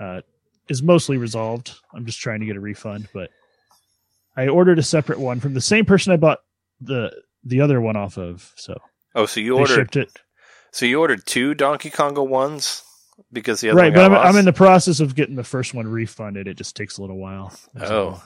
uh, 0.00 0.20
is 0.68 0.82
mostly 0.82 1.16
resolved. 1.16 1.72
I'm 1.94 2.04
just 2.04 2.18
trying 2.20 2.40
to 2.40 2.46
get 2.46 2.56
a 2.56 2.60
refund, 2.60 3.08
but 3.14 3.30
I 4.36 4.48
ordered 4.48 4.78
a 4.80 4.82
separate 4.82 5.20
one 5.20 5.38
from 5.38 5.54
the 5.54 5.60
same 5.60 5.84
person 5.84 6.12
I 6.12 6.16
bought 6.16 6.40
the 6.80 7.12
the 7.44 7.60
other 7.60 7.80
one 7.80 7.94
off 7.96 8.18
of. 8.18 8.52
So 8.56 8.80
Oh, 9.14 9.26
so 9.26 9.38
you 9.40 9.56
ordered 9.56 9.74
shipped 9.74 9.96
it 9.96 10.10
so 10.72 10.86
you 10.86 10.98
ordered 10.98 11.24
two 11.24 11.54
Donkey 11.54 11.88
Konga 11.88 12.26
ones 12.26 12.82
because 13.32 13.60
the 13.60 13.70
other 13.70 13.80
right, 13.80 13.94
one 13.94 14.10
but 14.10 14.20
I'm? 14.20 14.26
I'm 14.30 14.36
in 14.36 14.44
the 14.44 14.52
process 14.52 14.98
of 14.98 15.14
getting 15.14 15.36
the 15.36 15.44
first 15.44 15.72
one 15.72 15.86
refunded. 15.86 16.48
It 16.48 16.56
just 16.56 16.74
takes 16.74 16.98
a 16.98 17.00
little 17.00 17.18
while. 17.18 17.52
A 17.76 17.92
Oh. 17.92 18.22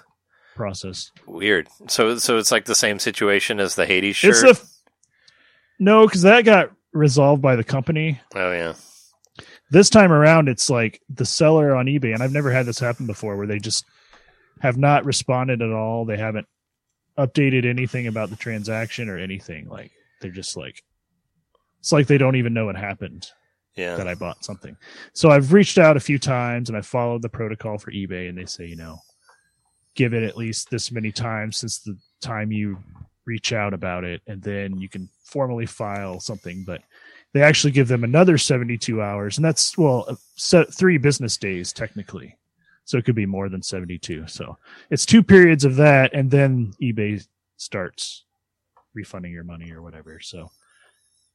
process. 0.56 1.10
Weird. 1.26 1.68
So 1.88 2.16
so 2.16 2.38
it's 2.38 2.50
like 2.50 2.64
the 2.64 2.74
same 2.74 2.98
situation 2.98 3.60
as 3.60 3.74
the 3.74 3.84
Hades 3.84 4.16
shirt. 4.16 4.30
It's 4.42 4.60
a 4.62 4.66
no, 5.78 6.06
because 6.06 6.22
that 6.22 6.44
got 6.44 6.70
resolved 6.92 7.42
by 7.42 7.56
the 7.56 7.64
company. 7.64 8.20
oh 8.34 8.52
yeah. 8.52 8.74
This 9.70 9.90
time 9.90 10.12
around, 10.12 10.48
it's 10.48 10.70
like 10.70 11.00
the 11.10 11.26
seller 11.26 11.76
on 11.76 11.86
eBay, 11.86 12.14
and 12.14 12.22
I've 12.22 12.32
never 12.32 12.50
had 12.50 12.64
this 12.66 12.78
happen 12.78 13.06
before, 13.06 13.36
where 13.36 13.46
they 13.46 13.58
just 13.58 13.84
have 14.60 14.76
not 14.78 15.04
responded 15.04 15.60
at 15.60 15.70
all. 15.72 16.04
They 16.04 16.16
haven't 16.16 16.46
updated 17.18 17.66
anything 17.66 18.06
about 18.06 18.30
the 18.30 18.36
transaction 18.36 19.08
or 19.08 19.18
anything. 19.18 19.68
Like 19.68 19.90
they're 20.20 20.30
just 20.30 20.56
like, 20.56 20.82
it's 21.80 21.92
like 21.92 22.06
they 22.06 22.18
don't 22.18 22.36
even 22.36 22.54
know 22.54 22.66
what 22.66 22.76
happened. 22.76 23.28
Yeah. 23.76 23.94
that 23.94 24.08
I 24.08 24.16
bought 24.16 24.44
something. 24.44 24.76
So 25.12 25.30
I've 25.30 25.52
reached 25.52 25.78
out 25.78 25.96
a 25.96 26.00
few 26.00 26.18
times 26.18 26.68
and 26.68 26.76
I 26.76 26.80
followed 26.80 27.22
the 27.22 27.28
protocol 27.28 27.78
for 27.78 27.92
eBay 27.92 28.28
and 28.28 28.36
they 28.36 28.46
say, 28.46 28.66
you 28.66 28.74
know, 28.74 28.98
give 29.94 30.14
it 30.14 30.24
at 30.24 30.36
least 30.36 30.68
this 30.68 30.90
many 30.90 31.12
times 31.12 31.58
since 31.58 31.78
the 31.78 31.96
time 32.20 32.50
you 32.50 32.78
reach 33.28 33.52
out 33.52 33.74
about 33.74 34.02
it 34.04 34.22
and 34.26 34.42
then 34.42 34.78
you 34.78 34.88
can 34.88 35.08
formally 35.22 35.66
file 35.66 36.18
something, 36.18 36.64
but 36.64 36.80
they 37.34 37.42
actually 37.42 37.70
give 37.70 37.86
them 37.86 38.02
another 38.02 38.38
72 38.38 39.02
hours 39.02 39.36
and 39.36 39.44
that's 39.44 39.76
well, 39.76 40.06
uh, 40.08 40.16
se- 40.36 40.64
3 40.72 40.96
business 40.96 41.36
days 41.36 41.72
technically. 41.72 42.34
So 42.86 42.96
it 42.96 43.04
could 43.04 43.14
be 43.14 43.26
more 43.26 43.50
than 43.50 43.62
72. 43.62 44.26
So 44.28 44.56
it's 44.88 45.04
two 45.04 45.22
periods 45.22 45.66
of 45.66 45.76
that 45.76 46.14
and 46.14 46.30
then 46.30 46.72
eBay 46.82 47.24
starts 47.58 48.24
refunding 48.94 49.30
your 49.32 49.44
money 49.44 49.70
or 49.70 49.82
whatever. 49.82 50.20
So 50.20 50.50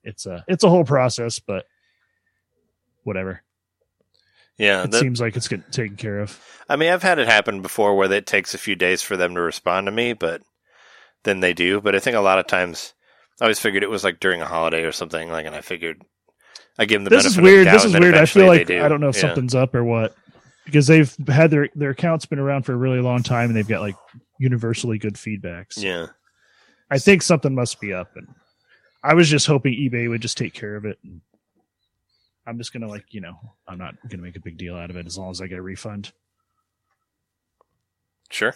it's 0.03 0.25
a 0.25 0.43
it's 0.47 0.63
a 0.63 0.69
whole 0.69 0.83
process, 0.83 1.37
but 1.37 1.65
whatever. 3.03 3.43
Yeah. 4.57 4.83
It 4.83 4.91
that- 4.91 4.99
seems 4.99 5.21
like 5.21 5.35
it's 5.35 5.47
getting 5.47 5.69
taken 5.71 5.95
care 5.95 6.19
of. 6.19 6.39
I 6.67 6.75
mean, 6.75 6.91
I've 6.91 7.03
had 7.03 7.19
it 7.19 7.27
happen 7.27 7.61
before 7.61 7.95
where 7.95 8.11
it 8.11 8.25
takes 8.25 8.55
a 8.55 8.57
few 8.57 8.75
days 8.75 9.03
for 9.03 9.15
them 9.15 9.35
to 9.35 9.41
respond 9.41 9.85
to 9.85 9.91
me, 9.91 10.13
but 10.13 10.41
then 11.23 11.39
they 11.39 11.53
do. 11.53 11.81
But 11.81 11.95
I 11.95 11.99
think 11.99 12.15
a 12.15 12.21
lot 12.21 12.39
of 12.39 12.47
times, 12.47 12.93
I 13.41 13.45
always 13.45 13.59
figured 13.59 13.83
it 13.83 13.89
was 13.89 14.03
like 14.03 14.19
during 14.19 14.41
a 14.41 14.45
holiday 14.45 14.83
or 14.83 14.91
something. 14.91 15.29
Like, 15.31 15.45
and 15.45 15.55
I 15.55 15.61
figured 15.61 16.01
I 16.77 16.85
give 16.85 16.97
them 16.97 17.03
the 17.05 17.09
This 17.11 17.25
is 17.25 17.35
benefit 17.35 17.39
of 17.39 17.43
weird. 17.53 17.67
the 17.67 17.71
This 17.71 17.85
is 17.85 17.93
weird. 17.99 18.15
I 18.15 18.25
feel 18.25 18.47
like 18.47 18.67
do. 18.67 18.83
I 18.83 18.87
don't 18.87 19.01
know 19.01 19.09
if 19.09 19.15
Yeah. 19.15 19.21
something's 19.21 19.55
up 19.55 19.75
or 19.75 19.83
what 19.83 20.15
because 20.65 20.87
they've 20.87 21.13
had 21.27 21.51
their 21.51 21.69
their 21.75 21.89
accounts 21.91 22.25
been 22.25 22.39
around 22.39 22.63
for 22.63 22.73
a 22.73 22.77
really 22.77 22.99
long 23.01 23.21
time 23.23 23.49
and 23.49 23.55
they've 23.55 23.67
got 23.67 23.81
like 23.81 23.95
universally 24.39 24.97
good 24.97 25.15
feedbacks. 25.15 25.81
Yeah. 25.81 26.07
I 26.89 26.99
think 26.99 27.21
something 27.21 27.53
must 27.55 27.79
be 27.81 27.91
up, 27.93 28.15
and 28.15 28.27
I 29.03 29.13
was 29.15 29.29
just 29.29 29.47
hoping 29.47 29.73
eBay 29.73 30.09
would 30.09 30.21
just 30.21 30.37
take 30.37 30.53
care 30.53 30.75
of 30.75 30.85
it. 30.85 30.99
And 31.03 31.21
I'm 32.45 32.57
just 32.57 32.71
gonna 32.73 32.87
like 32.87 33.05
you 33.13 33.21
know 33.21 33.35
I'm 33.67 33.77
not 33.77 33.95
gonna 34.09 34.23
make 34.23 34.35
a 34.35 34.39
big 34.41 34.57
deal 34.57 34.75
out 34.75 34.89
of 34.89 34.95
it 34.95 35.05
as 35.07 35.17
long 35.17 35.31
as 35.31 35.41
I 35.41 35.47
get 35.47 35.57
a 35.59 35.61
refund. 35.61 36.11
Sure. 38.29 38.55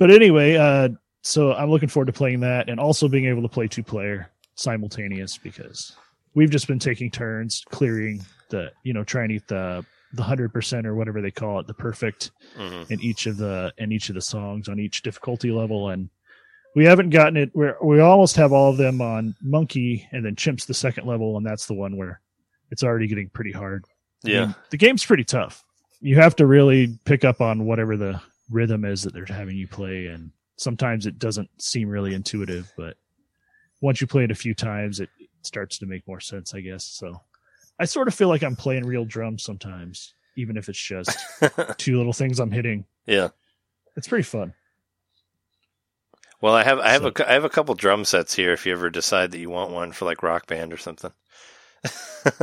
But 0.00 0.10
anyway, 0.10 0.56
uh, 0.56 0.88
so 1.22 1.52
I'm 1.52 1.70
looking 1.70 1.90
forward 1.90 2.06
to 2.06 2.12
playing 2.12 2.40
that 2.40 2.70
and 2.70 2.80
also 2.80 3.06
being 3.06 3.26
able 3.26 3.42
to 3.42 3.48
play 3.48 3.68
two 3.68 3.82
player 3.82 4.30
simultaneous 4.54 5.36
because 5.38 5.94
we've 6.34 6.50
just 6.50 6.66
been 6.66 6.78
taking 6.78 7.10
turns 7.10 7.62
clearing 7.70 8.24
the, 8.48 8.72
you 8.82 8.94
know, 8.94 9.04
trying 9.04 9.28
to 9.28 9.34
get 9.34 9.46
the 9.46 9.84
the 10.14 10.22
hundred 10.22 10.52
percent 10.52 10.86
or 10.86 10.96
whatever 10.96 11.20
they 11.20 11.30
call 11.30 11.60
it, 11.60 11.66
the 11.68 11.74
perfect 11.74 12.32
hmm 12.56 12.82
in 12.88 12.98
each 13.00 13.26
of 13.26 13.36
the 13.36 13.72
in 13.78 13.92
each 13.92 14.08
of 14.08 14.16
the 14.16 14.20
songs 14.20 14.68
on 14.68 14.80
each 14.80 15.02
difficulty 15.02 15.52
level, 15.52 15.90
and 15.90 16.08
we 16.74 16.84
haven't 16.84 17.10
gotten 17.10 17.36
it 17.36 17.50
where 17.52 17.76
we 17.82 18.00
almost 18.00 18.34
have 18.36 18.52
all 18.54 18.70
of 18.70 18.78
them 18.78 19.02
on 19.02 19.34
monkey 19.42 20.08
and 20.12 20.24
then 20.24 20.34
chimps 20.34 20.66
the 20.66 20.74
second 20.74 21.06
level, 21.06 21.36
and 21.36 21.46
that's 21.46 21.66
the 21.66 21.74
one 21.74 21.96
where 21.96 22.20
it's 22.70 22.82
already 22.82 23.06
getting 23.06 23.28
pretty 23.28 23.52
hard. 23.52 23.84
I 24.24 24.28
Yeah. 24.30 24.40
mean, 24.46 24.54
the 24.70 24.76
game's 24.78 25.04
pretty 25.04 25.24
tough. 25.24 25.62
You 26.00 26.16
have 26.16 26.34
to 26.36 26.46
really 26.46 26.98
pick 27.04 27.24
up 27.24 27.40
on 27.42 27.66
whatever 27.66 27.96
the 27.98 28.20
rhythm 28.50 28.84
is 28.84 29.02
that 29.02 29.14
they're 29.14 29.24
having 29.26 29.56
you 29.56 29.68
play, 29.68 30.06
and 30.06 30.30
sometimes 30.56 31.06
it 31.06 31.18
doesn't 31.18 31.48
seem 31.60 31.88
really 31.88 32.14
intuitive, 32.14 32.72
but 32.76 32.96
once 33.80 34.00
you 34.00 34.06
play 34.06 34.24
it 34.24 34.30
a 34.30 34.34
few 34.34 34.54
times, 34.54 35.00
it 35.00 35.08
starts 35.42 35.78
to 35.78 35.86
make 35.86 36.06
more 36.06 36.20
sense, 36.20 36.54
I 36.54 36.60
guess. 36.60 36.84
So 36.84 37.20
I 37.78 37.84
sort 37.86 38.08
of 38.08 38.14
feel 38.14 38.28
like 38.28 38.42
I'm 38.42 38.56
playing 38.56 38.84
real 38.84 39.04
drums 39.06 39.42
sometimes, 39.42 40.14
even 40.36 40.56
if 40.56 40.68
it's 40.68 40.78
just 40.82 41.16
two 41.78 41.96
little 41.96 42.12
things 42.12 42.38
I'm 42.40 42.50
hitting. 42.50 42.84
yeah. 43.06 43.28
It's 43.96 44.06
pretty 44.08 44.22
fun. 44.22 44.54
Well, 46.40 46.54
I 46.54 46.62
have 46.62 46.78
I 46.78 46.90
have 46.92 47.02
So- 47.02 47.12
a 47.16 47.28
I 47.28 47.32
have 47.32 47.44
a 47.44 47.50
couple 47.50 47.74
drum 47.74 48.04
sets 48.04 48.34
here. 48.34 48.52
If 48.52 48.64
you 48.64 48.72
ever 48.72 48.88
decide 48.88 49.32
that 49.32 49.38
you 49.40 49.50
want 49.50 49.72
one 49.72 49.92
for 49.92 50.04
like 50.04 50.22
rock 50.22 50.46
band 50.46 50.72
or 50.72 50.76
something. 50.78 51.12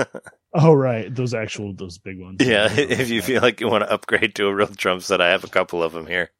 Oh 0.53 0.73
right, 0.73 1.13
those 1.13 1.33
actual 1.33 1.73
those 1.73 1.97
big 1.97 2.19
ones. 2.19 2.37
yeah, 2.39 2.67
if 2.75 3.09
you 3.09 3.21
feel 3.21 3.41
like 3.41 3.59
you 3.59 3.67
want 3.67 3.83
to 3.83 3.91
upgrade 3.91 4.35
to 4.35 4.47
a 4.47 4.53
real 4.55 4.67
drum 4.67 4.99
set, 5.01 5.21
I 5.21 5.29
have 5.29 5.43
a 5.43 5.49
couple 5.49 5.83
of 5.83 5.91
them 5.93 6.07
here. 6.07 6.31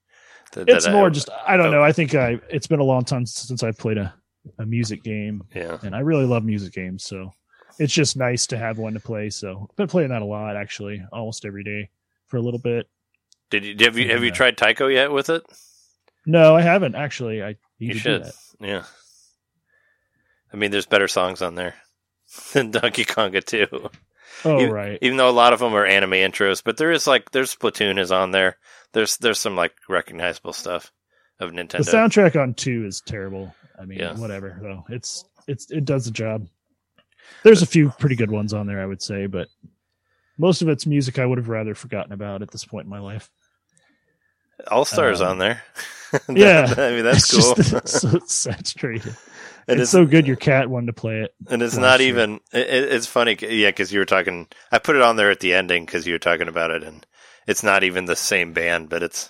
that- 0.54 0.70
it's 0.70 0.86
that 0.86 0.92
I- 0.92 0.94
more 0.94 1.10
just 1.10 1.30
I 1.46 1.58
don't 1.58 1.72
know. 1.72 1.84
I 1.84 1.92
think 1.92 2.16
I 2.16 2.40
it's 2.50 2.68
been 2.68 2.80
a 2.80 2.84
long 2.86 3.04
time 3.04 3.26
since 3.26 3.64
I've 3.64 3.78
played 3.78 3.98
a, 3.98 4.14
a 4.60 4.66
music 4.66 5.04
game, 5.04 5.44
yeah. 5.54 5.78
and 5.84 5.96
I 5.96 6.00
really 6.00 6.26
love 6.26 6.44
music 6.46 6.74
games, 6.74 7.04
so 7.04 7.32
it's 7.80 7.94
just 7.94 8.16
nice 8.18 8.48
to 8.48 8.58
have 8.58 8.78
one 8.78 8.94
to 8.94 9.00
play. 9.00 9.30
So 9.30 9.68
I've 9.70 9.76
been 9.76 9.88
playing 9.88 10.10
that 10.10 10.22
a 10.22 10.26
lot 10.26 10.56
actually, 10.56 11.04
almost 11.12 11.46
every 11.46 11.64
day 11.64 11.90
for 12.28 12.38
a 12.38 12.42
little 12.42 12.60
bit. 12.60 12.88
Did 13.50 13.66
you 13.66 13.76
have 13.86 13.98
you 13.98 14.10
have 14.12 14.24
you 14.24 14.32
uh, 14.32 14.36
tried 14.36 14.58
Taiko 14.58 14.88
yet 14.88 15.12
with 15.12 15.30
it? 15.30 15.44
No, 16.26 16.56
I 16.56 16.62
haven't 16.62 16.96
actually. 16.96 17.44
I 17.44 17.56
You 17.78 17.94
to 17.94 18.00
should. 18.00 18.32
Yeah. 18.60 18.84
I 20.52 20.56
mean, 20.58 20.72
there's 20.72 20.86
better 20.86 21.08
songs 21.08 21.42
on 21.42 21.56
there 21.56 21.76
than 22.54 22.72
Donkey 22.72 23.06
Konga 23.06 23.44
2. 23.44 23.90
Oh 24.46 24.68
right, 24.68 25.00
Even 25.02 25.18
though 25.18 25.30
a 25.30 25.32
lot 25.32 25.54
of 25.54 25.60
them 25.60 25.74
are 25.74 25.86
anime 25.86 26.12
intros, 26.12 26.64
but 26.64 26.78
there 26.78 26.92
is 26.92 27.08
like 27.08 27.32
there's 27.32 27.56
Splatoon 27.56 27.98
is 27.98 28.12
on 28.12 28.32
there. 28.32 28.58
There's 28.94 29.18
there's 29.18 29.40
some 29.40 29.56
like 29.56 29.74
recognizable 29.90 30.54
stuff 30.54 30.92
of 31.40 31.52
Nintendo. 31.52 31.84
the 31.86 31.92
soundtrack 31.92 32.40
on 32.40 32.54
two 32.54 32.86
is 32.86 33.02
terrible. 33.02 33.56
I 33.80 33.86
mean, 33.86 34.00
Yeah. 34.00 34.14
whatever 34.16 34.60
though. 34.62 34.86
It's 34.90 35.26
it's 35.48 35.72
it 35.72 35.86
does 35.86 36.06
the 36.06 36.12
job. 36.12 36.48
There's 37.44 37.62
a 37.64 37.68
few 37.68 37.90
pretty 37.98 38.16
good 38.16 38.30
ones 38.32 38.54
on 38.54 38.68
there, 38.68 38.80
I 38.82 38.86
would 38.86 39.02
say, 39.02 39.26
but 39.26 39.48
most 40.38 40.62
of 40.62 40.70
it's 40.70 40.86
music 40.86 41.18
I 41.18 41.26
would 41.26 41.40
have 41.40 41.50
rather 41.50 41.74
forgotten 41.74 42.12
about 42.12 42.42
at 42.44 42.52
this 42.52 42.64
point 42.64 42.86
in 42.86 42.92
my 42.92 43.00
life. 43.00 43.30
All 44.70 44.86
Stars 44.86 45.22
um, 45.22 45.30
on 45.32 45.38
there. 45.40 45.64
That- 46.12 46.24
yeah. 46.38 46.74
I 46.78 46.92
mean 46.92 47.04
that's 47.04 47.34
It's 47.34 47.44
cool. 47.44 47.56
just- 47.56 47.88
so 48.02 48.20
saturated. 48.26 49.16
And 49.68 49.80
it's 49.82 49.92
so 49.92 50.06
good. 50.06 50.28
Your 50.28 50.36
cat 50.36 50.70
wanted 50.70 50.88
to 50.88 50.94
play 50.94 51.22
it. 51.22 51.34
And 51.50 51.62
it's 51.62 51.78
not 51.78 52.00
year. 52.00 52.10
even. 52.10 52.40
It, 52.54 52.68
it- 52.70 52.92
it's 52.94 53.08
funny, 53.08 53.38
yeah, 53.42 53.70
because 53.70 53.92
you 53.92 54.00
were 54.00 54.06
talking. 54.06 54.48
I 54.72 54.80
put 54.80 54.96
it 54.96 55.02
on 55.02 55.16
there 55.16 55.32
at 55.32 55.40
the 55.40 55.54
ending 55.54 55.86
because 55.86 56.08
you 56.08 56.14
were 56.14 56.20
talking 56.20 56.48
about 56.48 56.72
it, 56.72 56.84
and 56.84 57.06
it's 57.48 57.64
not 57.64 57.84
even 57.84 58.06
the 58.06 58.16
same 58.16 58.54
band, 58.54 58.90
but 58.90 59.04
it's, 59.04 59.30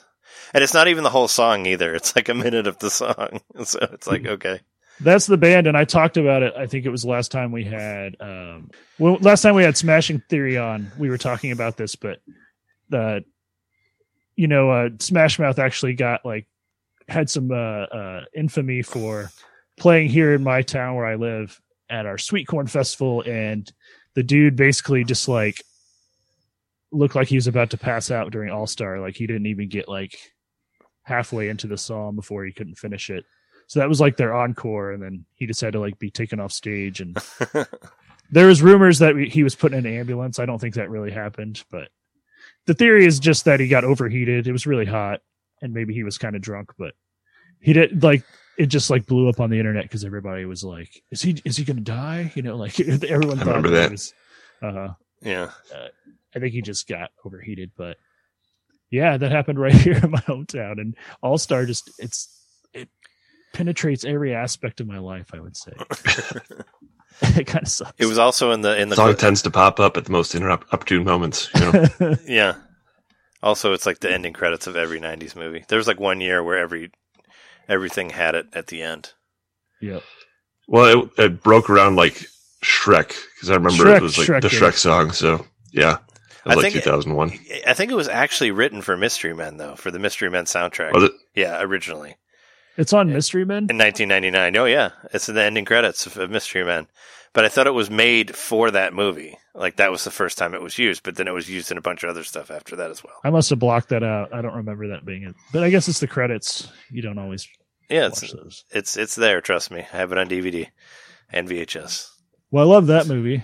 and 0.53 0.63
it's 0.63 0.73
not 0.73 0.87
even 0.87 1.03
the 1.03 1.09
whole 1.09 1.27
song 1.27 1.65
either. 1.65 1.93
It's 1.95 2.15
like 2.15 2.29
a 2.29 2.33
minute 2.33 2.67
of 2.67 2.77
the 2.79 2.89
song, 2.89 3.39
so 3.63 3.79
it's 3.93 4.07
like 4.07 4.25
okay, 4.25 4.59
That's 5.01 5.25
the 5.27 5.37
band, 5.37 5.67
and 5.67 5.77
I 5.77 5.85
talked 5.85 6.17
about 6.17 6.43
it. 6.43 6.53
I 6.57 6.67
think 6.67 6.85
it 6.85 6.89
was 6.89 7.05
last 7.05 7.31
time 7.31 7.51
we 7.51 7.63
had, 7.63 8.15
um, 8.19 8.69
well, 8.99 9.17
last 9.21 9.41
time 9.41 9.55
we 9.55 9.63
had 9.63 9.77
Smashing 9.77 10.21
Theory 10.29 10.57
on. 10.57 10.91
We 10.97 11.09
were 11.09 11.17
talking 11.17 11.51
about 11.51 11.77
this, 11.77 11.95
but 11.95 12.19
uh, 12.93 13.19
you 14.35 14.47
know, 14.47 14.69
uh, 14.69 14.89
Smash 14.99 15.39
Mouth 15.39 15.59
actually 15.59 15.93
got 15.93 16.25
like 16.25 16.45
had 17.07 17.29
some 17.29 17.51
uh, 17.51 17.55
uh, 17.55 18.25
infamy 18.35 18.81
for 18.81 19.31
playing 19.77 20.09
here 20.09 20.33
in 20.33 20.43
my 20.43 20.61
town 20.61 20.95
where 20.95 21.05
I 21.05 21.15
live 21.15 21.59
at 21.89 22.05
our 22.05 22.17
Sweet 22.17 22.47
Corn 22.47 22.67
Festival, 22.67 23.21
and 23.21 23.71
the 24.15 24.23
dude 24.23 24.55
basically 24.55 25.03
just 25.03 25.27
like 25.27 25.61
looked 26.91 27.15
like 27.15 27.27
he 27.27 27.35
was 27.35 27.47
about 27.47 27.69
to 27.71 27.77
pass 27.77 28.11
out 28.11 28.31
during 28.31 28.51
All 28.51 28.67
Star. 28.67 28.99
Like 28.99 29.15
he 29.15 29.27
didn't 29.27 29.47
even 29.47 29.69
get 29.69 29.87
like 29.87 30.17
halfway 31.03 31.49
into 31.49 31.67
the 31.67 31.77
song 31.77 32.15
before 32.15 32.43
he 32.43 32.51
couldn't 32.51 32.77
finish 32.77 33.09
it. 33.09 33.23
So 33.67 33.79
that 33.79 33.89
was 33.89 34.01
like 34.01 34.17
their 34.17 34.33
encore, 34.33 34.91
and 34.91 35.01
then 35.01 35.25
he 35.35 35.45
just 35.45 35.61
had 35.61 35.73
to 35.73 35.79
like 35.79 35.99
be 35.99 36.09
taken 36.09 36.39
off 36.39 36.51
stage. 36.51 37.01
And 37.01 37.17
there 38.31 38.47
was 38.47 38.61
rumors 38.61 38.99
that 38.99 39.15
he 39.17 39.43
was 39.43 39.55
put 39.55 39.73
in 39.73 39.85
an 39.85 39.93
ambulance. 39.93 40.39
I 40.39 40.45
don't 40.45 40.59
think 40.59 40.75
that 40.75 40.89
really 40.89 41.11
happened, 41.11 41.63
but 41.69 41.89
the 42.65 42.73
theory 42.73 43.05
is 43.05 43.19
just 43.19 43.45
that 43.45 43.59
he 43.59 43.67
got 43.67 43.83
overheated. 43.83 44.47
It 44.47 44.51
was 44.51 44.65
really 44.65 44.85
hot, 44.85 45.21
and 45.61 45.73
maybe 45.73 45.93
he 45.93 46.03
was 46.03 46.17
kind 46.17 46.35
of 46.35 46.41
drunk, 46.41 46.71
but 46.77 46.93
he 47.59 47.73
did 47.73 48.03
like 48.03 48.23
it 48.57 48.67
just 48.67 48.89
like 48.89 49.05
blew 49.05 49.29
up 49.29 49.39
on 49.39 49.49
the 49.49 49.59
internet 49.59 49.83
because 49.83 50.03
everybody 50.03 50.45
was 50.45 50.63
like, 50.63 50.89
"Is 51.11 51.21
he 51.21 51.41
is 51.45 51.57
he 51.57 51.63
gonna 51.63 51.81
die?" 51.81 52.31
You 52.35 52.41
know, 52.41 52.55
like 52.57 52.79
everyone 52.79 53.39
I 53.39 53.43
remember 53.43 53.69
that. 53.69 53.91
was. 53.91 54.13
Uh, 54.61 54.89
Yeah. 55.21 55.51
I 56.35 56.39
think 56.39 56.53
he 56.53 56.61
just 56.61 56.87
got 56.87 57.09
overheated, 57.25 57.71
but 57.77 57.97
yeah, 58.91 59.17
that 59.17 59.31
happened 59.31 59.59
right 59.61 59.73
here 59.73 59.99
in 60.03 60.11
my 60.11 60.19
hometown. 60.21 60.79
And 60.79 60.95
All 61.21 61.37
Star 61.37 61.65
just 61.65 61.89
it's 61.99 62.29
it 62.73 62.89
penetrates 63.53 64.05
every 64.05 64.33
aspect 64.35 64.79
of 64.81 64.87
my 64.87 64.99
life. 64.99 65.31
I 65.33 65.39
would 65.39 65.55
say 65.57 65.71
it 67.21 67.47
kind 67.47 67.63
of 67.63 67.67
sucks. 67.69 67.93
It 67.97 68.05
was 68.05 68.17
also 68.17 68.51
in 68.51 68.61
the 68.61 68.79
in 68.79 68.89
the 68.89 68.95
song 68.95 69.15
tends 69.15 69.41
to 69.43 69.51
pop 69.51 69.79
up 69.79 69.97
at 69.97 70.05
the 70.05 70.11
most 70.11 70.35
inopportune 70.35 71.03
moments. 71.03 71.49
You 71.55 71.61
know? 71.99 72.15
yeah. 72.27 72.55
Also, 73.43 73.73
it's 73.73 73.85
like 73.85 73.99
the 73.99 74.11
ending 74.11 74.33
credits 74.33 74.67
of 74.67 74.75
every 74.75 74.99
'90s 74.99 75.35
movie. 75.35 75.63
There 75.67 75.77
was 75.77 75.87
like 75.87 75.99
one 75.99 76.21
year 76.21 76.43
where 76.43 76.57
every 76.57 76.91
everything 77.67 78.09
had 78.11 78.35
it 78.35 78.47
at 78.53 78.67
the 78.67 78.81
end. 78.81 79.13
Yeah. 79.81 79.99
well, 80.67 81.03
it, 81.17 81.23
it 81.23 81.43
broke 81.43 81.69
around 81.69 81.95
like 81.95 82.25
Shrek 82.63 83.09
because 83.35 83.49
I 83.49 83.55
remember 83.55 83.85
Shrek- 83.85 83.97
it 83.97 84.01
was 84.01 84.17
like 84.17 84.27
Shrek 84.27 84.41
the 84.41 84.49
did. 84.49 84.61
Shrek 84.61 84.73
song. 84.73 85.11
So 85.11 85.45
yeah, 85.71 85.97
I 86.45 86.53
it 86.53 86.55
was 86.55 86.63
like 86.63 86.73
think- 86.73 86.83
2001. 86.83 87.31
I 87.67 87.73
think 87.73 87.91
it 87.91 87.95
was 87.95 88.07
actually 88.07 88.51
written 88.51 88.81
for 88.81 88.97
Mystery 88.97 89.33
Men 89.35 89.57
though, 89.57 89.75
for 89.75 89.91
the 89.91 89.99
Mystery 89.99 90.29
Men 90.29 90.45
soundtrack. 90.45 90.93
Was 90.93 91.03
it? 91.03 91.11
Yeah, 91.35 91.61
originally 91.61 92.15
It's 92.77 92.93
on 92.93 93.11
Mystery 93.13 93.45
Men. 93.45 93.67
in 93.69 93.77
1999. 93.77 94.57
Oh 94.57 94.65
yeah, 94.65 94.89
it's 95.13 95.29
in 95.29 95.35
the 95.35 95.43
ending 95.43 95.65
credits 95.65 96.05
of, 96.07 96.17
of 96.17 96.31
Mystery 96.31 96.63
Men. 96.63 96.87
But 97.37 97.45
I 97.45 97.49
thought 97.49 97.67
it 97.67 97.71
was 97.75 97.91
made 97.91 98.35
for 98.35 98.71
that 98.71 98.95
movie. 98.95 99.37
Like 99.53 99.75
that 99.75 99.91
was 99.91 100.03
the 100.03 100.09
first 100.09 100.39
time 100.39 100.55
it 100.55 100.61
was 100.63 100.79
used, 100.79 101.03
but 101.03 101.17
then 101.17 101.27
it 101.27 101.35
was 101.35 101.47
used 101.47 101.69
in 101.69 101.77
a 101.77 101.81
bunch 101.81 102.01
of 102.03 102.09
other 102.09 102.23
stuff 102.23 102.49
after 102.49 102.75
that 102.77 102.89
as 102.89 103.03
well. 103.03 103.13
I 103.23 103.29
must 103.29 103.51
have 103.51 103.59
blocked 103.59 103.89
that 103.89 104.01
out. 104.01 104.33
I 104.33 104.41
don't 104.41 104.55
remember 104.55 104.87
that 104.87 105.05
being 105.05 105.21
it, 105.21 105.35
but 105.53 105.63
I 105.63 105.69
guess 105.69 105.87
it's 105.87 105.99
the 105.99 106.07
credits. 106.07 106.67
You 106.89 107.03
don't 107.03 107.19
always 107.19 107.47
Yeah, 107.91 108.07
it's 108.07 108.21
those. 108.33 108.65
it's 108.71 108.97
it's 108.97 109.13
there. 109.13 109.39
Trust 109.39 109.69
me, 109.69 109.81
I 109.93 109.97
have 109.97 110.11
it 110.11 110.17
on 110.17 110.27
DVD 110.27 110.65
and 111.31 111.47
VHS. 111.47 112.09
Well, 112.49 112.71
I 112.71 112.73
love 112.73 112.87
that 112.87 113.05
movie. 113.05 113.43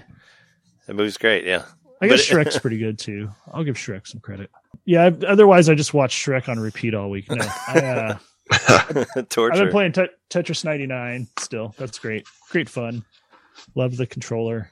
The 0.88 0.96
movie's 0.96 1.18
great. 1.18 1.46
Yeah, 1.46 1.66
I 2.02 2.08
guess 2.08 2.28
But 2.28 2.36
Shrek's 2.48 2.58
pretty 2.58 2.80
good 2.80 2.98
too. 2.98 3.30
I'll 3.54 3.64
give 3.64 3.76
Shrek 3.76 4.08
some 4.08 4.22
credit. 4.22 4.50
Yeah. 4.86 5.04
I, 5.04 5.26
otherwise, 5.28 5.70
I 5.70 5.76
just 5.76 5.94
watch 5.94 6.16
Shrek 6.16 6.50
on 6.50 6.58
repeat 6.58 6.96
all 6.96 7.12
week. 7.12 7.30
No, 7.30 7.46
I, 7.68 7.78
uh, 7.80 8.18
I've 8.68 9.14
been 9.30 9.70
playing 9.70 9.92
Tet- 9.92 10.16
Tetris 10.32 10.66
99 10.66 11.28
still. 11.38 11.76
That's 11.78 12.00
great. 12.00 12.26
Great 12.50 12.70
fun. 12.70 13.06
Love 13.76 13.98
the 13.98 14.08
controller. 14.08 14.70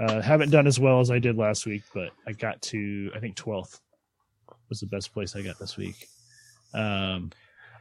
Uh, 0.00 0.20
haven't 0.20 0.50
done 0.50 0.66
as 0.66 0.80
well 0.80 1.00
as 1.00 1.10
I 1.10 1.18
did 1.18 1.36
last 1.36 1.66
week, 1.66 1.82
but 1.94 2.10
I 2.26 2.32
got 2.32 2.60
to, 2.62 3.10
I 3.14 3.20
think 3.20 3.36
12th 3.36 3.80
was 4.68 4.80
the 4.80 4.86
best 4.86 5.12
place 5.12 5.36
I 5.36 5.42
got 5.42 5.58
this 5.58 5.76
week. 5.76 6.08
Um, 6.74 7.30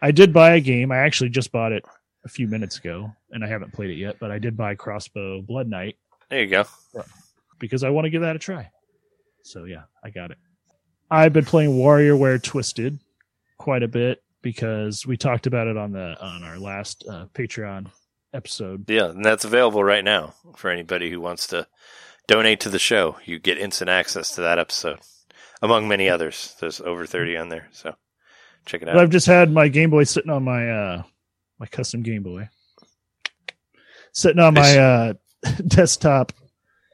I 0.01 0.11
did 0.11 0.33
buy 0.33 0.55
a 0.55 0.59
game. 0.59 0.91
I 0.91 0.97
actually 0.97 1.29
just 1.29 1.51
bought 1.51 1.71
it 1.71 1.83
a 2.25 2.29
few 2.29 2.47
minutes 2.47 2.77
ago 2.77 3.11
and 3.31 3.43
I 3.43 3.47
haven't 3.47 3.73
played 3.73 3.89
it 3.89 3.95
yet, 3.97 4.17
but 4.19 4.29
I 4.31 4.39
did 4.39 4.55
buy 4.55 4.75
Crossbow 4.75 5.41
Bloodnight 5.41 5.97
there 6.31 6.41
you 6.41 6.47
go. 6.47 6.65
because 7.59 7.83
I 7.83 7.89
want 7.89 8.05
to 8.05 8.09
give 8.09 8.21
that 8.21 8.37
a 8.37 8.39
try. 8.39 8.71
So 9.43 9.65
yeah, 9.65 9.83
I 10.03 10.09
got 10.09 10.31
it. 10.31 10.37
I've 11.11 11.33
been 11.33 11.45
playing 11.45 11.71
WarioWare 11.71 12.41
Twisted 12.41 12.97
quite 13.57 13.83
a 13.83 13.87
bit 13.87 14.23
because 14.41 15.05
we 15.05 15.17
talked 15.17 15.45
about 15.45 15.67
it 15.67 15.75
on 15.75 15.91
the 15.91 16.17
on 16.21 16.43
our 16.43 16.57
last 16.57 17.03
uh, 17.09 17.25
Patreon 17.33 17.87
episode. 18.33 18.89
Yeah, 18.89 19.09
and 19.09 19.25
that's 19.25 19.45
available 19.45 19.83
right 19.83 20.03
now 20.03 20.33
for 20.55 20.69
anybody 20.69 21.09
who 21.09 21.19
wants 21.21 21.47
to 21.47 21.67
donate 22.27 22.59
to 22.61 22.69
the 22.69 22.79
show. 22.79 23.17
You 23.25 23.39
get 23.39 23.57
instant 23.57 23.89
access 23.89 24.35
to 24.35 24.41
that 24.41 24.59
episode, 24.59 24.99
among 25.61 25.87
many 25.87 26.09
others. 26.09 26.55
There's 26.59 26.81
over 26.81 27.05
30 27.05 27.37
on 27.37 27.49
there, 27.49 27.67
so 27.71 27.95
check 28.65 28.81
it 28.81 28.85
But 28.85 28.95
out. 28.95 29.01
I've 29.01 29.09
just 29.09 29.27
had 29.27 29.51
my 29.51 29.67
Game 29.67 29.89
Boy 29.89 30.03
sitting 30.03 30.31
on 30.31 30.43
my 30.43 30.69
uh 30.69 31.03
my 31.59 31.65
custom 31.67 32.01
Game 32.01 32.23
Boy 32.23 32.49
sitting 34.13 34.39
on 34.39 34.53
my 34.53 34.77
uh 34.77 35.13
desktop 35.67 36.33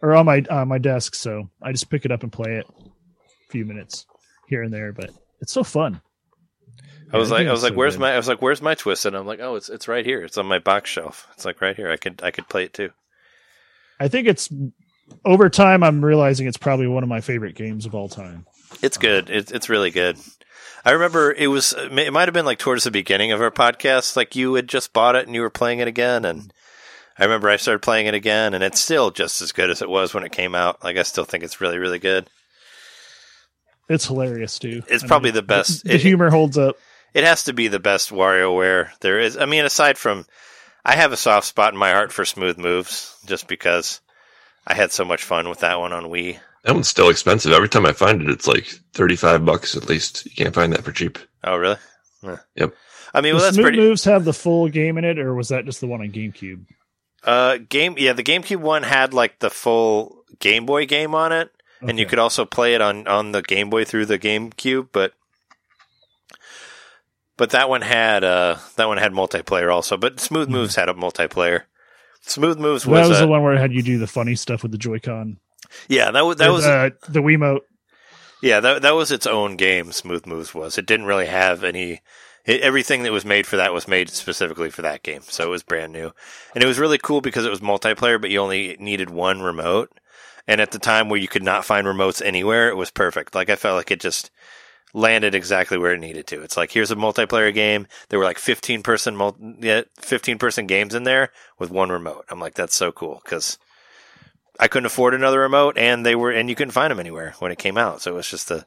or 0.01 0.15
on 0.15 0.25
my 0.25 0.43
on 0.49 0.67
my 0.67 0.77
desk, 0.77 1.15
so 1.15 1.49
I 1.61 1.71
just 1.71 1.89
pick 1.89 2.05
it 2.05 2.11
up 2.11 2.23
and 2.23 2.31
play 2.31 2.55
it 2.55 2.65
a 2.69 3.51
few 3.51 3.65
minutes 3.65 4.05
here 4.47 4.63
and 4.63 4.73
there, 4.73 4.93
but 4.93 5.09
it's 5.41 5.53
so 5.53 5.63
fun. 5.63 6.01
I 7.11 7.17
was 7.17 7.31
like, 7.31 7.47
I 7.47 7.51
was 7.51 7.63
like, 7.63 7.73
where's 7.75 7.95
good. 7.95 8.01
my? 8.01 8.13
I 8.13 8.17
was 8.17 8.27
like, 8.27 8.41
where's 8.41 8.61
my 8.61 8.75
twist? 8.75 9.05
And 9.05 9.15
I'm 9.15 9.25
like, 9.25 9.39
oh, 9.39 9.55
it's 9.55 9.69
it's 9.69 9.87
right 9.87 10.05
here. 10.05 10.23
It's 10.23 10.37
on 10.37 10.45
my 10.45 10.59
box 10.59 10.89
shelf. 10.89 11.27
It's 11.33 11.45
like 11.45 11.61
right 11.61 11.75
here. 11.75 11.89
I 11.89 11.97
could 11.97 12.21
I 12.23 12.31
could 12.31 12.49
play 12.49 12.63
it 12.65 12.73
too. 12.73 12.89
I 13.99 14.07
think 14.07 14.27
it's 14.27 14.49
over 15.23 15.49
time 15.49 15.83
I'm 15.83 16.03
realizing 16.03 16.47
it's 16.47 16.57
probably 16.57 16.87
one 16.87 17.03
of 17.03 17.09
my 17.09 17.21
favorite 17.21 17.55
games 17.55 17.85
of 17.85 17.95
all 17.95 18.09
time. 18.09 18.45
It's 18.81 18.97
um, 18.97 19.01
good. 19.01 19.29
It's 19.29 19.51
it's 19.51 19.69
really 19.69 19.91
good. 19.91 20.17
I 20.83 20.91
remember 20.91 21.31
it 21.31 21.47
was 21.47 21.73
it 21.77 22.13
might 22.13 22.27
have 22.27 22.33
been 22.33 22.45
like 22.45 22.59
towards 22.59 22.83
the 22.83 22.91
beginning 22.91 23.31
of 23.31 23.41
our 23.41 23.51
podcast. 23.51 24.15
Like 24.15 24.35
you 24.35 24.53
had 24.55 24.67
just 24.67 24.93
bought 24.93 25.15
it 25.15 25.25
and 25.25 25.35
you 25.35 25.41
were 25.41 25.49
playing 25.49 25.79
it 25.79 25.87
again, 25.87 26.25
and 26.25 26.51
I 27.17 27.23
remember 27.23 27.49
I 27.49 27.55
started 27.55 27.81
playing 27.81 28.07
it 28.07 28.13
again, 28.13 28.53
and 28.53 28.63
it's 28.63 28.79
still 28.81 29.11
just 29.11 29.41
as 29.41 29.51
good 29.53 29.69
as 29.69 29.81
it 29.81 29.89
was 29.89 30.13
when 30.13 30.23
it 30.25 30.31
came 30.33 30.55
out. 30.55 30.83
Like 30.83 30.97
I 30.97 31.03
still 31.03 31.25
think 31.25 31.43
it's 31.43 31.61
really 31.61 31.77
really 31.77 31.99
good. 31.99 32.29
It's 33.89 34.05
hilarious 34.05 34.59
too. 34.59 34.83
It's 34.89 35.03
I 35.03 35.07
probably 35.07 35.31
the 35.31 35.41
best- 35.41 35.85
The, 35.85 35.95
it- 35.95 36.01
humor 36.01 36.29
holds 36.29 36.57
up. 36.57 36.75
It 37.17 37.23
has 37.23 37.45
to 37.45 37.53
be 37.53 37.67
the 37.67 37.79
best 37.79 38.11
WarioWare 38.11 38.91
there 38.99 39.19
is. 39.19 39.37
I 39.37 39.47
mean, 39.47 39.65
aside 39.65 39.97
from, 39.97 40.27
I 40.85 40.95
have 40.95 41.11
a 41.11 41.17
soft 41.17 41.47
spot 41.47 41.73
in 41.73 41.79
my 41.79 41.89
heart 41.91 42.11
for 42.11 42.25
Smooth 42.25 42.59
Moves, 42.59 43.17
just 43.25 43.47
because 43.47 44.01
I 44.67 44.75
had 44.75 44.91
so 44.91 45.03
much 45.03 45.23
fun 45.23 45.49
with 45.49 45.61
that 45.61 45.79
one 45.79 45.93
on 45.93 46.11
Wii. 46.11 46.37
That 46.63 46.75
one's 46.75 46.87
still 46.89 47.09
expensive. 47.09 47.53
Every 47.53 47.69
time 47.69 47.87
I 47.87 47.93
find 47.93 48.21
it, 48.21 48.29
it's 48.29 48.45
like 48.45 48.65
35 48.93 49.43
bucks 49.43 49.75
at 49.75 49.89
least. 49.89 50.25
You 50.25 50.31
can't 50.33 50.53
find 50.53 50.71
that 50.73 50.83
for 50.83 50.91
cheap. 50.91 51.17
Oh, 51.43 51.57
really? 51.57 51.77
Yeah. 52.21 52.37
Yep. 52.53 52.75
I 53.15 53.21
mean, 53.21 53.33
Does 53.33 53.41
well, 53.41 53.47
that's 53.47 53.55
Smooth 53.55 53.63
pretty. 53.63 53.77
Moves 53.79 54.03
have 54.03 54.23
the 54.23 54.31
full 54.33 54.69
game 54.69 54.99
in 54.99 55.03
it, 55.03 55.17
or 55.17 55.33
was 55.33 55.49
that 55.49 55.65
just 55.65 55.81
the 55.81 55.87
one 55.87 56.01
on 56.01 56.11
GameCube? 56.11 56.67
Uh, 57.23 57.57
game. 57.67 57.95
Yeah, 57.97 58.13
the 58.13 58.21
GameCube 58.21 58.57
one 58.57 58.83
had 58.83 59.15
like 59.15 59.39
the 59.39 59.49
full 59.49 60.23
Game 60.37 60.67
Boy 60.67 60.85
game 60.85 61.15
on 61.15 61.31
it, 61.31 61.49
and 61.81 61.97
you 61.97 62.05
could 62.05 62.19
also 62.19 62.45
play 62.45 62.75
it 62.75 62.81
on 62.81 63.07
on 63.07 63.31
the 63.31 63.41
Game 63.41 63.71
Boy 63.71 63.85
through 63.85 64.05
the 64.05 64.19
GameCube, 64.19 64.89
but. 64.91 65.13
But 67.37 67.51
that 67.51 67.69
one 67.69 67.81
had 67.81 68.23
uh 68.23 68.57
that 68.75 68.87
one 68.87 68.97
had 68.97 69.13
multiplayer 69.13 69.73
also, 69.73 69.95
but 69.95 70.19
Smooth 70.19 70.49
Moves 70.49 70.75
had 70.75 70.89
a 70.89 70.93
multiplayer. 70.93 71.63
Smooth 72.21 72.57
Moves 72.57 72.85
was, 72.85 73.03
that 73.03 73.09
was 73.09 73.17
uh, 73.19 73.21
the 73.21 73.27
one 73.27 73.43
where 73.43 73.53
it 73.53 73.59
had 73.59 73.71
you 73.71 73.83
do 73.83 73.99
the 73.99 74.07
funny 74.07 74.35
stuff 74.35 74.63
with 74.63 74.71
the 74.71 74.77
Joy-Con. 74.77 75.37
yeah 75.87 76.11
that 76.11 76.25
was 76.25 76.37
that 76.37 76.47
With, 76.47 76.57
was 76.57 76.65
uh, 76.65 76.89
the 77.07 77.21
Wiimote. 77.21 77.61
Yeah, 78.41 78.59
that 78.59 78.81
that 78.81 78.95
was 78.95 79.11
its 79.11 79.25
own 79.27 79.55
game. 79.55 79.91
Smooth 79.91 80.25
Moves 80.25 80.53
was. 80.53 80.77
It 80.77 80.85
didn't 80.85 81.05
really 81.07 81.25
have 81.25 81.63
any. 81.63 82.01
It, 82.45 82.61
everything 82.61 83.03
that 83.03 83.11
was 83.11 83.25
made 83.25 83.47
for 83.47 83.57
that 83.57 83.73
was 83.73 83.87
made 83.87 84.09
specifically 84.09 84.69
for 84.69 84.81
that 84.83 85.03
game, 85.03 85.21
so 85.23 85.45
it 85.45 85.49
was 85.49 85.63
brand 85.63 85.91
new, 85.91 86.11
and 86.53 86.63
it 86.63 86.67
was 86.67 86.79
really 86.79 86.97
cool 86.99 87.21
because 87.21 87.45
it 87.45 87.49
was 87.49 87.61
multiplayer, 87.61 88.21
but 88.21 88.29
you 88.29 88.39
only 88.39 88.77
needed 88.79 89.09
one 89.09 89.41
remote. 89.41 89.99
And 90.49 90.61
at 90.61 90.71
the 90.71 90.79
time 90.79 91.09
where 91.09 91.19
you 91.19 91.27
could 91.27 91.43
not 91.43 91.65
find 91.65 91.85
remotes 91.85 92.21
anywhere, 92.23 92.69
it 92.69 92.77
was 92.77 92.89
perfect. 92.89 93.35
Like 93.35 93.49
I 93.49 93.57
felt 93.57 93.75
like 93.75 93.91
it 93.91 93.99
just 93.99 94.31
landed 94.93 95.35
exactly 95.35 95.77
where 95.77 95.93
it 95.93 95.99
needed 95.99 96.27
to. 96.27 96.41
It's 96.41 96.57
like 96.57 96.71
here's 96.71 96.91
a 96.91 96.95
multiplayer 96.95 97.53
game. 97.53 97.87
There 98.09 98.19
were 98.19 98.25
like 98.25 98.39
15 98.39 98.83
person 98.83 99.15
multi, 99.15 99.83
15 99.99 100.37
person 100.37 100.67
games 100.67 100.95
in 100.95 101.03
there 101.03 101.31
with 101.59 101.69
one 101.69 101.89
remote. 101.89 102.25
I'm 102.29 102.39
like 102.39 102.55
that's 102.55 102.75
so 102.75 102.91
cool 102.91 103.21
cuz 103.25 103.57
I 104.59 104.67
couldn't 104.67 104.87
afford 104.87 105.13
another 105.13 105.39
remote 105.39 105.77
and 105.77 106.05
they 106.05 106.15
were 106.15 106.31
and 106.31 106.49
you 106.49 106.55
couldn't 106.55 106.71
find 106.71 106.91
them 106.91 106.99
anywhere 106.99 107.35
when 107.39 107.51
it 107.51 107.59
came 107.59 107.77
out. 107.77 108.01
So 108.01 108.13
it 108.13 108.15
was 108.15 108.29
just 108.29 108.47
the 108.47 108.65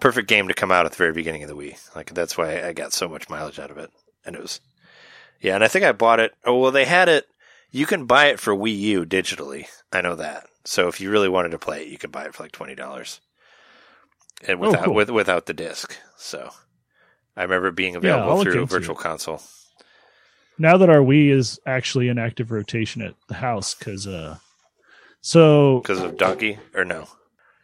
perfect 0.00 0.28
game 0.28 0.48
to 0.48 0.54
come 0.54 0.72
out 0.72 0.86
at 0.86 0.92
the 0.92 0.98
very 0.98 1.12
beginning 1.12 1.42
of 1.44 1.48
the 1.48 1.56
Wii. 1.56 1.94
Like 1.94 2.14
that's 2.14 2.36
why 2.36 2.62
I 2.62 2.72
got 2.72 2.92
so 2.92 3.08
much 3.08 3.28
mileage 3.28 3.58
out 3.58 3.70
of 3.70 3.78
it. 3.78 3.90
And 4.24 4.34
it 4.34 4.42
was 4.42 4.60
Yeah, 5.40 5.54
and 5.54 5.64
I 5.64 5.68
think 5.68 5.84
I 5.84 5.92
bought 5.92 6.20
it. 6.20 6.34
Oh, 6.44 6.58
well 6.58 6.72
they 6.72 6.86
had 6.86 7.08
it 7.08 7.28
you 7.70 7.86
can 7.86 8.04
buy 8.04 8.26
it 8.26 8.38
for 8.38 8.54
Wii 8.54 8.78
U 8.78 9.06
digitally. 9.06 9.66
I 9.92 10.02
know 10.02 10.14
that. 10.16 10.46
So 10.64 10.88
if 10.88 11.00
you 11.00 11.10
really 11.10 11.28
wanted 11.28 11.50
to 11.50 11.58
play 11.58 11.82
it, 11.82 11.88
you 11.88 11.98
could 11.98 12.12
buy 12.12 12.24
it 12.24 12.34
for 12.34 12.42
like 12.42 12.52
$20 12.52 13.20
and 14.46 14.58
oh, 14.58 14.68
without 14.68 14.82
oh, 14.82 14.84
cool. 14.86 14.94
with, 14.94 15.10
without 15.10 15.46
the 15.46 15.54
disc. 15.54 15.96
So 16.16 16.50
I 17.36 17.42
remember 17.42 17.70
being 17.70 17.96
available 17.96 18.38
yeah, 18.38 18.42
through 18.42 18.66
Virtual. 18.66 18.94
Console. 18.94 19.42
Now 20.58 20.76
that 20.76 20.90
our 20.90 20.98
Wii 20.98 21.30
is 21.30 21.58
actually 21.66 22.08
in 22.08 22.18
active 22.18 22.50
rotation 22.50 23.02
at 23.02 23.14
the 23.28 23.34
house, 23.34 23.74
because 23.74 24.06
uh, 24.06 24.36
so 25.20 25.80
because 25.80 26.02
of 26.02 26.16
Donkey 26.16 26.58
or 26.74 26.84
no? 26.84 27.06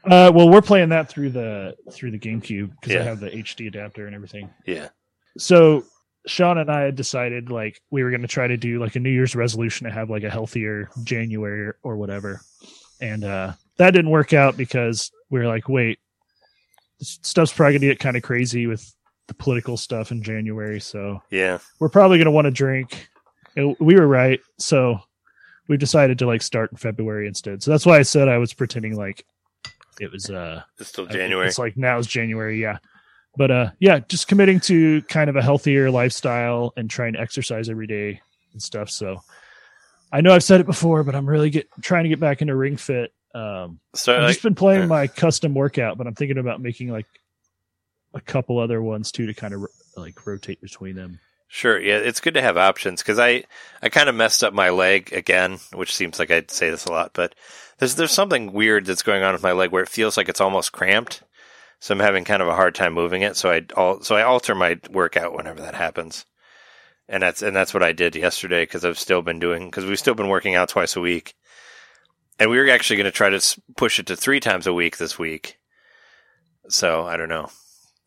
Uh, 0.05 0.33
well, 0.35 0.49
we're 0.49 0.63
playing 0.63 0.89
that 0.89 1.09
through 1.09 1.31
the 1.31 1.77
through 1.93 2.11
the 2.11 2.19
GameCube 2.19 2.71
because 2.71 2.95
yeah. 2.95 3.01
I 3.01 3.05
have 3.05 3.21
the 3.21 3.31
HD 3.31 3.69
adapter 3.69 4.07
and 4.07 4.15
everything. 4.15 4.49
Yeah. 4.65 4.89
So 5.37 5.85
Sean 6.27 6.59
and 6.59 6.71
I 6.71 6.83
had 6.83 6.97
decided 6.97 7.51
like 7.51 7.81
we 7.91 8.03
were 8.03 8.11
going 8.11 8.23
to 8.23 8.29
try 8.29 8.47
to 8.47 8.57
do 8.57 8.81
like 8.81 8.97
a 8.97 9.01
New 9.01 9.11
Year's 9.11 9.37
resolution 9.37 9.87
to 9.87 9.93
have 9.93 10.09
like 10.09 10.23
a 10.23 10.31
healthier 10.31 10.89
January 11.05 11.73
or 11.83 11.97
whatever, 11.97 12.41
and 13.01 13.25
uh, 13.25 13.53
that 13.77 13.91
didn't 13.91 14.11
work 14.11 14.33
out 14.33 14.57
because 14.57 15.11
we 15.31 15.41
were 15.41 15.47
like, 15.47 15.69
wait, 15.69 15.99
stuff's 17.01 17.53
probably 17.53 17.75
going 17.75 17.83
to 17.83 17.87
get 17.89 17.99
kind 17.99 18.17
of 18.17 18.23
crazy 18.23 18.67
with 18.67 18.95
the 19.29 19.35
political 19.35 19.77
stuff 19.77 20.11
in 20.11 20.23
January, 20.23 20.81
so 20.81 21.23
Yeah. 21.31 21.59
we're 21.81 21.89
probably 21.91 22.19
going 22.19 22.27
to 22.27 22.31
want 22.33 22.47
to 22.47 22.51
drink. 22.51 23.09
We 23.57 23.97
were 23.97 24.07
right, 24.07 24.41
so 24.59 25.01
we 25.69 25.77
decided 25.77 26.19
to 26.21 26.27
like 26.27 26.43
start 26.43 26.71
in 26.73 26.79
February 26.79 27.27
instead. 27.29 27.63
So 27.63 27.71
that's 27.71 27.85
why 27.85 27.99
I 27.99 28.03
said 28.03 28.29
I 28.29 28.39
was 28.39 28.55
pretending 28.55 28.97
like 28.97 29.25
it 30.01 30.11
was 30.13 30.31
uh 30.31 30.63
It's 30.79 30.89
still 30.91 31.07
I- 31.09 31.13
January. 31.13 31.47
It's 31.49 31.59
like 31.59 31.77
now 31.77 31.99
is 31.99 32.07
January, 32.07 32.61
yeah. 32.61 32.79
But 33.37 33.51
uh 33.51 33.71
yeah, 33.81 33.99
just 34.09 34.29
committing 34.29 34.61
to 34.61 35.03
kind 35.03 35.29
of 35.29 35.37
a 35.37 35.43
healthier 35.43 35.91
lifestyle 35.91 36.73
and 36.77 36.89
trying 36.89 37.13
to 37.15 37.21
exercise 37.21 37.69
every 37.69 37.87
day 37.89 38.21
and 38.53 38.63
stuff. 38.63 38.89
So 38.91 39.21
I 40.13 40.21
know 40.23 40.33
I've 40.33 40.45
said 40.45 40.61
it 40.61 40.67
before, 40.67 41.03
but 41.05 41.15
I'm 41.17 41.27
really 41.29 41.51
get 41.51 41.69
trying 41.83 42.05
to 42.05 42.09
get 42.09 42.21
back 42.21 42.41
into 42.41 42.55
ring 42.57 42.77
fit. 42.77 43.13
Um, 43.39 43.81
So 43.95 44.15
I've 44.15 44.23
like, 44.23 44.31
just 44.31 44.43
been 44.43 44.55
playing 44.55 44.83
yeah. 44.83 44.87
my 44.87 45.07
custom 45.07 45.55
workout, 45.55 45.97
but 45.97 46.07
I'm 46.07 46.15
thinking 46.15 46.39
about 46.39 46.61
making 46.61 46.89
like 46.89 47.07
a 48.15 48.21
couple 48.21 48.59
other 48.59 48.83
ones 48.83 49.13
too 49.13 49.27
to 49.27 49.35
kind 49.35 49.55
of 49.55 49.67
like 49.97 50.27
rotate 50.27 50.61
between 50.61 50.97
them. 50.97 51.21
Sure, 51.51 51.81
yeah, 51.81 51.97
it's 51.97 52.21
good 52.21 52.35
to 52.35 52.43
have 52.43 52.59
options 52.59 53.03
because 53.03 53.19
I 53.19 53.45
I 53.81 53.89
kind 53.89 54.09
of 54.09 54.15
messed 54.15 54.45
up 54.45 54.53
my 54.53 54.69
leg 54.71 55.13
again, 55.13 55.59
which 55.73 55.95
seems 55.95 56.19
like 56.19 56.31
I'd 56.31 56.51
say 56.51 56.69
this 56.69 56.85
a 56.85 56.93
lot, 56.93 57.13
but 57.15 57.35
there's 57.79 57.95
there's 57.95 58.13
something 58.13 58.53
weird 58.53 58.85
that's 58.85 59.03
going 59.03 59.23
on 59.23 59.33
with 59.33 59.43
my 59.43 59.53
leg 59.53 59.71
where 59.71 59.83
it 59.83 59.89
feels 59.89 60.17
like 60.17 60.29
it's 60.29 60.43
almost 60.43 60.73
cramped, 60.73 61.23
so 61.81 61.95
I'm 61.95 62.01
having 62.01 62.25
kind 62.25 62.43
of 62.43 62.49
a 62.49 62.55
hard 62.55 62.75
time 62.75 62.93
moving 62.93 63.23
it. 63.23 63.37
So 63.37 63.51
I 63.51 63.63
al- 63.77 64.03
so 64.03 64.15
I 64.15 64.23
alter 64.25 64.55
my 64.55 64.79
workout 64.91 65.35
whenever 65.35 65.63
that 65.63 65.75
happens, 65.75 66.27
and 67.09 67.23
that's 67.23 67.41
and 67.41 67.57
that's 67.57 67.73
what 67.73 67.83
I 67.83 67.93
did 67.93 68.15
yesterday 68.15 68.65
because 68.65 68.85
I've 68.85 68.99
still 68.99 69.23
been 69.23 69.39
doing 69.39 69.67
because 69.67 69.87
we've 69.87 69.99
still 69.99 70.15
been 70.15 70.29
working 70.29 70.55
out 70.55 70.69
twice 70.69 70.97
a 70.97 71.01
week, 71.01 71.35
and 72.39 72.51
we 72.51 72.59
were 72.59 72.71
actually 72.71 72.97
going 72.97 73.05
to 73.05 73.11
try 73.11 73.31
to 73.31 73.61
push 73.77 73.99
it 73.99 74.07
to 74.07 74.17
three 74.17 74.41
times 74.41 74.67
a 74.67 74.73
week 74.73 74.97
this 74.97 75.19
week. 75.19 75.59
So 76.69 77.07
I 77.07 77.17
don't 77.17 77.29
know. 77.29 77.51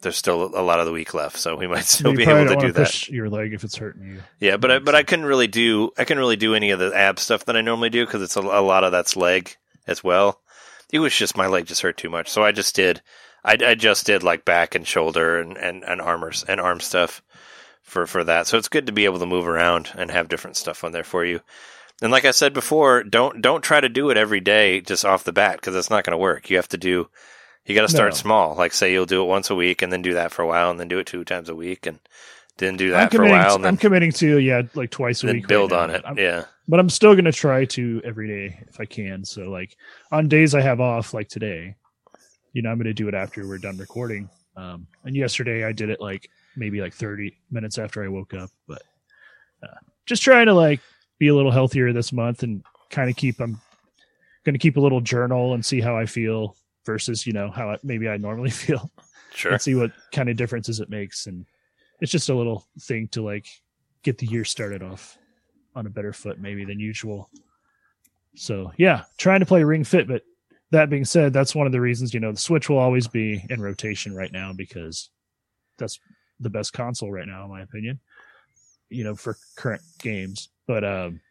There's 0.01 0.17
still 0.17 0.43
a 0.43 0.63
lot 0.63 0.79
of 0.79 0.87
the 0.87 0.91
week 0.91 1.13
left, 1.13 1.37
so 1.37 1.55
we 1.55 1.67
might 1.67 1.85
still 1.85 2.11
you 2.11 2.17
be 2.17 2.23
able 2.23 2.47
to 2.47 2.59
do 2.59 2.71
that. 2.71 2.87
push 2.87 3.09
your 3.09 3.29
leg 3.29 3.53
if 3.53 3.63
it's 3.63 3.75
hurting 3.77 4.03
you. 4.07 4.21
Yeah, 4.39 4.57
but 4.57 4.71
I, 4.71 4.79
but 4.79 4.95
I 4.95 5.03
couldn't 5.03 5.25
really 5.25 5.47
do 5.47 5.91
I 5.97 6.05
couldn't 6.05 6.21
really 6.21 6.37
do 6.37 6.55
any 6.55 6.71
of 6.71 6.79
the 6.79 6.95
ab 6.95 7.19
stuff 7.19 7.45
that 7.45 7.55
I 7.55 7.61
normally 7.61 7.89
do 7.89 8.05
because 8.05 8.21
it's 8.21 8.35
a, 8.35 8.41
a 8.41 8.61
lot 8.61 8.83
of 8.83 8.91
that's 8.91 9.15
leg 9.15 9.55
as 9.87 10.03
well. 10.03 10.41
It 10.91 10.99
was 10.99 11.15
just 11.15 11.37
my 11.37 11.47
leg 11.47 11.67
just 11.67 11.81
hurt 11.81 11.97
too 11.97 12.09
much, 12.09 12.29
so 12.29 12.43
I 12.43 12.51
just 12.51 12.75
did 12.75 13.01
I, 13.43 13.57
I 13.63 13.75
just 13.75 14.05
did 14.05 14.23
like 14.23 14.45
back 14.45 14.75
and 14.75 14.87
shoulder 14.87 15.39
and 15.39 15.57
and 15.57 15.83
and 15.83 16.01
armors 16.01 16.43
and 16.47 16.59
arm 16.59 16.79
stuff 16.79 17.21
for 17.83 18.07
for 18.07 18.23
that. 18.23 18.47
So 18.47 18.57
it's 18.57 18.69
good 18.69 18.87
to 18.87 18.91
be 18.91 19.05
able 19.05 19.19
to 19.19 19.25
move 19.25 19.47
around 19.47 19.89
and 19.95 20.09
have 20.09 20.29
different 20.29 20.57
stuff 20.57 20.83
on 20.83 20.91
there 20.91 21.03
for 21.03 21.25
you. 21.25 21.41
And 22.01 22.11
like 22.11 22.25
I 22.25 22.31
said 22.31 22.53
before, 22.53 23.03
don't 23.03 23.41
don't 23.41 23.61
try 23.61 23.79
to 23.79 23.89
do 23.89 24.09
it 24.09 24.17
every 24.17 24.39
day 24.39 24.81
just 24.81 25.05
off 25.05 25.23
the 25.23 25.31
bat 25.33 25.57
because 25.57 25.75
it's 25.75 25.89
not 25.89 26.03
going 26.03 26.11
to 26.13 26.17
work. 26.17 26.49
You 26.49 26.55
have 26.57 26.69
to 26.69 26.77
do 26.77 27.09
you 27.65 27.75
got 27.75 27.83
to 27.83 27.89
start 27.89 28.13
No. 28.13 28.17
small. 28.17 28.55
Like 28.55 28.73
say 28.73 28.91
you'll 28.91 29.05
do 29.05 29.21
it 29.21 29.27
once 29.27 29.49
a 29.51 29.55
week 29.55 29.81
and 29.83 29.93
then 29.93 30.01
do 30.01 30.15
that 30.15 30.31
for 30.31 30.41
a 30.41 30.47
while 30.47 30.71
and 30.71 30.79
then 30.79 30.87
do 30.87 30.97
it 30.97 31.05
two 31.05 31.23
times 31.23 31.47
a 31.47 31.55
week 31.55 31.85
and 31.85 31.99
then 32.57 32.75
do 32.75 32.87
I'm 32.87 32.91
that 33.01 33.13
for 33.13 33.23
a 33.23 33.29
while 33.29 33.57
To, 33.57 33.61
then 33.61 33.69
I'm 33.69 33.77
committing 33.77 34.11
to 34.13 34.39
yeah, 34.39 34.63
like 34.73 34.89
twice 34.89 35.23
a 35.23 35.27
week. 35.27 35.47
build 35.47 35.69
now, 35.71 35.79
on 35.81 35.89
but 35.91 36.05
it. 36.17 36.17
Yeah. 36.17 36.45
but 36.67 36.79
I'm 36.79 36.89
still 36.89 37.15
gonna 37.15 37.31
try 37.31 37.65
to 37.65 38.01
every 38.03 38.27
day 38.27 38.63
if 38.67 38.79
I 38.79 38.85
can. 38.85 39.23
So 39.23 39.43
like 39.51 39.77
on 40.11 40.27
days 40.27 40.55
I 40.55 40.61
have 40.61 40.79
off, 40.81 41.13
like 41.13 41.29
today, 41.29 41.75
you 42.53 42.63
know, 42.63 42.71
I'm 42.71 42.77
gonna 42.79 42.93
do 42.95 43.07
it 43.07 43.13
after 43.13 43.47
we're 43.47 43.59
done 43.59 43.77
recording. 43.77 44.27
Um, 44.57 44.87
and 45.05 45.15
yesterday 45.15 45.63
I 45.63 45.71
did 45.71 45.89
it 45.91 46.01
like 46.01 46.29
maybe 46.57 46.81
like 46.81 46.93
30 46.95 47.37
minutes 47.51 47.77
after 47.77 48.03
I 48.03 48.07
woke 48.09 48.33
up, 48.33 48.49
but 48.67 48.81
uh, 49.63 49.77
just 50.07 50.23
trying 50.23 50.47
to 50.47 50.53
like 50.55 50.81
be 51.21 51.27
a 51.27 51.35
little 51.35 51.51
healthier 51.51 51.93
this 51.93 52.11
month 52.11 52.41
and 52.41 52.63
kind 52.89 53.07
of 53.07 53.15
keep. 53.15 53.39
I'm 53.39 53.61
gonna 54.43 54.57
keep 54.57 54.75
a 54.77 54.81
little 54.81 55.01
journal 55.01 55.53
and 55.53 55.63
see 55.63 55.79
how 55.79 55.95
I 55.95 56.07
feel 56.07 56.55
versus 56.83 57.27
you 57.27 57.31
know 57.33 57.51
how 57.51 57.69
I, 57.69 57.77
maybe 57.83 58.09
I 58.09 58.17
normally 58.17 58.49
feel 58.65 58.91
Sure. 59.35 59.51
and 59.53 59.61
see 59.61 59.75
what 59.75 59.91
kind 60.11 60.29
of 60.29 60.35
differences 60.35 60.79
it 60.79 60.89
makes. 60.89 61.27
And 61.27 61.45
it's 62.01 62.11
just 62.11 62.29
a 62.29 62.33
little 62.35 62.65
thing 62.81 63.07
to 63.09 63.21
like 63.23 63.45
get 64.01 64.17
the 64.17 64.25
year 64.25 64.43
started 64.43 64.81
off 64.81 65.15
on 65.75 65.85
a 65.85 65.91
better 65.91 66.11
foot 66.11 66.39
maybe 66.39 66.65
than 66.65 66.79
usual. 66.79 67.29
So 68.35 68.71
yeah, 68.77 69.03
trying 69.19 69.41
to 69.41 69.45
play 69.45 69.63
Ring 69.63 69.83
Fit, 69.83 70.07
but 70.07 70.23
that 70.71 70.89
being 70.89 71.05
said, 71.05 71.33
that's 71.33 71.53
one 71.53 71.67
of 71.67 71.71
the 71.71 71.79
reasons, 71.81 72.15
you 72.15 72.19
know, 72.19 72.31
the 72.31 72.39
Switch 72.39 72.67
will 72.67 72.79
always 72.79 73.07
be 73.07 73.45
in 73.51 73.61
rotation 73.61 74.15
right 74.15 74.31
now 74.31 74.53
because 74.53 75.11
that's 75.77 75.99
the 76.39 76.49
best 76.49 76.73
console 76.73 77.11
right 77.11 77.27
now, 77.27 77.43
in 77.45 77.51
my 77.51 77.61
opinion. 77.61 77.99
You 78.91 79.03
know, 79.03 79.15
for 79.15 79.37
current 79.55 79.81
games. 79.99 80.49
But 80.67 80.83
um 80.83 81.21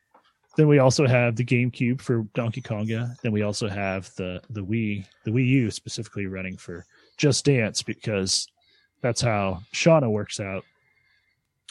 then 0.57 0.66
we 0.66 0.78
also 0.78 1.07
have 1.07 1.37
the 1.37 1.45
GameCube 1.45 2.01
for 2.01 2.27
Donkey 2.35 2.61
Konga. 2.61 3.16
Then 3.23 3.32
we 3.32 3.43
also 3.43 3.69
have 3.69 4.11
the 4.16 4.43
the 4.51 4.65
Wii, 4.65 5.07
the 5.24 5.31
Wii 5.31 5.47
U 5.47 5.70
specifically 5.70 6.27
running 6.27 6.57
for 6.57 6.85
Just 7.16 7.45
Dance 7.45 7.82
because 7.82 8.49
that's 9.01 9.20
how 9.20 9.62
Shauna 9.73 10.11
works 10.11 10.41
out. 10.41 10.65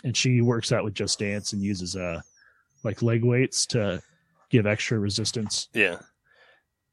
And 0.04 0.16
she 0.16 0.42
works 0.42 0.72
out 0.72 0.84
with 0.84 0.94
Just 0.94 1.20
Dance 1.20 1.54
and 1.54 1.62
uses 1.62 1.96
uh 1.96 2.22
like 2.84 3.02
leg 3.02 3.24
weights 3.24 3.66
to 3.68 4.02
give 4.50 4.66
extra 4.66 4.98
resistance. 4.98 5.68
Yeah. 5.74 6.00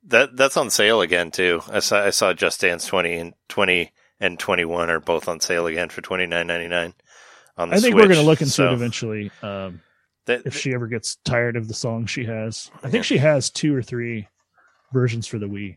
That 0.09 0.37
that's 0.37 0.57
on 0.57 0.71
sale 0.71 1.01
again 1.01 1.31
too. 1.31 1.63
I 1.69 1.81
saw 1.81 2.03
I 2.03 2.11
saw 2.11 2.33
Just 2.33 2.61
Dance 2.61 2.87
twenty 2.87 3.15
and 3.15 3.35
twenty 3.49 3.93
and 4.21 4.39
twenty 4.39 4.65
one 4.65 4.91
are 4.91 5.01
both 5.01 5.29
on 5.29 5.41
sale 5.41 5.67
again 5.67 5.89
for 5.89 6.01
twenty 6.01 6.27
nine 6.27 6.47
ninety 6.47 6.69
nine. 6.69 6.95
On 7.59 7.71
the 7.71 7.77
I 7.77 7.81
think 7.81 7.95
we're 7.95 8.03
going 8.05 8.17
to 8.17 8.23
look 8.23 8.41
into 8.41 8.53
So 8.53 8.69
it 8.71 8.73
eventually. 8.75 9.31
Um, 9.43 9.81
that- 10.27 10.43
if 10.45 10.57
she 10.57 10.75
ever 10.75 10.87
gets 10.89 11.17
tired 11.25 11.57
of 11.57 11.69
the 11.69 11.75
song 11.75 12.07
she 12.07 12.25
has, 12.25 12.71
I 12.83 12.91
think 12.91 13.05
she 13.05 13.19
has 13.19 13.49
two 13.51 13.75
or 13.75 13.83
three 13.83 14.29
versions 14.93 15.27
for 15.27 15.39
the 15.39 15.47
Wii. 15.47 15.77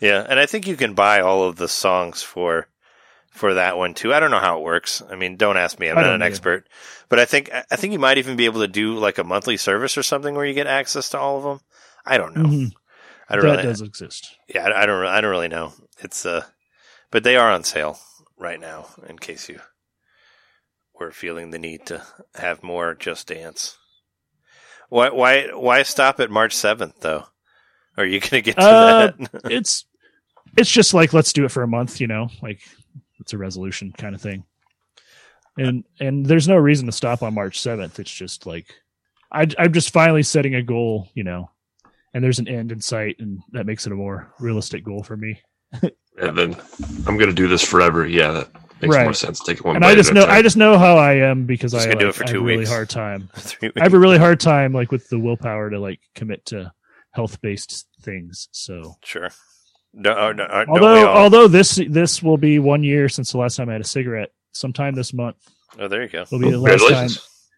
yeah, 0.00 0.26
and 0.28 0.38
I 0.40 0.46
think 0.46 0.66
you 0.66 0.76
can 0.76 0.94
buy 0.94 1.20
all 1.20 1.44
of 1.44 1.56
the 1.56 1.68
songs 1.68 2.22
for 2.22 2.66
for 3.30 3.54
that 3.54 3.78
one 3.78 3.94
too. 3.94 4.12
I 4.12 4.18
don't 4.18 4.32
know 4.32 4.40
how 4.40 4.58
it 4.58 4.64
works. 4.64 5.02
I 5.08 5.14
mean, 5.14 5.36
don't 5.36 5.56
ask 5.56 5.78
me. 5.78 5.88
I'm 5.88 5.96
I 5.98 6.02
not 6.02 6.14
an 6.14 6.22
either. 6.22 6.24
expert, 6.30 6.68
but 7.08 7.18
I 7.20 7.24
think 7.24 7.48
I 7.70 7.76
think 7.76 7.92
you 7.92 7.98
might 8.00 8.18
even 8.18 8.36
be 8.36 8.44
able 8.46 8.60
to 8.60 8.68
do 8.68 8.94
like 8.98 9.18
a 9.18 9.24
monthly 9.24 9.56
service 9.56 9.96
or 9.96 10.02
something 10.02 10.34
where 10.34 10.44
you 10.44 10.52
get 10.54 10.66
access 10.66 11.08
to 11.10 11.18
all 11.18 11.36
of 11.38 11.44
them. 11.44 11.60
I 12.04 12.18
don't 12.18 12.34
know. 12.36 12.42
Mhm. 12.44 12.72
I 13.28 13.36
don't 13.36 13.44
that 13.44 13.50
really. 13.52 13.62
does 13.62 13.80
exist. 13.82 14.36
Yeah, 14.52 14.64
I 14.66 14.82
I 14.82 14.86
don't. 14.86 15.06
I 15.06 15.20
don't 15.20 15.30
really 15.30 15.46
know. 15.48 15.74
It's 16.00 16.26
uh, 16.26 16.44
but 17.12 17.22
they 17.22 17.36
are 17.36 17.50
on 17.52 17.62
sale 17.62 18.00
right 18.36 18.58
now. 18.58 18.88
In 19.08 19.16
case 19.18 19.48
you 19.48 19.60
were 21.00 21.10
feeling 21.10 21.50
the 21.50 21.58
need 21.58 21.86
to 21.86 22.02
have 22.34 22.62
more 22.62 22.94
Just 22.94 23.26
Dance. 23.28 23.78
Why? 24.90 25.08
Why? 25.10 25.46
Why 25.54 25.82
stop 25.82 26.20
at 26.20 26.30
March 26.30 26.54
seventh 26.54 27.00
though? 27.00 27.24
Are 27.96 28.04
you 28.04 28.20
going 28.20 28.30
to 28.30 28.42
get 28.42 28.56
to 28.56 28.62
Uh, 28.62 29.10
that? 29.18 29.44
It's 29.50 29.86
it's 30.56 30.70
just 30.70 30.94
like 30.94 31.12
let's 31.12 31.32
do 31.32 31.44
it 31.44 31.50
for 31.50 31.62
a 31.62 31.68
month, 31.68 32.00
you 32.00 32.06
know, 32.06 32.28
like 32.42 32.60
it's 33.20 33.32
a 33.32 33.38
resolution 33.38 33.92
kind 33.96 34.14
of 34.14 34.20
thing. 34.20 34.44
And 35.56 35.84
and 35.98 36.26
there's 36.26 36.48
no 36.48 36.56
reason 36.56 36.86
to 36.86 36.92
stop 36.92 37.22
on 37.22 37.34
March 37.34 37.60
seventh. 37.60 37.98
It's 37.98 38.12
just 38.12 38.46
like 38.46 38.66
I 39.32 39.46
I'm 39.58 39.72
just 39.72 39.92
finally 39.92 40.22
setting 40.22 40.54
a 40.54 40.62
goal, 40.62 41.08
you 41.14 41.24
know, 41.24 41.50
and 42.12 42.22
there's 42.22 42.38
an 42.40 42.48
end 42.48 42.72
in 42.72 42.80
sight, 42.80 43.16
and 43.20 43.40
that 43.52 43.66
makes 43.66 43.86
it 43.86 43.92
a 43.92 43.96
more 43.96 44.32
realistic 44.38 44.84
goal 44.84 45.02
for 45.02 45.16
me. 45.16 45.40
And 46.18 46.36
then 46.36 46.54
I'm 47.06 47.16
going 47.16 47.30
to 47.30 47.32
do 47.34 47.48
this 47.48 47.64
forever. 47.64 48.06
Yeah, 48.06 48.32
that 48.32 48.48
makes 48.82 48.94
Right. 48.94 49.04
more 49.04 49.14
sense. 49.14 49.40
Take 49.40 49.64
one 49.64 49.76
and 49.76 49.84
I 49.84 49.94
just 49.94 50.12
know 50.12 50.26
time. 50.26 50.30
I 50.30 50.42
just 50.42 50.56
know 50.56 50.78
how 50.78 50.96
I 50.96 51.14
am 51.14 51.46
because 51.46 51.72
Just 51.72 51.86
I, 51.86 51.90
gonna 51.92 52.00
do 52.00 52.08
it 52.08 52.14
for 52.14 52.24
I 52.24 52.26
two 52.26 52.34
have 52.34 52.42
a 52.42 52.46
really 52.46 52.66
hard 52.66 52.88
time. 52.88 53.28
Three 53.36 53.72
I 53.76 53.82
have 53.82 53.94
a 53.94 53.98
really 53.98 54.18
hard 54.18 54.40
time 54.40 54.72
like 54.72 54.90
with 54.90 55.08
the 55.08 55.18
willpower 55.18 55.70
to 55.70 55.78
like 55.78 56.00
commit 56.14 56.46
to 56.46 56.72
health 57.12 57.40
based 57.40 57.86
things. 58.02 58.48
So 58.52 58.96
Sure. 59.04 59.30
No, 59.92 60.14
oh, 60.16 60.32
no, 60.32 60.44
uh, 60.44 60.66
although 60.68 61.08
all? 61.08 61.16
although 61.16 61.48
this 61.48 61.80
this 61.88 62.22
will 62.22 62.36
be 62.36 62.58
one 62.58 62.84
year 62.84 63.08
since 63.08 63.32
the 63.32 63.38
last 63.38 63.56
time 63.56 63.68
I 63.68 63.72
had 63.72 63.80
a 63.80 63.84
cigarette, 63.84 64.30
sometime 64.52 64.94
this 64.94 65.12
month 65.12 65.36
oh, 65.78 65.88
there 65.88 66.02
you 66.02 66.08
go. 66.08 66.24
will 66.30 66.38
be 66.38 66.50
the 66.50 66.58
last 66.58 66.88
time. 66.88 67.10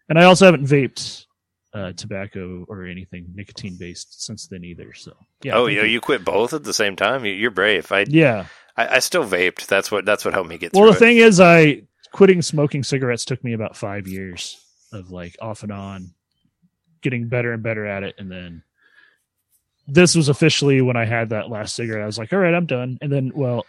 And 0.09 0.19
I 0.19 0.23
also 0.25 0.45
haven't 0.45 0.65
vaped 0.65 1.25
uh, 1.73 1.93
tobacco 1.93 2.65
or 2.67 2.85
anything 2.85 3.27
nicotine 3.33 3.77
based 3.79 4.23
since 4.23 4.47
then 4.47 4.63
either. 4.63 4.93
So 4.93 5.13
yeah. 5.43 5.55
oh, 5.55 5.65
thank 5.65 5.77
you, 5.77 5.83
you 5.85 6.01
quit 6.01 6.23
both 6.23 6.53
at 6.53 6.63
the 6.63 6.73
same 6.73 6.95
time. 6.95 7.25
You're 7.25 7.51
brave. 7.51 7.91
I, 7.91 8.05
yeah. 8.07 8.45
I, 8.75 8.95
I 8.95 8.99
still 8.99 9.23
vaped. 9.23 9.67
That's 9.67 9.91
what. 9.91 10.05
That's 10.05 10.25
what 10.25 10.33
helped 10.33 10.49
me 10.49 10.57
get 10.57 10.73
Well, 10.73 10.83
through 10.83 10.91
the 10.91 10.97
it. 10.97 10.99
thing 10.99 11.17
is, 11.17 11.39
I 11.39 11.83
quitting 12.11 12.41
smoking 12.41 12.83
cigarettes 12.83 13.25
took 13.25 13.43
me 13.43 13.53
about 13.53 13.75
five 13.75 14.07
years 14.07 14.57
of 14.91 15.11
like 15.11 15.35
off 15.41 15.63
and 15.63 15.71
on, 15.71 16.11
getting 17.01 17.27
better 17.27 17.53
and 17.53 17.61
better 17.63 17.85
at 17.85 18.03
it, 18.03 18.15
and 18.17 18.31
then 18.31 18.63
this 19.87 20.15
was 20.15 20.29
officially 20.29 20.81
when 20.81 20.95
I 20.95 21.05
had 21.05 21.29
that 21.29 21.49
last 21.49 21.75
cigarette. 21.75 22.03
I 22.03 22.05
was 22.05 22.17
like, 22.17 22.31
all 22.31 22.39
right, 22.39 22.53
I'm 22.53 22.65
done. 22.65 22.97
And 23.01 23.11
then, 23.11 23.31
well, 23.35 23.65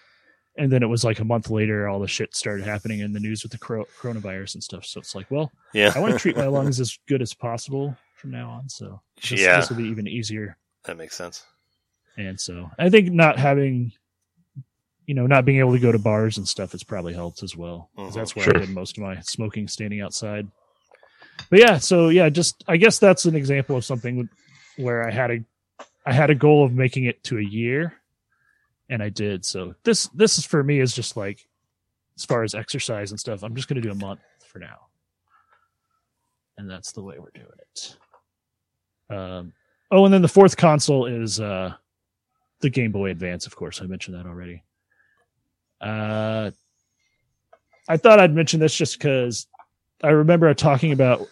and 0.56 0.70
then 0.70 0.82
it 0.84 0.86
was 0.88 1.02
like 1.04 1.18
a 1.18 1.24
month 1.24 1.50
later, 1.50 1.88
all 1.88 1.98
the 1.98 2.06
shit 2.06 2.36
started 2.36 2.64
happening 2.64 3.00
in 3.00 3.12
the 3.12 3.18
news 3.18 3.42
with 3.42 3.50
the 3.50 3.58
coro- 3.58 3.86
coronavirus 4.00 4.54
and 4.54 4.62
stuff. 4.62 4.84
So 4.84 5.00
it's 5.00 5.14
like, 5.16 5.28
well, 5.30 5.50
yeah, 5.72 5.92
I 5.94 5.98
want 5.98 6.12
to 6.12 6.18
treat 6.20 6.36
my 6.36 6.46
lungs 6.48 6.78
as 6.78 6.96
good 7.08 7.20
as 7.20 7.34
possible 7.34 7.96
from 8.14 8.30
now 8.30 8.48
on. 8.50 8.68
So 8.68 9.00
this, 9.20 9.40
Yeah. 9.40 9.56
this 9.56 9.70
will 9.70 9.76
be 9.78 9.88
even 9.88 10.06
easier. 10.06 10.56
that 10.84 10.96
makes 10.96 11.16
sense. 11.16 11.44
And 12.16 12.38
so 12.40 12.70
I 12.78 12.90
think 12.90 13.10
not 13.10 13.36
having, 13.36 13.90
you 15.06 15.14
know, 15.14 15.26
not 15.26 15.44
being 15.44 15.58
able 15.58 15.72
to 15.72 15.78
go 15.78 15.92
to 15.92 15.98
bars 15.98 16.38
and 16.38 16.48
stuff 16.48 16.72
has 16.72 16.82
probably 16.82 17.12
helped 17.14 17.42
as 17.42 17.56
well. 17.56 17.90
'cause 17.96 18.12
Mhm. 18.12 18.14
That's 18.14 18.34
where 18.36 18.44
Sure. 18.44 18.56
I 18.56 18.60
did 18.60 18.70
most 18.70 18.96
of 18.96 19.02
my 19.02 19.20
smoking 19.20 19.68
standing 19.68 20.00
outside. 20.00 20.48
But 21.50 21.58
yeah, 21.60 21.78
so 21.78 22.08
yeah, 22.08 22.28
just 22.30 22.64
I 22.68 22.76
guess 22.76 22.98
that's 22.98 23.24
an 23.24 23.34
example 23.34 23.76
of 23.76 23.84
something 23.84 24.28
where 24.76 25.06
I 25.06 25.10
had 25.10 25.30
a 25.30 25.44
I 26.06 26.12
had 26.12 26.30
a 26.30 26.34
goal 26.34 26.64
of 26.64 26.72
making 26.72 27.04
it 27.04 27.22
to 27.24 27.38
a 27.38 27.42
year 27.42 27.94
and 28.88 29.02
I 29.02 29.08
did. 29.08 29.44
So 29.44 29.74
this 29.84 30.06
this 30.08 30.38
is 30.38 30.44
for 30.46 30.62
me 30.62 30.80
is 30.80 30.94
just 30.94 31.16
like 31.16 31.46
as 32.16 32.24
far 32.24 32.42
as 32.44 32.54
exercise 32.54 33.10
and 33.10 33.18
stuff, 33.20 33.42
I'm 33.42 33.54
just 33.56 33.68
gonna 33.68 33.80
do 33.80 33.90
a 33.90 33.94
month 33.94 34.20
for 34.46 34.58
now. 34.58 34.86
And 36.56 36.70
that's 36.70 36.92
the 36.92 37.02
way 37.02 37.18
we're 37.18 37.30
doing 37.34 37.46
it. 37.58 37.96
Um 39.10 39.52
oh 39.90 40.04
and 40.04 40.14
then 40.14 40.22
the 40.22 40.28
fourth 40.28 40.56
console 40.56 41.06
is 41.06 41.40
uh 41.40 41.74
the 42.60 42.70
Game 42.70 42.92
Boy 42.92 43.10
Advance, 43.10 43.46
of 43.46 43.54
course. 43.56 43.82
I 43.82 43.86
mentioned 43.86 44.16
that 44.16 44.26
already. 44.26 44.62
Uh, 45.84 46.50
I 47.88 47.98
thought 47.98 48.18
I'd 48.18 48.34
mention 48.34 48.60
this 48.60 48.74
just 48.74 48.98
because 48.98 49.46
I 50.02 50.08
remember 50.08 50.52
talking 50.54 50.92
about 50.92 51.28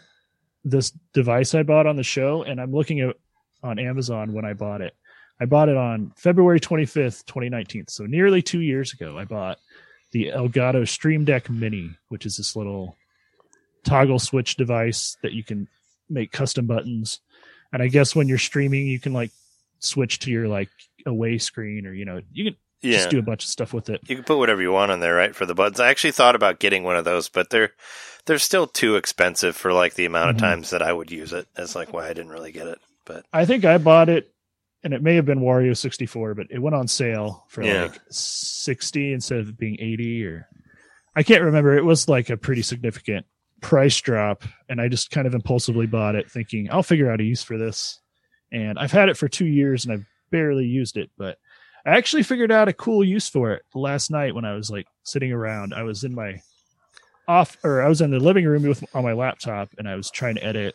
this 0.65 0.91
device 1.15 1.55
I 1.55 1.63
bought 1.63 1.87
on 1.87 1.97
the 1.97 2.03
show, 2.03 2.43
and 2.43 2.61
I'm 2.61 2.73
looking 2.73 3.01
at 3.01 3.17
on 3.63 3.79
Amazon 3.79 4.33
when 4.33 4.45
I 4.45 4.53
bought 4.53 4.83
it. 4.83 4.95
I 5.41 5.47
bought 5.47 5.69
it 5.69 5.77
on 5.77 6.13
February 6.17 6.61
25th, 6.61 7.25
2019. 7.27 7.87
So 7.89 8.05
nearly 8.05 8.43
two 8.43 8.61
years 8.61 8.93
ago, 8.93 9.19
I 9.19 9.25
bought 9.25 9.59
the 10.13 10.27
Elgato 10.27 10.87
Stream 10.87 11.25
Deck 11.25 11.49
Mini, 11.49 11.97
which 12.09 12.27
is 12.27 12.37
this 12.37 12.55
little 12.55 12.97
toggle 13.85 14.19
switch 14.19 14.57
device 14.57 15.17
that 15.23 15.33
you 15.33 15.43
can 15.43 15.69
make 16.11 16.31
custom 16.31 16.67
buttons. 16.67 17.21
And 17.73 17.83
I 17.83 17.89
guess 17.89 18.15
when 18.15 18.29
you're 18.29 18.39
streaming, 18.39 18.87
you 18.87 19.01
can 19.01 19.13
like 19.13 19.31
switch 19.79 20.19
to 20.21 20.31
your 20.31 20.47
like 20.49 20.69
away 21.07 21.39
screen 21.39 21.87
or, 21.87 21.93
you 21.93 22.05
know, 22.05 22.21
you 22.33 22.45
can 22.45 22.57
Yeah. 22.83 22.97
just 22.99 23.11
do 23.11 23.19
a 23.19 23.23
bunch 23.23 23.45
of 23.45 23.51
stuff 23.51 23.73
with 23.73 23.89
it. 23.91 24.01
You 24.09 24.17
can 24.17 24.25
put 24.25 24.39
whatever 24.39 24.61
you 24.63 24.73
want 24.73 24.91
on 24.91 25.01
there, 25.01 25.15
right? 25.15 25.35
For 25.35 25.47
the 25.47 25.55
buttons. 25.55 25.81
I 25.81 25.89
actually 25.91 26.13
thought 26.13 26.35
about 26.35 26.59
getting 26.59 26.83
one 26.85 26.97
of 26.97 27.05
those, 27.05 27.29
but 27.29 27.51
they're 27.51 27.73
they're 28.27 28.39
still 28.39 28.67
too 28.69 28.95
expensive 28.97 29.57
for 29.57 29.73
like 29.73 29.95
the 29.95 30.05
amount 30.05 30.31
of 30.31 30.37
Mhm. 30.37 30.41
times 30.41 30.71
that 30.71 30.83
I 30.83 30.93
would 30.93 31.11
use 31.11 31.33
it. 31.33 31.47
That's 31.57 31.75
like 31.75 31.93
why 31.93 32.07
I 32.09 32.13
didn't 32.13 32.31
really 32.31 32.53
get 32.53 32.67
it. 32.69 32.79
But 33.05 33.25
I 33.33 33.45
think 33.45 33.65
I 33.65 33.79
bought 33.79 34.09
it, 34.09 34.33
and 34.85 34.95
it 34.95 35.03
may 35.03 35.17
have 35.17 35.25
been 35.27 35.41
Wario 35.41 35.77
64, 35.77 36.35
but 36.35 36.47
it 36.51 36.61
went 36.61 36.77
on 36.77 36.87
sale 36.87 37.45
for 37.49 37.63
Yeah. 37.65 37.85
like 37.85 38.01
60 38.11 39.13
instead 39.13 39.41
of 39.41 39.59
being 39.59 39.77
80 39.81 40.25
or 40.25 40.47
I 41.15 41.23
can't 41.23 41.43
remember. 41.43 41.77
It 41.77 41.85
was 41.85 42.09
like 42.09 42.31
a 42.31 42.37
pretty 42.37 42.63
significant 42.63 43.27
price 43.61 44.01
drop, 44.01 44.45
and 44.69 44.81
I 44.81 44.89
just 44.89 45.11
kind 45.11 45.27
of 45.27 45.35
impulsively 45.35 45.87
bought 45.87 46.15
it, 46.15 46.31
thinking 46.31 46.69
I'll 46.71 46.83
figure 46.83 47.11
out 47.11 47.21
a 47.21 47.25
use 47.25 47.43
for 47.43 47.59
this. 47.59 48.01
And 48.51 48.79
I've 48.79 48.93
had 48.93 49.09
it 49.09 49.17
for 49.17 49.29
two 49.29 49.47
years, 49.47 49.85
and 49.85 49.93
I've 49.93 50.07
barely 50.31 50.65
used 50.65 50.97
it, 50.97 51.11
but 51.19 51.39
I 51.85 51.97
actually 51.97 52.23
figured 52.23 52.53
out 52.53 52.69
a 52.69 52.73
cool 52.73 53.05
use 53.05 53.29
for 53.29 53.53
it 53.53 53.63
last 53.75 54.11
night 54.11 54.35
when 54.35 54.45
I 54.45 54.55
was 54.55 54.71
like 54.71 54.87
sitting 55.03 55.33
around. 55.33 55.75
I 55.75 55.83
was 55.83 56.05
in 56.05 56.15
my 56.15 56.41
off, 57.27 57.57
or 57.65 57.83
I 57.83 57.89
was 57.89 58.01
in 58.01 58.11
the 58.11 58.21
living 58.21 58.45
room 58.45 58.63
with 58.63 58.85
on 58.95 59.03
my 59.03 59.13
laptop, 59.13 59.71
and 59.79 59.89
I 59.89 59.97
was 59.97 60.11
trying 60.11 60.37
to 60.37 60.45
edit 60.45 60.75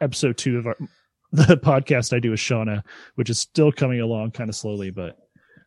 episode 0.00 0.36
two 0.36 0.58
of 0.58 0.66
our 0.66 0.76
the 1.32 1.56
podcast 1.56 2.14
I 2.14 2.20
do 2.20 2.30
with 2.30 2.40
Shauna, 2.40 2.82
which 3.16 3.28
is 3.28 3.40
still 3.40 3.72
coming 3.72 4.00
along 4.00 4.32
kind 4.32 4.48
of 4.48 4.54
slowly, 4.54 4.90
but 4.90 5.18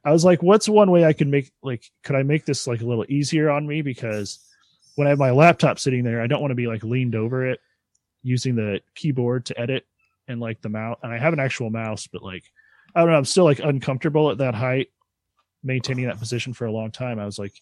I 0.05 0.11
was 0.11 0.23
like, 0.23 0.41
what's 0.41 0.69
one 0.69 0.91
way 0.91 1.03
I 1.03 1.11
could 1.11 1.27
make 1.27 1.51
like 1.61 1.83
could 2.03 2.15
I 2.15 2.23
make 2.23 2.45
this 2.45 2.67
like 2.67 2.79
a 2.79 2.85
little 2.85 3.05
easier 3.09 3.49
on 3.49 3.67
me? 3.67 3.81
Because 3.81 4.39
when 4.95 5.07
I 5.07 5.09
have 5.09 5.19
my 5.19 5.31
laptop 5.31 5.77
sitting 5.77 6.05
there, 6.05 6.21
I 6.21 6.27
don't 6.27 6.39
want 6.41 6.51
to 6.51 6.55
be 6.55 6.67
like 6.67 6.83
leaned 6.83 7.15
over 7.15 7.45
it 7.45 7.59
using 8.23 8.55
the 8.55 8.79
keyboard 8.95 9.45
to 9.47 9.59
edit 9.59 9.85
and 10.29 10.39
like 10.39 10.61
the 10.61 10.69
mouse 10.69 10.97
and 11.03 11.11
I 11.11 11.17
have 11.17 11.33
an 11.33 11.39
actual 11.41 11.69
mouse, 11.69 12.07
but 12.07 12.23
like 12.23 12.43
I 12.97 13.01
don't 13.01 13.11
know, 13.11 13.17
I'm 13.17 13.25
still 13.25 13.43
like 13.43 13.59
uncomfortable 13.59 14.31
at 14.31 14.39
that 14.39 14.55
height, 14.55 14.87
maintaining 15.63 16.05
that 16.07 16.19
position 16.19 16.53
for 16.53 16.65
a 16.65 16.71
long 16.71 16.91
time. 16.91 17.19
I 17.19 17.25
was 17.25 17.37
like, 17.37 17.53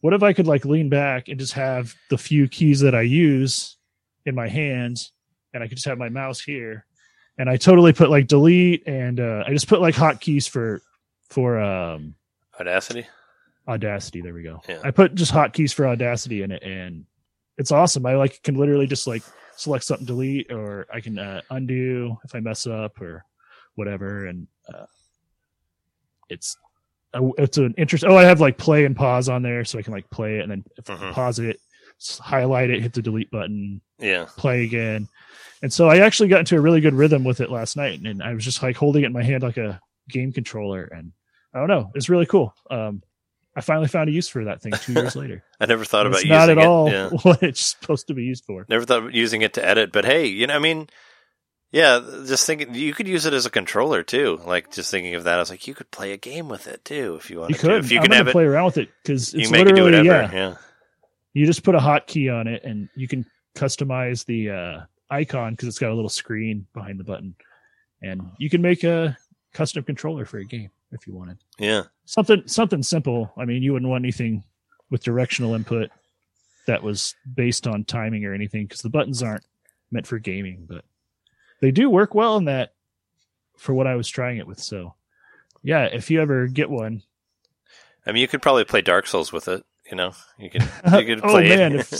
what 0.00 0.12
if 0.12 0.22
I 0.22 0.32
could 0.32 0.46
like 0.46 0.64
lean 0.64 0.90
back 0.90 1.28
and 1.28 1.40
just 1.40 1.54
have 1.54 1.94
the 2.10 2.18
few 2.18 2.46
keys 2.48 2.80
that 2.80 2.94
I 2.94 3.02
use 3.02 3.76
in 4.26 4.34
my 4.34 4.48
hands 4.48 5.12
and 5.52 5.62
I 5.62 5.68
could 5.68 5.76
just 5.76 5.86
have 5.86 5.98
my 5.98 6.10
mouse 6.10 6.40
here 6.40 6.84
and 7.38 7.48
I 7.48 7.56
totally 7.56 7.92
put 7.92 8.10
like 8.10 8.26
delete 8.26 8.86
and 8.86 9.20
uh, 9.20 9.44
I 9.46 9.52
just 9.52 9.68
put 9.68 9.80
like 9.80 9.94
hotkeys 9.94 10.48
for 10.48 10.80
for 11.30 11.60
um 11.60 12.14
Audacity. 12.60 13.06
Audacity. 13.66 14.20
There 14.20 14.34
we 14.34 14.42
go. 14.42 14.60
Yeah. 14.68 14.80
I 14.84 14.90
put 14.90 15.14
just 15.14 15.32
hotkeys 15.32 15.74
for 15.74 15.88
Audacity 15.88 16.42
in 16.42 16.52
it, 16.52 16.62
and 16.62 17.04
it's 17.58 17.72
awesome. 17.72 18.06
I 18.06 18.14
like 18.14 18.42
can 18.42 18.54
literally 18.54 18.86
just 18.86 19.06
like 19.06 19.22
select 19.56 19.84
something, 19.84 20.06
delete, 20.06 20.52
or 20.52 20.86
I 20.92 21.00
can 21.00 21.18
uh, 21.18 21.40
undo 21.50 22.16
if 22.24 22.34
I 22.34 22.40
mess 22.40 22.66
up 22.66 23.00
or 23.00 23.24
whatever, 23.74 24.26
and 24.26 24.46
uh, 24.72 24.86
it's 26.28 26.56
a, 27.12 27.20
it's 27.38 27.58
an 27.58 27.74
interest. 27.76 28.04
Oh, 28.06 28.16
I 28.16 28.24
have 28.24 28.40
like 28.40 28.58
play 28.58 28.84
and 28.84 28.96
pause 28.96 29.28
on 29.28 29.42
there, 29.42 29.64
so 29.64 29.78
I 29.78 29.82
can 29.82 29.92
like 29.92 30.08
play 30.10 30.38
it, 30.38 30.42
and 30.42 30.50
then 30.50 30.64
if 30.76 30.88
I 30.90 30.96
Mhm. 30.96 31.12
pause 31.12 31.38
it, 31.38 31.60
highlight 32.20 32.70
it, 32.70 32.82
hit 32.82 32.92
the 32.92 33.02
delete 33.02 33.30
button, 33.30 33.80
Yeah. 33.98 34.26
play 34.36 34.64
again. 34.64 35.08
And 35.62 35.72
so 35.72 35.88
I 35.88 35.98
actually 35.98 36.28
got 36.28 36.40
into 36.40 36.56
a 36.56 36.60
really 36.60 36.80
good 36.80 36.94
rhythm 36.94 37.24
with 37.24 37.40
it 37.40 37.50
last 37.50 37.76
night, 37.76 38.00
and 38.00 38.22
I 38.22 38.34
was 38.34 38.44
just 38.44 38.62
like 38.62 38.76
holding 38.76 39.04
it 39.04 39.06
in 39.06 39.12
my 39.12 39.22
hand 39.22 39.42
like 39.42 39.56
a 39.56 39.80
game 40.08 40.32
controller, 40.32 40.84
and 40.84 41.12
I 41.54 41.58
don't 41.60 41.68
know, 41.68 41.90
it's 41.94 42.08
really 42.08 42.26
cool. 42.26 42.54
Um, 42.70 43.02
I 43.56 43.60
finally 43.60 43.86
found 43.86 44.08
a 44.08 44.12
use 44.12 44.28
for 44.28 44.44
that 44.46 44.60
thing 44.60 44.72
two 44.72 44.92
years 45.00 45.14
later. 45.14 45.44
I 45.60 45.66
never 45.66 45.84
thought 45.84 46.06
about 46.06 46.16
it's 46.16 46.24
using 46.24 46.36
not 46.36 46.48
at 46.50 46.58
it. 46.58 46.64
all 46.66 46.90
Yeah. 46.90 47.08
what 47.22 47.42
it's 47.42 47.60
supposed 47.78 48.08
to 48.08 48.14
be 48.14 48.24
used 48.24 48.44
for. 48.44 48.66
Never 48.68 48.84
thought 48.84 49.04
of 49.06 49.14
using 49.14 49.42
it 49.42 49.52
to 49.54 49.64
edit, 49.64 49.92
but 49.92 50.04
hey, 50.04 50.26
you 50.26 50.46
know, 50.48 50.56
I 50.56 50.58
mean, 50.58 50.88
yeah, 51.74 52.00
just 52.26 52.46
thinking 52.46 52.74
you 52.74 52.94
could 52.94 53.08
use 53.08 53.26
it 53.26 53.34
as 53.34 53.46
a 53.46 53.50
controller 53.50 54.02
too. 54.04 54.40
Like 54.46 54.70
just 54.72 54.90
thinking 54.90 55.14
of 55.16 55.24
that, 55.24 55.34
I 55.36 55.38
was 55.38 55.50
like, 55.50 55.66
you 55.66 55.74
could 55.74 55.90
play 55.90 56.12
a 56.12 56.16
game 56.16 56.48
with 56.48 56.66
it 56.68 56.84
too 56.84 57.16
if 57.20 57.30
you 57.30 57.40
wanted 57.40 57.56
You 57.56 57.60
could. 57.60 57.68
to. 57.68 57.76
If 57.78 57.90
you 57.90 57.98
I'm 58.00 58.06
can 58.06 58.28
it, 58.28 58.32
play 58.32 58.44
around 58.44 58.66
with 58.66 58.78
it 58.78 58.88
because 59.02 59.34
it's 59.34 59.48
can 59.48 59.52
make 59.52 59.66
it 59.68 59.74
do 59.74 59.84
literally 59.84 60.08
whatever. 60.08 60.32
yeah. 60.36 60.48
Yeah. 60.50 60.54
You 61.32 61.46
just 61.46 61.64
put 61.64 61.74
a 61.74 61.78
hotkey 61.80 62.32
on 62.32 62.46
it, 62.46 62.62
and 62.62 62.88
you 62.94 63.08
can 63.08 63.26
customize 63.56 64.24
the 64.24 64.50
uh, 64.50 64.80
icon 65.10 65.52
because 65.54 65.66
it's 65.68 65.80
got 65.80 65.90
a 65.90 65.94
little 65.94 66.08
screen 66.08 66.66
behind 66.72 67.00
the 67.00 67.04
button, 67.04 67.34
and 68.00 68.22
you 68.38 68.48
can 68.48 68.62
make 68.62 68.84
a 68.84 69.16
custom 69.52 69.82
controller 69.82 70.24
for 70.24 70.38
a 70.38 70.44
game 70.44 70.70
if 70.92 71.08
you 71.08 71.12
wanted. 71.12 71.38
yeah, 71.58 71.82
something 72.04 72.44
something 72.46 72.84
simple. 72.84 73.32
I 73.36 73.46
mean, 73.46 73.64
you 73.64 73.72
wouldn't 73.72 73.90
want 73.90 74.04
anything 74.04 74.44
with 74.90 75.02
directional 75.02 75.54
input 75.54 75.90
that 76.68 76.84
was 76.84 77.16
based 77.34 77.66
on 77.66 77.82
timing 77.84 78.24
or 78.24 78.32
anything 78.32 78.66
because 78.66 78.82
the 78.82 78.88
buttons 78.90 79.20
aren't 79.22 79.44
meant 79.90 80.06
for 80.06 80.20
gaming, 80.20 80.66
but 80.68 80.84
they 81.60 81.70
do 81.70 81.88
work 81.90 82.14
well 82.14 82.36
in 82.36 82.44
that 82.46 82.72
for 83.56 83.72
what 83.74 83.86
I 83.86 83.94
was 83.96 84.08
trying 84.08 84.38
it 84.38 84.46
with. 84.46 84.60
So, 84.60 84.94
yeah, 85.62 85.84
if 85.84 86.10
you 86.10 86.20
ever 86.20 86.46
get 86.46 86.70
one, 86.70 87.02
I 88.06 88.12
mean, 88.12 88.20
you 88.20 88.28
could 88.28 88.42
probably 88.42 88.64
play 88.64 88.82
Dark 88.82 89.06
Souls 89.06 89.32
with 89.32 89.48
it. 89.48 89.64
You 89.90 89.96
know, 89.96 90.12
you 90.38 90.48
could 90.50 90.62
you 90.92 91.04
could 91.04 91.24
oh 91.24 91.28
play 91.30 91.48
man, 91.48 91.76
if, 91.76 91.92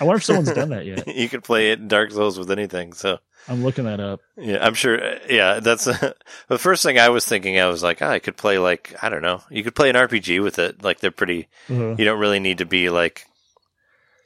I 0.00 0.04
wonder 0.04 0.18
if 0.18 0.24
someone's 0.24 0.52
done 0.52 0.70
that 0.70 0.84
yet. 0.86 1.06
you 1.14 1.28
could 1.28 1.42
play 1.42 1.72
it 1.72 1.78
in 1.80 1.88
Dark 1.88 2.10
Souls 2.12 2.38
with 2.38 2.50
anything. 2.50 2.92
So 2.92 3.18
I'm 3.48 3.62
looking 3.64 3.84
that 3.86 3.98
up. 4.00 4.20
yeah, 4.36 4.58
I'm 4.64 4.74
sure. 4.74 5.02
uh, 5.02 5.18
Yeah, 5.28 5.60
that's 5.60 5.84
the 6.48 6.58
first 6.58 6.82
thing 6.82 6.98
I 6.98 7.08
was 7.08 7.24
thinking. 7.24 7.58
I 7.58 7.66
was 7.66 7.82
like, 7.82 8.02
oh, 8.02 8.08
I 8.08 8.18
could 8.18 8.36
play 8.36 8.58
like 8.58 8.94
I 9.02 9.08
don't 9.08 9.22
know. 9.22 9.42
You 9.50 9.64
could 9.64 9.74
play 9.74 9.88
an 9.90 9.96
RPG 9.96 10.42
with 10.42 10.58
it. 10.58 10.82
Like 10.84 11.00
they're 11.00 11.10
pretty. 11.10 11.48
Uh, 11.70 11.96
You 11.96 12.04
don't 12.04 12.20
really 12.20 12.40
need 12.40 12.58
to 12.58 12.66
be 12.66 12.90
like 12.90 13.24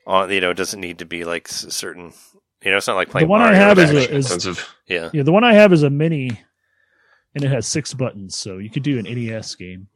on. 0.06 0.30
You 0.30 0.40
know, 0.40 0.50
it 0.50 0.56
doesn't 0.56 0.80
need 0.80 0.98
to 0.98 1.04
be 1.06 1.24
like 1.24 1.46
certain. 1.48 2.12
You 2.64 2.70
know, 2.70 2.78
it's 2.78 2.86
not 2.86 2.96
like 2.96 3.10
playing. 3.10 3.26
the 3.26 3.30
one 3.30 3.42
I 3.42 3.54
have 3.54 3.78
is 3.78 3.90
a, 3.90 4.10
is 4.10 4.26
Expensive. 4.26 4.74
yeah. 4.86 5.10
yeah, 5.12 5.22
the 5.22 5.32
one 5.32 5.44
I 5.44 5.52
have 5.52 5.72
is 5.72 5.82
a 5.82 5.90
mini, 5.90 6.30
and 7.34 7.44
it 7.44 7.50
has 7.50 7.66
six 7.66 7.92
buttons, 7.92 8.36
so 8.36 8.58
you 8.58 8.70
could 8.70 8.82
do 8.82 8.98
an 8.98 9.04
NES 9.04 9.54
game. 9.54 9.88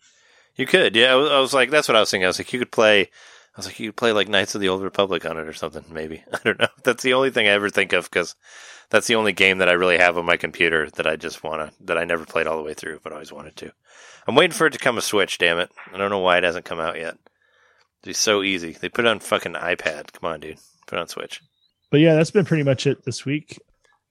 You 0.54 0.66
could, 0.66 0.94
yeah. 0.94 1.12
I 1.12 1.14
was, 1.14 1.30
I 1.30 1.40
was 1.40 1.54
like, 1.54 1.70
that's 1.70 1.88
what 1.88 1.96
I 1.96 2.00
was 2.00 2.10
thinking. 2.10 2.24
I 2.24 2.28
was 2.28 2.38
like, 2.38 2.52
you 2.52 2.58
could 2.58 2.72
play. 2.72 3.02
I 3.02 3.56
was 3.56 3.66
like, 3.66 3.80
you 3.80 3.88
could 3.88 3.96
play 3.96 4.12
like 4.12 4.28
Knights 4.28 4.54
of 4.54 4.60
the 4.60 4.68
Old 4.68 4.82
Republic 4.82 5.24
on 5.24 5.38
it 5.38 5.48
or 5.48 5.52
something. 5.52 5.84
Maybe 5.90 6.22
I 6.32 6.38
don't 6.44 6.58
know. 6.58 6.68
That's 6.84 7.02
the 7.02 7.14
only 7.14 7.30
thing 7.30 7.46
I 7.46 7.52
ever 7.52 7.70
think 7.70 7.92
of 7.92 8.04
because 8.04 8.34
that's 8.90 9.06
the 9.06 9.14
only 9.14 9.32
game 9.32 9.58
that 9.58 9.68
I 9.68 9.72
really 9.72 9.98
have 9.98 10.18
on 10.18 10.26
my 10.26 10.36
computer 10.36 10.90
that 10.90 11.06
I 11.06 11.16
just 11.16 11.42
wanna 11.42 11.72
that 11.84 11.98
I 11.98 12.04
never 12.04 12.24
played 12.24 12.46
all 12.46 12.56
the 12.56 12.62
way 12.62 12.74
through, 12.74 13.00
but 13.02 13.12
always 13.12 13.32
wanted 13.32 13.56
to. 13.56 13.72
I'm 14.26 14.34
waiting 14.34 14.54
for 14.54 14.66
it 14.66 14.72
to 14.72 14.78
come 14.78 14.98
a 14.98 15.00
Switch. 15.00 15.38
Damn 15.38 15.58
it! 15.58 15.70
I 15.92 15.96
don't 15.96 16.10
know 16.10 16.18
why 16.18 16.38
it 16.38 16.44
hasn't 16.44 16.66
come 16.66 16.80
out 16.80 16.98
yet. 16.98 17.16
It's 18.04 18.18
so 18.18 18.42
easy. 18.42 18.72
They 18.72 18.88
put 18.88 19.06
it 19.06 19.08
on 19.08 19.20
fucking 19.20 19.54
iPad. 19.54 20.12
Come 20.12 20.30
on, 20.30 20.40
dude. 20.40 20.58
Put 20.86 20.98
it 20.98 21.00
on 21.00 21.08
Switch. 21.08 21.40
But 21.90 22.00
yeah, 22.00 22.14
that's 22.14 22.30
been 22.30 22.44
pretty 22.44 22.64
much 22.64 22.86
it 22.86 23.04
this 23.04 23.24
week. 23.24 23.58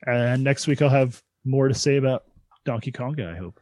And 0.05 0.43
next 0.43 0.67
week 0.67 0.81
I'll 0.81 0.89
have 0.89 1.21
more 1.45 1.67
to 1.67 1.73
say 1.73 1.97
about 1.97 2.23
Donkey 2.65 2.91
Konga. 2.91 3.33
I 3.33 3.37
hope. 3.37 3.59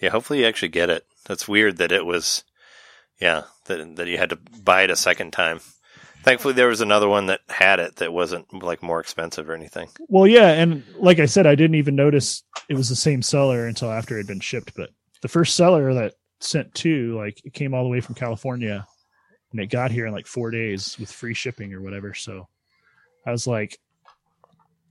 Yeah, 0.00 0.10
hopefully 0.10 0.40
you 0.40 0.46
actually 0.46 0.68
get 0.68 0.90
it. 0.90 1.04
That's 1.26 1.48
weird 1.48 1.78
that 1.78 1.92
it 1.92 2.06
was, 2.06 2.44
yeah, 3.20 3.42
that 3.66 3.96
that 3.96 4.06
you 4.06 4.16
had 4.16 4.30
to 4.30 4.38
buy 4.62 4.82
it 4.82 4.90
a 4.90 4.96
second 4.96 5.32
time. 5.32 5.60
Thankfully, 6.22 6.54
there 6.54 6.68
was 6.68 6.80
another 6.80 7.08
one 7.08 7.26
that 7.26 7.40
had 7.48 7.80
it 7.80 7.96
that 7.96 8.12
wasn't 8.12 8.62
like 8.62 8.82
more 8.82 9.00
expensive 9.00 9.48
or 9.48 9.54
anything. 9.54 9.88
Well, 10.08 10.26
yeah, 10.26 10.50
and 10.50 10.84
like 10.96 11.18
I 11.20 11.26
said, 11.26 11.46
I 11.46 11.54
didn't 11.54 11.76
even 11.76 11.96
notice 11.96 12.42
it 12.68 12.74
was 12.74 12.88
the 12.88 12.96
same 12.96 13.22
seller 13.22 13.66
until 13.66 13.90
after 13.90 14.14
it 14.14 14.20
had 14.20 14.26
been 14.26 14.40
shipped. 14.40 14.74
But 14.74 14.90
the 15.22 15.28
first 15.28 15.56
seller 15.56 15.94
that 15.94 16.14
sent 16.40 16.74
two, 16.74 17.16
like, 17.16 17.40
it 17.44 17.54
came 17.54 17.72
all 17.72 17.84
the 17.84 17.88
way 17.88 18.00
from 18.00 18.14
California, 18.14 18.86
and 19.52 19.60
it 19.60 19.66
got 19.66 19.90
here 19.90 20.06
in 20.06 20.12
like 20.12 20.26
four 20.26 20.50
days 20.50 20.96
with 20.98 21.10
free 21.10 21.34
shipping 21.34 21.72
or 21.72 21.82
whatever. 21.82 22.14
So 22.14 22.48
I 23.28 23.30
was 23.30 23.46
like, 23.46 23.78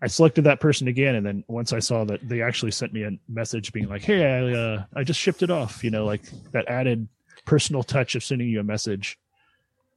I 0.01 0.07
selected 0.07 0.43
that 0.43 0.59
person 0.59 0.88
again, 0.88 1.15
and 1.15 1.26
then 1.26 1.43
once 1.47 1.73
I 1.73 1.80
saw 1.80 2.05
that 2.05 2.27
they 2.27 2.43
actually 2.43 2.72
sent 2.72 2.93
me 2.93 3.03
a 3.03 3.11
message 3.27 3.73
being 3.73 3.89
like, 3.89 4.03
"Hey, 4.03 4.23
I 4.23 4.53
uh, 4.53 4.84
I 4.95 5.03
just 5.03 5.19
shipped 5.19 5.41
it 5.41 5.49
off," 5.49 5.84
you 5.84 5.89
know, 5.89 6.05
like 6.05 6.22
that 6.51 6.68
added 6.68 7.07
personal 7.45 7.81
touch 7.81 8.14
of 8.14 8.23
sending 8.23 8.47
you 8.47 8.59
a 8.59 8.64
message 8.64 9.18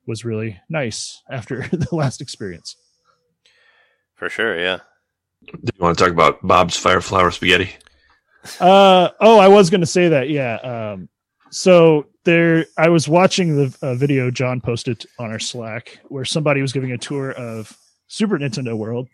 was 0.07 0.25
really 0.25 0.59
nice 0.71 1.23
after 1.31 1.69
the 1.73 1.95
last 1.95 2.23
experience. 2.23 2.77
For 4.15 4.31
sure, 4.31 4.59
yeah. 4.59 4.79
Do 5.47 5.73
you 5.75 5.83
want 5.85 5.99
to 5.99 6.05
talk 6.05 6.13
about 6.13 6.41
Bob's 6.43 6.83
Fireflower 6.83 7.33
Spaghetti? 7.33 7.71
Uh 8.59 9.11
oh, 9.21 9.39
I 9.39 9.49
was 9.49 9.69
going 9.69 9.83
to 9.83 9.87
say 9.87 10.09
that. 10.09 10.31
Yeah. 10.31 10.55
Um 10.57 11.09
so 11.51 12.07
there 12.25 12.67
I 12.79 12.89
was 12.89 13.09
watching 13.09 13.57
the 13.57 13.77
uh, 13.83 13.95
video 13.95 14.31
John 14.31 14.61
posted 14.61 15.05
on 15.19 15.31
our 15.31 15.39
Slack 15.39 15.99
where 16.09 16.25
somebody 16.25 16.63
was 16.63 16.73
giving 16.73 16.93
a 16.93 16.99
tour 16.99 17.33
of 17.33 17.77
Super 18.11 18.39
Nintendo 18.39 18.77
World 18.77 19.09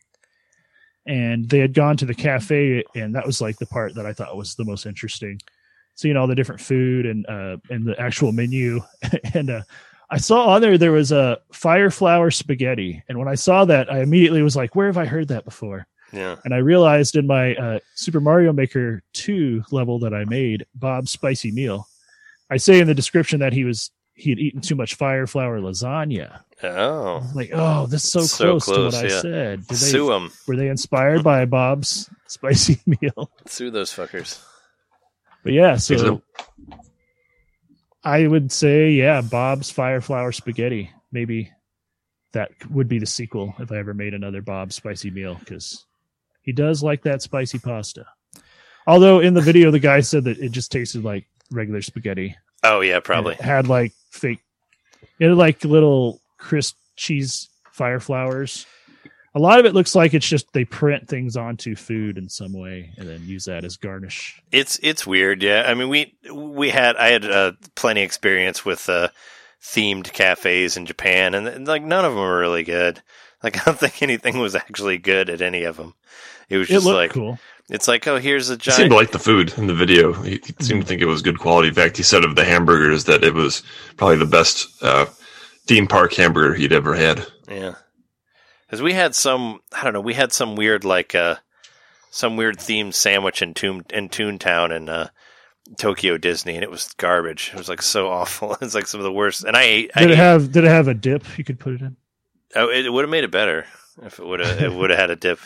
and 1.07 1.49
they 1.49 1.59
had 1.59 1.75
gone 1.75 1.99
to 1.99 2.07
the 2.07 2.15
cafe 2.15 2.83
and 2.95 3.15
that 3.15 3.27
was 3.27 3.43
like 3.43 3.59
the 3.59 3.67
part 3.67 3.95
that 3.95 4.07
I 4.07 4.15
thought 4.15 4.37
was 4.37 4.55
the 4.55 4.65
most 4.65 4.87
interesting. 4.87 5.41
Seeing 5.95 6.17
all 6.17 6.27
the 6.27 6.35
different 6.35 6.63
food 6.63 7.05
and 7.05 7.27
uh 7.27 7.59
and 7.71 7.87
the 7.87 7.99
actual 8.01 8.33
menu 8.33 8.81
and 9.35 9.51
uh 9.51 9.63
I 10.09 10.17
saw 10.17 10.47
on 10.47 10.63
there 10.63 10.79
there 10.79 10.93
was 10.93 11.13
a 11.13 11.39
fire 11.53 11.91
flower 11.91 12.31
spaghetti 12.31 13.03
and 13.09 13.19
when 13.19 13.29
I 13.29 13.35
saw 13.35 13.67
that 13.67 13.93
I 13.93 14.01
immediately 14.01 14.43
was 14.43 14.57
like 14.57 14.75
where 14.75 14.87
have 14.87 14.99
I 14.99 15.05
heard 15.05 15.29
that 15.29 15.45
before? 15.45 15.87
Yeah. 16.13 16.37
And 16.45 16.55
I 16.55 16.59
realized 16.59 17.17
in 17.17 17.27
my 17.27 17.55
uh, 17.57 17.79
Super 17.97 18.21
Mario 18.21 18.53
Maker 18.53 19.03
2 19.13 19.65
level 19.73 19.99
that 19.99 20.15
I 20.15 20.25
made, 20.25 20.65
Bob's 20.75 21.11
Spicy 21.11 21.51
Meal, 21.51 21.89
I 22.49 22.59
say 22.59 22.81
in 22.81 22.87
the 22.87 22.95
description 22.95 23.41
that 23.41 23.53
he 23.53 23.65
was 23.65 23.91
he 24.17 24.31
had 24.31 24.39
eaten 24.39 24.61
too 24.61 24.75
much 24.75 24.95
fire 24.95 25.27
flower 25.27 25.61
lasagna. 25.61 26.41
Oh. 26.63 27.23
Like, 27.35 27.51
oh, 27.53 27.87
this 27.87 28.05
is 28.05 28.11
so, 28.11 28.21
So 28.23 28.45
close, 28.53 28.65
close, 28.65 28.95
to 28.95 29.03
what 29.03 29.11
yeah. 29.11 29.17
I 29.17 29.21
said. 29.21 29.61
Did 29.67 29.69
they, 29.69 29.75
Sue 29.77 30.09
them. 30.09 30.33
were 30.49 30.57
they 30.57 30.69
inspired 30.69 31.23
by 31.23 31.45
Bob's 31.45 32.11
Spicy 32.27 32.81
Meal? 32.87 33.31
Sue 33.45 33.71
those 33.71 33.93
fuckers. 33.93 34.43
But 35.45 35.53
yeah, 35.53 35.77
so 35.77 36.23
I 38.03 38.27
would 38.27 38.51
say, 38.51 38.91
yeah, 38.91 39.21
Bob's 39.21 39.71
Fire 39.71 40.01
Flower 40.01 40.33
Spaghetti. 40.33 40.91
Maybe 41.13 41.53
that 42.33 42.51
would 42.71 42.89
be 42.89 42.99
the 42.99 43.07
sequel 43.07 43.55
if 43.59 43.71
I 43.71 43.77
ever 43.77 43.95
made 43.95 44.15
another 44.15 44.43
Bob's 44.43 44.77
Spicy 44.77 45.11
Meal 45.11 45.37
because 45.39 45.85
he 46.43 46.53
does 46.53 46.83
like 46.83 47.03
that 47.03 47.23
spicy 47.23 47.59
pasta. 47.59 48.07
Although 48.87 49.21
in 49.21 49.35
the 49.35 49.41
video, 49.41 49.71
the 49.71 49.79
guy 49.79 50.01
said 50.01 50.25
that 50.25 50.39
it 50.39 50.53
just 50.53 50.73
tasted 50.73 51.05
like 51.05 51.27
regular 51.51 51.83
spaghetti. 51.83 52.37
Oh 52.63 52.81
yeah, 52.81 53.01
probably. 53.01 53.35
it 53.35 53.41
had 53.41 53.69
like 53.69 53.93
fake, 54.17 54.41
it 55.19 55.29
had 55.29 55.37
like 55.37 55.65
little 55.65 56.21
crisp 56.39 56.77
cheese 56.97 57.49
fire 57.73 58.01
flowers. 58.01 58.67
A 59.35 59.39
lot 59.39 59.61
of 59.61 59.67
it 59.67 59.75
looks 59.75 59.95
like 59.95 60.15
it's 60.15 60.27
just 60.27 60.51
they 60.55 60.65
print 60.65 61.09
things 61.09 61.37
onto 61.37 61.77
food 61.77 62.17
in 62.17 62.29
some 62.31 62.55
way 62.55 62.93
and 62.97 63.07
then 63.07 63.27
use 63.27 63.45
that 63.45 63.65
as 63.65 63.77
garnish. 63.77 64.41
It's 64.51 64.81
it's 64.83 65.07
weird, 65.07 65.43
yeah. 65.43 65.65
I 65.67 65.75
mean, 65.75 65.91
we 65.91 66.17
we 66.33 66.71
had 66.71 66.97
I 66.97 67.09
had 67.09 67.25
uh, 67.27 67.53
plenty 67.75 68.01
experience 68.01 68.65
with 68.65 68.89
uh, 68.89 69.09
themed 69.63 70.13
cafes 70.13 70.79
in 70.79 70.87
Japan, 70.87 71.35
and, 71.35 71.47
and, 71.47 71.69
like 71.69 71.83
none 71.83 72.05
of 72.05 72.15
them 72.15 72.23
were 72.23 72.39
really 72.39 72.65
good. 72.65 73.03
Like 73.43 73.59
I 73.59 73.65
don't 73.65 73.79
think 73.79 74.03
anything 74.03 74.39
was 74.39 74.55
actually 74.55 74.97
good 74.97 75.29
at 75.29 75.43
any 75.43 75.65
of 75.65 75.77
them. 75.77 75.93
It 76.49 76.57
was 76.57 76.71
It 76.71 76.75
just 76.75 76.87
looked 76.87 76.97
like 76.97 77.11
cool. 77.11 77.39
It's 77.69 77.89
like 77.89 78.07
oh 78.07 78.19
here's 78.19 78.51
a 78.51 78.57
He 78.57 78.71
seemed 78.71 78.91
to 78.91 78.97
like 78.97 79.13
the 79.13 79.19
food 79.19 79.53
in 79.57 79.67
the 79.67 79.75
video. 79.75 80.13
He, 80.13 80.41
he 80.45 80.65
seemed 80.65 80.83
to 80.83 80.87
think 80.87 81.03
it 81.03 81.07
was 81.07 81.23
good 81.23 81.39
quality. 81.39 81.69
In 81.69 81.75
fact, 81.75 81.97
he 81.97 82.03
said 82.03 82.25
of 82.25 82.37
the 82.37 82.45
hamburgers 82.45 83.05
that 83.05 83.25
it 83.25 83.35
was 83.35 83.63
probably 83.97 84.17
the 84.17 84.27
best 84.27 84.69
uh, 84.83 85.07
theme 85.67 85.87
park 85.87 86.15
hamburger 86.15 86.55
he'd 86.55 86.73
ever 86.73 86.95
had. 86.95 87.27
Yeah. 87.49 87.75
Because 88.67 88.83
we 88.83 88.93
had 88.95 89.15
some, 89.15 89.61
I 89.73 89.85
don't 89.85 89.93
know, 89.93 90.01
we 90.01 90.15
had 90.15 90.33
some 90.33 90.57
weird, 90.57 90.85
like, 90.85 91.15
uh, 91.15 91.37
some 92.11 92.37
weird 92.37 92.59
themed 92.59 92.95
sandwich 92.95 93.41
in 93.41 93.55
Toon, 93.55 93.85
in 93.91 94.09
Toontown 94.09 94.75
in, 94.75 94.89
uh, 94.89 95.09
Tokyo 95.79 96.17
Disney, 96.19 96.55
and 96.55 96.65
it 96.65 96.71
was 96.71 96.93
garbage. 96.97 97.51
It 97.53 97.59
was 97.59 97.69
like 97.69 97.83
so 97.83 98.09
awful. 98.11 98.57
It's 98.61 98.75
like 98.75 98.87
some 98.89 98.99
of 99.01 99.05
the 99.05 99.13
worst. 99.13 99.45
And 99.45 99.57
I 99.57 99.63
ate, 99.63 99.91
I 99.95 100.01
Did 100.01 100.11
it 100.11 100.13
ate- 100.15 100.19
have 100.19 100.53
did 100.53 100.65
it 100.65 100.69
have 100.69 100.89
a 100.89 100.95
dip 100.95 101.25
you 101.39 101.45
could 101.45 101.61
put 101.61 101.75
it 101.75 101.81
in? 101.81 101.97
oh, 102.57 102.69
it 102.71 102.93
would 102.93 103.03
have 103.05 103.11
made 103.11 103.25
it 103.25 103.31
better 103.31 103.67
if 104.03 104.19
it 104.19 104.27
would 104.27 104.41
have, 104.41 104.61
it 104.63 104.73
would 104.73 104.91
have 104.91 104.99
had 104.99 105.11
a 105.11 105.17
dip. 105.17 105.39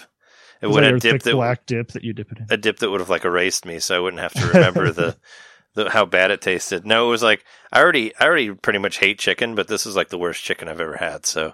It 0.61 0.66
would 0.69 0.82
have 0.82 0.97
a 0.97 1.01
dipped 1.01 1.24
that, 1.24 1.32
black 1.35 1.66
dip 1.66 1.93
that 1.93 2.05
you 2.05 2.12
dip 2.12 2.31
it 2.32 2.39
in. 2.39 2.47
a 2.51 2.57
dip 2.57 2.78
that 2.78 2.91
would 2.91 3.01
have 3.01 3.09
like 3.11 3.24
erased 3.24 3.65
me, 3.65 3.78
so 3.78 3.97
I 3.97 4.01
wouldn't 4.01 4.20
have 4.23 4.35
to 4.35 4.47
remember 4.55 4.91
the, 4.93 5.16
the 5.74 5.89
how 5.91 6.05
bad 6.05 6.31
it 6.31 6.41
tasted. 6.43 6.85
No, 6.87 7.07
it 7.07 7.11
was 7.11 7.23
like 7.23 7.45
I 7.73 7.81
already 7.81 8.15
I 8.16 8.27
already 8.27 8.53
pretty 8.53 8.78
much 8.78 8.99
hate 8.99 9.19
chicken, 9.19 9.55
but 9.55 9.69
this 9.69 9.87
is 9.87 9.97
like 9.97 10.09
the 10.11 10.19
worst 10.19 10.43
chicken 10.45 10.69
I've 10.69 10.81
ever 10.81 10.97
had. 10.97 11.24
So 11.27 11.47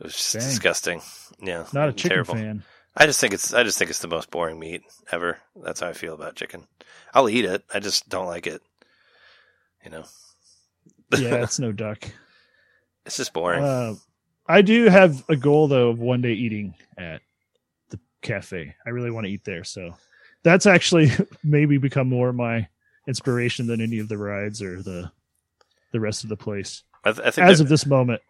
it 0.00 0.04
was 0.04 0.14
just 0.14 0.32
Dang. 0.32 0.42
disgusting. 0.42 1.02
Yeah, 1.40 1.66
Not 1.72 1.90
a 1.90 1.92
chicken 1.92 2.10
terrible. 2.10 2.34
fan. 2.34 2.62
I 2.96 3.04
just 3.04 3.20
think 3.20 3.34
it's 3.34 3.52
I 3.52 3.62
just 3.62 3.76
think 3.78 3.90
it's 3.90 3.98
the 4.00 4.08
most 4.08 4.30
boring 4.30 4.58
meat 4.58 4.80
ever. 5.12 5.38
That's 5.62 5.80
how 5.80 5.88
I 5.88 5.92
feel 5.92 6.14
about 6.14 6.36
chicken. 6.36 6.66
I'll 7.12 7.28
eat 7.28 7.44
it. 7.44 7.62
I 7.74 7.80
just 7.80 8.08
don't 8.08 8.26
like 8.26 8.46
it. 8.46 8.62
You 9.84 9.90
know, 9.90 10.04
Yeah, 11.18 11.42
it's 11.42 11.58
no 11.58 11.72
duck. 11.72 12.04
it's 13.04 13.18
just 13.18 13.32
boring. 13.34 13.62
Uh, 13.62 13.94
I 14.48 14.62
do 14.62 14.84
have 14.88 15.22
a 15.28 15.36
goal 15.36 15.68
though 15.68 15.90
of 15.90 15.98
one 15.98 16.22
day 16.22 16.32
eating 16.32 16.74
at 16.96 17.20
cafe. 18.22 18.74
I 18.86 18.90
really 18.90 19.10
want 19.10 19.26
to 19.26 19.32
eat 19.32 19.44
there, 19.44 19.64
so 19.64 19.94
that's 20.42 20.66
actually 20.66 21.10
maybe 21.44 21.78
become 21.78 22.08
more 22.08 22.32
my 22.32 22.68
inspiration 23.08 23.66
than 23.66 23.80
any 23.80 23.98
of 23.98 24.08
the 24.08 24.18
rides 24.18 24.60
or 24.62 24.82
the 24.82 25.10
the 25.92 26.00
rest 26.00 26.24
of 26.24 26.28
the 26.30 26.36
place 26.36 26.82
I, 27.04 27.12
th- 27.12 27.26
I 27.26 27.30
think 27.30 27.48
as 27.48 27.58
there, 27.58 27.64
of 27.64 27.68
this 27.68 27.86
moment. 27.86 28.20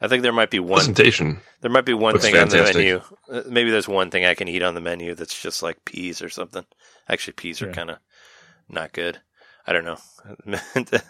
I 0.00 0.06
think 0.06 0.22
there 0.22 0.32
might 0.32 0.50
be 0.50 0.60
one 0.60 0.76
Presentation. 0.78 1.40
there 1.60 1.70
might 1.70 1.84
be 1.86 1.94
one 1.94 2.12
Looks 2.12 2.24
thing 2.26 2.36
on 2.36 2.48
the 2.48 2.62
menu. 2.62 3.00
Uh, 3.28 3.42
Maybe 3.48 3.70
there's 3.70 3.88
one 3.88 4.10
thing 4.10 4.24
I 4.24 4.34
can 4.34 4.46
eat 4.46 4.62
on 4.62 4.74
the 4.74 4.80
menu 4.80 5.14
that's 5.14 5.40
just 5.40 5.60
like 5.62 5.84
peas 5.84 6.22
or 6.22 6.28
something. 6.28 6.64
Actually, 7.08 7.32
peas 7.32 7.60
are 7.62 7.66
Yeah. 7.68 7.72
kind 7.72 7.90
of 7.90 7.98
not 8.68 8.92
good. 8.92 9.18
I 9.66 9.72
don't 9.72 9.84
know. 9.84 9.98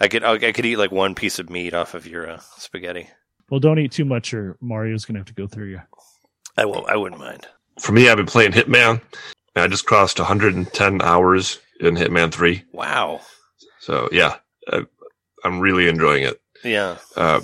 I 0.00 0.08
could 0.08 0.24
I 0.24 0.52
could 0.52 0.66
eat 0.66 0.76
like 0.78 0.90
one 0.92 1.14
piece 1.14 1.38
of 1.38 1.50
meat 1.50 1.74
off 1.74 1.94
of 1.94 2.06
your 2.06 2.28
uh, 2.30 2.40
spaghetti. 2.56 3.08
Well, 3.50 3.60
don't 3.60 3.78
eat 3.78 3.92
too 3.92 4.04
much, 4.04 4.32
or 4.34 4.56
Mario's 4.60 5.04
gonna 5.04 5.18
have 5.18 5.26
to 5.26 5.34
go 5.34 5.46
through 5.46 5.66
you. 5.70 5.80
I 6.58 6.64
won't. 6.64 6.88
I 6.88 6.96
wouldn't 6.96 7.20
mind. 7.20 7.46
For 7.80 7.92
me, 7.92 8.08
I've 8.08 8.16
been 8.16 8.26
playing 8.26 8.52
Hitman. 8.52 9.00
And 9.54 9.64
I 9.64 9.68
just 9.68 9.86
crossed 9.86 10.18
110 10.18 11.02
hours 11.02 11.58
in 11.80 11.96
Hitman 11.96 12.32
3. 12.32 12.64
Wow. 12.72 13.20
So, 13.80 14.08
yeah, 14.12 14.36
I, 14.70 14.84
I'm 15.44 15.60
really 15.60 15.88
enjoying 15.88 16.24
it. 16.24 16.40
Yeah. 16.64 16.98
Uh, 17.16 17.40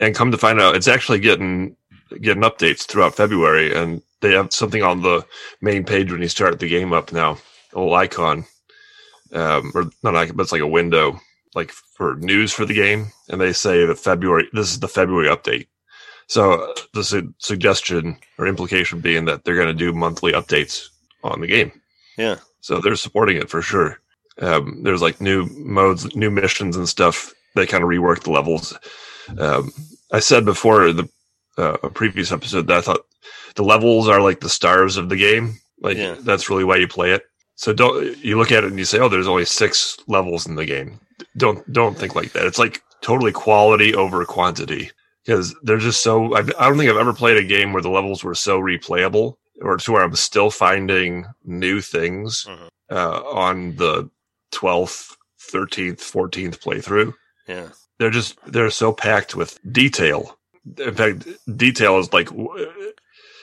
and 0.00 0.14
come 0.14 0.30
to 0.30 0.38
find 0.38 0.60
out, 0.60 0.76
it's 0.76 0.88
actually 0.88 1.20
getting 1.20 1.76
getting 2.20 2.42
updates 2.42 2.86
throughout 2.86 3.16
February, 3.16 3.74
and 3.74 4.02
they 4.20 4.32
have 4.32 4.52
something 4.52 4.82
on 4.82 5.02
the 5.02 5.24
main 5.60 5.84
page 5.84 6.12
when 6.12 6.22
you 6.22 6.28
start 6.28 6.58
the 6.58 6.68
game 6.68 6.92
up 6.92 7.12
now, 7.12 7.38
a 7.72 7.78
little 7.78 7.94
icon, 7.94 8.44
um, 9.32 9.72
or 9.74 9.90
not 10.02 10.14
icon, 10.14 10.36
but 10.36 10.44
it's 10.44 10.52
like 10.52 10.60
a 10.60 10.66
window, 10.66 11.18
like 11.54 11.70
for 11.70 12.16
news 12.16 12.52
for 12.52 12.64
the 12.64 12.74
game, 12.74 13.06
and 13.28 13.40
they 13.40 13.52
say 13.52 13.84
that 13.84 13.98
February. 13.98 14.48
This 14.52 14.70
is 14.70 14.80
the 14.80 14.88
February 14.88 15.28
update. 15.28 15.66
So 16.28 16.74
the 16.94 17.04
su- 17.04 17.34
suggestion 17.38 18.16
or 18.38 18.46
implication 18.46 19.00
being 19.00 19.24
that 19.26 19.44
they're 19.44 19.54
going 19.56 19.68
to 19.68 19.74
do 19.74 19.92
monthly 19.92 20.32
updates 20.32 20.86
on 21.22 21.40
the 21.40 21.46
game. 21.46 21.72
Yeah. 22.16 22.36
So 22.60 22.80
they're 22.80 22.96
supporting 22.96 23.36
it 23.36 23.50
for 23.50 23.60
sure. 23.62 23.98
Um, 24.40 24.80
there's 24.82 25.02
like 25.02 25.20
new 25.20 25.46
modes, 25.52 26.14
new 26.16 26.30
missions 26.30 26.76
and 26.76 26.88
stuff. 26.88 27.32
They 27.54 27.66
kind 27.66 27.84
of 27.84 27.90
rework 27.90 28.22
the 28.24 28.30
levels. 28.32 28.76
Um, 29.38 29.70
I 30.12 30.20
said 30.20 30.44
before 30.44 30.92
the 30.92 31.08
uh, 31.56 31.76
a 31.84 31.90
previous 31.90 32.32
episode 32.32 32.66
that 32.66 32.78
I 32.78 32.80
thought 32.80 33.06
the 33.54 33.62
levels 33.62 34.08
are 34.08 34.20
like 34.20 34.40
the 34.40 34.48
stars 34.48 34.96
of 34.96 35.08
the 35.08 35.16
game. 35.16 35.58
Like 35.80 35.96
Yeah. 35.96 36.16
that's 36.20 36.50
really 36.50 36.64
why 36.64 36.76
you 36.76 36.88
play 36.88 37.12
it. 37.12 37.22
So 37.56 37.72
don't 37.72 38.16
you 38.24 38.36
look 38.36 38.50
at 38.50 38.64
it 38.64 38.70
and 38.70 38.78
you 38.78 38.84
say, 38.84 38.98
"Oh, 38.98 39.08
there's 39.08 39.28
only 39.28 39.44
six 39.44 39.96
levels 40.08 40.46
in 40.46 40.56
the 40.56 40.64
game." 40.66 40.98
Don't 41.36 41.70
don't 41.72 41.96
think 41.96 42.16
like 42.16 42.32
that. 42.32 42.46
It's 42.46 42.58
like 42.58 42.82
totally 43.02 43.30
quality 43.30 43.94
over 43.94 44.24
quantity 44.24 44.90
because 45.24 45.54
they're 45.62 45.78
just 45.78 46.02
so. 46.02 46.34
I, 46.34 46.40
I 46.40 46.68
don't 46.68 46.78
think 46.78 46.90
I've 46.90 46.96
ever 46.96 47.12
played 47.14 47.36
a 47.36 47.44
game 47.44 47.72
where 47.72 47.82
the 47.82 47.90
levels 47.90 48.22
were 48.24 48.34
so 48.34 48.60
replayable, 48.60 49.34
or 49.62 49.76
to 49.76 49.92
where 49.92 50.02
I'm 50.02 50.16
still 50.16 50.50
finding 50.50 51.26
new 51.44 51.80
things 51.80 52.46
Mhm. 52.48 52.68
uh, 52.90 53.22
on 53.30 53.76
the 53.76 54.10
twelfth, 54.52 55.16
thirteenth, 55.40 56.00
fourteenth 56.02 56.60
playthrough 56.60 57.14
Yeah. 57.48 57.68
they're 57.98 58.10
just 58.10 58.38
they're 58.46 58.70
so 58.70 58.92
packed 58.92 59.34
with 59.34 59.58
detail. 59.72 60.38
In 60.78 60.94
fact, 60.94 61.26
detail 61.56 61.98
is 61.98 62.12
like 62.12 62.28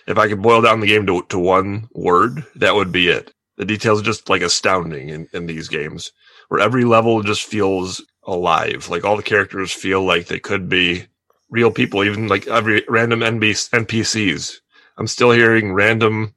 if 0.08 0.18
I 0.18 0.28
could 0.28 0.41
boil 0.41 0.62
down 0.62 0.80
the 0.80 0.88
game 0.88 1.06
to 1.08 1.24
to 1.30 1.40
one 1.40 1.88
word, 1.94 2.45
that 2.56 2.76
would 2.76 2.91
be 2.91 3.08
it. 3.10 3.34
The 3.58 3.66
details 3.66 4.02
are 4.02 4.06
just 4.06 4.30
like 4.30 4.41
astounding 4.41 5.10
in, 5.10 5.28
in 5.34 5.45
these 5.45 5.68
games, 5.68 6.12
where 6.48 6.60
every 6.60 6.84
level 6.84 7.22
just 7.22 7.44
feels 7.44 8.03
alive. 8.26 8.90
Like 8.90 9.03
all 9.06 9.18
the 9.18 9.24
characters 9.24 9.72
feel 9.72 10.03
like 10.03 10.28
they 10.28 10.40
could 10.40 10.68
be 10.70 11.06
real 11.52 11.69
people, 11.72 12.03
even 12.03 12.28
like 12.28 12.48
every 12.48 12.84
random 12.90 13.19
NB 13.19 13.69
NPCs. 13.72 14.57
I'm 14.98 15.07
still 15.07 15.32
hearing 15.32 15.73
random, 15.73 16.34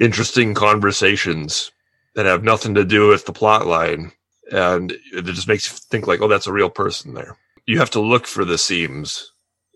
interesting 0.00 0.54
conversations 0.54 1.70
that 2.14 2.26
have 2.26 2.42
nothing 2.42 2.74
to 2.74 2.84
do 2.84 3.08
with 3.08 3.26
the 3.26 3.32
plot 3.32 3.66
line 3.66 4.12
and 4.50 4.92
it 5.12 5.24
just 5.26 5.46
makes 5.48 5.70
you 5.70 5.76
think 5.90 6.06
like, 6.06 6.20
oh, 6.22 6.28
that's 6.28 6.46
a 6.46 6.52
real 6.52 6.70
person 6.70 7.12
there. 7.14 7.36
You 7.66 7.78
have 7.78 7.90
to 7.90 8.00
look 8.00 8.26
for 8.26 8.44
the 8.46 8.56
seams 8.56 9.30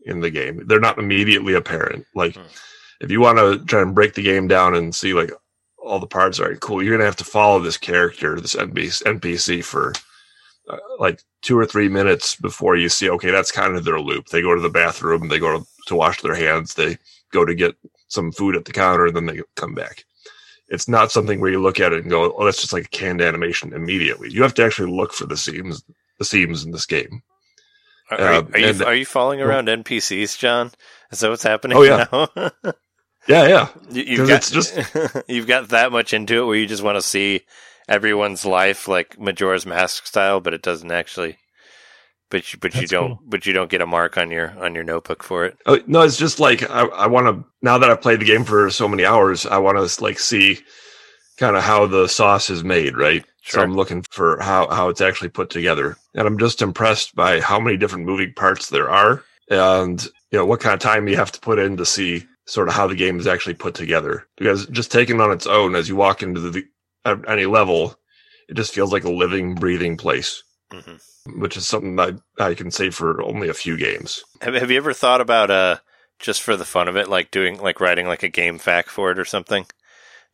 in 0.06 0.20
the 0.20 0.30
game. 0.30 0.62
They're 0.66 0.80
not 0.80 0.98
immediately 0.98 1.52
apparent. 1.54 2.06
Like, 2.14 2.36
Hmm. 2.36 2.42
if 3.02 3.10
you 3.10 3.20
want 3.20 3.38
to 3.38 3.62
try 3.66 3.82
and 3.82 3.94
break 3.94 4.14
the 4.14 4.22
game 4.22 4.48
down 4.48 4.74
and 4.74 4.94
see 4.94 5.12
like 5.12 5.30
all 5.76 5.98
the 5.98 6.06
parts 6.06 6.40
are 6.40 6.54
cool, 6.56 6.82
you're 6.82 6.96
gonna 6.96 7.04
have 7.04 7.16
to 7.16 7.24
follow 7.24 7.58
this 7.60 7.76
character, 7.76 8.40
this 8.40 8.54
NPC 8.54 9.62
for 9.62 9.92
uh, 10.68 10.76
like 10.98 11.22
two 11.42 11.58
or 11.58 11.66
three 11.66 11.88
minutes 11.88 12.36
before 12.36 12.76
you 12.76 12.88
see, 12.88 13.08
okay, 13.10 13.30
that's 13.30 13.52
kind 13.52 13.76
of 13.76 13.84
their 13.84 14.00
loop. 14.00 14.26
They 14.28 14.42
go 14.42 14.54
to 14.54 14.60
the 14.60 14.68
bathroom, 14.70 15.28
they 15.28 15.38
go 15.38 15.58
to, 15.58 15.66
to 15.86 15.94
wash 15.94 16.20
their 16.22 16.34
hands, 16.34 16.74
they 16.74 16.98
go 17.32 17.44
to 17.44 17.54
get 17.54 17.74
some 18.08 18.30
food 18.32 18.56
at 18.56 18.64
the 18.64 18.72
counter, 18.72 19.06
and 19.06 19.16
then 19.16 19.26
they 19.26 19.40
come 19.56 19.74
back 19.74 20.04
it's 20.68 20.88
not 20.88 21.12
something 21.12 21.38
where 21.38 21.50
you 21.50 21.60
look 21.60 21.80
at 21.80 21.92
it 21.92 22.00
and 22.00 22.08
go, 22.10 22.32
"Oh, 22.34 22.46
that's 22.46 22.62
just 22.62 22.72
like 22.72 22.86
a 22.86 22.88
canned 22.88 23.20
animation." 23.20 23.74
Immediately, 23.74 24.30
you 24.30 24.42
have 24.42 24.54
to 24.54 24.64
actually 24.64 24.90
look 24.90 25.12
for 25.12 25.26
the 25.26 25.36
seams, 25.36 25.84
the 26.18 26.24
seams 26.24 26.64
in 26.64 26.70
this 26.70 26.86
game. 26.86 27.22
Are, 28.10 28.18
are, 28.18 28.32
you, 28.32 28.48
are 28.54 28.58
you 28.58 28.66
and- 28.68 28.82
are 28.82 28.94
you 28.94 29.04
following 29.04 29.42
around 29.42 29.68
NPCs, 29.68 30.38
John? 30.38 30.70
Is 31.10 31.20
that 31.20 31.28
what's 31.28 31.42
happening? 31.42 31.76
Oh, 31.76 31.82
yeah. 31.82 32.06
now? 32.10 32.28
Yeah, 33.28 33.46
yeah, 33.48 33.68
You- 33.90 34.02
you've 34.02 34.18
'Cause 34.20 34.28
got 34.28 34.36
it's 34.36 34.50
just- 34.50 35.24
you've 35.28 35.46
got 35.46 35.68
that 35.68 35.92
much 35.92 36.14
into 36.14 36.40
it 36.42 36.46
where 36.46 36.56
you 36.56 36.66
just 36.66 36.82
want 36.82 36.96
to 36.96 37.02
see 37.02 37.42
everyone's 37.88 38.44
life 38.44 38.88
like 38.88 39.18
Majora's 39.18 39.66
Mask 39.66 40.06
style, 40.06 40.40
but 40.40 40.54
it 40.54 40.62
doesn't 40.62 40.90
actually 40.90 41.38
but 42.30 42.50
you, 42.52 42.58
but 42.58 42.80
you 42.80 42.86
don't 42.86 43.08
cool. 43.08 43.20
but 43.26 43.44
you 43.46 43.52
don't 43.52 43.70
get 43.70 43.82
a 43.82 43.86
mark 43.86 44.16
on 44.16 44.30
your 44.30 44.58
on 44.58 44.74
your 44.74 44.84
notebook 44.84 45.22
for 45.22 45.44
it. 45.44 45.58
Oh, 45.66 45.78
no, 45.86 46.00
it's 46.00 46.16
just 46.16 46.40
like 46.40 46.68
I, 46.70 46.84
I 46.86 47.06
want 47.06 47.26
to. 47.26 47.44
Now 47.60 47.78
that 47.78 47.90
I've 47.90 48.00
played 48.00 48.20
the 48.20 48.24
game 48.24 48.44
for 48.44 48.70
so 48.70 48.88
many 48.88 49.04
hours, 49.04 49.44
I 49.44 49.58
want 49.58 49.76
to 49.86 50.02
like 50.02 50.18
see 50.18 50.58
kind 51.36 51.56
of 51.56 51.62
how 51.62 51.86
the 51.86 52.08
sauce 52.08 52.48
is 52.50 52.64
made, 52.64 52.96
right? 52.96 53.22
So 53.44 53.58
Sure. 53.58 53.62
I'm 53.62 53.74
looking 53.74 54.02
for 54.10 54.40
how 54.40 54.68
how 54.70 54.88
it's 54.88 55.00
actually 55.02 55.28
put 55.28 55.50
together, 55.50 55.96
and 56.14 56.26
I'm 56.26 56.38
just 56.38 56.62
impressed 56.62 57.14
by 57.14 57.40
how 57.40 57.60
many 57.60 57.76
different 57.76 58.06
moving 58.06 58.32
parts 58.34 58.70
there 58.70 58.88
are, 58.88 59.22
and 59.50 60.02
you 60.30 60.38
know 60.38 60.46
what 60.46 60.60
kind 60.60 60.74
of 60.74 60.80
time 60.80 61.08
you 61.08 61.16
have 61.16 61.32
to 61.32 61.40
put 61.40 61.58
in 61.58 61.76
to 61.76 61.84
see 61.84 62.24
sort 62.46 62.68
of 62.68 62.74
how 62.74 62.86
the 62.86 62.94
game 62.94 63.18
is 63.18 63.26
actually 63.26 63.54
put 63.54 63.74
together. 63.74 64.26
Because 64.38 64.66
just 64.68 64.90
taken 64.90 65.20
on 65.20 65.32
its 65.32 65.46
own, 65.46 65.74
as 65.74 65.88
you 65.88 65.96
walk 65.96 66.22
into 66.22 66.40
the 66.40 66.64
at 67.04 67.28
any 67.28 67.46
level, 67.46 67.94
it 68.48 68.54
just 68.54 68.74
feels 68.74 68.92
like 68.92 69.04
a 69.04 69.10
living, 69.10 69.54
breathing 69.54 69.96
place, 69.96 70.42
hmm 70.72 70.96
which 71.36 71.56
is 71.56 71.66
something 71.68 71.98
I 72.00 72.14
I 72.42 72.54
can 72.54 72.70
say 72.72 72.90
for 72.90 73.22
only 73.22 73.48
a 73.48 73.54
few 73.54 73.76
games. 73.76 74.22
Have 74.40 74.54
Have 74.54 74.70
you 74.72 74.76
ever 74.76 74.92
thought 74.92 75.20
about 75.20 75.50
uh 75.50 75.76
just 76.18 76.42
for 76.42 76.56
the 76.56 76.64
fun 76.64 76.88
of 76.88 76.96
it, 76.96 77.08
like 77.08 77.30
doing 77.30 77.60
like 77.60 77.80
writing 77.80 78.06
like 78.06 78.22
a 78.24 78.28
game 78.28 78.58
FAQ 78.58 78.86
for 78.86 79.10
it 79.12 79.18
or 79.18 79.24
something? 79.24 79.66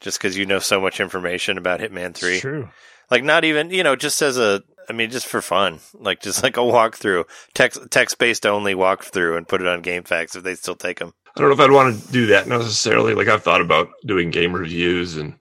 Just 0.01 0.19
because 0.19 0.39
you 0.39 0.47
know 0.47 0.61
so 0.61 0.81
much 0.81 1.01
information 1.01 1.59
about 1.59 1.81
Hitman 1.81 2.15
Three, 2.15 2.35
It's 2.35 2.41
true. 2.43 2.71
like 3.11 3.25
not 3.25 3.45
even 3.45 3.71
you 3.71 3.83
know 3.83 3.97
just 3.97 4.23
as 4.23 4.39
a 4.39 4.63
I 4.89 4.93
mean 4.95 5.11
just 5.11 5.27
for 5.27 5.43
fun, 5.43 5.81
like 5.95 6.23
just 6.23 6.43
like 6.43 6.57
a 6.57 6.61
walkthrough, 6.61 7.25
text 7.53 7.81
text 7.91 8.19
based 8.19 8.47
only 8.47 8.75
walkthrough, 8.75 9.37
and 9.37 9.47
put 9.47 9.61
it 9.61 9.67
on 9.67 9.83
GameFAQs 9.83 10.37
if 10.37 10.43
they 10.43 10.55
still 10.55 10.77
take 10.77 11.01
them. 11.01 11.13
I 11.37 11.41
don't 11.41 11.51
know 11.51 11.55
if 11.55 11.61
I'd 11.61 11.71
want 11.71 12.01
to 12.03 12.13
do 12.13 12.27
that 12.29 12.49
necessarily. 12.49 13.15
Like 13.15 13.29
I've 13.29 13.43
thought 13.43 13.61
about 13.61 13.91
doing 14.07 14.31
game 14.31 14.55
reviews 14.55 15.17
and 15.19 15.38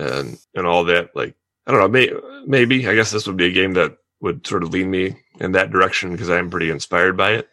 and 0.00 0.38
and 0.54 0.66
all 0.66 0.84
that. 0.84 1.10
Like 1.14 1.34
I 1.66 1.70
don't 1.72 1.80
know, 1.80 1.88
may, 1.88 2.10
maybe 2.46 2.88
I 2.88 2.94
guess 2.94 3.10
this 3.10 3.26
would 3.26 3.36
be 3.36 3.46
a 3.46 3.52
game 3.52 3.74
that 3.74 3.96
would 4.20 4.46
sort 4.46 4.62
of 4.62 4.70
lead 4.70 4.86
me 4.86 5.16
in 5.40 5.52
that 5.52 5.70
direction 5.70 6.12
because 6.12 6.30
I 6.30 6.38
am 6.38 6.50
pretty 6.50 6.70
inspired 6.70 7.16
by 7.16 7.32
it. 7.32 7.48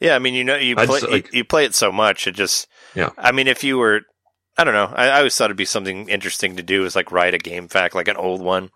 Yeah, 0.00 0.14
I 0.16 0.18
mean, 0.18 0.34
you 0.34 0.44
know, 0.44 0.56
you 0.56 0.74
play 0.76 0.84
s- 0.98 1.02
like- 1.04 1.32
you, 1.32 1.38
you 1.38 1.44
play 1.44 1.64
it 1.64 1.74
so 1.74 1.92
much, 1.92 2.26
it 2.26 2.32
just. 2.32 2.66
Yeah. 2.94 3.10
I 3.16 3.32
mean, 3.32 3.46
if 3.48 3.62
you 3.64 3.78
were, 3.78 4.02
I 4.58 4.64
don't 4.64 4.74
know. 4.74 4.92
I, 4.94 5.06
I 5.08 5.18
always 5.18 5.36
thought 5.36 5.46
it'd 5.46 5.56
be 5.56 5.64
something 5.64 6.08
interesting 6.08 6.56
to 6.56 6.62
do 6.62 6.84
is 6.84 6.94
like 6.96 7.12
write 7.12 7.34
a 7.34 7.38
game 7.38 7.68
FAQ, 7.68 7.94
like 7.94 8.08
an 8.08 8.16
old 8.16 8.42
one, 8.42 8.70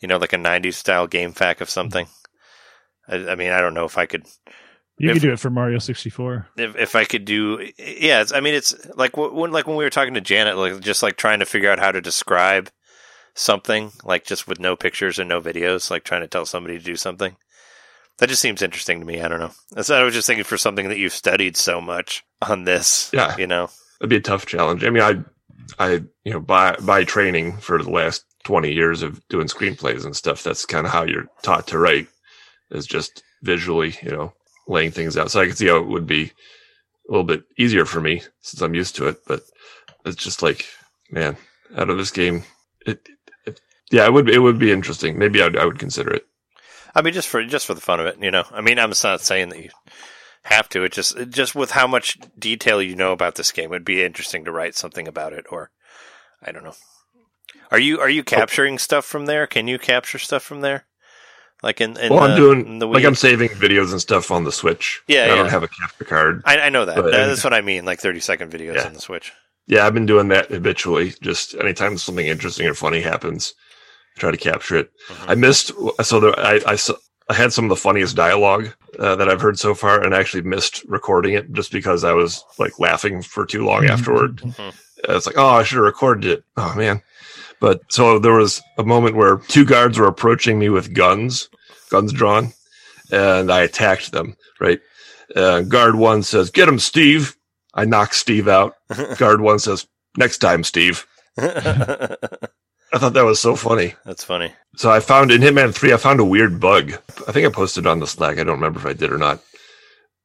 you 0.00 0.08
know, 0.08 0.18
like 0.18 0.32
a 0.32 0.36
'90s 0.36 0.74
style 0.74 1.06
game 1.06 1.32
FAQ 1.32 1.60
of 1.62 1.70
something. 1.70 2.06
I, 3.08 3.14
I 3.28 3.34
mean, 3.36 3.52
I 3.52 3.60
don't 3.60 3.74
know 3.74 3.84
if 3.84 3.96
I 3.96 4.06
could, 4.06 4.26
You 5.02 5.08
If- 5.10 5.16
could 5.16 5.22
do 5.22 5.32
it 5.32 5.40
for 5.40 5.50
Mario 5.50 5.78
64. 5.80 6.46
if, 6.56 6.76
if 6.76 6.94
I 6.94 7.04
could 7.04 7.24
do. 7.24 7.58
Yeah, 7.76 8.20
it's, 8.22 8.32
I 8.32 8.38
mean, 8.40 8.54
it's 8.54 8.72
like 8.96 9.16
when 9.16 9.50
like 9.50 9.66
when 9.66 9.76
we 9.76 9.82
were 9.82 9.90
talking 9.90 10.14
to 10.14 10.20
Janet, 10.20 10.56
like 10.56 10.78
just 10.80 11.02
like 11.02 11.16
trying 11.16 11.40
to 11.40 11.44
figure 11.44 11.68
out 11.70 11.80
how 11.80 11.90
to 11.90 12.00
describe 12.00 12.70
something, 13.34 13.90
like 14.04 14.24
just 14.24 14.46
with 14.46 14.60
no 14.60 14.76
pictures 14.76 15.18
and 15.18 15.28
no 15.28 15.40
videos, 15.40 15.90
like 15.90 16.04
trying 16.04 16.20
to 16.20 16.28
tell 16.28 16.46
somebody 16.46 16.78
to 16.78 16.84
do 16.84 16.94
something. 16.94 17.36
That 18.18 18.28
just 18.28 18.42
seems 18.42 18.62
interesting 18.62 19.00
to 19.00 19.06
me. 19.06 19.20
I 19.20 19.26
don't 19.26 19.40
know. 19.40 19.50
That's 19.72 19.90
I 19.90 20.02
was 20.04 20.14
just 20.14 20.26
thinking 20.28 20.44
for 20.44 20.56
something 20.56 20.88
that 20.88 20.98
you've 20.98 21.12
studied 21.12 21.56
so 21.56 21.80
much 21.80 22.22
on 22.48 22.62
this. 22.64 23.10
Yeah. 23.12 23.36
you 23.36 23.48
know. 23.48 23.70
It'd 24.00 24.10
be 24.10 24.16
a 24.16 24.20
tough 24.20 24.46
challenge. 24.46 24.84
I 24.84 24.90
mean, 24.90 25.02
I 25.02 25.16
I 25.84 25.90
you 26.24 26.32
know 26.32 26.40
by 26.40 26.76
by 26.76 27.02
training 27.02 27.56
for 27.56 27.82
the 27.82 27.90
last 27.90 28.24
twenty 28.44 28.72
years 28.72 29.02
of 29.02 29.20
doing 29.28 29.48
screenplays 29.48 30.04
and 30.04 30.14
stuff. 30.14 30.44
That's 30.44 30.64
kind 30.64 30.86
of 30.86 30.92
how 30.92 31.02
you're 31.04 31.26
taught 31.42 31.66
to 31.68 31.78
write 31.78 32.06
is 32.70 32.86
just 32.86 33.24
visually, 33.42 33.96
you 34.02 34.10
know, 34.10 34.32
laying 34.68 34.90
things 34.90 35.16
out. 35.16 35.30
So 35.30 35.40
I 35.40 35.46
can 35.46 35.56
see 35.56 35.68
how 35.68 35.76
it 35.76 35.86
would 35.86 36.06
be 36.06 36.32
a 37.08 37.10
little 37.10 37.24
bit 37.24 37.44
easier 37.58 37.84
for 37.84 38.00
me 38.00 38.22
since 38.40 38.60
I'm 38.60 38.74
used 38.74 38.96
to 38.96 39.08
it. 39.08 39.18
But 39.26 39.42
it's 40.04 40.22
just 40.22 40.42
like, 40.42 40.66
man, 41.10 41.36
out 41.76 41.90
of 41.90 41.98
this 41.98 42.10
game, 42.10 42.44
it, 42.86 43.08
it 43.46 43.60
yeah, 43.90 44.06
it 44.06 44.12
would 44.12 44.28
it 44.28 44.38
would 44.38 44.58
be 44.58 44.72
interesting. 44.72 45.18
Maybe 45.18 45.42
I'd, 45.42 45.56
I 45.56 45.64
would 45.64 45.78
consider 45.78 46.12
it. 46.12 46.26
I 46.94 47.02
mean, 47.02 47.14
just 47.14 47.28
for 47.28 47.44
just 47.44 47.66
for 47.66 47.74
the 47.74 47.80
fun 47.80 48.00
of 48.00 48.06
it, 48.06 48.18
you 48.20 48.30
know. 48.30 48.44
I 48.50 48.60
mean, 48.60 48.78
I'm 48.78 48.92
not 49.02 49.20
saying 49.20 49.48
that 49.50 49.62
you 49.62 49.70
have 50.44 50.68
to. 50.70 50.84
It 50.84 50.92
just 50.92 51.16
just 51.28 51.54
with 51.54 51.72
how 51.72 51.86
much 51.86 52.18
detail 52.38 52.82
you 52.82 52.96
know 52.96 53.12
about 53.12 53.36
this 53.36 53.52
game, 53.52 53.72
it'd 53.72 53.84
be 53.84 54.02
interesting 54.02 54.44
to 54.44 54.52
write 54.52 54.74
something 54.74 55.08
about 55.08 55.32
it, 55.32 55.46
or 55.50 55.70
I 56.42 56.52
don't 56.52 56.64
know. 56.64 56.74
Are 57.70 57.78
you 57.78 58.00
are 58.00 58.10
you 58.10 58.20
oh. 58.20 58.24
capturing 58.24 58.78
stuff 58.78 59.04
from 59.04 59.26
there? 59.26 59.46
Can 59.46 59.68
you 59.68 59.78
capture 59.78 60.18
stuff 60.18 60.42
from 60.42 60.60
there? 60.60 60.86
Like 61.62 61.80
in, 61.80 61.96
in 61.96 62.12
well, 62.12 62.20
the, 62.26 62.32
I'm 62.32 62.36
doing 62.36 62.80
like 62.80 63.04
I'm 63.04 63.14
saving 63.14 63.50
videos 63.50 63.92
and 63.92 64.00
stuff 64.00 64.30
on 64.30 64.44
the 64.44 64.50
Switch. 64.52 65.00
Yeah, 65.06 65.24
I 65.24 65.28
don't 65.36 65.48
have 65.48 65.62
a 65.62 65.68
capture 65.68 66.04
card. 66.04 66.42
I, 66.44 66.58
I 66.60 66.68
know 66.70 66.84
that. 66.84 66.96
But- 66.96 67.12
That's 67.12 67.44
what 67.44 67.54
I 67.54 67.60
mean. 67.60 67.84
Like 67.84 68.00
30 68.00 68.20
second 68.20 68.52
videos 68.52 68.74
Yeah. 68.76 68.86
on 68.86 68.94
the 68.94 69.00
Switch. 69.00 69.32
Yeah, 69.68 69.86
I've 69.86 69.94
been 69.94 70.06
doing 70.06 70.26
that 70.28 70.50
habitually. 70.50 71.14
Just 71.22 71.54
anytime 71.54 71.96
something 71.98 72.26
interesting 72.26 72.66
or 72.66 72.74
funny 72.74 73.00
happens, 73.00 73.54
I 74.16 74.20
try 74.20 74.30
to 74.32 74.36
capture 74.36 74.76
it. 74.76 74.90
Mhm. 75.08 75.28
I 75.30 75.34
missed, 75.36 75.70
so 76.02 76.18
there, 76.18 76.36
I, 76.38 76.60
I, 76.66 76.74
saw- 76.74 76.96
I 77.28 77.34
had 77.34 77.52
some 77.52 77.66
of 77.66 77.68
the 77.68 77.76
funniest 77.76 78.16
dialogue 78.16 78.74
uh, 78.98 79.14
that 79.14 79.28
I've 79.28 79.40
heard 79.40 79.58
so 79.60 79.74
far, 79.74 80.02
and 80.02 80.16
I 80.16 80.18
actually 80.18 80.42
missed 80.42 80.82
recording 80.88 81.34
it 81.34 81.52
just 81.52 81.70
because 81.70 82.02
I 82.02 82.12
was 82.12 82.44
like 82.58 82.80
laughing 82.80 83.22
for 83.22 83.46
too 83.46 83.64
long 83.64 83.86
afterward. 83.86 84.42
Uh, 84.58 84.72
It's 85.08 85.26
like, 85.26 85.38
oh, 85.38 85.46
I 85.46 85.62
should 85.62 85.76
have 85.76 85.84
recorded 85.84 86.24
it. 86.30 86.44
Oh 86.56 86.74
man. 86.76 87.02
But 87.62 87.80
so 87.90 88.18
there 88.18 88.32
was 88.32 88.60
a 88.76 88.82
moment 88.82 89.14
where 89.14 89.36
two 89.36 89.64
guards 89.64 89.96
were 89.96 90.08
approaching 90.08 90.58
me 90.58 90.68
with 90.68 90.94
guns, 90.94 91.48
guns 91.90 92.12
drawn, 92.12 92.52
and 93.12 93.52
I 93.52 93.60
attacked 93.60 94.10
them. 94.10 94.36
Right. 94.60 94.80
Uh, 95.36 95.60
guard 95.60 95.94
one 95.94 96.24
says, 96.24 96.50
"Get 96.50 96.68
him, 96.68 96.80
Steve." 96.80 97.36
I 97.72 97.84
knock 97.84 98.14
Steve 98.14 98.48
out. 98.48 98.74
Guard 99.16 99.40
one 99.40 99.60
says, 99.60 99.86
"Next 100.18 100.38
time, 100.38 100.64
Steve." 100.64 101.06
I 101.38 102.98
thought 102.98 103.14
that 103.14 103.24
was 103.24 103.40
so 103.40 103.54
funny. 103.54 103.94
That's 104.04 104.24
funny. 104.24 104.52
So 104.76 104.90
I 104.90 104.98
found 105.00 105.30
in 105.30 105.40
Hitman 105.40 105.72
3, 105.72 105.94
I 105.94 105.96
found 105.96 106.20
a 106.20 106.24
weird 106.24 106.60
bug. 106.60 106.92
I 107.26 107.32
think 107.32 107.46
I 107.46 107.50
posted 107.50 107.86
on 107.86 108.00
the 108.00 108.06
Slack. 108.06 108.38
I 108.38 108.44
don't 108.44 108.60
remember 108.60 108.78
if 108.80 108.84
I 108.84 108.92
did 108.92 109.10
or 109.10 109.16
not. 109.16 109.40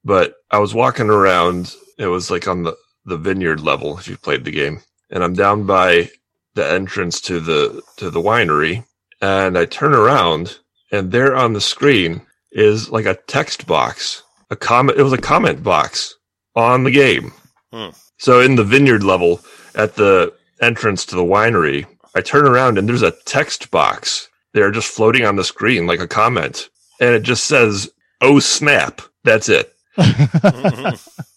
But 0.03 0.33
I 0.51 0.57
was 0.57 0.73
walking 0.73 1.09
around. 1.09 1.73
It 1.97 2.07
was 2.07 2.29
like 2.29 2.49
on 2.49 2.63
the, 2.63 2.75
the 3.05 3.15
vineyard 3.15 3.61
level, 3.61 3.97
if 3.97 4.09
you 4.09 4.17
played 4.17 4.43
the 4.43 4.51
game. 4.51 4.81
And 5.09 5.23
I'm 5.23 5.33
down 5.33 5.65
by 5.65 6.09
the 6.57 6.69
entrance 6.69 7.21
to 7.21 7.39
the, 7.39 7.81
to 7.95 8.09
the 8.09 8.19
winery. 8.19 8.83
And 9.21 9.57
I 9.57 9.65
turn 9.65 9.93
around 9.93 10.57
and 10.91 11.11
there 11.11 11.35
on 11.35 11.53
the 11.53 11.61
screen 11.61 12.21
is 12.51 12.89
like 12.89 13.05
a 13.05 13.17
text 13.27 13.65
box, 13.67 14.23
a 14.49 14.55
comment. 14.55 14.99
It 14.99 15.03
was 15.03 15.13
a 15.13 15.17
comment 15.17 15.63
box 15.63 16.15
on 16.55 16.83
the 16.83 16.91
game. 16.91 17.31
Hmm. 17.71 17.89
So 18.17 18.41
in 18.41 18.55
the 18.55 18.63
vineyard 18.63 19.03
level 19.03 19.39
at 19.75 19.95
the 19.95 20.33
entrance 20.61 21.05
to 21.05 21.15
the 21.15 21.23
winery, 21.23 21.85
I 22.15 22.21
turn 22.21 22.47
around 22.47 22.77
and 22.77 22.89
there's 22.89 23.03
a 23.03 23.15
text 23.25 23.69
box 23.71 24.27
there 24.53 24.71
just 24.71 24.87
floating 24.87 25.23
on 25.25 25.35
the 25.35 25.43
screen 25.43 25.85
like 25.85 25.99
a 25.99 26.07
comment. 26.07 26.69
And 26.99 27.13
it 27.13 27.21
just 27.21 27.45
says, 27.45 27.89
Oh 28.21 28.39
snap. 28.39 29.01
That's 29.23 29.49
it. 29.49 29.73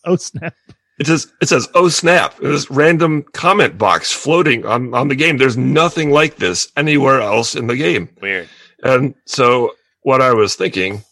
oh 0.04 0.16
snap! 0.16 0.54
It 1.00 1.06
says 1.06 1.32
it 1.40 1.48
says, 1.48 1.66
Oh 1.74 1.88
snap. 1.88 2.36
This 2.36 2.70
random 2.70 3.22
comment 3.32 3.78
box 3.78 4.12
floating 4.12 4.66
on, 4.66 4.92
on 4.94 5.08
the 5.08 5.16
game. 5.16 5.38
There's 5.38 5.56
nothing 5.56 6.10
like 6.10 6.36
this 6.36 6.70
anywhere 6.76 7.22
else 7.22 7.54
in 7.54 7.66
the 7.66 7.76
game. 7.76 8.10
Weird. 8.20 8.48
And 8.84 9.14
so 9.24 9.72
what 10.02 10.20
I 10.20 10.34
was 10.34 10.54
thinking, 10.54 11.02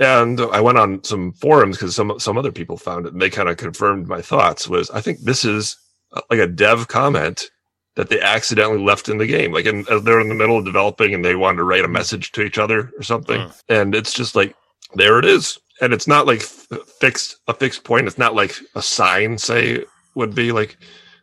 and 0.00 0.40
I 0.40 0.60
went 0.60 0.78
on 0.78 1.04
some 1.04 1.32
forums 1.34 1.76
because 1.76 1.94
some 1.94 2.18
some 2.18 2.36
other 2.36 2.50
people 2.50 2.76
found 2.76 3.06
it 3.06 3.12
and 3.12 3.22
they 3.22 3.30
kind 3.30 3.48
of 3.48 3.56
confirmed 3.56 4.08
my 4.08 4.20
thoughts 4.20 4.68
was 4.68 4.90
I 4.90 5.00
think 5.00 5.20
this 5.20 5.44
is 5.44 5.76
uh, 6.12 6.22
like 6.28 6.40
a 6.40 6.48
dev 6.48 6.88
comment 6.88 7.50
that 7.94 8.08
they 8.08 8.20
accidentally 8.20 8.82
left 8.82 9.08
in 9.08 9.18
the 9.18 9.26
game. 9.26 9.52
Like 9.52 9.66
in, 9.66 9.84
they're 10.02 10.20
in 10.20 10.28
the 10.28 10.34
middle 10.34 10.58
of 10.58 10.64
developing 10.64 11.14
and 11.14 11.24
they 11.24 11.36
wanted 11.36 11.58
to 11.58 11.64
write 11.64 11.84
a 11.84 11.88
message 11.88 12.32
to 12.32 12.42
each 12.42 12.58
other 12.58 12.90
or 12.96 13.02
something. 13.02 13.42
Hmm. 13.42 13.50
And 13.68 13.94
it's 13.94 14.12
just 14.12 14.34
like, 14.34 14.56
there 14.94 15.18
it 15.18 15.24
is. 15.24 15.58
And 15.80 15.92
it's 15.92 16.06
not 16.06 16.26
like 16.26 16.40
f- 16.40 16.68
fixed, 17.00 17.36
a 17.48 17.54
fixed 17.54 17.84
point. 17.84 18.06
It's 18.06 18.18
not 18.18 18.34
like 18.34 18.56
a 18.74 18.82
sign 18.82 19.38
say 19.38 19.84
would 20.14 20.34
be 20.34 20.52
like, 20.52 20.76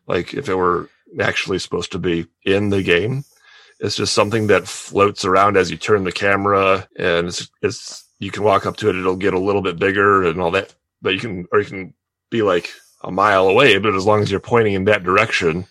like 0.08 0.34
if 0.34 0.50
it 0.50 0.56
were 0.56 0.90
actually 1.20 1.60
supposed 1.60 1.92
to 1.92 2.00
be 2.00 2.28
in 2.46 2.70
the 2.70 2.84
game. 2.84 3.24
It's 3.80 3.96
just 3.96 4.14
something 4.14 4.48
that 4.48 4.68
floats 4.68 5.24
around 5.24 5.56
as 5.56 5.70
you 5.70 5.78
turn 5.78 6.04
the 6.04 6.12
camera 6.12 6.88
and 6.98 7.28
it's, 7.28 7.50
it's, 7.62 8.04
you 8.20 8.32
can 8.32 8.44
walk 8.44 8.66
up 8.66 8.78
to 8.78 8.90
it. 8.90 8.96
It'll 8.96 9.16
get 9.16 9.36
a 9.36 9.40
little 9.40 9.62
bit 9.62 9.78
bigger 9.78 10.24
and 10.24 10.42
all 10.42 10.52
that, 10.52 10.74
but 11.02 11.14
you 11.14 11.20
can, 11.20 11.48
or 11.52 11.60
you 11.60 11.66
can 11.66 11.94
be 12.32 12.42
like 12.42 12.72
a 13.04 13.12
mile 13.12 13.48
away, 13.48 13.78
but 13.78 13.94
as 13.94 14.06
long 14.06 14.22
as 14.22 14.32
you're 14.32 14.40
pointing 14.40 14.74
in 14.74 14.86
that 14.86 15.04
direction, 15.04 15.68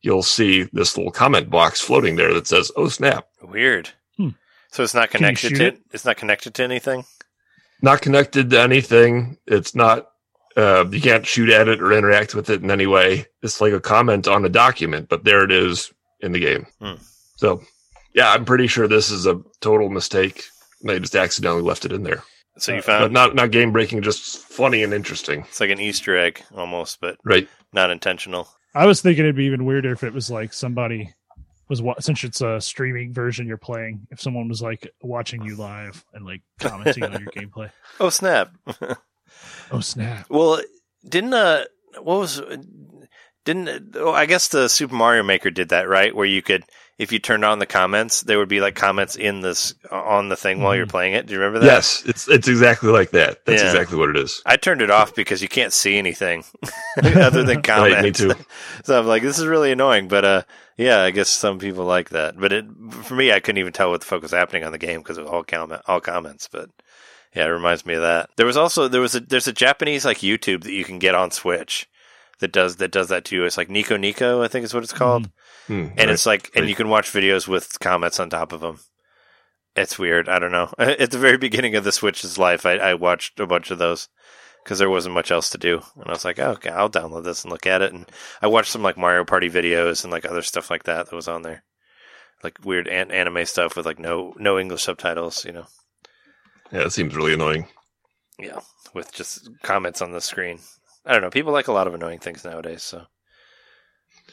you'll 0.00 0.22
see 0.22 0.62
this 0.72 0.96
little 0.96 1.12
comment 1.12 1.50
box 1.50 1.80
floating 1.80 2.16
there 2.16 2.32
that 2.32 2.46
says, 2.46 2.72
Oh 2.76 2.88
snap. 2.88 3.26
Weird. 3.42 3.90
Hmm. 4.16 4.30
So 4.70 4.82
it's 4.82 4.94
not 4.94 5.10
connected 5.10 5.56
to 5.56 5.66
it? 5.66 5.80
It's 5.92 6.06
not 6.06 6.16
connected 6.16 6.54
to 6.54 6.62
anything. 6.64 7.04
Not 7.82 8.02
connected 8.02 8.50
to 8.50 8.60
anything. 8.60 9.38
It's 9.46 9.74
not, 9.74 10.08
uh, 10.56 10.84
you 10.90 11.00
can't 11.00 11.26
shoot 11.26 11.48
at 11.50 11.68
it 11.68 11.80
or 11.80 11.92
interact 11.92 12.34
with 12.34 12.50
it 12.50 12.62
in 12.62 12.70
any 12.70 12.86
way. 12.86 13.26
It's 13.42 13.60
like 13.60 13.72
a 13.72 13.80
comment 13.80 14.28
on 14.28 14.44
a 14.44 14.48
document, 14.48 15.08
but 15.08 15.24
there 15.24 15.44
it 15.44 15.50
is 15.52 15.92
in 16.20 16.32
the 16.32 16.40
game. 16.40 16.66
Hmm. 16.80 16.94
So 17.36 17.62
yeah, 18.14 18.30
I'm 18.32 18.44
pretty 18.44 18.66
sure 18.66 18.86
this 18.88 19.10
is 19.10 19.26
a 19.26 19.40
total 19.60 19.88
mistake. 19.88 20.44
They 20.82 20.98
just 20.98 21.14
accidentally 21.16 21.62
left 21.62 21.84
it 21.84 21.92
in 21.92 22.02
there. 22.02 22.22
So 22.58 22.72
you 22.72 22.78
Uh, 22.78 22.80
But 22.80 22.86
found 22.86 23.12
not, 23.12 23.34
not 23.34 23.50
game 23.50 23.72
breaking, 23.72 24.02
just 24.02 24.38
funny 24.38 24.82
and 24.82 24.92
interesting. 24.92 25.42
it's 25.48 25.60
like 25.60 25.70
an 25.70 25.80
Easter 25.80 26.16
egg 26.16 26.42
almost, 26.54 26.98
but 27.00 27.16
Right. 27.24 27.48
not 27.72 27.90
intentional. 27.90 28.48
I 28.74 28.86
was 28.86 29.00
thinking 29.00 29.24
it'd 29.24 29.36
be 29.36 29.44
even 29.46 29.64
weirder 29.64 29.92
if 29.92 30.02
it 30.04 30.12
was 30.12 30.30
like 30.30 30.52
somebody 30.52 31.14
was 31.70 31.80
wa- 31.80 31.94
since 32.00 32.24
it's 32.24 32.42
a 32.42 32.60
streaming 32.60 33.14
version 33.14 33.46
you're 33.46 33.56
playing, 33.56 34.06
if 34.10 34.20
someone 34.20 34.48
was 34.48 34.60
like 34.60 34.90
watching 35.00 35.42
you 35.42 35.56
live 35.56 36.04
and 36.12 36.26
like 36.26 36.42
commenting 36.58 37.04
on 37.04 37.12
your 37.12 37.30
gameplay. 37.30 37.70
Oh 38.00 38.10
snap! 38.10 38.52
Oh 39.70 39.80
snap! 39.80 40.26
well, 40.28 40.60
didn't 41.08 41.32
uh, 41.32 41.64
what 42.02 42.18
was 42.18 42.42
didn't 43.44 43.96
oh, 43.96 44.12
I 44.12 44.26
guess 44.26 44.48
the 44.48 44.68
Super 44.68 44.94
Mario 44.94 45.22
Maker 45.22 45.50
did 45.50 45.68
that 45.70 45.88
right, 45.88 46.14
where 46.14 46.26
you 46.26 46.42
could 46.42 46.64
if 47.00 47.12
you 47.12 47.18
turned 47.18 47.44
on 47.46 47.58
the 47.58 47.66
comments, 47.66 48.20
there 48.20 48.38
would 48.38 48.48
be 48.48 48.60
like 48.60 48.74
comments 48.74 49.16
in 49.16 49.40
this 49.40 49.74
on 49.90 50.28
the 50.28 50.36
thing 50.36 50.60
while 50.62 50.76
you're 50.76 50.84
Mhm. 50.86 50.90
playing 50.90 51.12
it. 51.14 51.26
Do 51.26 51.32
you 51.32 51.40
remember 51.40 51.60
that? 51.60 51.66
Yes, 51.66 52.02
it's 52.06 52.28
it's 52.28 52.46
exactly 52.46 52.90
like 52.90 53.10
that. 53.12 53.44
That's 53.46 53.62
Yeah. 53.62 53.68
exactly 53.70 53.96
what 53.98 54.10
it 54.10 54.16
is. 54.16 54.42
I 54.44 54.56
turned 54.56 54.82
it 54.82 54.90
off 54.90 55.14
because 55.14 55.40
you 55.40 55.48
can't 55.48 55.72
see 55.72 55.96
anything 55.96 56.44
other 57.02 57.42
than 57.42 57.62
comments. 57.62 57.94
Right, 57.94 58.02
me 58.04 58.10
too. 58.12 58.34
So 58.84 58.98
I'm 58.98 59.06
like, 59.06 59.22
this 59.22 59.38
is 59.38 59.46
really 59.46 59.72
annoying. 59.72 60.08
But 60.08 60.24
uh, 60.24 60.42
yeah, 60.76 61.00
I 61.02 61.10
guess 61.10 61.28
some 61.30 61.58
people 61.58 61.84
like 61.86 62.10
that. 62.10 62.38
But 62.38 62.52
it 62.52 62.66
for 63.02 63.14
me, 63.14 63.32
I 63.32 63.40
couldn't 63.40 63.58
even 63.60 63.72
tell 63.72 63.90
what 63.90 64.00
the 64.00 64.06
fuck 64.06 64.22
was 64.22 64.30
happening 64.32 64.64
on 64.64 64.72
the 64.72 64.78
game 64.78 65.00
because 65.00 65.16
it 65.18 65.22
was 65.22 65.30
all 65.30 65.42
comment, 65.42 65.80
all 65.86 66.00
comments. 66.00 66.48
But 66.52 66.68
yeah, 67.34 67.44
it 67.46 67.48
reminds 67.48 67.86
me 67.86 67.94
of 67.94 68.02
that. 68.02 68.28
There 68.36 68.46
was 68.46 68.56
also 68.58 68.88
there 68.88 69.00
was 69.00 69.14
a 69.14 69.20
there's 69.20 69.48
a 69.48 69.52
Japanese 69.54 70.04
like 70.04 70.18
YouTube 70.18 70.64
that 70.64 70.72
you 70.72 70.84
can 70.84 70.98
get 70.98 71.14
on 71.14 71.30
Switch 71.30 71.88
that 72.40 72.52
does 72.52 72.76
that 72.76 72.90
does 72.90 73.08
that 73.08 73.24
too. 73.24 73.44
It's 73.46 73.56
like 73.56 73.70
Nico 73.70 73.96
Nico, 73.96 74.42
I 74.42 74.48
think 74.48 74.64
is 74.64 74.74
what 74.74 74.82
it's 74.82 74.92
called. 74.92 75.30
Hmm, 75.70 75.86
and 75.90 75.98
right. 75.98 76.08
it's 76.10 76.26
like 76.26 76.50
and 76.56 76.64
right. 76.64 76.68
you 76.68 76.74
can 76.74 76.88
watch 76.88 77.12
videos 77.12 77.46
with 77.46 77.78
comments 77.78 78.18
on 78.18 78.28
top 78.28 78.52
of 78.52 78.60
them 78.60 78.80
it's 79.76 79.98
weird. 79.98 80.28
I 80.28 80.38
don't 80.38 80.52
know. 80.52 80.72
At 80.78 81.10
the 81.10 81.18
very 81.18 81.38
beginning 81.38 81.76
of 81.76 81.84
the 81.84 81.92
switch's 81.92 82.38
life 82.38 82.66
i, 82.66 82.72
I 82.72 82.94
watched 82.94 83.38
a 83.40 83.46
bunch 83.46 83.70
of 83.70 83.78
those 83.78 84.08
because 84.64 84.78
there 84.78 84.90
wasn't 84.90 85.14
much 85.14 85.30
else 85.30 85.50
to 85.50 85.58
do. 85.58 85.80
And 85.94 86.06
i 86.06 86.10
was 86.10 86.24
like 86.24 86.38
oh, 86.38 86.52
okay 86.52 86.70
i'll 86.70 86.90
download 86.90 87.24
this 87.24 87.44
and 87.44 87.52
look 87.52 87.66
at 87.66 87.82
it. 87.82 87.92
And 87.92 88.06
i 88.42 88.46
watched 88.46 88.70
some 88.70 88.82
like 88.82 88.98
mario 88.98 89.24
party 89.24 89.48
videos 89.48 90.02
and 90.04 90.12
like 90.12 90.24
other 90.24 90.42
stuff 90.42 90.70
like 90.70 90.84
that 90.84 91.08
that 91.08 91.16
was 91.16 91.28
on 91.28 91.42
there. 91.42 91.62
Like 92.42 92.58
weird 92.64 92.88
an- 92.88 93.10
anime 93.10 93.44
stuff 93.46 93.76
with 93.76 93.86
like 93.86 93.98
no 93.98 94.34
no 94.38 94.58
english 94.58 94.82
subtitles 94.82 95.44
you 95.44 95.52
know? 95.52 95.66
Yeah, 96.72 96.80
it 96.80 96.92
seems 96.92 97.14
really 97.14 97.34
annoying. 97.34 97.68
yeah 98.38 98.60
with 98.92 99.12
just 99.12 99.48
comments 99.62 100.02
on 100.02 100.10
the 100.10 100.20
screen. 100.20 100.58
I 101.06 101.12
don't 101.12 101.22
know 101.22 101.30
people 101.30 101.52
like 101.52 101.68
a 101.68 101.72
lot 101.72 101.86
of 101.86 101.94
annoying 101.94 102.18
things 102.18 102.44
nowadays 102.44 102.82
so 102.82 103.06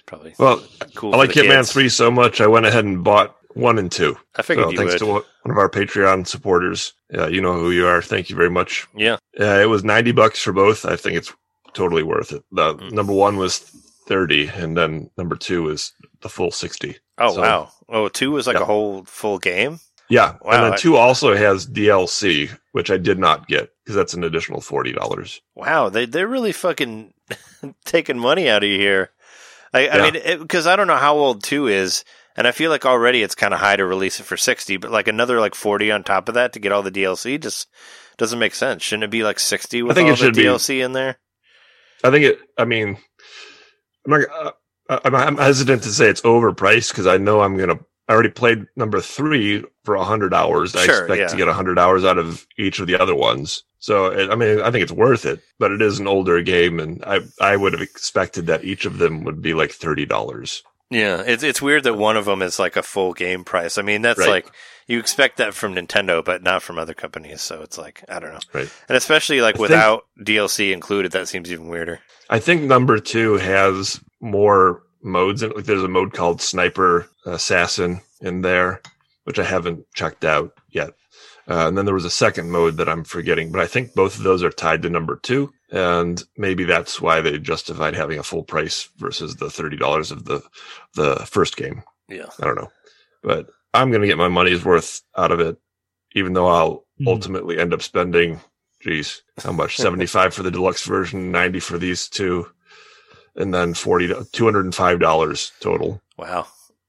probably 0.08 0.34
Well, 0.40 0.64
cool 0.96 1.14
I 1.14 1.18
like 1.20 1.30
Hitman 1.32 1.58
kids. 1.58 1.72
three 1.72 1.90
so 1.90 2.10
much. 2.10 2.42
I 2.42 2.48
went 2.48 2.66
ahead 2.66 2.86
and 2.86 3.04
bought 3.04 3.36
one 3.54 3.78
and 3.78 3.92
two. 3.92 4.18
i 4.36 4.42
figured 4.42 4.70
So 4.72 4.76
thanks 4.76 4.94
would 4.94 5.00
to 5.00 5.06
one 5.06 5.24
of 5.46 5.58
our 5.58 5.70
Patreon 5.70 6.26
supporters. 6.28 6.94
Yeah, 7.12 7.28
you 7.28 7.42
know 7.42 7.54
who 7.54 7.72
you 7.72 7.86
are. 7.88 8.02
Thank 8.02 8.30
you 8.30 8.36
very 8.36 8.50
much. 8.50 8.88
yeah 8.96 9.18
Uh, 9.40 9.60
it 9.62 9.70
was 9.70 9.84
ninety 9.84 10.12
bucks 10.12 10.42
for 10.42 10.52
both. 10.54 10.86
I 10.86 10.96
think 10.96 11.16
it's 11.18 11.32
totally 11.74 12.04
worth 12.04 12.32
it. 12.32 12.44
The 12.52 12.74
Mm. 12.76 12.92
number 12.94 13.14
one 13.14 13.38
was 13.38 13.60
thirty, 14.08 14.48
and 14.48 14.76
then 14.78 15.10
number 15.18 15.36
two 15.36 15.64
was 15.64 15.94
the 16.22 16.30
full 16.30 16.52
sixty. 16.52 16.98
Oh 17.20 17.34
So- 17.36 17.42
wow! 17.42 17.70
Oh, 17.90 18.08
two 18.10 18.32
was 18.32 18.48
like 18.48 18.56
Yeah. 18.58 18.64
a 18.64 18.66
whole 18.66 19.04
full 19.06 19.38
game. 19.40 19.80
Yeah, 20.10 20.36
Wow, 20.42 20.52
and 20.54 20.66
I- 20.66 20.70
then 20.70 20.80
two 20.80 20.96
also 20.96 21.36
has 21.36 21.66
DLC, 21.68 22.50
which 22.72 22.90
I 22.92 22.98
did 22.98 23.20
not 23.20 23.48
get 23.48 23.72
because 23.84 23.96
that's 23.96 24.14
an 24.14 24.24
additional 24.24 24.62
forty 24.62 24.94
dollars. 24.94 25.42
Wow, 25.56 25.90
they 25.90 26.06
they're 26.06 26.28
really 26.28 26.52
fucking 26.54 27.14
taking 27.86 28.18
money 28.20 28.48
out 28.50 28.64
of 28.64 28.70
you 28.70 28.78
here. 28.80 29.12
I, 29.74 29.90
I 29.90 30.12
mean, 30.12 30.40
because 30.40 30.68
I 30.68 30.76
don't 30.76 30.88
know 30.88 30.98
how 30.98 31.16
old 31.16 31.44
two 31.44 31.68
is, 31.68 32.04
and 32.36 32.48
I 32.48 32.52
feel 32.52 32.70
like 32.70 32.86
already 32.86 33.24
it's 33.24 33.36
kind 33.36 33.54
of 33.54 33.60
high 33.60 33.76
to 33.76 33.86
release 33.86 34.20
it 34.20 34.24
for 34.24 34.38
sixty, 34.38 34.78
but 34.78 34.92
like 34.92 35.08
another 35.08 35.40
like 35.40 35.56
forty 35.56 35.92
on 35.92 36.04
top 36.04 36.30
of 36.30 36.36
that 36.36 36.54
to 36.54 36.60
get 36.60 36.72
all 36.72 36.84
the 36.84 36.92
DLC 36.92 37.40
just 37.42 37.68
doesn't 38.18 38.40
make 38.40 38.56
sense. 38.56 38.84
Shouldn't 38.84 39.06
it 39.06 39.12
be 39.12 39.24
like 39.24 39.40
sixty 39.40 39.82
with 39.84 39.96
think 39.96 40.08
all 40.08 40.14
it 40.14 40.18
should 40.18 40.36
the 40.36 40.42
be. 40.42 40.48
DLC 40.48 40.84
in 40.84 40.94
there? 40.94 41.18
I 42.04 42.12
think 42.12 42.26
it. 42.26 42.40
I 42.58 42.66
mean, 42.66 42.98
I'm 44.06 44.12
not. 44.12 44.22
Uh, 44.90 45.00
I'm, 45.04 45.16
I'm 45.16 45.38
hesitant 45.38 45.84
to 45.84 45.90
say 45.90 46.08
it's 46.08 46.22
overpriced 46.22 46.90
because 46.92 47.08
I 47.08 47.18
know 47.18 47.42
I'm 47.42 47.58
gonna. 47.58 47.80
I 48.08 48.14
already 48.14 48.30
played 48.30 48.66
number 48.76 49.02
three 49.02 49.66
for 49.84 49.96
a 49.96 50.04
hundred 50.04 50.34
hours. 50.34 50.76
I 50.76 50.86
expect 50.86 51.20
yeah. 51.20 51.28
to 51.28 51.38
get 51.38 51.48
a 51.48 51.54
hundred 51.54 51.78
hours 51.78 52.06
out 52.06 52.18
of 52.18 52.48
each 52.58 52.80
of 52.80 52.88
the 52.88 53.00
other 53.00 53.16
ones. 53.16 53.64
So 53.80 54.08
it, 54.08 54.30
I 54.32 54.36
mean, 54.36 54.62
I 54.62 54.72
think 54.72 54.84
it's 54.84 54.92
worth 54.92 55.26
it, 55.26 55.42
but 55.60 55.72
it 55.72 55.82
is 55.82 56.00
an 56.00 56.08
older 56.08 56.42
game, 56.42 56.80
and 56.80 57.04
I 57.06 57.20
I 57.42 57.56
would 57.58 57.74
have 57.74 57.82
expected 57.82 58.48
that 58.48 58.64
each 58.64 58.86
of 58.86 58.98
them 58.98 59.24
would 59.24 59.42
be 59.42 59.54
like 59.54 59.72
thirty 59.72 60.06
dollars. 60.06 60.64
Yeah, 60.90 61.22
it's 61.26 61.44
it's 61.44 61.62
weird 61.62 61.84
that 61.84 61.96
one 61.96 62.16
of 62.16 62.26
them 62.26 62.42
is 62.42 62.60
like 62.60 62.78
a 62.78 62.84
full 62.84 63.14
game 63.14 63.44
price. 63.44 63.78
I 63.78 63.82
mean, 63.82 64.02
that's 64.02 64.20
Right. 64.20 64.30
like 64.46 64.52
you 64.88 65.00
expect 65.00 65.36
that 65.38 65.54
from 65.54 65.76
Nintendo, 65.76 66.24
but 66.24 66.42
not 66.42 66.64
from 66.64 66.80
other 66.80 66.94
companies. 66.94 67.42
So 67.42 67.62
it's 67.62 67.78
like 67.78 68.04
I 68.08 68.20
don't 68.20 68.32
know, 68.32 68.40
Right. 68.54 68.70
and 68.88 68.96
especially 68.96 69.42
like 69.42 69.56
I 69.56 69.58
think- 69.58 69.70
without 69.70 70.06
DLC 70.24 70.72
included, 70.72 71.12
that 71.12 71.28
seems 71.28 71.52
even 71.52 71.68
weirder. 71.68 72.00
I 72.30 72.40
think 72.40 72.64
number 72.64 73.00
two 73.00 73.34
has 73.36 74.00
more 74.22 74.82
modes 75.08 75.42
in 75.44 75.52
it. 75.52 75.56
Like 75.56 75.66
there's 75.66 75.84
a 75.84 75.88
mode 75.88 76.14
called 76.14 76.42
Sniper 76.42 77.08
Assassin 77.26 78.02
in 78.22 78.42
there, 78.42 78.82
which 79.24 79.40
I 79.40 79.44
haven't 79.44 79.86
checked 79.94 80.24
out 80.26 80.54
yet. 80.70 80.90
Uh, 81.50 81.68
and 81.70 81.78
then 81.78 81.86
there 81.86 81.94
was 81.94 82.06
a 82.06 82.10
second 82.10 82.52
mode 82.52 82.76
that 82.78 82.90
I'm 82.90 83.06
forgetting, 83.06 83.52
but 83.54 83.62
I 83.62 83.68
think 83.68 83.94
both 83.94 84.18
of 84.18 84.24
those 84.24 84.44
are 84.44 84.50
tied 84.50 84.82
to 84.82 84.90
number 84.90 85.16
two. 85.16 85.52
And 85.72 86.22
maybe 86.38 86.66
that's 86.66 87.00
why 87.02 87.22
they 87.22 87.38
justified 87.40 87.96
having 87.96 88.20
a 88.20 88.24
full 88.24 88.44
price 88.44 88.90
versus 88.98 89.36
the 89.38 89.46
$30 89.48 90.12
of 90.12 90.26
the, 90.26 90.42
the 90.96 91.16
first 91.26 91.56
game. 91.58 91.84
Yeah. 92.10 92.26
I 92.42 92.46
don't 92.46 92.56
know, 92.56 92.72
but 93.24 93.50
I'm 93.74 93.90
going 93.92 94.02
to 94.02 94.08
get 94.08 94.18
my 94.18 94.28
money's 94.30 94.64
worth 94.66 95.02
out 95.18 95.32
of 95.32 95.40
it, 95.40 95.58
even 96.14 96.34
though 96.34 96.48
I'll 96.48 96.86
Mhm. 97.00 97.08
ultimately 97.08 97.60
end 97.60 97.74
up 97.74 97.82
spending, 97.84 98.42
geez, 98.82 99.22
how 99.44 99.52
much? 99.52 99.78
75 99.78 100.34
for 100.34 100.44
the 100.44 100.52
deluxe 100.52 100.84
version, 100.86 101.32
90 101.32 101.60
for 101.60 101.78
these 101.78 102.10
two, 102.10 102.50
and 103.38 103.54
then 103.54 103.74
40, 103.74 104.08
$205 104.10 105.52
total, 105.60 106.02
Wow. 106.18 106.48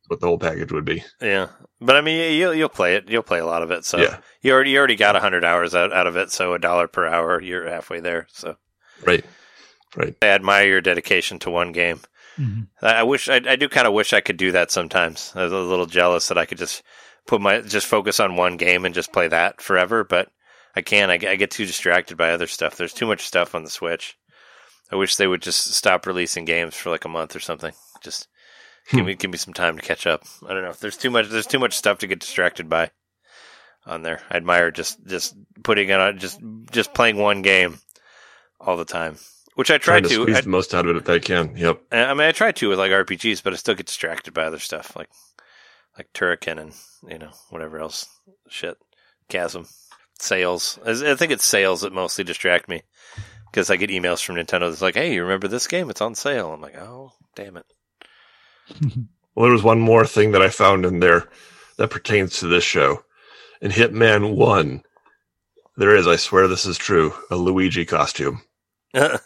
what 0.09 0.21
the 0.21 0.27
whole 0.27 0.39
package 0.39 0.73
would 0.73 0.85
be. 0.85 1.05
Yeah, 1.21 1.49
but 1.81 1.97
I 1.97 2.01
mean, 2.01 2.35
you'll 2.35 2.55
you'll 2.55 2.69
play 2.69 2.97
it. 2.97 3.09
You'll 3.09 3.23
play 3.23 3.39
a 3.41 3.47
lot 3.47 3.63
of 3.63 3.71
it. 3.71 3.85
So 3.85 3.99
Yeah. 3.99 4.19
you 4.43 4.53
already 4.53 4.71
you 4.73 4.79
already 4.79 4.97
got 4.97 5.15
hundred 5.17 5.45
hours 5.45 5.75
out, 5.75 5.93
out 5.93 6.07
of 6.07 6.17
it. 6.17 6.31
So 6.31 6.55
a 6.55 6.59
dollar 6.59 6.89
per 6.89 7.07
hour, 7.07 7.41
you're 7.41 7.69
halfway 7.69 8.01
there. 8.01 8.27
So 8.33 8.57
Right. 9.07 9.25
Right. 9.97 10.15
I 10.23 10.27
admire 10.27 10.67
your 10.67 10.81
dedication 10.81 11.39
to 11.41 11.51
one 11.51 11.73
game. 11.73 12.01
Mhm. 12.39 12.69
I, 12.83 12.95
I 13.01 13.03
wish 13.05 13.29
I, 13.29 13.41
I 13.47 13.57
do 13.57 13.69
kind 13.69 13.87
of 13.87 13.93
wish 13.93 14.13
I 14.13 14.21
could 14.21 14.37
do 14.37 14.53
that 14.53 14.71
sometimes. 14.71 15.33
I 15.35 15.45
was 15.45 15.53
a 15.53 15.57
little 15.59 15.87
jealous 15.87 16.29
that 16.29 16.39
I 16.39 16.47
could 16.47 16.59
just 16.59 16.83
put 17.27 17.41
my 17.41 17.61
just 17.61 17.87
focus 17.87 18.21
on 18.21 18.37
one 18.37 18.57
game 18.57 18.85
and 18.85 18.95
just 18.95 19.13
play 19.13 19.29
that 19.29 19.61
forever. 19.61 20.05
But 20.05 20.29
I 20.77 20.81
can't. 20.83 21.11
I, 21.11 21.31
I 21.33 21.37
get 21.37 21.51
too 21.51 21.67
distracted 21.67 22.17
by 22.17 22.31
other 22.31 22.47
stuff. 22.47 22.77
There's 22.77 22.93
too 22.93 23.07
much 23.07 23.27
stuff 23.27 23.55
on 23.55 23.65
the 23.65 23.71
Switch. 23.71 24.17
I 24.91 24.97
wish 24.97 25.17
they 25.17 25.27
would 25.27 25.43
just 25.43 25.75
stop 25.75 26.07
releasing 26.07 26.45
games 26.45 26.75
for 26.75 26.91
like 26.91 27.05
a 27.05 27.09
month 27.09 27.37
or 27.37 27.41
something. 27.41 27.73
Just 28.03 28.29
give 28.91 29.01
hmm. 29.01 29.07
me 29.07 29.15
give 29.15 29.31
me 29.31 29.39
some 29.39 29.55
time 29.55 29.77
to 29.77 29.83
catch 29.83 30.07
up. 30.07 30.25
I 30.47 30.55
don't 30.55 30.63
know. 30.63 30.73
There's 30.73 30.97
too 30.97 31.11
much. 31.11 31.29
There's 31.29 31.47
too 31.47 31.59
much 31.59 31.77
stuff 31.77 31.99
to 31.99 32.07
get 32.07 32.21
distracted 32.21 32.69
by 32.69 32.91
on 33.87 34.03
there. 34.03 34.21
I 34.31 34.37
admire 34.37 34.71
just 34.71 35.05
just 35.07 35.37
putting 35.63 35.89
it 35.89 36.01
on 36.01 36.19
just 36.19 36.41
just 36.71 36.95
playing 36.95 37.17
one 37.17 37.43
game 37.43 37.79
all 38.61 38.77
the 38.77 38.85
time, 38.85 39.17
which 39.55 39.71
I 39.71 39.79
try 39.79 40.01
to 40.01 40.09
to. 40.09 40.15
squeeze 40.15 40.37
I, 40.37 40.41
the 40.41 40.49
most 40.49 40.75
out 40.75 40.87
of 40.87 40.97
it 40.97 41.03
if 41.03 41.09
I 41.09 41.19
can. 41.19 41.57
Yep. 41.57 41.83
I 41.93 42.15
mean, 42.15 42.29
I 42.29 42.33
try 42.33 42.53
to 42.53 42.69
with 42.69 42.79
like 42.79 42.93
RPGs, 42.93 43.43
but 43.43 43.53
I 43.53 43.57
still 43.57 43.75
get 43.75 43.87
distracted 43.87 44.33
by 44.33 44.45
other 44.45 44.59
stuff 44.59 44.97
like 44.97 45.11
like 45.97 46.13
Turrican 46.15 46.59
and 46.59 46.73
you 47.11 47.19
know 47.19 47.31
whatever 47.51 47.79
else 47.79 48.07
shit. 48.49 48.79
Chasm, 49.29 49.67
sales. 50.19 50.79
I 50.87 51.13
I 51.13 51.15
think 51.15 51.33
it's 51.33 51.45
sales 51.45 51.83
that 51.83 51.93
mostly 51.93 52.25
distract 52.25 52.71
me 52.71 52.83
because 53.51 53.71
I 53.71 53.77
get 53.77 53.91
emails 53.91 54.25
from 54.25 54.37
Nintendo 54.37 54.69
that's 54.71 54.83
like, 54.83 54.95
"Hey, 54.95 55.15
you 55.15 55.23
remember 55.23 55.49
this 55.49 55.67
game? 55.67 55.91
It's 55.91 56.01
on 56.01 56.15
sale." 56.15 56.53
I'm 56.53 56.61
like, 56.61 56.77
"Oh, 56.77 57.13
damn 57.35 57.57
it." 57.57 57.67
Well, 59.35 59.45
there 59.45 59.53
was 59.53 59.63
one 59.63 59.79
more 59.81 60.05
thing 60.05 60.33
that 60.33 60.43
I 60.43 60.49
found 60.49 60.85
in 60.85 60.99
there 61.01 61.29
that 61.77 61.91
pertains 61.91 62.41
to 62.41 62.49
this 62.49 62.65
show. 62.65 63.05
In 63.61 63.71
Hitman 63.71 64.35
1, 64.35 64.83
there 65.77 65.95
is, 65.95 66.09
I 66.09 66.17
swear 66.17 66.49
this 66.49 66.67
is 66.67 66.77
true, 66.77 67.15
a 67.31 67.37
Luigi 67.37 67.85
costume. 67.85 68.43
I 68.95 69.21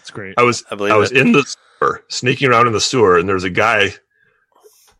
It's 0.00 0.10
great. 0.10 0.36
I 0.38 0.42
was 0.44 0.62
believe 0.76 0.92
I 0.92 0.96
was 0.96 1.10
it. 1.10 1.18
in 1.18 1.32
the 1.32 1.44
sewer, 1.80 2.04
sneaking 2.08 2.50
around 2.50 2.68
in 2.68 2.72
the 2.72 2.80
sewer, 2.80 3.18
and 3.18 3.28
there 3.28 3.34
was 3.34 3.44
a 3.44 3.50
guy 3.50 3.94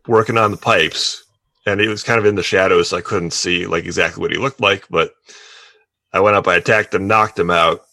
working 0.09 0.39
on 0.39 0.51
the 0.51 0.57
pipes, 0.57 1.25
and 1.67 1.81
he 1.81 1.89
was 1.89 2.03
kind 2.03 2.19
of 2.19 2.27
in 2.27 2.35
the 2.35 2.43
shadows, 2.43 2.89
so 2.89 2.97
I 2.97 3.03
couldn't 3.03 3.33
see 3.33 3.67
like 3.67 3.85
exactly 3.85 4.21
what 4.21 4.33
he 4.33 4.39
looked 4.39 4.61
like. 4.61 4.87
But 4.91 5.13
I 6.13 6.21
went 6.21 6.37
up, 6.37 6.49
I 6.49 6.57
attacked 6.57 6.95
him, 6.95 7.07
knocked 7.07 7.39
him 7.39 7.51
out, 7.51 7.86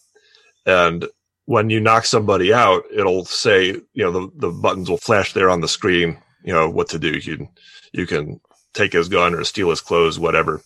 and 0.66 1.06
when 1.46 1.70
you 1.70 1.80
knock 1.80 2.06
somebody 2.06 2.52
out, 2.52 2.84
it'll 2.92 3.24
say, 3.24 3.68
you 3.92 4.04
know, 4.04 4.10
the, 4.10 4.30
the 4.36 4.50
buttons 4.50 4.88
will 4.88 4.96
flash 4.96 5.32
there 5.32 5.50
on 5.50 5.60
the 5.60 5.68
screen, 5.68 6.16
you 6.42 6.52
know, 6.52 6.70
what 6.70 6.88
to 6.90 6.98
do. 6.98 7.10
You 7.10 7.36
can 7.36 7.48
you 7.92 8.06
can 8.06 8.40
take 8.72 8.92
his 8.92 9.08
gun 9.08 9.34
or 9.34 9.44
steal 9.44 9.70
his 9.70 9.80
clothes, 9.80 10.18
whatever, 10.18 10.62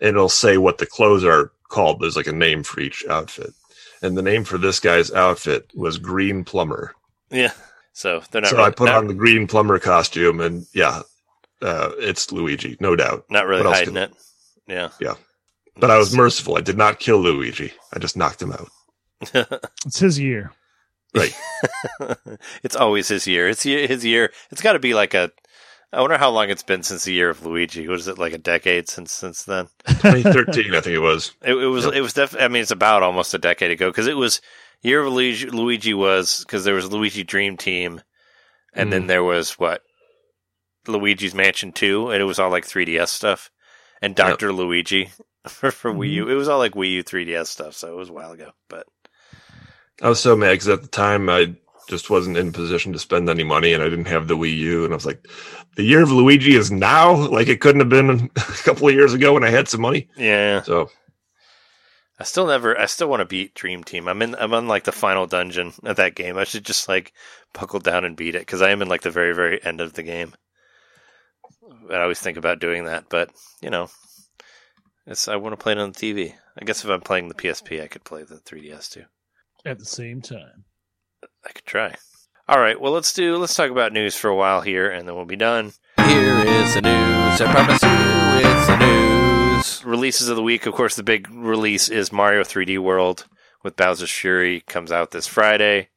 and 0.00 0.10
it'll 0.10 0.28
say 0.28 0.56
what 0.56 0.78
the 0.78 0.86
clothes 0.86 1.24
are 1.24 1.52
called. 1.68 2.00
There's 2.00 2.16
like 2.16 2.26
a 2.26 2.32
name 2.32 2.62
for 2.62 2.80
each 2.80 3.04
outfit. 3.08 3.50
And 4.02 4.16
the 4.18 4.22
name 4.22 4.44
for 4.44 4.58
this 4.58 4.80
guy's 4.80 5.12
outfit 5.12 5.70
was 5.74 5.96
Green 5.98 6.44
Plumber. 6.44 6.94
Yeah. 7.30 7.52
So 7.94 8.22
they're 8.30 8.42
not. 8.42 8.50
so 8.50 8.56
really, 8.56 8.68
I 8.68 8.72
put 8.72 8.88
on 8.90 9.06
the 9.06 9.14
green 9.14 9.46
plumber 9.46 9.78
costume, 9.78 10.40
and 10.40 10.66
yeah, 10.74 11.02
uh, 11.62 11.92
it's 11.98 12.32
Luigi, 12.32 12.76
no 12.80 12.96
doubt. 12.96 13.24
not 13.30 13.46
really 13.46 13.62
hiding 13.62 13.94
can- 13.94 14.02
it. 14.02 14.12
Yeah. 14.66 14.90
Yeah. 15.00 15.14
But 15.76 15.90
I 15.90 15.98
was 15.98 16.14
merciful. 16.14 16.56
I 16.56 16.60
did 16.60 16.76
not 16.76 17.00
kill 17.00 17.18
Luigi. 17.18 17.72
I 17.92 17.98
just 17.98 18.16
knocked 18.16 18.42
him 18.42 18.52
out. 18.52 18.68
It's 19.86 19.98
his 20.00 20.18
year. 20.18 20.52
Right. 21.14 21.32
it's 22.64 22.74
always 22.76 23.08
his 23.08 23.26
year. 23.26 23.48
It's 23.48 23.62
his 23.62 24.04
year. 24.04 24.32
It's 24.50 24.62
got 24.62 24.72
to 24.72 24.78
be 24.80 24.94
like 24.94 25.14
a 25.14 25.30
I 25.92 26.00
wonder 26.00 26.18
how 26.18 26.30
long 26.30 26.50
it's 26.50 26.64
been 26.64 26.82
since 26.82 27.04
the 27.04 27.12
year 27.12 27.30
of 27.30 27.46
Luigi. 27.46 27.86
Was 27.86 28.08
it 28.08 28.18
like 28.18 28.32
a 28.32 28.38
decade 28.38 28.88
since 28.88 29.12
since 29.12 29.44
then? 29.44 29.68
2013, 29.86 30.74
I 30.74 30.80
think 30.80 30.96
it 30.96 30.98
was. 30.98 31.32
It, 31.42 31.54
it 31.54 31.66
was. 31.66 31.84
Yep. 31.84 31.94
It 31.94 32.00
was 32.00 32.12
definitely. 32.14 32.44
I 32.44 32.48
mean, 32.48 32.62
it's 32.62 32.72
about 32.72 33.04
almost 33.04 33.32
a 33.34 33.38
decade 33.38 33.70
ago 33.70 33.90
because 33.90 34.08
it 34.08 34.16
was 34.16 34.40
year 34.82 35.02
of 35.02 35.12
Luigi. 35.12 35.48
Luigi 35.50 35.94
was 35.94 36.40
because 36.40 36.64
there 36.64 36.74
was 36.74 36.90
Luigi 36.90 37.22
Dream 37.22 37.56
Team, 37.56 38.00
and 38.72 38.92
then 38.92 39.04
Mm. 39.04 39.08
there 39.08 39.22
was 39.22 39.52
what 39.52 39.82
Luigi's 40.88 41.34
Mansion 41.34 41.70
Two, 41.70 42.10
and 42.10 42.20
it 42.20 42.24
was 42.24 42.40
all 42.40 42.50
like 42.50 42.66
3DS 42.66 43.08
stuff, 43.08 43.50
and 44.02 44.16
Doctor 44.16 44.52
Luigi 44.52 45.10
for, 45.46 45.70
for 45.70 45.92
Wii 45.94 46.10
U. 46.10 46.28
It 46.28 46.34
was 46.34 46.48
all 46.48 46.58
like 46.58 46.72
Wii 46.74 46.90
U 46.90 47.04
3DS 47.04 47.46
stuff, 47.46 47.74
so 47.74 47.92
it 47.92 47.96
was 47.96 48.08
a 48.10 48.12
while 48.12 48.32
ago. 48.32 48.50
But 48.68 48.86
I 50.02 50.08
was 50.08 50.20
so 50.20 50.36
mad 50.36 50.52
because 50.52 50.68
at 50.68 50.82
the 50.82 50.88
time 50.88 51.28
I 51.28 51.54
just 51.88 52.10
wasn't 52.10 52.36
in 52.36 52.52
position 52.52 52.92
to 52.92 52.98
spend 52.98 53.28
any 53.28 53.44
money 53.44 53.72
and 53.72 53.82
I 53.82 53.88
didn't 53.88 54.06
have 54.06 54.26
the 54.28 54.36
Wii 54.36 54.56
U. 54.56 54.84
And 54.84 54.92
I 54.92 54.96
was 54.96 55.06
like, 55.06 55.26
the 55.76 55.82
year 55.82 56.02
of 56.02 56.10
Luigi 56.10 56.54
is 56.54 56.70
now? 56.70 57.14
Like 57.28 57.48
it 57.48 57.60
couldn't 57.60 57.80
have 57.80 57.88
been 57.88 58.30
a 58.36 58.40
couple 58.40 58.88
of 58.88 58.94
years 58.94 59.14
ago 59.14 59.34
when 59.34 59.44
I 59.44 59.50
had 59.50 59.68
some 59.68 59.80
money. 59.80 60.08
yeah, 60.16 60.62
So 60.62 60.90
I 62.18 62.24
still 62.24 62.46
never. 62.46 62.78
I 62.78 62.86
still 62.86 63.08
want 63.08 63.20
to 63.20 63.26
beat 63.26 63.54
Dream 63.54 63.82
Team. 63.82 64.08
I'm 64.08 64.22
in. 64.22 64.34
I'm 64.36 64.54
on 64.54 64.68
like 64.68 64.84
the 64.84 64.92
final 64.92 65.26
dungeon 65.26 65.72
of 65.82 65.96
that 65.96 66.14
game. 66.14 66.38
I 66.38 66.44
should 66.44 66.64
just 66.64 66.88
like 66.88 67.12
buckle 67.52 67.80
down 67.80 68.04
and 68.04 68.16
beat 68.16 68.36
it 68.36 68.42
because 68.42 68.62
I 68.62 68.70
am 68.70 68.82
in 68.82 68.88
like 68.88 69.02
the 69.02 69.10
very 69.10 69.34
very 69.34 69.62
end 69.64 69.80
of 69.80 69.94
the 69.94 70.02
game. 70.02 70.32
I 71.90 72.00
always 72.00 72.20
think 72.20 72.38
about 72.38 72.60
doing 72.60 72.84
that, 72.84 73.06
but 73.08 73.30
you 73.60 73.68
know, 73.68 73.90
it's. 75.06 75.26
I 75.26 75.36
want 75.36 75.52
to 75.54 75.62
play 75.62 75.72
it 75.72 75.78
on 75.78 75.90
the 75.90 75.98
TV. 75.98 76.34
I 76.56 76.64
guess 76.64 76.84
if 76.84 76.90
I'm 76.90 77.00
playing 77.00 77.28
the 77.28 77.34
PSP, 77.34 77.82
I 77.82 77.88
could 77.88 78.04
play 78.04 78.22
the 78.22 78.36
3DS 78.36 78.92
too. 78.92 79.04
At 79.66 79.78
the 79.78 79.84
same 79.86 80.20
time. 80.20 80.64
I 81.44 81.52
could 81.52 81.64
try. 81.64 81.94
All 82.46 82.60
right. 82.60 82.78
Well, 82.78 82.92
let's 82.92 83.12
do. 83.14 83.36
Let's 83.38 83.54
talk 83.54 83.70
about 83.70 83.94
news 83.94 84.14
for 84.14 84.28
a 84.28 84.36
while 84.36 84.60
here, 84.60 84.90
and 84.90 85.08
then 85.08 85.16
we'll 85.16 85.24
be 85.24 85.36
done. 85.36 85.72
Here 85.96 86.38
is 86.40 86.74
the 86.74 86.82
news. 86.82 87.40
I 87.40 87.50
promise 87.50 87.82
you, 87.82 88.50
it's 88.50 88.66
the 88.66 88.76
news. 88.76 89.84
Releases 89.84 90.28
of 90.28 90.36
the 90.36 90.42
week. 90.42 90.66
Of 90.66 90.74
course, 90.74 90.96
the 90.96 91.02
big 91.02 91.30
release 91.30 91.88
is 91.88 92.12
Mario 92.12 92.42
3D 92.42 92.78
World 92.78 93.26
with 93.62 93.76
Bowser's 93.76 94.10
Fury. 94.10 94.60
Comes 94.60 94.92
out 94.92 95.12
this 95.12 95.26
Friday. 95.26 95.88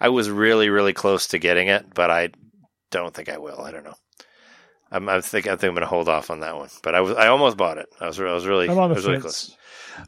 I 0.00 0.08
was 0.08 0.28
really, 0.28 0.68
really 0.68 0.92
close 0.92 1.28
to 1.28 1.38
getting 1.38 1.68
it, 1.68 1.94
but 1.94 2.10
I 2.10 2.30
don't 2.90 3.14
think 3.14 3.28
I 3.28 3.38
will. 3.38 3.60
I 3.60 3.70
don't 3.70 3.84
know. 3.84 3.94
I'm, 4.94 5.08
I 5.08 5.20
think 5.20 5.46
I 5.46 5.56
think 5.56 5.64
I'm 5.64 5.74
going 5.74 5.80
to 5.80 5.86
hold 5.86 6.08
off 6.08 6.30
on 6.30 6.40
that 6.40 6.56
one. 6.56 6.68
But 6.82 6.94
I 6.94 7.00
was. 7.00 7.16
I 7.16 7.26
almost 7.26 7.56
bought 7.56 7.78
it. 7.78 7.88
I 8.00 8.06
was. 8.06 8.18
I 8.20 8.32
was 8.32 8.46
really. 8.46 8.68
I'm 8.70 8.78
I 8.78 8.86
was 8.86 9.04
really 9.06 9.20
close. 9.20 9.56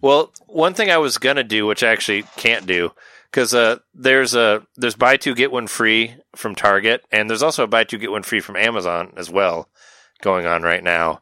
Well, 0.01 0.33
one 0.47 0.75
thing 0.75 0.91
I 0.91 0.99
was 0.99 1.19
gonna 1.19 1.45
do, 1.45 1.67
which 1.67 1.83
I 1.83 1.89
actually 1.89 2.23
can't 2.37 2.67
do, 2.67 2.93
because 3.31 3.53
uh, 3.53 3.79
there's 3.95 4.35
a 4.35 4.67
there's 4.77 4.97
buy 4.97 5.17
two 5.17 5.35
get 5.35 5.53
one 5.53 5.67
free 5.67 6.15
from 6.35 6.55
Target, 6.55 7.05
and 7.13 7.29
there's 7.29 7.43
also 7.43 7.65
a 7.65 7.69
buy 7.69 7.85
two 7.85 7.99
get 7.99 8.11
one 8.11 8.23
free 8.23 8.41
from 8.41 8.57
Amazon 8.57 9.13
as 9.17 9.31
well, 9.31 9.69
going 10.23 10.47
on 10.47 10.63
right 10.63 10.83
now. 10.83 11.21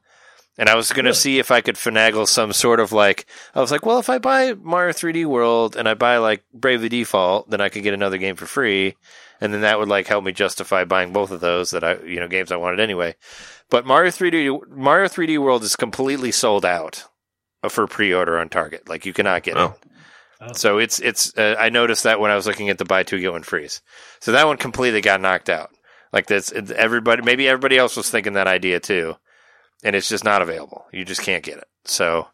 And 0.57 0.69
I 0.69 0.77
was 0.77 0.93
gonna 0.93 1.09
Really? 1.09 1.15
see 1.17 1.39
if 1.41 1.51
I 1.51 1.61
could 1.61 1.75
finagle 1.75 2.29
some 2.29 2.53
sort 2.53 2.79
of 2.81 2.93
like 2.93 3.27
I 3.55 3.61
was 3.61 3.71
like, 3.73 3.85
well, 3.85 3.99
if 3.99 4.09
I 4.09 4.19
buy 4.19 4.55
Mario 4.55 4.93
3D 4.93 5.25
World 5.27 5.77
and 5.77 5.89
I 5.89 5.95
buy 5.95 6.19
like 6.19 6.45
Bravely 6.53 6.89
Default, 6.89 7.51
then 7.51 7.61
I 7.61 7.69
could 7.69 7.83
get 7.83 7.95
another 7.95 8.19
game 8.19 8.37
for 8.37 8.47
free, 8.47 8.95
and 9.41 9.53
then 9.53 9.63
that 9.63 9.79
would 9.81 9.89
like 9.89 10.07
help 10.07 10.25
me 10.25 10.31
justify 10.33 10.85
buying 10.85 11.13
both 11.13 11.31
of 11.33 11.41
those 11.41 11.71
that 11.73 11.83
I 11.83 11.97
you 12.05 12.21
know 12.21 12.29
games 12.29 12.53
I 12.53 12.57
wanted 12.57 12.79
anyway. 12.81 13.17
But 13.69 13.85
Mario 13.87 14.11
3D 14.13 14.69
Mario 14.69 15.09
3D 15.09 15.39
World 15.39 15.65
is 15.65 15.75
completely 15.75 16.31
sold 16.31 16.65
out 16.65 17.05
for 17.69 17.87
pre-order 17.87 18.39
on 18.39 18.49
Target. 18.49 18.89
Like 18.89 19.07
you 19.07 19.13
cannot 19.13 19.43
get 19.43 19.57
it. 19.57 19.61
Oh. 19.61 19.75
Oh. 20.41 20.53
So 20.53 20.79
it's 20.79 21.01
it's. 21.01 21.37
Uh, 21.37 21.57
I 21.59 21.71
noticed 21.71 22.05
that 22.05 22.21
when 22.21 22.31
I 22.31 22.37
was 22.37 22.47
looking 22.47 22.69
at 22.69 22.79
the 22.79 22.85
buy 22.85 23.03
two 23.03 23.19
get 23.21 23.33
one 23.33 23.43
freeze. 23.43 23.81
So 24.21 24.33
that 24.33 24.47
one 24.47 24.57
completely 24.59 25.01
got 25.01 25.21
knocked 25.21 25.49
out. 25.49 25.71
Like 26.13 26.27
that's 26.27 26.53
everybody. 26.53 27.23
Maybe 27.23 27.49
everybody 27.49 27.77
else 27.77 27.97
was 27.97 28.09
thinking 28.11 28.35
that 28.35 28.47
idea 28.47 28.79
too, 28.81 29.17
and 29.83 29.97
it's 29.97 30.09
just 30.09 30.25
not 30.25 30.43
available. 30.43 30.87
You 30.93 31.05
just 31.05 31.23
can't 31.23 31.45
get 31.45 31.59
it. 31.59 31.69
So. 31.85 32.29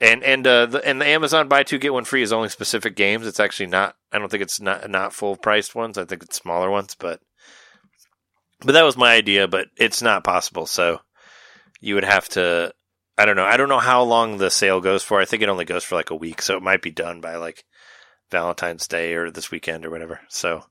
And 0.00 0.24
and 0.24 0.44
uh, 0.44 0.66
the 0.66 0.84
and 0.84 1.00
the 1.00 1.06
Amazon 1.06 1.46
buy 1.46 1.62
two 1.62 1.78
get 1.78 1.92
one 1.92 2.04
free 2.04 2.22
is 2.22 2.32
only 2.32 2.48
specific 2.48 2.96
games. 2.96 3.24
It's 3.24 3.38
actually 3.38 3.68
not. 3.68 3.94
I 4.10 4.18
don't 4.18 4.28
think 4.28 4.42
it's 4.42 4.60
not 4.60 4.90
not 4.90 5.12
full 5.12 5.36
priced 5.36 5.76
ones. 5.76 5.96
I 5.96 6.04
think 6.04 6.24
it's 6.24 6.36
smaller 6.36 6.72
ones. 6.72 6.96
But 6.98 7.20
but 8.58 8.72
that 8.72 8.82
was 8.82 8.96
my 8.96 9.14
idea. 9.14 9.46
But 9.46 9.68
it's 9.76 10.02
not 10.02 10.24
possible. 10.24 10.66
So 10.66 10.98
you 11.80 11.94
would 11.94 12.04
have 12.04 12.28
to 12.30 12.72
I 13.16 13.26
don't 13.26 13.36
know. 13.36 13.44
I 13.44 13.56
don't 13.56 13.68
know 13.68 13.78
how 13.78 14.02
long 14.02 14.38
the 14.38 14.50
sale 14.50 14.80
goes 14.80 15.02
for. 15.02 15.20
I 15.20 15.26
think 15.26 15.42
it 15.42 15.48
only 15.48 15.64
goes 15.64 15.84
for 15.84 15.94
like 15.94 16.10
a 16.10 16.16
week, 16.16 16.40
so 16.40 16.56
it 16.56 16.62
might 16.62 16.82
be 16.82 16.90
done 16.90 17.20
by 17.20 17.36
like 17.36 17.64
Valentine's 18.30 18.88
Day 18.88 19.14
or 19.14 19.30
this 19.30 19.50
weekend 19.50 19.84
or 19.84 19.90
whatever. 19.90 20.20
So, 20.28 20.64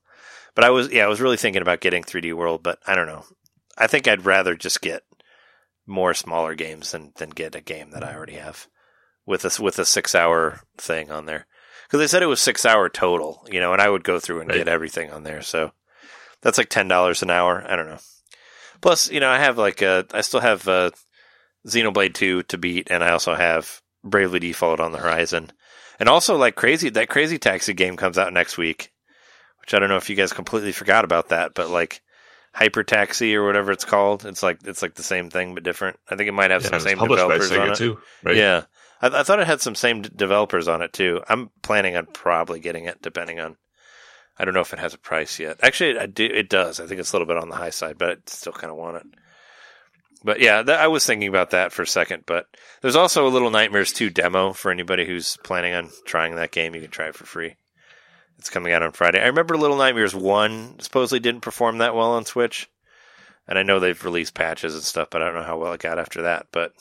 but 0.56 0.64
I 0.64 0.72
was 0.72 0.92
yeah, 0.92 1.06
I 1.06 1.08
was 1.08 1.22
really 1.22 1.38
thinking 1.38 1.62
about 1.62 1.82
getting 1.82 2.04
3D 2.04 2.34
World, 2.34 2.64
but 2.64 2.80
I 2.86 2.96
don't 2.96 3.08
know. 3.08 3.24
I 3.78 3.88
think 3.88 4.08
I'd 4.08 4.26
rather 4.26 4.56
just 4.56 4.82
get 4.82 5.04
more 5.92 6.14
smaller 6.14 6.56
games 6.56 6.92
than 6.92 7.12
than 7.18 7.30
get 7.30 7.56
a 7.56 7.62
game 7.62 7.92
that 7.92 8.04
I 8.04 8.16
already 8.16 8.36
have 8.36 8.68
with 9.26 9.46
a 9.46 9.62
with 9.62 9.78
a 9.78 9.86
six 9.86 10.16
hour 10.16 10.62
thing 10.78 11.12
on 11.12 11.26
there 11.28 11.46
because 11.88 12.00
they 12.00 12.08
said 12.08 12.24
it 12.24 12.28
was 12.28 12.42
six 12.42 12.66
hour 12.66 12.90
total, 12.90 13.46
you 13.52 13.60
know, 13.60 13.74
and 13.74 13.82
I 13.82 13.90
would 13.90 14.04
go 14.04 14.20
through 14.20 14.40
and 14.42 14.50
Right. 14.50 14.58
get 14.58 14.68
everything 14.68 15.12
on 15.12 15.24
there. 15.24 15.42
So 15.42 15.72
that's 16.42 16.58
like 16.58 16.70
ten 16.70 16.88
dollars 16.88 17.22
an 17.22 17.30
hour. 17.30 17.64
I 17.68 17.76
don't 17.76 17.88
know. 17.90 18.00
Plus, 18.82 19.12
you 19.12 19.20
know, 19.20 19.30
I 19.30 19.38
have 19.38 19.58
like 19.60 19.84
uh, 19.84 20.04
I 20.14 20.22
still 20.22 20.40
have 20.40 20.68
uh, 20.68 20.90
Xenoblade 21.68 22.16
2 22.16 22.44
to 22.44 22.58
beat, 22.58 22.88
and 22.90 23.04
I 23.04 23.12
also 23.12 23.36
have 23.36 23.82
Bravely 24.04 24.40
Default 24.40 24.80
on 24.80 24.92
the 24.92 24.98
horizon. 24.98 25.52
And 26.00 26.10
also, 26.10 26.36
like 26.36 26.56
crazy, 26.56 26.90
that 26.90 27.10
Crazy 27.10 27.38
Taxi 27.38 27.74
game 27.76 27.96
comes 27.96 28.18
out 28.18 28.34
next 28.34 28.58
week, 28.58 28.92
which 29.60 29.76
I 29.76 29.80
don't 29.80 29.90
know 29.90 29.98
if 29.98 30.10
you 30.10 30.16
guys 30.16 30.34
completely 30.34 30.72
forgot 30.72 31.06
about 31.06 31.30
that, 31.30 31.54
but 31.54 31.70
like 31.70 32.02
Hyper 32.54 32.84
Taxi 32.84 33.36
or 33.36 33.46
whatever 33.46 33.72
it's 33.72 33.86
called, 33.86 34.26
it's 34.26 34.44
like 34.44 34.60
it's 34.66 34.82
like 34.82 34.96
the 34.96 35.04
same 35.04 35.30
thing 35.30 35.54
but 35.54 35.64
different. 35.64 35.98
I 36.10 36.16
think 36.16 36.28
it 36.28 36.34
might 36.34 36.52
have 36.52 36.64
yeah, 36.64 36.70
some 36.70 36.80
same 36.82 36.98
developers 36.98 37.52
on 37.52 37.72
it. 37.72 37.76
too. 37.76 38.00
Right? 38.24 38.36
Yeah, 38.36 38.64
I, 39.02 39.08
I 39.08 39.24
thought 39.24 39.40
it 39.40 39.48
had 39.48 39.62
some 39.62 39.76
same 39.76 40.02
d- 40.02 40.10
developers 40.14 40.68
on 40.68 40.82
it 40.82 40.94
too. 40.94 41.22
I'm 41.30 41.50
planning 41.62 41.96
on 41.96 42.08
probably 42.08 42.60
getting 42.60 42.86
it, 42.86 43.02
depending 43.02 43.40
on. 43.40 43.58
I 44.38 44.46
don't 44.46 44.54
know 44.54 44.62
if 44.62 44.74
it 44.74 44.80
has 44.80 44.94
a 44.94 44.98
price 44.98 45.40
yet. 45.40 45.60
Actually, 45.62 46.00
I 46.00 46.08
do, 46.08 46.26
it 46.26 46.50
does. 46.50 46.80
I 46.80 46.88
think 46.88 47.00
it's 47.00 47.12
a 47.12 47.16
little 47.16 47.28
bit 47.28 47.38
on 47.38 47.50
the 47.50 47.56
high 47.56 47.70
side, 47.70 47.98
but 47.98 48.10
I 48.10 48.16
still 48.26 48.54
kind 48.54 48.72
of 48.72 48.78
want 48.78 48.98
it. 48.98 49.04
But 50.24 50.40
yeah, 50.40 50.62
that, 50.62 50.80
I 50.80 50.88
was 50.88 51.06
thinking 51.06 51.28
about 51.28 51.52
that 51.52 51.72
for 51.72 51.82
a 51.82 51.88
second. 51.88 52.24
But 52.26 52.46
there's 52.82 52.96
also 52.96 53.28
a 53.28 53.30
Little 53.30 53.50
Nightmares 53.50 53.94
2 53.94 54.10
demo 54.10 54.54
for 54.54 54.72
anybody 54.72 55.06
who's 55.06 55.38
planning 55.44 55.74
on 55.74 55.90
trying 56.06 56.36
that 56.36 56.52
game. 56.52 56.76
You 56.76 56.82
can 56.82 56.92
try 56.92 57.08
it 57.08 57.16
for 57.16 57.26
free. 57.26 57.56
It's 58.42 58.50
coming 58.50 58.74
out 58.74 58.82
on 58.82 58.92
Friday. 58.92 59.22
I 59.22 59.28
remember 59.28 59.56
Little 59.56 59.78
Nightmares 59.78 60.16
1 60.16 60.80
supposedly 60.80 61.20
didn't 61.20 61.42
perform 61.42 61.78
that 61.78 61.94
well 61.94 62.14
on 62.14 62.26
Switch. 62.26 62.68
And 63.48 63.60
I 63.60 63.62
know 63.62 63.80
they've 63.80 64.04
released 64.04 64.34
patches 64.34 64.74
and 64.74 64.82
stuff, 64.82 65.10
but 65.12 65.22
I 65.22 65.26
don't 65.26 65.36
know 65.36 65.44
how 65.44 65.60
well 65.60 65.74
it 65.74 65.82
got 65.82 66.00
after 66.00 66.24
that. 66.24 66.48
But 66.52 66.74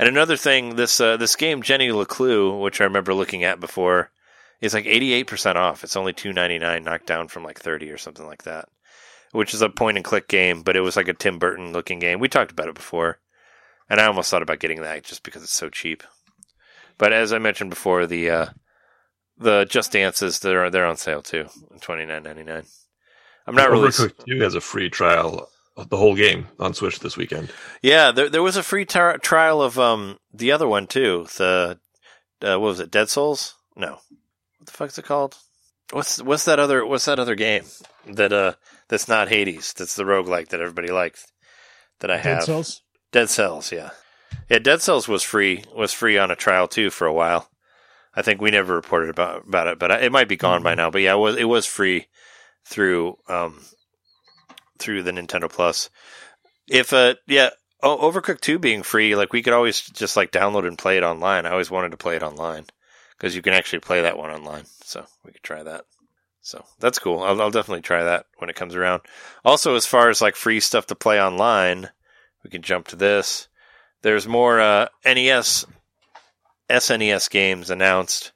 and 0.00 0.08
another 0.08 0.36
thing, 0.36 0.74
this 0.74 1.00
uh, 1.00 1.16
this 1.16 1.36
game 1.36 1.62
Jenny 1.62 1.90
LeClue, 1.90 2.60
which 2.60 2.80
I 2.80 2.84
remember 2.84 3.14
looking 3.14 3.44
at 3.44 3.60
before, 3.60 4.10
is 4.60 4.74
like 4.74 4.84
88% 4.84 5.54
off. 5.54 5.84
It's 5.84 5.94
only 5.94 6.12
2.99, 6.12 6.82
knocked 6.82 7.06
down 7.06 7.28
from 7.28 7.44
like 7.44 7.60
30 7.60 7.92
or 7.92 7.96
something 7.96 8.26
like 8.26 8.42
that. 8.42 8.68
Which 9.30 9.54
is 9.54 9.62
a 9.62 9.68
point 9.68 9.96
and 9.96 10.04
click 10.04 10.26
game, 10.26 10.62
but 10.62 10.74
it 10.74 10.80
was 10.80 10.96
like 10.96 11.06
a 11.06 11.14
Tim 11.14 11.38
Burton 11.38 11.72
looking 11.72 12.00
game. 12.00 12.18
We 12.18 12.28
talked 12.28 12.50
about 12.50 12.66
it 12.66 12.74
before, 12.74 13.20
and 13.88 14.00
I 14.00 14.06
almost 14.06 14.28
thought 14.28 14.42
about 14.42 14.58
getting 14.58 14.80
that 14.80 15.04
just 15.04 15.22
because 15.22 15.44
it's 15.44 15.52
so 15.54 15.70
cheap. 15.70 16.02
But 16.96 17.12
as 17.12 17.32
I 17.32 17.38
mentioned 17.38 17.70
before, 17.70 18.08
the 18.08 18.28
uh, 18.28 18.46
the 19.38 19.64
Just 19.64 19.92
Dances 19.92 20.40
they're 20.40 20.70
they're 20.70 20.86
on 20.86 20.96
sale 20.96 21.22
too, 21.22 21.46
twenty 21.80 22.06
nine 22.06 22.22
ninety 22.22 22.44
nine. 22.44 22.64
I'm 23.46 23.54
not 23.54 23.70
really 23.70 23.88
Overcooked 23.88 24.26
2 24.26 24.40
has 24.42 24.54
a 24.54 24.60
free 24.60 24.90
trial 24.90 25.48
of 25.76 25.88
the 25.88 25.96
whole 25.96 26.14
game 26.14 26.48
on 26.58 26.74
Switch 26.74 26.98
this 26.98 27.16
weekend. 27.16 27.50
Yeah, 27.80 28.10
there 28.12 28.28
there 28.28 28.42
was 28.42 28.56
a 28.56 28.62
free 28.62 28.84
tar- 28.84 29.18
trial 29.18 29.62
of 29.62 29.78
um 29.78 30.18
the 30.32 30.52
other 30.52 30.68
one 30.68 30.86
too. 30.86 31.26
The 31.36 31.78
uh, 32.42 32.58
what 32.58 32.60
was 32.60 32.80
it? 32.80 32.90
Dead 32.90 33.08
Souls? 33.08 33.54
No. 33.74 33.98
What 34.58 34.66
the 34.66 34.72
fuck's 34.72 34.98
it 34.98 35.04
called? 35.04 35.36
What's 35.92 36.20
what's 36.22 36.44
that 36.44 36.58
other 36.58 36.84
what's 36.84 37.06
that 37.06 37.18
other 37.18 37.34
game 37.34 37.64
that 38.06 38.32
uh 38.32 38.54
that's 38.88 39.08
not 39.08 39.28
Hades? 39.28 39.72
That's 39.72 39.94
the 39.94 40.04
roguelike 40.04 40.48
that 40.48 40.60
everybody 40.60 40.88
likes. 40.90 41.26
That 42.00 42.10
I 42.10 42.16
have. 42.16 42.24
Dead 42.24 42.34
have. 42.34 42.44
Cells? 42.44 42.82
Dead 43.12 43.30
Cells, 43.30 43.72
yeah. 43.72 43.90
Yeah, 44.50 44.58
Dead 44.58 44.82
Cells 44.82 45.08
was 45.08 45.22
free 45.22 45.64
was 45.74 45.92
free 45.92 46.18
on 46.18 46.30
a 46.30 46.36
trial 46.36 46.68
too 46.68 46.90
for 46.90 47.06
a 47.06 47.12
while. 47.12 47.48
I 48.18 48.22
think 48.22 48.40
we 48.40 48.50
never 48.50 48.74
reported 48.74 49.10
about 49.10 49.46
about 49.46 49.68
it, 49.68 49.78
but 49.78 49.92
I- 49.92 50.00
it 50.00 50.12
might 50.12 50.28
be 50.28 50.36
gone 50.36 50.62
by 50.64 50.74
now. 50.74 50.90
But 50.90 51.02
yeah, 51.02 51.14
it 51.14 51.18
was 51.18 51.36
it 51.36 51.44
was 51.44 51.66
free 51.66 52.08
through 52.64 53.16
um 53.28 53.60
through 54.78 55.04
the 55.04 55.12
Nintendo 55.12 55.48
Plus. 55.50 55.88
If 56.68 56.92
uh 56.92 57.14
yeah, 57.26 57.50
o- 57.82 58.10
Overcooked 58.10 58.40
2 58.40 58.58
being 58.58 58.82
free, 58.82 59.14
like 59.14 59.32
we 59.32 59.42
could 59.42 59.52
always 59.52 59.80
just 59.80 60.16
like 60.16 60.32
download 60.32 60.66
and 60.66 60.76
play 60.76 60.96
it 60.96 61.04
online. 61.04 61.46
I 61.46 61.50
always 61.52 61.70
wanted 61.70 61.92
to 61.92 61.96
play 61.96 62.16
it 62.16 62.22
online 62.22 62.66
because 63.16 63.36
you 63.36 63.42
can 63.42 63.54
actually 63.54 63.80
play 63.80 64.02
that 64.02 64.18
one 64.18 64.30
online. 64.30 64.64
So 64.82 65.04
we 65.24 65.32
could 65.32 65.42
try 65.42 65.62
that. 65.62 65.84
So 66.40 66.64
that's 66.80 66.98
cool. 66.98 67.22
I'll, 67.22 67.40
I'll 67.40 67.50
definitely 67.50 67.82
try 67.82 68.04
that 68.04 68.26
when 68.38 68.50
it 68.50 68.56
comes 68.56 68.74
around. 68.74 69.02
Also, 69.44 69.74
as 69.76 69.86
far 69.86 70.08
as 70.08 70.20
like 70.22 70.34
free 70.34 70.60
stuff 70.60 70.86
to 70.86 70.94
play 70.94 71.20
online, 71.20 71.90
we 72.42 72.50
can 72.50 72.62
jump 72.62 72.88
to 72.88 72.96
this. 72.96 73.48
There's 74.02 74.26
more 74.26 74.60
uh, 74.60 74.88
NES, 75.04 75.66
SNES 76.70 77.30
games 77.30 77.70
announced 77.70 78.32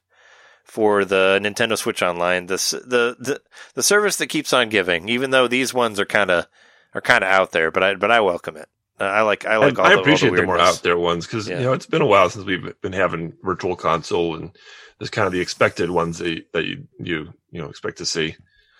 for 0.63 1.05
the 1.05 1.39
Nintendo 1.41 1.77
Switch 1.77 2.01
Online. 2.01 2.47
The, 2.47 2.55
the 2.85 3.15
the 3.19 3.41
the 3.75 3.83
service 3.83 4.17
that 4.17 4.27
keeps 4.27 4.53
on 4.53 4.69
giving, 4.69 5.09
even 5.09 5.31
though 5.31 5.47
these 5.47 5.73
ones 5.73 5.99
are 5.99 6.05
kind 6.05 6.31
of 6.31 6.47
are 6.93 7.01
kind 7.01 7.23
of 7.23 7.29
out 7.29 7.51
there, 7.51 7.71
but 7.71 7.83
I 7.83 7.93
but 7.95 8.11
I 8.11 8.21
welcome 8.21 8.57
it. 8.57 8.67
Uh, 8.99 9.05
I 9.05 9.21
like 9.21 9.45
I 9.45 9.57
like 9.57 9.77
all 9.79 9.85
I 9.85 9.89
the, 9.89 9.95
all 9.95 10.01
appreciate 10.01 10.35
the, 10.35 10.43
more 10.45 10.59
out 10.59 10.81
there 10.83 10.97
ones 10.97 11.25
because 11.25 11.47
Yeah. 11.47 11.57
you 11.59 11.63
know 11.65 11.73
it's 11.73 11.85
been 11.85 12.01
a 12.01 12.05
while 12.07 12.29
since 12.29 12.45
we've 12.45 12.79
been 12.81 12.93
having 12.93 13.33
virtual 13.43 13.75
console 13.75 14.35
and 14.35 14.51
there's 14.99 15.09
kind 15.09 15.25
of 15.27 15.33
the 15.33 15.41
expected 15.41 15.89
ones 15.89 16.19
that 16.19 16.29
you, 16.29 16.43
that 16.53 16.65
you 16.65 16.87
you 16.99 17.33
you 17.51 17.61
know 17.61 17.69
expect 17.69 17.97
to 17.99 18.05
see. 18.05 18.35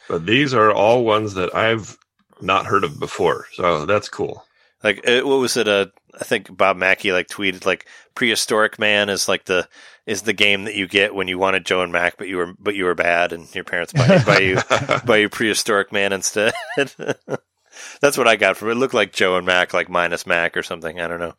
But 0.07 0.25
these 0.25 0.53
are 0.53 0.71
all 0.71 1.03
ones 1.03 1.33
that 1.35 1.55
I've 1.55 1.97
not 2.41 2.65
heard 2.65 2.83
of 2.83 2.99
before, 2.99 3.45
so 3.53 3.85
that's 3.85 4.09
cool. 4.09 4.45
Like 4.83 5.07
uh, 5.07 5.21
what 5.21 5.39
was 5.39 5.55
it? 5.57 5.67
Uh, 5.67 5.87
I 6.19 6.23
think 6.23 6.55
Bob 6.55 6.77
Mackey 6.77 7.11
like 7.11 7.27
tweeted 7.27 7.65
like 7.65 7.87
Prehistorik 8.15 8.77
Man 8.79 9.09
is 9.09 9.27
like 9.27 9.45
the 9.45 9.67
is 10.05 10.23
the 10.23 10.33
game 10.33 10.65
that 10.65 10.75
you 10.75 10.87
get 10.87 11.15
when 11.15 11.27
you 11.27 11.37
wanted 11.39 11.65
Joe 11.65 11.81
and 11.81 11.91
Mac, 11.93 12.17
but 12.17 12.27
you 12.27 12.37
were 12.37 12.53
but 12.59 12.75
you 12.75 12.85
were 12.85 12.95
bad, 12.95 13.31
and 13.33 13.53
your 13.55 13.63
parents 13.63 13.93
buy, 13.93 14.21
buy 14.25 14.39
you 14.39 14.55
buy 15.05 15.17
you 15.17 15.29
Prehistorik 15.29 15.91
Man 15.91 16.11
instead. 16.13 16.53
That's 18.01 18.17
what 18.17 18.27
I 18.27 18.35
got 18.35 18.57
from 18.57 18.69
it. 18.69 18.71
It 18.73 18.75
looked 18.75 18.93
like 18.93 19.13
Joe 19.13 19.37
and 19.37 19.45
Mac, 19.45 19.73
like 19.73 19.89
minus 19.89 20.27
Mac 20.27 20.55
or 20.55 20.63
something. 20.63 20.99
I 20.99 21.07
don't 21.07 21.19
know. 21.19 21.33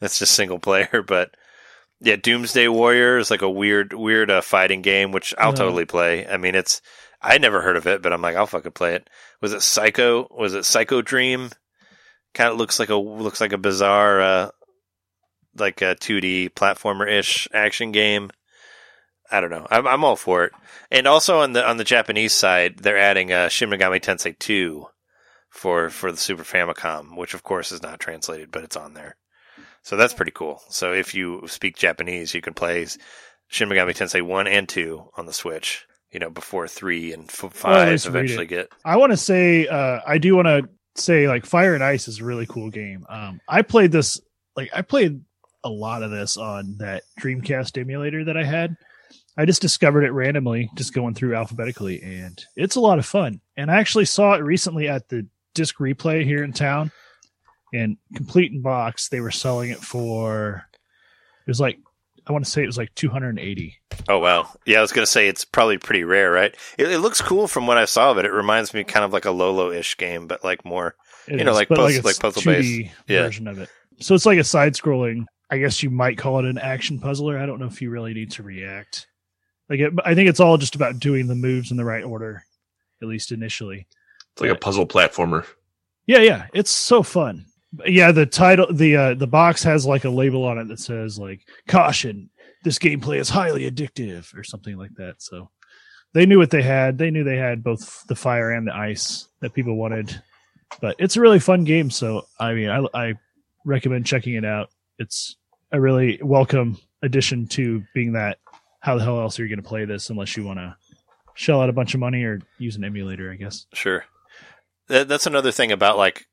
It's 0.00 0.18
just 0.18 0.34
single 0.34 0.58
player, 0.58 1.02
but 1.06 1.34
yeah, 2.00 2.16
Doomsday 2.16 2.68
Warrior 2.68 3.18
is 3.18 3.30
like 3.30 3.42
a 3.42 3.50
weird, 3.50 3.92
weird 3.92 4.30
uh, 4.30 4.40
fighting 4.40 4.82
game, 4.82 5.10
which 5.12 5.34
I'll 5.36 5.50
Yeah. 5.50 5.56
totally 5.56 5.84
play. 5.86 6.26
I 6.26 6.36
mean, 6.36 6.54
it's 6.54 6.80
I 7.20 7.38
never 7.38 7.60
heard 7.60 7.76
of 7.76 7.86
it, 7.86 8.02
but 8.02 8.12
I'm 8.12 8.22
like, 8.22 8.36
I'll 8.36 8.46
fucking 8.46 8.72
play 8.72 8.94
it. 8.94 9.08
Was 9.42 9.52
it 9.52 9.62
Psycho? 9.62 10.28
Was 10.30 10.54
it 10.54 10.64
Psycho 10.64 11.02
Dream? 11.02 11.50
Kind 12.34 12.50
of 12.50 12.58
looks 12.58 12.78
like 12.78 12.90
a 12.90 12.96
looks 12.96 13.40
like 13.40 13.52
a 13.52 13.58
bizarre, 13.58 14.20
uh, 14.20 14.50
like 15.56 15.82
a 15.82 15.96
2D 15.96 16.50
platformer 16.50 17.10
ish 17.10 17.48
action 17.52 17.92
game. 17.92 18.30
I 19.30 19.40
don't 19.40 19.50
know. 19.50 19.66
I'm 19.70 19.86
I'm 19.86 20.04
all 20.04 20.16
for 20.16 20.44
it. 20.44 20.52
And 20.90 21.06
also 21.06 21.40
on 21.40 21.52
the 21.52 21.66
on 21.68 21.76
the 21.76 21.84
Japanese 21.84 22.32
side, 22.32 22.78
they're 22.78 22.98
adding 22.98 23.32
uh, 23.32 23.48
Shin 23.48 23.70
Megami 23.70 24.00
Tensei 24.00 24.38
2 24.38 24.86
for 25.48 25.90
for 25.90 26.10
the 26.10 26.18
Super 26.18 26.42
Famicom, 26.44 27.16
which 27.16 27.34
of 27.34 27.42
course 27.42 27.72
is 27.72 27.82
not 27.82 28.00
translated, 28.00 28.50
but 28.50 28.64
it's 28.64 28.76
on 28.76 28.94
there. 28.94 29.16
So 29.82 29.96
that's 29.96 30.14
pretty 30.14 30.32
cool. 30.32 30.60
So 30.68 30.92
if 30.92 31.14
you 31.14 31.42
speak 31.46 31.76
Japanese, 31.76 32.34
you 32.34 32.40
can 32.40 32.54
play 32.54 32.86
Shin 33.48 33.68
Megami 33.68 33.96
Tensei 33.96 34.22
1 34.22 34.46
and 34.46 34.68
2 34.68 35.10
on 35.16 35.26
the 35.26 35.32
Switch. 35.32 35.86
You 36.12 36.18
know, 36.18 36.28
before 36.30 36.66
3 36.66 37.12
and 37.12 37.24
f- 37.24 37.52
5 37.52 37.64
Well, 37.64 37.80
at 37.80 37.88
least 37.88 38.06
read 38.06 38.16
eventually 38.16 38.46
get. 38.46 38.68
I 38.84 38.96
want 38.96 39.12
to 39.12 39.16
say, 39.16 39.68
uh, 39.68 40.00
I 40.04 40.18
do 40.18 40.34
want 40.34 40.46
to 40.46 40.68
say, 40.96 41.28
like, 41.28 41.46
Fire 41.46 41.74
and 41.74 41.84
Ice 41.84 42.08
is 42.08 42.20
a 42.20 42.24
really 42.24 42.46
cool 42.46 42.70
game. 42.70 43.06
Um, 43.08 43.40
I 43.48 43.62
played 43.62 43.92
this, 43.92 44.20
like, 44.56 44.70
I 44.74 44.82
played 44.82 45.20
a 45.64 45.68
lot 45.68 46.02
of 46.02 46.10
this 46.10 46.36
on 46.36 46.76
that 46.78 47.02
Dreamcast 47.20 47.78
emulator 47.78 48.24
that 48.24 48.36
I 48.36 48.44
had. 48.44 48.76
I 49.36 49.44
just 49.44 49.62
discovered 49.62 50.04
it 50.04 50.10
randomly, 50.10 50.70
just 50.76 50.92
going 50.92 51.14
through 51.14 51.34
alphabetically, 51.34 52.02
and 52.02 52.44
it's 52.56 52.76
a 52.76 52.80
lot 52.80 52.98
of 52.98 53.06
fun. 53.06 53.40
And 53.56 53.70
I 53.70 53.76
actually 53.78 54.04
saw 54.04 54.34
it 54.34 54.42
recently 54.42 54.88
at 54.88 55.08
the 55.08 55.26
Disc 55.54 55.76
Replay 55.78 56.24
here 56.24 56.44
in 56.44 56.52
town, 56.52 56.90
and 57.72 57.96
complete 58.14 58.52
in 58.52 58.60
box, 58.60 59.08
they 59.08 59.20
were 59.20 59.30
selling 59.30 59.70
it 59.70 59.78
for. 59.78 60.66
It 61.46 61.50
was 61.50 61.60
like 61.60 61.78
I 62.30 62.32
want 62.32 62.44
to 62.44 62.50
say 62.50 62.62
it 62.62 62.66
was 62.66 62.78
like 62.78 62.94
two 62.94 63.08
hundred 63.08 63.30
and 63.30 63.40
eighty. 63.40 63.74
Oh 64.08 64.20
wow, 64.20 64.48
yeah. 64.66 64.78
I 64.78 64.82
was 64.82 64.92
gonna 64.92 65.04
say 65.04 65.26
it's 65.26 65.44
probably 65.44 65.78
pretty 65.78 66.04
rare, 66.04 66.30
right? 66.30 66.54
It, 66.78 66.88
it 66.88 67.00
looks 67.00 67.20
cool 67.20 67.48
from 67.48 67.66
what 67.66 67.76
I 67.76 67.86
saw 67.86 68.12
of 68.12 68.18
it. 68.18 68.24
It 68.24 68.32
reminds 68.32 68.72
me 68.72 68.84
kind 68.84 69.04
of 69.04 69.12
like 69.12 69.24
a 69.24 69.32
Lolo-ish 69.32 69.96
game, 69.96 70.28
but 70.28 70.44
like 70.44 70.64
more. 70.64 70.94
It 71.26 71.38
You 71.38 71.44
know, 71.44 71.50
is, 71.50 71.56
like 71.56 71.68
but 71.68 71.78
puz- 71.78 71.96
it's 71.96 72.04
like 72.04 72.20
puzzle-based. 72.20 72.92
Yeah. 73.08 73.22
version 73.22 73.48
of 73.48 73.58
it. 73.58 73.68
So 73.98 74.14
it's 74.14 74.26
like 74.26 74.38
a 74.38 74.44
side-scrolling. 74.44 75.24
I 75.50 75.58
guess 75.58 75.82
you 75.82 75.90
might 75.90 76.18
call 76.18 76.38
it 76.38 76.44
an 76.44 76.58
action 76.58 77.00
puzzler. 77.00 77.36
I 77.36 77.46
don't 77.46 77.58
know 77.58 77.66
if 77.66 77.82
you 77.82 77.90
really 77.90 78.14
need 78.14 78.30
to 78.32 78.44
react. 78.44 79.08
Like, 79.68 79.80
it, 79.80 79.92
I 80.04 80.14
think 80.14 80.28
it's 80.28 80.38
all 80.38 80.56
just 80.56 80.76
about 80.76 81.00
doing 81.00 81.26
the 81.26 81.34
moves 81.34 81.72
in 81.72 81.76
the 81.76 81.84
right 81.84 82.04
order, 82.04 82.44
at 83.02 83.08
least 83.08 83.32
initially. 83.32 83.88
It's 84.32 84.40
like 84.40 84.50
a 84.50 84.54
puzzle 84.54 84.86
platformer. 84.86 85.44
Yeah, 86.06 86.20
yeah, 86.20 86.46
it's 86.54 86.70
so 86.70 87.02
fun. 87.02 87.46
Yeah, 87.86 88.10
the 88.12 88.26
title, 88.26 88.66
the 88.72 88.96
uh, 88.96 89.14
the 89.14 89.26
box 89.26 89.62
has 89.62 89.86
like 89.86 90.04
a 90.04 90.10
label 90.10 90.44
on 90.44 90.58
it 90.58 90.68
that 90.68 90.80
says 90.80 91.18
like 91.18 91.40
"caution: 91.68 92.30
this 92.64 92.78
gameplay 92.78 93.18
is 93.18 93.28
highly 93.28 93.70
addictive" 93.70 94.36
or 94.36 94.42
something 94.42 94.76
like 94.76 94.94
that. 94.96 95.16
So 95.18 95.50
they 96.12 96.26
knew 96.26 96.38
what 96.38 96.50
they 96.50 96.62
had. 96.62 96.98
They 96.98 97.10
knew 97.10 97.22
they 97.22 97.36
had 97.36 97.62
both 97.62 98.04
the 98.08 98.16
fire 98.16 98.50
and 98.50 98.66
the 98.66 98.74
ice 98.74 99.28
that 99.40 99.54
people 99.54 99.76
wanted. 99.76 100.20
But 100.80 100.96
it's 100.98 101.16
a 101.16 101.20
really 101.20 101.38
fun 101.38 101.64
game. 101.64 101.90
So 101.90 102.26
I 102.38 102.54
mean, 102.54 102.70
I, 102.70 102.84
I 102.92 103.14
recommend 103.64 104.06
checking 104.06 104.34
it 104.34 104.44
out. 104.44 104.70
It's 104.98 105.36
a 105.70 105.80
really 105.80 106.18
welcome 106.22 106.78
addition 107.02 107.46
to 107.48 107.84
being 107.94 108.12
that. 108.12 108.38
How 108.80 108.96
the 108.96 109.04
hell 109.04 109.20
else 109.20 109.38
are 109.38 109.44
you 109.44 109.48
going 109.48 109.62
to 109.62 109.68
play 109.68 109.84
this 109.84 110.10
unless 110.10 110.36
you 110.36 110.44
want 110.44 110.58
to 110.58 110.76
shell 111.34 111.60
out 111.60 111.68
a 111.68 111.72
bunch 111.72 111.94
of 111.94 112.00
money 112.00 112.24
or 112.24 112.40
use 112.58 112.76
an 112.76 112.84
emulator? 112.84 113.30
I 113.30 113.36
guess. 113.36 113.66
Sure. 113.74 114.04
That's 114.88 115.26
another 115.28 115.52
thing 115.52 115.70
about 115.70 115.98
like 115.98 116.26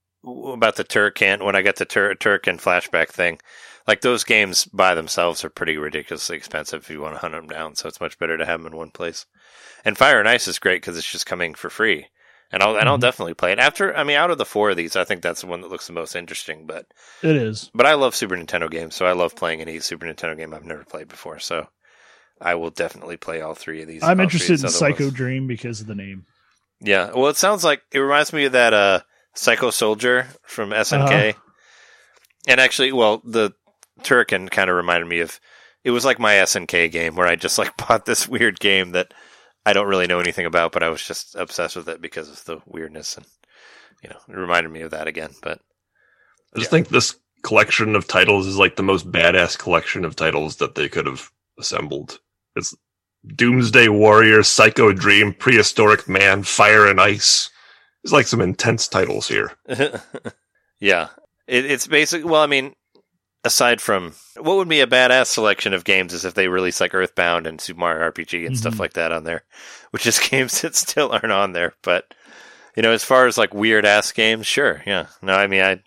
about 0.54 0.76
the 0.76 0.84
Turrican. 0.84 1.44
When 1.44 1.56
I 1.56 1.62
got 1.62 1.76
the 1.78 1.86
Tur- 1.86 2.16
Turrican 2.16 2.62
flashback 2.62 3.10
thing, 3.10 3.40
like 3.88 4.02
those 4.02 4.24
games 4.24 4.66
by 4.66 4.94
themselves 4.95 5.44
are 5.45 5.49
pretty 5.49 5.78
ridiculously 5.78 6.36
expensive 6.38 6.82
if 6.84 6.90
you 6.90 7.02
want 7.02 7.16
to 7.16 7.20
hunt 7.20 7.34
them 7.34 7.48
down. 7.48 7.76
So 7.76 7.88
it's 7.88 8.02
much 8.02 8.20
better 8.20 8.38
to 8.38 8.45
have 8.45 8.62
them 8.62 8.72
in 8.74 8.78
one 8.78 8.91
place. 8.91 9.26
And 9.86 9.98
Fire 9.98 10.20
and 10.20 10.28
Ice 10.28 10.48
is 10.48 10.60
great 10.60 10.82
because 10.82 10.98
it's 10.98 11.10
just 11.12 11.26
coming 11.26 11.54
for 11.54 11.70
free, 11.70 12.08
and 12.52 12.62
I'll 12.62 12.76
and 12.76 12.90
I'll 12.90 12.98
Mhm. 12.98 13.02
definitely 13.02 13.34
play 13.36 13.52
it. 13.54 13.60
After 13.60 13.95
I 13.95 14.04
mean, 14.04 14.18
out 14.18 14.32
of 14.32 14.38
the 14.38 14.45
four 14.45 14.70
of 14.72 14.78
these, 14.78 14.95
I 14.95 15.04
think 15.06 15.22
that's 15.22 15.41
the 15.41 15.48
one 15.48 15.62
that 15.62 15.70
looks 15.72 15.88
the 15.88 15.94
most 15.94 16.16
interesting. 16.16 16.66
But 16.66 16.88
It 17.22 17.36
is. 17.36 17.70
but 17.74 17.86
I 17.86 17.94
love 17.94 18.16
Super 18.16 18.36
Nintendo 18.36 18.70
games, 18.70 18.95
so 18.95 19.06
I 19.06 19.14
love 19.14 19.36
playing 19.36 19.62
any 19.62 19.80
Super 19.80 20.06
Nintendo 20.06 20.36
game 20.38 20.54
I've 20.54 20.66
never 20.66 20.84
played 20.84 21.08
before. 21.08 21.40
So 21.40 21.68
I 22.41 22.56
will 22.56 22.70
definitely 22.72 23.18
play 23.18 23.40
all 23.41 23.56
three 23.56 23.82
of 23.82 23.88
these. 23.88 24.04
I'm 24.04 24.10
all 24.10 24.16
three 24.16 24.24
of 24.26 24.34
interested 24.34 24.64
in 24.66 24.70
Psycho 24.72 25.06
ones. 25.06 25.14
Dream 25.16 25.48
because 25.48 25.80
of 25.82 25.88
the 25.88 25.95
name. 25.95 26.26
Yeah, 26.82 27.12
well, 27.16 27.28
it 27.30 27.38
sounds 27.38 27.64
like 27.64 27.82
it 27.91 27.99
reminds 27.99 28.34
me 28.34 28.45
of 28.45 28.52
that 28.52 28.74
uh, 28.74 29.02
Psycho 29.38 29.69
Soldier 29.69 30.27
from 30.43 30.72
SNK. 30.72 31.30
Uh-huh. 31.30 31.39
And 32.47 32.59
actually, 32.59 32.91
well, 32.91 33.22
the 33.23 33.53
Turrican 34.01 34.49
kind 34.49 34.69
of 34.69 34.76
reminded 34.76 35.07
me 35.07 35.19
of 35.19 35.39
it 35.84 35.91
was 35.91 36.05
like 36.05 36.19
my 36.19 36.34
SNK 36.34 36.91
game 36.91 37.15
where 37.15 37.27
I 37.27 37.35
just 37.35 37.57
like 37.57 37.76
bought 37.88 38.05
this 38.05 38.27
weird 38.27 38.59
game 38.59 38.91
that 38.91 39.14
I 39.65 39.73
don't 39.73 39.88
really 39.88 40.07
know 40.07 40.19
anything 40.19 40.45
about, 40.45 40.72
but 40.72 40.81
I 40.84 40.89
was 40.89 41.03
just 41.03 41.35
obsessed 41.35 41.76
with 41.76 41.88
it 41.88 42.01
because 42.01 42.30
of 42.30 42.43
the 42.45 42.59
weirdness 42.65 43.15
and 43.15 43.26
you 44.03 44.09
know, 44.09 44.18
it 44.30 44.35
reminded 44.38 44.72
me 44.72 44.81
of 44.81 44.91
that 44.91 45.07
again. 45.07 45.31
But 45.41 45.59
I 46.55 46.59
just 46.59 46.72
Yeah. 46.72 46.77
think 46.77 46.89
this 46.89 47.15
collection 47.43 47.95
of 47.95 48.07
titles 48.07 48.47
is 48.47 48.57
like 48.57 48.76
the 48.76 48.84
most 48.84 49.11
badass 49.11 49.57
collection 49.57 50.03
of 50.03 50.15
titles 50.15 50.57
that 50.57 50.76
they 50.76 50.89
could 50.89 51.05
have 51.05 51.30
assembled. 51.59 52.19
It's 52.55 52.76
Doomsday 53.35 53.88
Warrior, 53.89 54.43
Psycho 54.43 54.93
Dream, 54.93 55.34
Prehistorik 55.34 56.07
Man, 56.07 56.43
Fire 56.43 56.88
and 56.88 56.99
Ice. 56.99 57.49
There's 58.07 58.13
like 58.13 58.27
some 58.27 58.39
intense 58.41 58.88
titles 58.88 59.27
here. 59.27 59.51
yeah, 60.79 61.09
it, 61.47 61.65
it's 61.65 61.88
basic. 61.88 62.23
Well, 62.23 62.41
I 62.41 62.47
mean, 62.47 62.73
aside 63.43 63.81
from 63.81 64.13
what 64.39 64.55
would 64.57 64.69
be 64.69 64.79
a 64.81 64.88
badass 64.88 65.27
selection 65.27 65.73
of 65.73 65.84
games 65.84 66.13
is 66.13 66.23
if 66.25 66.34
they 66.34 66.47
release 66.47 66.79
like 66.79 66.93
Earthbound 66.93 67.47
and 67.47 67.59
Super 67.59 67.79
Mario 67.81 68.09
RPG 68.11 68.45
and 68.45 68.57
stuff 68.57 68.75
Mhm. 68.75 68.79
like 68.79 68.93
that 68.93 69.11
on 69.11 69.23
there, 69.25 69.43
which 69.91 70.07
is 70.07 70.19
games 70.29 70.61
that 70.61 70.75
still 70.75 71.11
aren't 71.11 71.31
on 71.31 71.51
there. 71.53 71.73
But 71.84 72.13
you 72.75 72.84
know, 72.84 72.91
as 72.91 73.03
far 73.03 73.27
as 73.27 73.38
like 73.38 73.53
weird 73.53 73.85
ass 73.85 74.11
games, 74.11 74.47
sure, 74.47 74.84
yeah. 74.85 75.07
No, 75.21 75.34
I 75.34 75.47
mean, 75.47 75.61
I 75.63 75.81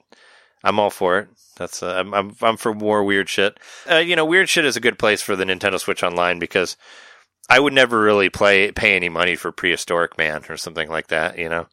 I'm 0.63 0.79
all 0.79 0.91
for 0.91 1.19
it. 1.21 1.29
That's 1.57 1.83
uh, 1.83 1.95
I'm, 1.95 2.13
I'm 2.15 2.37
I'm 2.43 2.57
for 2.57 2.75
more 2.75 3.03
weird 3.05 3.29
shit. 3.29 3.59
Uh, 3.91 3.97
you 3.97 4.17
know, 4.17 4.25
weird 4.27 4.49
shit 4.49 4.65
is 4.65 4.77
a 4.77 4.81
good 4.81 4.99
place 4.99 5.23
for 5.23 5.37
the 5.37 5.45
Nintendo 5.45 5.79
Switch 5.81 6.03
Online 6.03 6.39
because 6.39 6.77
I 7.49 7.61
would 7.61 7.73
never 7.73 8.01
really 8.01 8.29
play 8.31 8.73
pay 8.73 8.97
any 8.97 9.09
money 9.09 9.37
for 9.37 9.53
Prehistorik 9.53 10.17
Man 10.19 10.45
or 10.49 10.57
something 10.57 10.89
like 10.89 11.09
that. 11.09 11.39
You 11.39 11.49
know, 11.49 11.67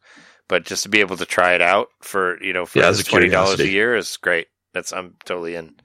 but 0.48 0.64
just 0.64 0.82
to 0.84 0.88
be 0.88 1.00
able 1.00 1.16
to 1.18 1.26
try 1.26 1.54
it 1.54 1.62
out 1.62 1.88
for 2.02 2.42
you 2.42 2.52
know 2.52 2.66
for 2.66 2.78
Yeah, 2.80 2.88
as 2.88 3.00
a 3.00 3.04
twenty 3.04 3.28
dollars 3.28 3.60
a 3.60 3.68
year 3.68 3.96
is 3.96 4.16
great. 4.16 4.48
That's 4.74 4.92
I'm 4.92 5.14
totally 5.24 5.54
in. 5.54 5.76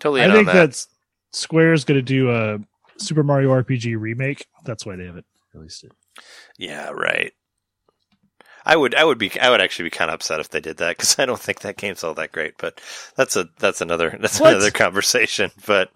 Totally 0.00 0.22
in 0.22 0.30
I 0.30 0.30
on 0.30 0.36
think 0.36 0.46
that. 0.46 0.54
that's 0.54 0.88
Square's 1.32 1.84
going 1.84 1.98
to 1.98 2.02
do 2.02 2.30
a 2.30 2.58
Super 2.98 3.22
Mario 3.22 3.50
RPG 3.50 3.98
remake. 3.98 4.46
That's 4.64 4.84
why 4.86 4.96
they 4.96 5.04
haven't 5.06 5.26
released 5.54 5.84
it. 5.84 5.92
Yeah, 6.58 6.90
right. 6.90 7.32
I 8.64 8.74
would, 8.76 8.94
I 8.94 9.04
would 9.04 9.18
be, 9.18 9.38
I 9.40 9.50
would 9.50 9.60
actually 9.60 9.84
be 9.84 9.90
kind 9.90 10.10
of 10.10 10.14
upset 10.16 10.40
if 10.40 10.48
they 10.48 10.60
did 10.60 10.78
that 10.78 10.96
because 10.96 11.18
I 11.20 11.26
don't 11.26 11.38
think 11.40 11.60
that 11.60 11.76
game's 11.76 12.02
all 12.02 12.14
that 12.14 12.32
great. 12.32 12.54
But 12.58 12.80
that's 13.16 13.36
a, 13.36 13.48
that's 13.58 13.80
another, 13.80 14.16
that's 14.20 14.40
What? 14.40 14.54
another 14.54 14.70
conversation. 14.70 15.50
But 15.66 15.90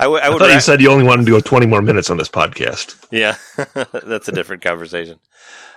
I 0.00 0.06
would, 0.06 0.22
I 0.22 0.26
I, 0.26 0.28
would, 0.30 0.38
thought 0.38 0.48
ra- 0.48 0.54
you 0.54 0.60
said 0.60 0.80
you 0.80 0.90
only 0.90 1.04
wanted 1.04 1.26
to 1.26 1.32
go 1.32 1.40
20 1.40 1.66
more 1.66 1.82
minutes 1.82 2.08
on 2.08 2.16
this 2.16 2.28
podcast. 2.28 3.06
yeah, 3.10 3.36
that's 4.06 4.28
a 4.28 4.32
different 4.32 4.62
conversation. 4.62 5.18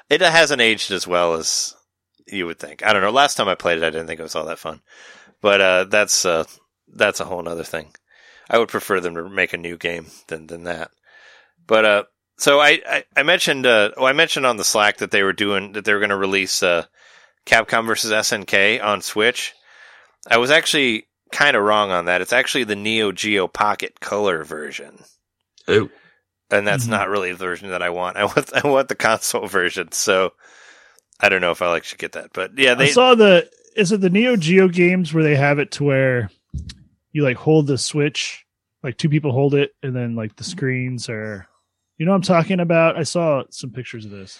It 0.09 0.21
hasn't 0.21 0.61
aged 0.61 0.91
as 0.91 1.05
well 1.05 1.33
as 1.33 1.75
you 2.27 2.45
would 2.45 2.57
think. 2.57 2.85
I 2.85 2.93
don't 2.93 3.01
know. 3.01 3.11
Last 3.11 3.35
time 3.35 3.49
I 3.49 3.55
played 3.55 3.77
it, 3.77 3.83
I 3.83 3.89
didn't 3.89 4.07
think 4.07 4.19
it 4.19 4.23
was 4.23 4.35
all 4.35 4.45
that 4.45 4.59
fun. 4.59 4.81
But 5.41 5.61
uh, 5.61 5.83
that's 5.85 6.25
uh, 6.25 6.45
that's 6.87 7.19
a 7.19 7.25
whole 7.25 7.47
other 7.47 7.65
thing. 7.65 7.93
I 8.49 8.59
would 8.59 8.69
prefer 8.69 8.99
them 8.99 9.15
to 9.15 9.29
make 9.29 9.53
a 9.53 9.57
new 9.57 9.77
game 9.77 10.07
than 10.27 10.47
than 10.47 10.63
that. 10.63 10.91
But 11.67 11.85
uh, 11.85 12.03
so 12.37 12.59
I 12.59 12.81
I, 12.87 13.03
I 13.17 13.23
mentioned 13.23 13.65
uh, 13.65 13.91
oh, 13.97 14.05
I 14.05 14.13
mentioned 14.13 14.45
on 14.45 14.57
the 14.57 14.63
Slack 14.63 14.97
that 14.97 15.11
they 15.11 15.23
were 15.23 15.33
doing 15.33 15.73
that 15.73 15.83
they 15.83 15.93
were 15.93 15.99
going 15.99 16.09
to 16.11 16.15
release 16.15 16.63
uh, 16.63 16.85
Capcom 17.45 17.85
versus 17.87 18.11
SNK 18.11 18.81
on 18.81 19.01
Switch. 19.01 19.53
I 20.29 20.37
was 20.37 20.49
actually 20.49 21.07
kind 21.33 21.57
of 21.57 21.63
wrong 21.63 21.91
on 21.91 22.05
that. 22.05 22.21
It's 22.21 22.31
actually 22.31 22.63
the 22.63 22.75
Neo 22.77 23.11
Geo 23.11 23.47
Pocket 23.47 23.99
Color 23.99 24.43
version 24.45 24.99
Oh, 25.67 25.89
and 26.51 26.65
that's 26.67 26.85
Mhm. 26.85 26.89
not 26.89 27.09
really 27.09 27.31
the 27.31 27.37
version 27.37 27.69
that 27.69 27.81
I 27.81 27.89
want. 27.89 28.15
I 28.17 28.25
want 28.25 28.53
I 28.53 28.67
want 28.67 28.87
the 28.87 28.95
console 28.95 29.47
version. 29.47 29.91
So 29.91 30.33
I 31.19 31.29
don't 31.29 31.41
know 31.41 31.51
if 31.51 31.61
I 31.61 31.69
like 31.69 31.83
should 31.83 31.99
get 31.99 32.13
that, 32.13 32.31
but 32.33 32.57
yeah, 32.57 32.71
I 32.71 32.75
they 32.75 32.91
saw 32.91 33.15
the 33.15 33.49
is 33.75 33.91
it 33.91 34.01
the 34.01 34.09
Neo 34.09 34.35
Geo 34.35 34.67
games 34.67 35.13
where 35.13 35.23
they 35.23 35.35
have 35.35 35.59
it 35.59 35.71
to 35.71 35.83
where 35.83 36.29
you 37.11 37.23
like 37.23 37.37
hold 37.37 37.67
the 37.67 37.77
switch, 37.77 38.45
like 38.83 38.97
two 38.97 39.09
people 39.09 39.31
hold 39.31 39.53
it, 39.55 39.71
and 39.81 39.95
then 39.95 40.15
like 40.15 40.35
the 40.35 40.43
screens 40.43 41.09
are, 41.09 41.47
you 41.97 42.05
know, 42.05 42.11
what 42.11 42.17
I'm 42.17 42.21
talking 42.23 42.59
about. 42.59 42.97
I 42.97 43.03
saw 43.03 43.43
some 43.49 43.69
pictures 43.71 44.05
of 44.05 44.11
this. 44.11 44.39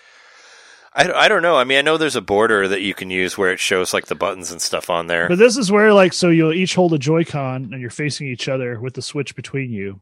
I, 0.95 1.11
I 1.11 1.27
don't 1.27 1.41
know. 1.41 1.55
I 1.57 1.63
mean, 1.63 1.77
I 1.77 1.81
know 1.81 1.97
there's 1.97 2.15
a 2.15 2.21
border 2.21 2.67
that 2.67 2.81
you 2.81 2.93
can 2.93 3.09
use 3.09 3.37
where 3.37 3.51
it 3.51 3.59
shows 3.59 3.93
like 3.93 4.05
the 4.05 4.15
buttons 4.15 4.51
and 4.51 4.61
stuff 4.61 4.89
on 4.89 5.07
there. 5.07 5.27
But 5.27 5.39
this 5.39 5.57
is 5.57 5.71
where 5.71 5.93
like 5.93 6.13
so 6.13 6.29
you'll 6.29 6.53
each 6.53 6.75
hold 6.75 6.93
a 6.93 6.97
Joy-Con 6.99 7.69
and 7.71 7.81
you're 7.81 7.89
facing 7.89 8.27
each 8.27 8.47
other 8.47 8.79
with 8.79 8.93
the 8.93 9.01
switch 9.01 9.35
between 9.35 9.71
you, 9.71 9.99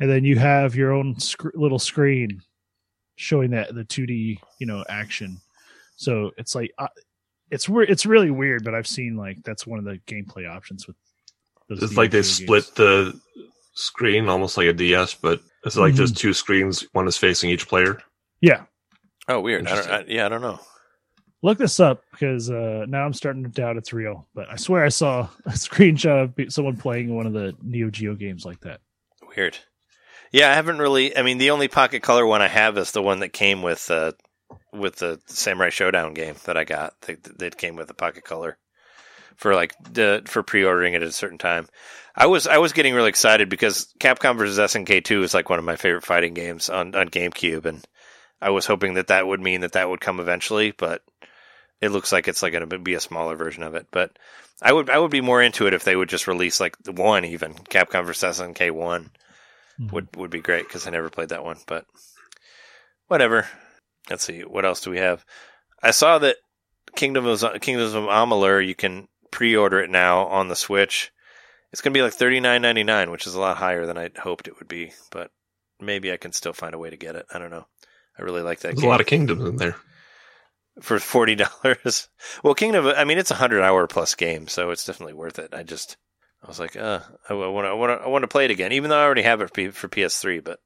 and 0.00 0.10
then 0.10 0.24
you 0.24 0.36
have 0.38 0.74
your 0.74 0.92
own 0.92 1.18
sc- 1.20 1.54
little 1.54 1.78
screen 1.78 2.42
showing 3.16 3.50
that 3.50 3.74
the 3.74 3.84
2D 3.84 4.38
you 4.58 4.66
know 4.66 4.84
action. 4.88 5.38
So 5.96 6.32
it's 6.36 6.54
like 6.56 6.72
uh, 6.78 6.88
it's 7.50 7.68
weird. 7.68 7.90
It's 7.90 8.04
really 8.06 8.30
weird, 8.32 8.64
but 8.64 8.74
I've 8.74 8.88
seen 8.88 9.16
like 9.16 9.42
that's 9.44 9.66
one 9.66 9.78
of 9.78 9.84
the 9.84 9.98
gameplay 10.06 10.48
options 10.50 10.86
with. 10.86 10.96
Those 11.68 11.82
It's 11.82 11.92
Neo 11.92 12.00
like 12.00 12.10
they 12.10 12.18
Geo 12.22 12.22
split 12.22 12.74
the 12.74 13.20
screen 13.74 14.28
almost 14.28 14.56
like 14.56 14.66
a 14.66 14.72
DS, 14.72 15.14
but 15.14 15.40
it's 15.64 15.76
like 15.76 15.90
Mm-hmm. 15.92 15.96
there's 15.98 16.12
two 16.12 16.32
screens. 16.34 16.84
One 16.92 17.06
is 17.08 17.16
facing 17.16 17.50
each 17.50 17.68
player. 17.68 18.02
Yeah, 18.40 18.64
oh, 19.28 19.40
weird. 19.40 19.66
I 19.66 19.74
don't, 19.74 19.90
I, 19.90 20.04
yeah, 20.08 20.26
I 20.26 20.28
don't 20.28 20.42
know. 20.42 20.60
look 21.42 21.58
this 21.58 21.80
up 21.80 22.02
because 22.10 22.50
uh, 22.50 22.84
now 22.88 23.04
I'm 23.04 23.12
starting 23.12 23.44
to 23.44 23.48
doubt 23.48 23.76
it's 23.76 23.92
real. 23.92 24.26
But 24.34 24.48
I 24.50 24.56
swear 24.56 24.84
I 24.84 24.88
saw 24.88 25.28
a 25.46 25.50
screenshot 25.50 26.22
of 26.38 26.52
someone 26.52 26.76
playing 26.76 27.14
one 27.14 27.26
of 27.26 27.32
the 27.32 27.54
Neo 27.62 27.90
Geo 27.90 28.14
games 28.14 28.44
like 28.44 28.60
that. 28.60 28.80
Weird. 29.36 29.58
Yeah, 30.32 30.50
I 30.50 30.54
haven't 30.54 30.78
really. 30.78 31.16
I 31.16 31.22
mean, 31.22 31.38
the 31.38 31.50
only 31.50 31.68
Pocket 31.68 32.02
Color 32.02 32.26
one 32.26 32.42
I 32.42 32.48
have 32.48 32.76
is 32.76 32.92
the 32.92 33.02
one 33.02 33.20
that 33.20 33.32
came 33.32 33.62
with 33.62 33.90
uh, 33.90 34.12
with 34.72 34.96
the 34.96 35.20
Samurai 35.26 35.68
Shodown 35.68 36.14
game 36.14 36.34
that 36.44 36.56
I 36.56 36.64
got. 36.64 37.00
That, 37.02 37.38
that 37.38 37.56
came 37.56 37.76
with 37.76 37.88
the 37.88 37.94
Pocket 37.94 38.24
Color 38.24 38.58
for 39.36 39.54
like 39.54 39.74
the, 39.92 40.22
for 40.26 40.42
pre-ordering 40.42 40.94
it 40.94 41.02
at 41.02 41.08
a 41.08 41.12
certain 41.12 41.38
time. 41.38 41.68
I 42.16 42.26
was 42.26 42.46
I 42.46 42.58
was 42.58 42.72
getting 42.72 42.94
really 42.94 43.08
excited 43.08 43.48
because 43.48 43.92
Capcom 43.98 44.36
vs 44.38 44.58
SNK 44.58 45.04
two 45.04 45.22
is 45.22 45.34
like 45.34 45.50
one 45.50 45.58
of 45.58 45.64
my 45.64 45.76
favorite 45.76 46.04
fighting 46.04 46.34
games 46.34 46.68
on 46.68 46.94
on 46.94 47.08
GameCube, 47.08 47.64
and 47.66 47.84
I 48.44 48.50
was 48.50 48.66
hoping 48.66 48.94
that 48.94 49.06
that 49.06 49.26
would 49.26 49.40
mean 49.40 49.62
that 49.62 49.72
that 49.72 49.88
would 49.88 50.02
come 50.02 50.20
eventually, 50.20 50.70
but 50.70 51.02
it 51.80 51.88
looks 51.88 52.12
like 52.12 52.28
it's 52.28 52.42
like 52.42 52.52
going 52.52 52.68
to 52.68 52.78
be 52.78 52.92
a 52.92 53.00
smaller 53.00 53.36
version 53.36 53.62
of 53.62 53.74
it. 53.74 53.86
But 53.90 54.18
I 54.60 54.70
would 54.70 54.90
I 54.90 54.98
would 54.98 55.10
be 55.10 55.22
more 55.22 55.40
into 55.40 55.66
it 55.66 55.72
if 55.72 55.84
they 55.84 55.96
would 55.96 56.10
just 56.10 56.26
release 56.26 56.60
like 56.60 56.76
the 56.82 56.92
one 56.92 57.24
even 57.24 57.54
Capcom 57.54 58.04
vs 58.04 58.38
SNK 58.38 58.70
one 58.70 59.10
hmm. 59.78 59.88
would 59.92 60.14
would 60.16 60.30
be 60.30 60.42
great 60.42 60.68
because 60.68 60.86
I 60.86 60.90
never 60.90 61.08
played 61.08 61.30
that 61.30 61.42
one. 61.42 61.56
But 61.66 61.86
whatever. 63.08 63.48
Let's 64.10 64.24
see 64.24 64.42
what 64.42 64.66
else 64.66 64.82
do 64.82 64.90
we 64.90 64.98
have. 64.98 65.24
I 65.82 65.92
saw 65.92 66.18
that 66.18 66.36
Kingdom 66.94 67.24
of 67.24 67.40
Kingdoms 67.62 67.94
of 67.94 68.04
Amalur 68.04 68.64
you 68.64 68.74
can 68.74 69.08
pre-order 69.30 69.80
it 69.80 69.88
now 69.88 70.26
on 70.26 70.48
the 70.48 70.56
Switch. 70.56 71.12
It's 71.72 71.80
gonna 71.80 71.94
be 71.94 72.02
like 72.02 72.12
thirty 72.12 72.40
nine 72.40 72.60
ninety 72.60 72.84
nine, 72.84 73.10
which 73.10 73.26
is 73.26 73.34
a 73.34 73.40
lot 73.40 73.56
higher 73.56 73.86
than 73.86 73.96
I 73.96 74.10
hoped 74.18 74.48
it 74.48 74.58
would 74.58 74.68
be. 74.68 74.92
But 75.10 75.30
maybe 75.80 76.12
I 76.12 76.18
can 76.18 76.32
still 76.32 76.52
find 76.52 76.74
a 76.74 76.78
way 76.78 76.90
to 76.90 76.96
get 76.98 77.16
it. 77.16 77.24
I 77.32 77.38
don't 77.38 77.50
know. 77.50 77.66
I 78.18 78.22
really 78.22 78.42
like 78.42 78.60
that 78.60 78.68
There's 78.68 78.80
game 78.80 78.88
a 78.88 78.90
lot 78.90 79.00
of 79.00 79.06
kingdoms 79.06 79.44
in 79.48 79.56
there. 79.56 79.76
for 80.80 80.98
forty 80.98 81.34
dollars. 81.62 82.08
Well, 82.42 82.54
Kingdom. 82.54 82.86
I 82.86 83.04
mean, 83.04 83.18
it's 83.18 83.30
a 83.30 83.34
hundred 83.36 83.62
hour 83.62 83.86
plus 83.86 84.14
game, 84.14 84.48
so 84.48 84.70
it's 84.70 84.84
definitely 84.84 85.14
worth 85.14 85.38
it. 85.38 85.52
I 85.52 85.62
just, 85.62 85.96
I 86.42 86.48
was 86.48 86.60
like, 86.60 86.76
uh, 86.76 87.00
I 87.28 87.34
want 87.34 87.64
to, 87.66 87.70
I 87.70 87.72
want 87.74 88.00
to, 88.00 88.04
I 88.04 88.08
want 88.08 88.22
to 88.22 88.28
play 88.28 88.44
it 88.44 88.50
again, 88.50 88.72
even 88.72 88.90
though 88.90 88.98
I 88.98 89.04
already 89.04 89.22
have 89.22 89.40
it 89.40 89.54
for, 89.54 89.72
for 89.72 89.88
PS3, 89.88 90.42
but 90.44 90.60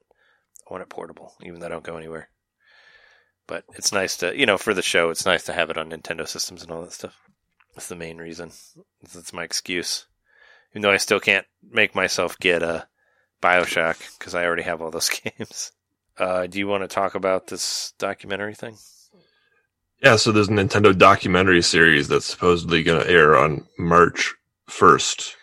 I 0.68 0.72
want 0.72 0.82
it 0.82 0.88
portable, 0.90 1.32
even 1.42 1.60
though 1.60 1.66
I 1.66 1.70
don't 1.70 1.84
go 1.84 1.96
anywhere. 1.96 2.28
But 3.46 3.64
it's 3.76 3.92
nice 3.92 4.18
to, 4.18 4.38
you 4.38 4.44
know, 4.44 4.58
for 4.58 4.74
the 4.74 4.82
show, 4.82 5.08
it's 5.08 5.24
nice 5.24 5.44
to 5.44 5.54
have 5.54 5.70
it 5.70 5.78
on 5.78 5.90
Nintendo 5.90 6.28
systems 6.28 6.62
and 6.62 6.70
all 6.70 6.82
that 6.82 6.92
stuff. 6.92 7.16
That's 7.74 7.88
the 7.88 7.96
main 7.96 8.18
reason. 8.18 8.50
That's 9.14 9.32
my 9.32 9.44
excuse. 9.44 10.06
Even 10.72 10.82
though 10.82 10.90
I 10.90 10.98
still 10.98 11.20
can't 11.20 11.46
make 11.62 11.94
myself 11.94 12.38
get 12.38 12.62
a 12.62 12.86
Bioshock 13.40 14.18
because 14.18 14.34
I 14.34 14.44
already 14.44 14.64
have 14.64 14.82
all 14.82 14.90
those 14.90 15.08
games. 15.38 15.72
Uh, 16.18 16.46
do 16.46 16.58
you 16.58 16.66
want 16.66 16.82
to 16.82 16.88
talk 16.88 17.14
about 17.14 17.46
this 17.46 17.92
documentary 17.98 18.54
thing? 18.54 18.76
Yeah, 20.02 20.16
so 20.16 20.30
there's 20.30 20.48
a 20.48 20.52
Nintendo 20.52 20.96
documentary 20.96 21.62
series 21.62 22.08
that's 22.08 22.26
supposedly 22.26 22.82
going 22.82 23.02
to 23.02 23.10
air 23.10 23.36
on 23.36 23.66
March 23.78 24.34
1st. 24.70 25.34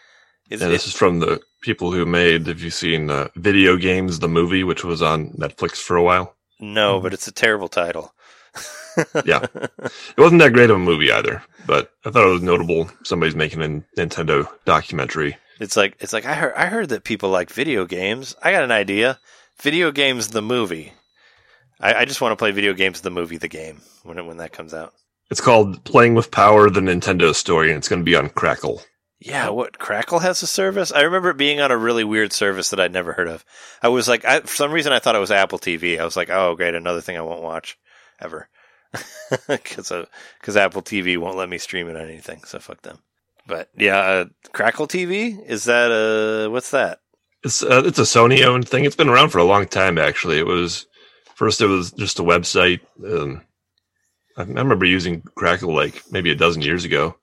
Is 0.50 0.62
and 0.62 0.70
it, 0.70 0.74
this 0.74 0.88
is 0.88 0.94
from 0.94 1.20
the 1.20 1.42
people 1.62 1.92
who 1.92 2.06
made, 2.06 2.48
have 2.48 2.62
you 2.62 2.70
seen 2.70 3.10
uh, 3.10 3.28
Video 3.36 3.76
Games, 3.76 4.20
the 4.20 4.28
movie, 4.28 4.64
which 4.64 4.84
was 4.84 5.02
on 5.02 5.32
Netflix 5.32 5.78
for 5.78 5.98
a 5.98 6.04
while? 6.04 6.36
No, 6.60 7.02
but 7.02 7.14
it's 7.14 7.28
a 7.28 7.32
terrible 7.34 7.68
title. 7.68 8.14
Yeah. 9.26 9.46
It 9.54 10.18
wasn't 10.18 10.42
that 10.42 10.54
great 10.54 10.70
of 10.70 10.78
a 10.78 10.80
movie 10.80 11.12
either, 11.12 11.44
but 11.68 11.92
I 12.06 12.12
thought 12.12 12.26
it 12.28 12.32
was 12.32 12.42
notable. 12.42 12.90
Somebody's 13.04 13.36
making 13.36 13.62
a 13.62 13.84
Nintendo 14.00 14.48
documentary. 14.64 15.36
It's 15.60 15.76
like 15.76 15.98
it's 16.00 16.14
like 16.14 16.26
I 16.26 16.34
heard 16.34 16.54
I 16.56 16.68
heard 16.68 16.88
that 16.90 17.04
people 17.04 17.30
like 17.30 17.50
video 17.50 17.86
games. 17.86 18.36
I 18.42 18.52
got 18.52 18.64
an 18.64 18.72
idea. 18.72 19.20
Video 19.62 19.92
games 19.92 20.30
the 20.30 20.42
movie. 20.42 20.94
I, 21.80 21.94
I 21.94 22.06
just 22.06 22.22
want 22.22 22.32
to 22.32 22.36
play 22.36 22.52
video 22.52 22.74
games 22.74 23.02
the 23.02 23.10
movie 23.10 23.38
the 23.38 23.48
game 23.48 23.82
when 24.04 24.18
it, 24.18 24.26
when 24.26 24.38
that 24.38 24.54
comes 24.54 24.74
out. 24.74 24.94
It's 25.32 25.42
called 25.42 25.84
Playing 25.84 26.14
with 26.14 26.32
Power, 26.32 26.70
the 26.70 26.82
Nintendo 26.82 27.34
story, 27.34 27.70
and 27.70 27.78
it's 27.78 27.88
going 27.88 28.02
to 28.02 28.06
be 28.06 28.16
on 28.16 28.30
Crackle. 28.30 28.82
Yeah, 29.20 29.50
what 29.50 29.80
Crackle 29.80 30.20
has 30.20 30.44
a 30.44 30.48
service? 30.48 30.92
I 30.92 31.02
remember 31.02 31.30
it 31.30 31.38
being 31.38 31.60
on 31.60 31.72
a 31.72 31.78
really 31.78 32.04
weird 32.04 32.32
service 32.32 32.70
that 32.70 32.80
I'd 32.80 32.94
never 32.94 33.14
heard 33.14 33.28
of. 33.28 33.44
I 33.82 33.88
was 33.88 34.08
like, 34.08 34.24
I, 34.26 34.42
for 34.42 34.56
some 34.56 34.72
reason, 34.72 34.94
I 34.94 35.00
thought 35.00 35.16
it 35.16 35.20
was 35.20 35.32
Apple 35.32 35.58
TV. 35.58 36.00
I 36.00 36.06
was 36.06 36.16
like, 36.16 36.30
oh, 36.30 36.56
great, 36.56 36.76
another 36.76 37.02
thing 37.02 37.18
I 37.18 37.22
won't 37.22 37.42
watch 37.42 37.78
ever, 38.20 38.50
because 39.48 39.92
because 40.40 40.58
Apple 40.58 40.84
TV 40.84 41.18
won't 41.18 41.38
let 41.38 41.50
me 41.50 41.58
stream 41.58 41.90
it 41.90 41.96
on 41.96 42.04
anything. 42.04 42.44
So 42.44 42.60
fuck 42.60 42.82
them. 42.82 43.00
But 43.48 43.70
yeah, 43.76 43.98
uh, 43.98 44.26
Crackle 44.54 44.88
TV 44.88 45.44
is 45.48 45.66
that 45.66 45.92
uh 45.92 46.52
what's 46.52 46.72
that? 46.72 47.00
It's 47.46 47.62
uh, 47.62 47.84
it's 47.86 48.00
a 48.00 48.04
Sony 48.04 48.44
owned 48.44 48.68
thing. 48.68 48.86
It's 48.86 48.96
been 48.96 49.08
around 49.08 49.30
for 49.30 49.38
a 49.38 49.44
long 49.44 49.68
time. 49.68 50.00
Actually, 50.00 50.40
it 50.40 50.48
was 50.48 50.88
first 51.36 51.62
it 51.62 51.68
was 51.68 51.92
just 51.92 52.18
a 52.18 52.24
website. 52.24 52.80
Um, 53.08 53.44
I 54.36 54.42
remember 54.42 54.84
using 54.86 55.22
Crackle 55.36 55.74
like 55.74 56.02
maybe 56.12 56.32
a 56.32 56.36
dozen 56.36 56.64
years 56.64 56.86
ago. 56.86 57.16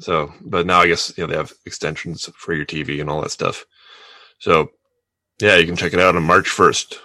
So, 0.00 0.32
but 0.42 0.66
now 0.66 0.80
I 0.80 0.88
guess 0.88 1.16
you 1.16 1.22
know 1.22 1.28
they 1.30 1.36
have 1.36 1.52
extensions 1.64 2.28
for 2.36 2.54
your 2.54 2.66
TV 2.66 3.00
and 3.00 3.08
all 3.08 3.22
that 3.22 3.30
stuff. 3.30 3.64
So, 4.40 4.70
yeah, 5.40 5.56
you 5.56 5.66
can 5.66 5.76
check 5.76 5.92
it 5.92 6.00
out 6.00 6.16
on 6.16 6.24
March 6.24 6.48
first. 6.48 6.98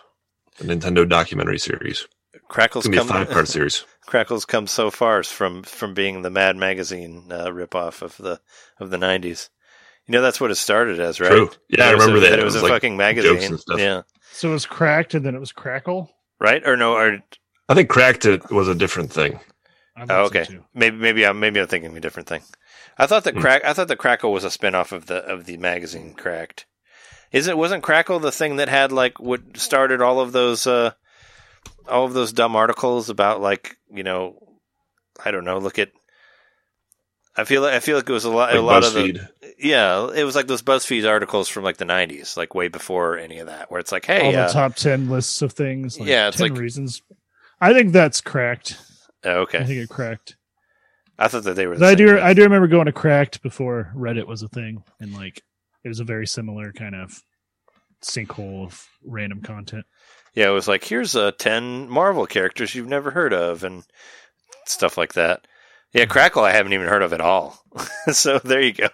The 0.58 0.66
Nintendo 0.66 1.08
documentary 1.08 1.60
series. 1.60 2.08
Crackle's 2.48 2.86
It's 2.86 2.96
gonna 2.96 3.04
be 3.04 3.08
a 3.08 3.14
come 3.14 3.26
five 3.26 3.34
part 3.34 3.48
series. 3.50 3.86
Crackle's 4.08 4.46
come 4.46 4.66
so 4.66 4.90
far 4.90 5.22
from 5.22 5.62
from 5.62 5.94
being 5.94 6.24
the 6.24 6.32
Mad 6.32 6.58
Magazine 6.58 7.28
uh, 7.30 7.50
ripoff 7.50 8.02
of 8.02 8.18
the 8.18 8.42
of 8.80 8.90
the 8.90 8.98
nineties. 8.98 9.52
You 10.08 10.12
know 10.14 10.22
that's 10.22 10.42
what 10.42 10.52
it 10.52 10.56
started 10.56 11.00
as, 11.00 11.20
right? 11.20 11.32
True. 11.32 11.50
Yeah, 11.70 11.88
I 11.88 11.92
remember 11.92 12.18
a, 12.18 12.20
that. 12.22 12.34
It 12.34 12.40
It 12.40 12.44
was, 12.46 12.54
was 12.56 12.62
a 12.62 12.66
like 12.66 12.74
fucking 12.74 12.98
magazine. 12.98 13.58
Yeah, 13.78 14.02
So 14.34 14.50
it 14.50 14.54
was 14.54 14.66
cracked, 14.66 15.14
and 15.14 15.26
then 15.26 15.34
it 15.36 15.40
was 15.40 15.52
crackle. 15.54 16.10
right 16.40 16.62
or 16.66 16.76
no? 16.76 16.94
Or 16.94 17.20
I 17.70 17.74
think 17.74 17.90
Cracked 17.90 18.26
It 18.26 18.52
was 18.52 18.68
a 18.68 18.76
different 18.76 19.12
thing. 19.14 19.40
Oh, 19.98 20.06
thought 20.06 20.34
so, 20.34 20.40
okay, 20.40 20.60
maybe 20.74 20.98
maybe 20.98 21.26
I'm 21.26 21.40
maybe 21.40 21.60
I'm 21.60 21.68
thinking 21.68 21.92
of 21.92 21.96
a 21.96 22.02
different 22.02 22.28
thing. 22.28 22.42
I 22.98 23.06
thought 23.06 23.24
that 23.24 23.36
Hmm. 23.36 23.42
crack. 23.42 23.64
I 23.64 23.74
thought 23.74 23.88
that 23.88 23.98
Crackle 23.98 24.34
was 24.34 24.44
a 24.44 24.48
spinoff 24.50 24.92
of 24.92 25.06
the 25.06 25.18
of 25.18 25.46
the 25.46 25.58
magazine 25.58 26.14
Cracked. 26.16 26.66
Is 27.32 27.48
it 27.48 27.58
wasn't 27.58 27.84
Crackle 27.84 28.20
the 28.20 28.32
thing 28.32 28.58
that 28.58 28.70
had 28.70 28.92
like 28.92 29.20
what 29.20 29.42
started 29.58 30.02
all 30.02 30.20
of 30.20 30.32
those 30.34 30.68
uh 30.68 30.92
all 31.88 32.06
of 32.06 32.14
those 32.14 32.34
dumb 32.34 32.56
articles 32.56 33.10
about 33.10 33.40
like 33.40 33.78
you 33.92 34.04
know 34.04 34.36
I 35.24 35.32
don't 35.32 35.46
know. 35.46 35.60
Look 35.60 35.80
at. 35.80 35.92
I 37.36 37.46
feel 37.46 37.62
like 37.62 37.74
I 37.74 37.80
feel 37.80 37.98
like 37.98 38.10
it 38.10 38.14
was 38.14 38.26
a 38.26 38.30
lot. 38.30 38.50
Like 38.52 38.60
a 38.60 38.62
lot 38.62 38.84
of 38.84 38.94
the, 38.94 39.14
BuzzFeed. 39.14 39.28
Yeah, 39.64 40.12
it 40.14 40.24
was 40.26 40.36
like 40.36 40.48
those 40.48 40.62
BuzzFeed 40.62 41.08
articles 41.10 41.48
from 41.50 41.64
like 41.64 41.78
the 41.78 41.86
'90s, 41.86 42.36
like 42.38 42.54
way 42.54 42.68
before 42.68 43.18
any 43.18 43.40
of 43.40 43.48
that, 43.48 43.72
where 43.72 43.80
it's 43.80 43.92
like, 43.92 44.10
All 44.10 44.16
hey, 44.16 44.32
the 44.34 44.42
uh, 44.42 44.52
top 44.52 44.76
ten 44.76 45.10
lists 45.10 45.42
of 45.42 45.54
things. 45.54 45.98
Like 46.00 46.10
Yeah, 46.10 46.28
it's 46.28 46.38
10 46.38 46.50
like- 46.52 46.60
reasons. 46.60 47.02
I 47.62 47.74
think 47.74 47.94
that's 47.94 48.20
cracked. 48.20 48.78
oh, 49.24 49.44
I 49.54 49.64
think 49.64 49.70
it 49.80 49.90
cracked. 49.90 50.36
I 51.18 51.28
thought 51.30 51.44
that 51.44 51.56
they 51.56 51.66
were. 51.68 51.78
The 51.78 51.86
I 51.86 51.96
do. 51.96 52.08
thing. 52.16 52.20
I 52.24 52.34
do 52.34 52.44
remember 52.44 52.68
going 52.68 52.88
to 52.88 52.92
cracked 52.92 53.42
before 53.42 53.94
Reddit 53.96 54.28
was 54.28 54.44
a 54.44 54.50
thing, 54.50 54.84
and 55.00 55.14
like 55.14 55.42
it 55.84 55.88
was 55.88 56.00
a 56.02 56.04
very 56.04 56.28
similar 56.28 56.74
kind 56.74 56.96
of 56.96 57.22
sinkhole 58.04 58.66
of 58.66 58.86
random 59.06 59.42
content. 59.42 59.86
Yeah, 60.34 60.50
it 60.50 60.54
was 60.54 60.68
like 60.68 60.84
here's 60.84 61.16
uh, 61.16 61.32
ten 61.38 61.88
Marvel 61.90 62.26
characters 62.26 62.76
you've 62.76 62.88
never 62.88 63.12
heard 63.12 63.32
of, 63.34 63.64
and 63.64 63.84
stuff 64.66 64.98
like 64.98 65.14
that. 65.14 65.48
Yeah, 65.94 66.06
Crackle 66.06 66.44
I 66.44 66.52
haven't 66.52 66.74
even 66.74 66.88
heard 66.88 67.04
of 67.04 67.14
at 67.14 67.22
all. 67.22 67.64
so 68.12 68.40
there 68.40 68.62
you 68.62 68.74
go. 68.74 68.90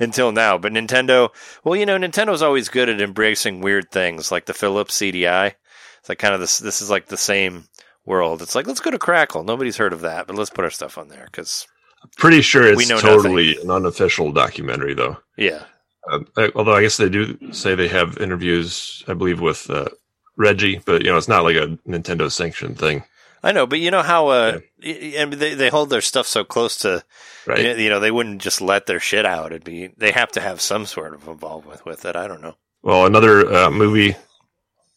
Until 0.00 0.32
now, 0.32 0.56
but 0.58 0.72
Nintendo, 0.72 1.30
well, 1.64 1.76
you 1.76 1.84
know, 1.86 1.98
Nintendo's 1.98 2.42
always 2.42 2.68
good 2.68 2.88
at 2.88 3.00
embracing 3.00 3.60
weird 3.60 3.90
things, 3.90 4.30
like 4.30 4.46
the 4.46 4.54
Philips 4.54 4.96
CDI. 4.98 5.54
It's 6.00 6.08
like 6.08 6.18
kind 6.18 6.34
of 6.34 6.40
this. 6.40 6.58
This 6.58 6.80
is 6.80 6.90
like 6.90 7.06
the 7.06 7.16
same 7.16 7.64
world. 8.04 8.40
It's 8.42 8.54
like 8.54 8.66
let's 8.68 8.80
go 8.80 8.90
to 8.92 8.98
Crackle. 8.98 9.42
Nobody's 9.44 9.76
heard 9.76 9.92
of 9.92 10.02
that, 10.02 10.26
but 10.28 10.36
let's 10.36 10.50
put 10.50 10.64
our 10.64 10.70
stuff 10.70 10.96
on 10.98 11.08
there 11.08 11.26
because 11.26 11.66
Pretty 12.18 12.40
sure 12.40 12.62
We 12.76 12.82
it's 12.84 12.88
know 12.88 13.00
totally 13.00 13.56
an 13.60 13.70
unofficial 13.70 14.30
documentary, 14.30 14.94
though. 14.94 15.16
yeah, 15.36 15.64
Uh, 16.08 16.20
I- 16.36 16.52
although 16.54 16.74
I 16.76 16.82
guess 16.82 16.98
they 16.98 17.08
do 17.08 17.36
say 17.52 17.74
they 17.74 17.88
have 17.88 18.18
interviews, 18.18 19.02
I 19.08 19.14
believe, 19.14 19.40
with 19.40 19.68
uh, 19.70 19.86
Reggie, 20.36 20.80
but 20.86 21.02
you 21.02 21.10
know, 21.10 21.16
it's 21.16 21.26
not 21.26 21.42
like 21.42 21.56
a 21.56 21.76
Nintendo 21.88 22.30
sanctioned 22.30 22.78
thing. 22.78 23.02
I 23.46 23.52
know, 23.52 23.66
but 23.66 23.78
you 23.78 23.90
know 23.90 24.02
how 24.02 24.28
uh, 24.28 24.58
y- 24.82 25.14
and 25.16 25.32
they 25.32 25.54
they 25.54 25.68
hold 25.68 25.90
their 25.90 26.00
stuff 26.00 26.26
so 26.26 26.42
close 26.44 26.78
to 26.78 27.04
right? 27.46 27.60
you 27.60 27.84
you 27.84 27.90
know 27.90 28.00
they 28.00 28.10
wouldn't 28.10 28.42
just 28.42 28.60
let 28.60 28.86
their 28.86 29.00
shit 29.00 29.24
out. 29.24 29.52
It'd 29.52 29.62
be 29.64 29.88
they 29.96 30.10
have 30.12 30.32
to 30.32 30.40
have 30.40 30.60
some 30.60 30.84
sort 30.86 31.14
of 31.14 31.28
involvement 31.28 31.84
with 31.86 32.04
it. 32.04 32.16
I 32.16 32.26
don't 32.26 32.42
know. 32.42 32.54
Well, 32.82 33.06
another 33.06 33.52
uh, 33.52 33.70
movie, 33.70 34.16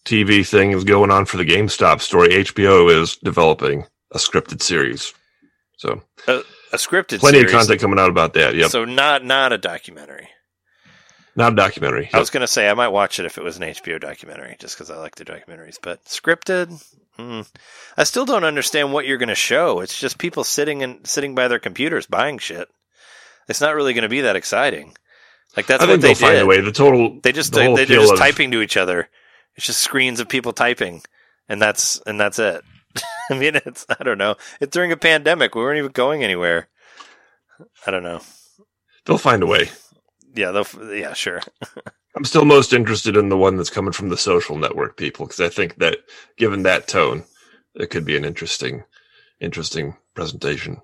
TV 0.06 0.48
thing 0.48 0.72
is 0.72 0.84
going 0.84 1.12
on 1.12 1.26
for 1.26 1.38
the 1.38 1.46
GameStop 1.46 2.02
story. 2.02 2.30
HBO 2.30 2.90
is 2.92 3.18
developing 3.18 3.86
a 4.12 4.18
scripted 4.18 4.62
series, 4.64 5.14
so 5.78 6.02
A 6.28 6.44
scripted 6.74 7.20
plenty 7.20 7.40
series, 7.40 7.54
of 7.54 7.60
content 7.60 7.82
coming 7.82 8.00
out 8.00 8.10
about 8.10 8.34
that. 8.34 8.56
Yep, 8.56 8.72
So 8.72 8.86
not 8.86 9.24
not 9.24 9.54
a 9.54 9.58
documentary. 9.60 10.28
not 11.36 11.54
a 11.54 11.56
documentary. 11.56 12.10
I 12.14 12.20
was 12.20 12.32
gonna 12.32 12.48
say 12.48 12.68
I 12.68 12.74
might 12.74 12.88
watch 12.90 13.20
it 13.20 13.26
if 13.28 13.38
it 13.38 13.44
was 13.44 13.58
an 13.58 13.64
HBO 13.64 14.00
documentary, 14.02 14.56
just 14.60 14.76
because 14.76 14.90
I 14.90 14.98
like 14.98 15.16
the 15.16 15.26
documentaries. 15.26 15.78
But 15.82 16.04
scripted, 16.06 16.84
mm, 17.20 17.48
I 17.98 18.04
still 18.04 18.26
don't 18.26 18.44
understand 18.44 18.94
what 18.94 19.06
you're 19.06 19.18
gonna 19.18 19.36
show. 19.36 19.82
It's 19.82 20.00
just 20.00 20.18
people 20.18 20.44
sitting 20.44 20.82
and 20.84 21.06
sitting 21.06 21.36
by 21.36 21.48
their 21.48 21.60
computers 21.60 22.06
buying 22.08 22.38
shit. 22.38 22.68
It's 23.48 23.62
not 23.62 23.76
really 23.76 23.94
gonna 23.94 24.10
be 24.10 24.22
that 24.22 24.36
exciting. 24.36 24.96
Like 25.58 25.66
that's 25.68 25.84
I 25.84 25.88
what 25.88 25.94
think 25.94 26.02
they 26.02 26.08
they'll 26.10 26.16
find 26.16 26.36
did. 26.36 26.44
a 26.44 26.46
way. 26.46 26.62
The 26.62 26.72
total 26.72 27.20
They 27.22 27.32
just 27.32 27.52
the 27.54 27.60
they, 27.76 27.86
they're 27.86 28.00
just 28.00 28.14
of- 28.14 28.20
typing 28.20 28.52
to 28.52 28.62
each 28.62 28.78
other. 28.78 29.10
It's 29.56 29.66
just 29.66 29.82
screens 29.82 30.20
of 30.20 30.30
people 30.30 30.54
typing, 30.54 31.02
and 31.50 31.62
that's 31.62 32.00
and 32.06 32.20
that's 32.20 32.40
it. 32.40 32.64
I 33.30 33.34
mean, 33.38 33.56
it's 33.56 33.86
I 33.90 34.04
don't 34.04 34.18
know. 34.18 34.36
It's 34.62 34.72
during 34.74 34.92
a 34.92 34.98
pandemic. 34.98 35.56
We 35.56 35.62
weren't 35.62 35.80
even 35.80 35.92
going 35.92 36.24
anywhere. 36.24 36.68
I 37.86 37.92
don't 37.92 38.04
know. 38.04 38.22
They'll 39.06 39.18
find 39.18 39.44
a 39.44 39.48
way. 39.48 39.70
Yeah, 40.36 40.52
they'll, 40.52 40.94
yeah, 40.96 41.14
sure. 41.14 41.42
I'm 42.20 42.26
still 42.26 42.44
most 42.44 42.74
interested 42.74 43.16
in 43.16 43.30
the 43.30 43.38
one 43.38 43.56
that's 43.56 43.70
coming 43.70 43.94
from 43.94 44.10
the 44.10 44.18
social 44.18 44.58
network 44.58 44.98
people 44.98 45.26
because 45.26 45.40
I 45.40 45.48
think 45.48 45.78
that 45.78 46.00
given 46.36 46.64
that 46.64 46.86
tone, 46.86 47.24
it 47.76 47.92
could 47.92 48.04
be 48.04 48.18
an 48.18 48.26
interesting, 48.26 48.84
interesting 49.40 49.96
presentation. 50.16 50.82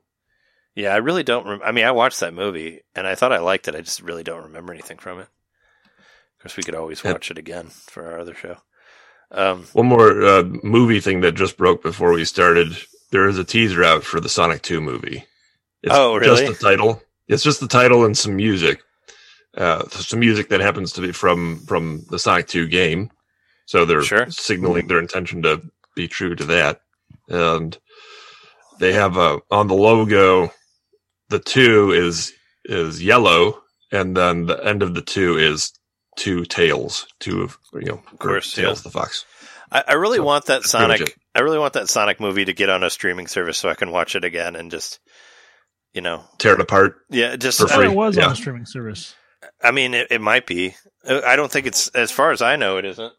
Yeah, 0.75 0.93
I 0.93 0.97
really 0.97 1.23
don't. 1.23 1.45
Rem- 1.45 1.61
I 1.61 1.73
mean, 1.73 1.83
I 1.83 1.91
watched 1.91 2.21
that 2.21 2.33
movie 2.33 2.83
and 2.95 3.05
I 3.05 3.15
thought 3.15 3.33
I 3.33 3.39
liked 3.39 3.67
it. 3.67 3.75
I 3.75 3.81
just 3.81 4.01
really 4.01 4.23
don't 4.23 4.43
remember 4.43 4.71
anything 4.71 4.97
from 4.97 5.19
it. 5.19 5.27
Of 5.27 6.41
course, 6.41 6.55
we 6.55 6.63
could 6.63 6.73
always 6.73 7.03
watch 7.03 7.29
it 7.29 7.37
again 7.37 7.67
for 7.67 8.09
our 8.09 8.17
other 8.17 8.33
show. 8.33 8.55
Um, 9.29 9.65
One 9.73 9.87
more 9.87 10.23
uh, 10.23 10.43
movie 10.63 11.01
thing 11.01 11.19
that 11.19 11.33
just 11.33 11.57
broke 11.57 11.83
before 11.83 12.13
we 12.13 12.23
started. 12.23 12.77
There 13.11 13.27
is 13.27 13.37
a 13.37 13.43
teaser 13.43 13.83
out 13.83 14.05
for 14.05 14.21
the 14.21 14.29
Sonic 14.29 14.61
2 14.61 14.79
movie. 14.79 15.25
It's 15.83 15.93
Oh, 15.93 16.15
really? 16.15 16.45
Just 16.45 16.61
the 16.61 16.65
title. 16.65 17.01
It's 17.27 17.43
just 17.43 17.59
the 17.59 17.67
title 17.67 18.05
and 18.05 18.17
some 18.17 18.37
music. 18.37 18.79
Uh, 19.55 19.87
some 19.89 20.19
music 20.19 20.49
that 20.49 20.61
happens 20.61 20.93
to 20.93 21.01
be 21.01 21.11
from 21.11 21.59
from 21.65 22.05
the 22.09 22.19
Sonic 22.19 22.47
2 22.47 22.67
game. 22.67 23.09
So 23.67 23.85
they're 23.85 24.03
Sure. 24.03 24.29
signaling 24.29 24.87
their 24.87 24.99
intention 24.99 25.41
to 25.43 25.61
be 25.95 26.07
true 26.07 26.35
to 26.35 26.43
that. 26.45 26.81
And 27.29 27.77
they 28.79 28.93
have 28.93 29.17
a 29.17 29.39
on 29.49 29.67
the 29.67 29.73
logo, 29.75 30.51
the 31.29 31.39
two 31.39 31.91
is 31.91 32.33
is 32.65 33.01
yellow, 33.03 33.61
and 33.91 34.15
then 34.15 34.45
the 34.45 34.63
end 34.63 34.83
of 34.83 34.93
the 34.93 35.01
two 35.01 35.37
is 35.37 35.71
two 36.17 36.45
tails, 36.45 37.07
two 37.19 37.41
of 37.43 37.57
you 37.73 37.85
know, 37.85 38.01
of 38.11 38.19
course, 38.19 38.53
tails 38.53 38.79
yeah. 38.79 38.83
the 38.83 38.89
fox. 38.91 39.25
I, 39.71 39.83
I 39.89 39.93
really 39.93 40.17
So, 40.17 40.23
want 40.23 40.45
that 40.45 40.61
that's 40.61 40.71
pretty 40.73 40.87
much 40.87 40.97
Sonic. 40.99 41.17
I 41.33 41.39
really 41.41 41.59
want 41.59 41.73
that 41.73 41.89
Sonic 41.89 42.19
movie 42.19 42.45
to 42.45 42.53
get 42.53 42.69
on 42.69 42.83
a 42.83 42.89
streaming 42.89 43.27
service 43.27 43.57
so 43.57 43.69
I 43.69 43.73
can 43.75 43.91
watch 43.91 44.15
it 44.15 44.23
again 44.23 44.55
and 44.55 44.69
just, 44.71 44.99
you 45.93 46.01
know, 46.01 46.23
Tear 46.37 46.53
it 46.53 46.61
apart. 46.61 46.97
yeah, 47.09 47.35
just. 47.35 47.59
For 47.59 47.67
I 47.71 47.75
free, 47.75 47.85
it 47.87 47.95
was 47.95 48.15
yeah. 48.17 48.25
on 48.27 48.31
a 48.33 48.35
streaming 48.35 48.65
service. 48.65 49.15
I 49.63 49.71
mean, 49.71 49.93
it, 49.93 50.07
it 50.11 50.21
might 50.21 50.45
be. 50.47 50.75
Uh, 51.07 51.21
I 51.25 51.35
don't 51.35 51.51
think 51.51 51.65
it's 51.67 51.87
as 51.89 52.11
far 52.11 52.31
as 52.31 52.41
I 52.41 52.55
know. 52.55 52.77
It 52.77 52.85
isn't. 52.85 53.13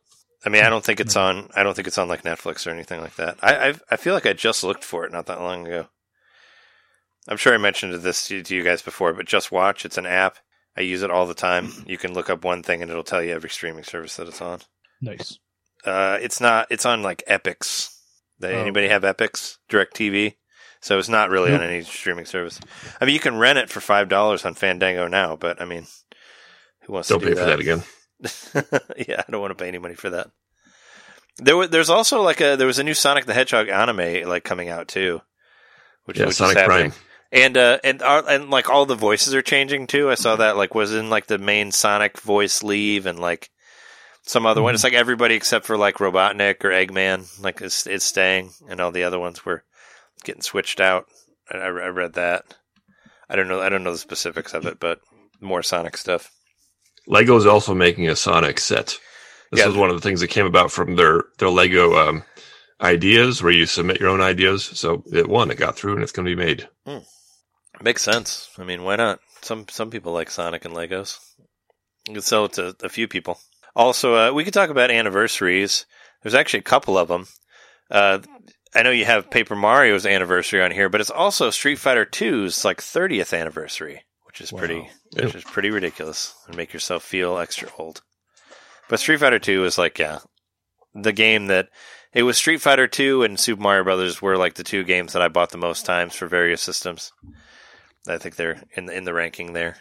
I 0.44 0.48
mean, 0.48 0.65
I 0.65 0.69
don't 0.69 0.85
think 0.85 1.01
it's 1.01 1.16
on. 1.16 1.48
I 1.57 1.62
don't 1.62 1.74
think 1.74 1.89
it's 1.89 1.98
on 1.98 2.09
like 2.09 2.23
Netflix 2.23 2.66
or 2.66 2.70
anything 2.70 3.01
like 3.01 3.16
that. 3.16 3.36
I 3.43 3.69
I, 3.70 3.74
I 3.93 3.97
feel 3.97 4.15
like 4.15 4.27
I 4.27 4.32
just 4.32 4.62
looked 4.65 4.85
for 4.85 5.05
it 5.05 5.12
not 5.12 5.27
that 5.27 5.40
long 5.40 5.66
ago. 5.66 5.86
I'm 7.28 7.36
sure 7.36 7.53
I 7.55 7.59
mentioned 7.59 7.93
this 7.94 8.28
to, 8.28 8.43
to 8.43 8.55
you 8.55 8.62
guys 8.62 8.82
before, 8.82 9.12
but 9.12 9.27
JustWatch. 9.27 9.85
It's 9.85 9.98
an 9.98 10.07
app. 10.07 10.36
I 10.77 10.82
use 10.82 11.03
it 11.03 11.11
all 11.11 11.27
the 11.27 11.35
time. 11.35 11.73
You 11.86 11.98
can 11.98 12.15
look 12.15 12.31
up 12.31 12.44
one 12.44 12.62
thing 12.62 12.82
and 12.82 12.90
it'll 12.90 13.03
tell 13.03 13.23
you 13.23 13.32
every 13.32 13.51
streaming 13.51 13.85
service 13.85 14.16
that 14.16 14.28
it's 14.28 14.40
on. 14.43 14.61
Nice. 15.01 15.39
Uh, 15.85 16.19
it's 16.20 16.40
not. 16.40 16.69
It's 16.70 16.86
on 16.86 17.03
like 17.03 17.23
Epix. 17.28 17.93
They, 18.39 18.55
Oh. 18.55 18.61
Anybody 18.61 18.89
have 18.89 19.03
Epix? 19.03 19.57
Direct 19.69 19.94
TV. 19.97 20.35
So 20.81 20.98
it's 20.98 21.09
not 21.09 21.31
really 21.31 21.53
on 21.53 21.62
any 21.62 21.82
streaming 21.82 22.27
service. 22.27 22.61
I 23.01 23.07
mean, 23.07 23.15
you 23.15 23.20
can 23.20 23.39
rent 23.39 23.59
it 23.59 23.70
for 23.70 23.81
five 23.81 24.09
dollars 24.09 24.44
on 24.44 24.55
Fandango 24.55 25.09
now, 25.09 25.35
but 25.35 25.61
I 25.61 25.65
mean, 25.65 25.86
who 26.87 26.93
wants 26.93 27.09
Don't 27.09 27.21
to 27.21 27.27
pay 27.27 27.35
do 27.35 27.41
for 27.41 27.47
that 27.47 27.61
again. 27.61 27.83
yeah, 29.09 29.23
I 29.27 29.31
don't 29.31 29.41
want 29.41 29.57
to 29.57 29.63
pay 29.63 29.69
any 29.69 29.79
money 29.79 29.95
for 29.95 30.11
that. 30.11 30.31
There 31.39 31.57
was, 31.57 31.71
there's 31.71 31.91
also 31.91 32.23
like 32.23 32.41
a 32.41 32.57
there 32.57 32.67
was 32.67 32.79
a 32.79 32.85
new 32.85 32.95
Sonic 32.95 33.27
the 33.27 33.35
Hedgehog 33.35 33.69
anime 33.69 34.27
like 34.29 34.45
coming 34.45 34.69
out 34.69 34.89
too, 34.89 35.21
which, 36.05 36.19
Yeah, 36.19 36.27
which 36.27 36.37
Sonic 36.37 36.57
is 36.57 36.63
happening. 36.63 36.91
Prime. 36.91 37.03
And 37.33 37.57
uh 37.57 37.79
and 37.85 38.01
uh, 38.01 38.23
and 38.29 38.51
like 38.51 38.71
all 38.71 38.87
the 38.87 38.95
voices 38.95 39.35
are 39.35 39.43
changing 39.43 39.89
too. 39.89 40.09
I 40.09 40.15
saw 40.15 40.37
that 40.37 40.57
like 40.57 40.75
was 40.75 40.95
in 40.95 41.11
like 41.11 41.27
the 41.27 41.39
main 41.39 41.73
Sonic 41.73 42.19
voice 42.21 42.63
leave 42.63 43.05
and 43.05 43.19
like 43.19 43.51
some 44.23 44.47
other 44.47 44.63
one. 44.63 44.75
It's 44.75 44.85
like 44.85 44.93
everybody 44.93 45.35
except 45.35 45.67
for 45.67 45.77
like 45.77 45.97
Robotnik 45.97 46.65
or 46.65 46.71
Eggman 46.71 47.43
like 47.43 47.61
is 47.61 47.87
is 47.87 48.05
staying, 48.05 48.51
and 48.69 48.81
all 48.81 48.93
the 48.93 49.05
other 49.05 49.19
ones 49.19 49.45
were 49.45 49.65
getting 50.25 50.43
switched 50.43 50.81
out. 50.81 51.07
I, 51.51 51.59
I 51.59 51.67
I 51.67 51.89
read 51.89 52.15
that. 52.15 52.45
I 53.29 53.37
don't 53.37 53.49
know. 53.49 53.61
I 53.61 53.69
don't 53.69 53.85
know 53.85 53.93
the 53.93 53.99
specifics 53.99 54.55
of 54.55 54.65
it, 54.67 54.79
but 54.81 55.01
more 55.41 55.63
Sonic 55.63 55.97
stuff. 55.97 56.31
Lego 57.07 57.37
is 57.37 57.47
also 57.47 57.74
making 57.74 58.09
a 58.09 58.16
Sonic 58.16 58.59
set. 58.61 58.99
This 59.53 59.61
Yeah. 59.61 59.66
was 59.69 59.77
one 59.77 59.91
of 59.91 59.97
the 59.97 60.03
things 60.03 60.20
that 60.20 60.28
came 60.28 60.47
about 60.47 60.73
from 60.73 60.97
their 60.97 61.24
their 61.39 61.49
Lego 61.51 61.97
um, 61.97 62.24
ideas, 62.81 63.43
where 63.43 63.53
you 63.53 63.66
submit 63.66 64.01
your 64.01 64.09
own 64.09 64.20
ideas. 64.20 64.65
So 64.65 65.03
it 65.12 65.28
won, 65.28 65.51
it 65.51 65.57
got 65.59 65.77
through, 65.77 65.95
and 65.95 66.03
it's 66.03 66.12
going 66.12 66.27
to 66.27 66.35
be 66.35 66.45
made. 66.45 66.69
Makes 67.83 68.03
sense. 68.03 68.49
I 68.59 68.65
mean, 68.65 68.83
why 68.85 68.97
not? 68.97 69.20
Some 69.43 69.66
some 69.69 69.91
people 69.91 70.12
like 70.12 70.31
Sonic 70.31 70.65
and 70.65 70.74
Legos. 70.74 71.19
You 72.09 72.15
can 72.15 72.23
sell 72.23 72.47
it 72.47 72.53
to 72.55 72.74
a 72.83 72.89
few 72.89 73.07
people. 73.09 73.39
Also, 73.74 74.15
uh, 74.15 74.33
we 74.33 74.45
could 74.45 74.55
talk 74.55 74.70
about 74.70 74.91
anniversaries. 74.91 75.85
There's 76.23 76.35
actually 76.35 76.61
a 76.61 76.62
couple 76.62 76.97
of 76.97 77.09
them. 77.09 77.27
Uh, 77.91 78.20
I 78.74 78.83
know 78.83 78.91
you 78.91 79.05
have 79.05 79.31
Paper 79.31 79.55
Mario's 79.55 80.07
anniversary 80.07 80.62
on 80.62 80.70
here, 80.70 80.89
but 80.89 81.01
it's 81.01 81.11
also 81.11 81.51
Street 81.51 81.78
Fighter 81.78 82.05
2's 82.07 82.65
like 82.65 82.78
30th 82.81 83.39
anniversary, 83.39 84.03
which 84.37 84.53
is 84.53 84.53
pretty, 84.53 84.91
Yeah. 85.13 85.25
which 85.25 85.35
is 85.35 85.45
pretty 85.45 85.71
ridiculous, 85.71 86.35
and 86.47 86.57
make 86.57 86.73
yourself 86.75 87.03
feel 87.03 87.39
extra 87.39 87.71
old. 87.79 88.03
But 88.89 89.01
Street 89.01 89.19
Fighter 89.21 89.39
2 89.39 89.65
is 89.65 89.79
like, 89.79 89.99
yeah, 89.99 90.19
the 90.95 91.13
game 91.13 91.47
that 91.47 91.69
it 92.13 92.23
was 92.23 92.37
Street 92.37 92.61
Fighter 92.61 92.87
2 92.87 93.23
and 93.23 93.41
Super 93.41 93.63
Mario 93.63 93.85
Brothers 93.85 94.21
were 94.21 94.37
like 94.37 94.55
the 94.55 94.63
two 94.63 94.85
games 94.85 95.15
that 95.15 95.23
I 95.23 95.29
bought 95.29 95.51
the 95.51 95.59
most 95.59 95.87
times 95.87 96.15
for 96.15 96.27
various 96.27 96.61
systems. 96.61 97.13
I 98.07 98.19
think 98.19 98.37
they're 98.37 98.63
in 98.77 98.87
the, 98.87 98.95
in 98.97 99.05
the 99.05 99.15
ranking 99.15 99.55
there. 99.55 99.77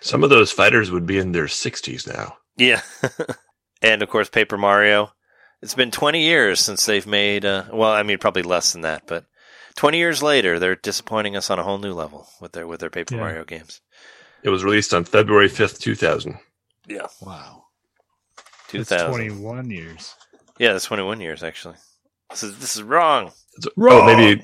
Some 0.00 0.22
of 0.22 0.30
those 0.30 0.52
fighters 0.52 0.90
would 0.90 1.06
be 1.06 1.18
in 1.18 1.32
their 1.32 1.48
sixties 1.48 2.06
now. 2.06 2.36
Yeah. 2.56 2.82
and 3.82 4.00
of 4.02 4.08
course, 4.08 4.28
Paper 4.28 4.56
Mario. 4.58 5.12
It's 5.60 5.74
been 5.74 5.90
20 5.90 6.22
years 6.22 6.60
since 6.60 6.86
they've 6.86 7.06
made, 7.06 7.44
uh, 7.44 7.64
well, 7.72 7.92
I 7.92 8.02
mean, 8.04 8.18
probably 8.18 8.42
less 8.42 8.72
than 8.72 8.82
that, 8.82 9.02
but 9.06 9.26
20 9.76 9.98
years 9.98 10.22
later, 10.22 10.58
they're 10.58 10.76
disappointing 10.76 11.36
us 11.36 11.50
on 11.50 11.58
a 11.58 11.62
whole 11.62 11.78
new 11.78 11.92
level 11.94 12.26
with 12.40 12.52
their, 12.52 12.66
with 12.66 12.80
their 12.80 12.90
Paper 12.90 13.14
Yeah. 13.14 13.20
Mario 13.20 13.44
games. 13.44 13.80
It 14.42 14.50
was 14.50 14.64
released 14.64 14.92
on 14.92 15.04
February 15.04 15.48
fifth, 15.48 15.80
two 15.80 15.94
thousand. 15.94 16.38
Yeah. 16.88 17.06
Wow. 17.20 17.64
2000. 18.68 18.96
That's 18.98 19.08
21 19.16 19.70
years. 19.70 20.14
Yeah, 20.58 20.72
that's 20.72 20.86
21 20.86 21.20
years, 21.20 21.42
actually. 21.42 21.76
This 22.30 22.42
is, 22.42 22.58
this 22.58 22.76
is 22.76 22.82
wrong. 22.82 23.30
Oh, 23.78 24.04
maybe. 24.04 24.42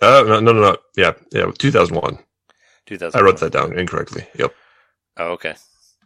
Uh, 0.00 0.24
no, 0.26 0.40
no, 0.40 0.52
no, 0.52 0.60
no. 0.60 0.76
Yeah, 0.96 1.12
yeah, 1.32 1.50
two 1.58 1.70
thousand 1.70 1.96
one. 1.96 2.18
2000. 2.86 3.18
I 3.18 3.22
wrote 3.24 3.38
that 3.40 3.52
down 3.52 3.78
incorrectly. 3.78 4.26
Yep. 4.38 4.54
Oh, 5.18 5.28
okay. 5.32 5.54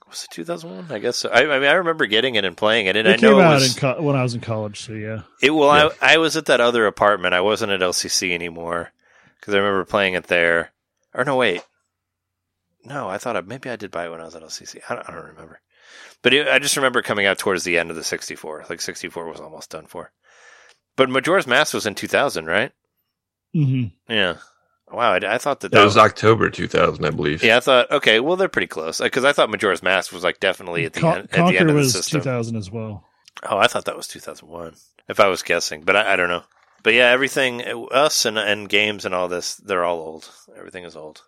Was 0.08 0.24
it 0.24 0.30
2001? 0.34 0.92
I 0.94 0.98
guess 1.00 1.16
so. 1.16 1.28
I, 1.30 1.40
I 1.40 1.58
mean, 1.58 1.68
I 1.68 1.74
remember 1.74 2.06
getting 2.06 2.36
it 2.36 2.44
and 2.44 2.56
playing 2.56 2.86
it, 2.86 2.96
and 2.96 3.08
It 3.08 3.18
I 3.18 3.22
know 3.22 3.32
came 3.34 3.40
it 3.40 3.42
out 3.44 3.54
was, 3.54 3.74
in 3.74 3.80
co- 3.80 4.02
when 4.02 4.14
I 4.16 4.22
was 4.22 4.34
in 4.34 4.40
college, 4.40 4.80
so 4.80 4.92
yeah. 4.92 5.22
It 5.42 5.50
well, 5.50 5.74
Yeah. 5.76 5.88
I 6.00 6.14
I 6.14 6.16
was 6.18 6.36
at 6.36 6.46
that 6.46 6.60
other 6.60 6.86
apartment. 6.86 7.34
I 7.34 7.40
wasn't 7.40 7.72
at 7.72 7.80
LCC 7.80 8.32
anymore 8.32 8.92
because 9.40 9.54
I 9.54 9.58
remember 9.58 9.84
playing 9.84 10.14
it 10.14 10.28
there. 10.28 10.72
Or 11.12 11.24
no, 11.24 11.36
wait, 11.36 11.62
no, 12.84 13.08
I 13.08 13.18
thought 13.18 13.36
I, 13.36 13.40
maybe 13.40 13.68
I 13.70 13.76
did 13.76 13.90
buy 13.90 14.06
it 14.06 14.10
when 14.10 14.20
I 14.20 14.24
was 14.24 14.36
at 14.36 14.42
LCC. 14.42 14.80
I 14.88 14.94
don't, 14.94 15.08
I 15.08 15.12
don't 15.12 15.26
remember, 15.26 15.60
but 16.22 16.32
it, 16.34 16.46
I 16.46 16.58
just 16.60 16.76
remember 16.76 17.02
coming 17.02 17.26
out 17.26 17.38
towards 17.38 17.64
the 17.64 17.78
end 17.78 17.90
of 17.90 17.96
the 17.96 18.04
64. 18.04 18.66
Like 18.70 18.80
64 18.80 19.28
was 19.28 19.40
almost 19.40 19.70
done 19.70 19.86
for. 19.86 20.12
But 20.94 21.10
Majora's 21.10 21.46
Mask 21.46 21.74
was 21.74 21.86
in 21.86 21.94
2000, 21.94 22.46
right? 22.46 22.72
Mm-hmm. 23.54 24.12
Yeah. 24.12 24.36
Wow, 24.90 25.12
I, 25.12 25.16
I 25.34 25.38
thought 25.38 25.60
that 25.60 25.72
That 25.72 25.78
that 25.78 25.84
was 25.84 25.96
October 25.96 26.48
two 26.48 26.68
thousand, 26.68 27.04
I 27.04 27.10
believe. 27.10 27.42
Yeah, 27.42 27.56
I 27.56 27.60
thought 27.60 27.90
okay, 27.90 28.20
well 28.20 28.36
they're 28.36 28.48
pretty 28.48 28.68
close 28.68 29.00
uh, 29.00 29.04
because 29.04 29.24
I 29.24 29.32
thought 29.32 29.50
Majora's 29.50 29.82
Mask 29.82 30.12
was 30.12 30.22
like 30.22 30.38
definitely 30.40 30.84
at 30.84 30.92
the 30.92 31.00
Con- 31.00 31.18
end 31.18 31.24
at 31.24 31.30
the 31.32 31.38
end 31.38 31.48
Conker 31.56 31.60
of 31.62 31.66
the 31.68 31.74
was 31.74 31.92
system. 31.92 32.20
2000 32.20 32.56
as 32.56 32.70
well. 32.70 33.04
Oh, 33.42 33.58
I 33.58 33.66
thought 33.66 33.84
that 33.86 33.96
was 33.96 34.06
2001. 34.08 34.74
If 35.08 35.20
I 35.20 35.28
was 35.28 35.42
guessing, 35.42 35.82
but 35.82 35.96
I, 35.96 36.12
I 36.12 36.16
don't 36.16 36.28
know. 36.28 36.44
But 36.82 36.94
yeah, 36.94 37.10
everything, 37.10 37.62
uh, 37.66 37.82
us 37.84 38.24
and 38.24 38.38
and 38.38 38.68
games 38.68 39.04
and 39.04 39.14
all 39.14 39.26
this, 39.28 39.56
they're 39.56 39.84
all 39.84 39.98
old. 39.98 40.30
Everything 40.56 40.84
is 40.84 40.94
old. 40.94 41.22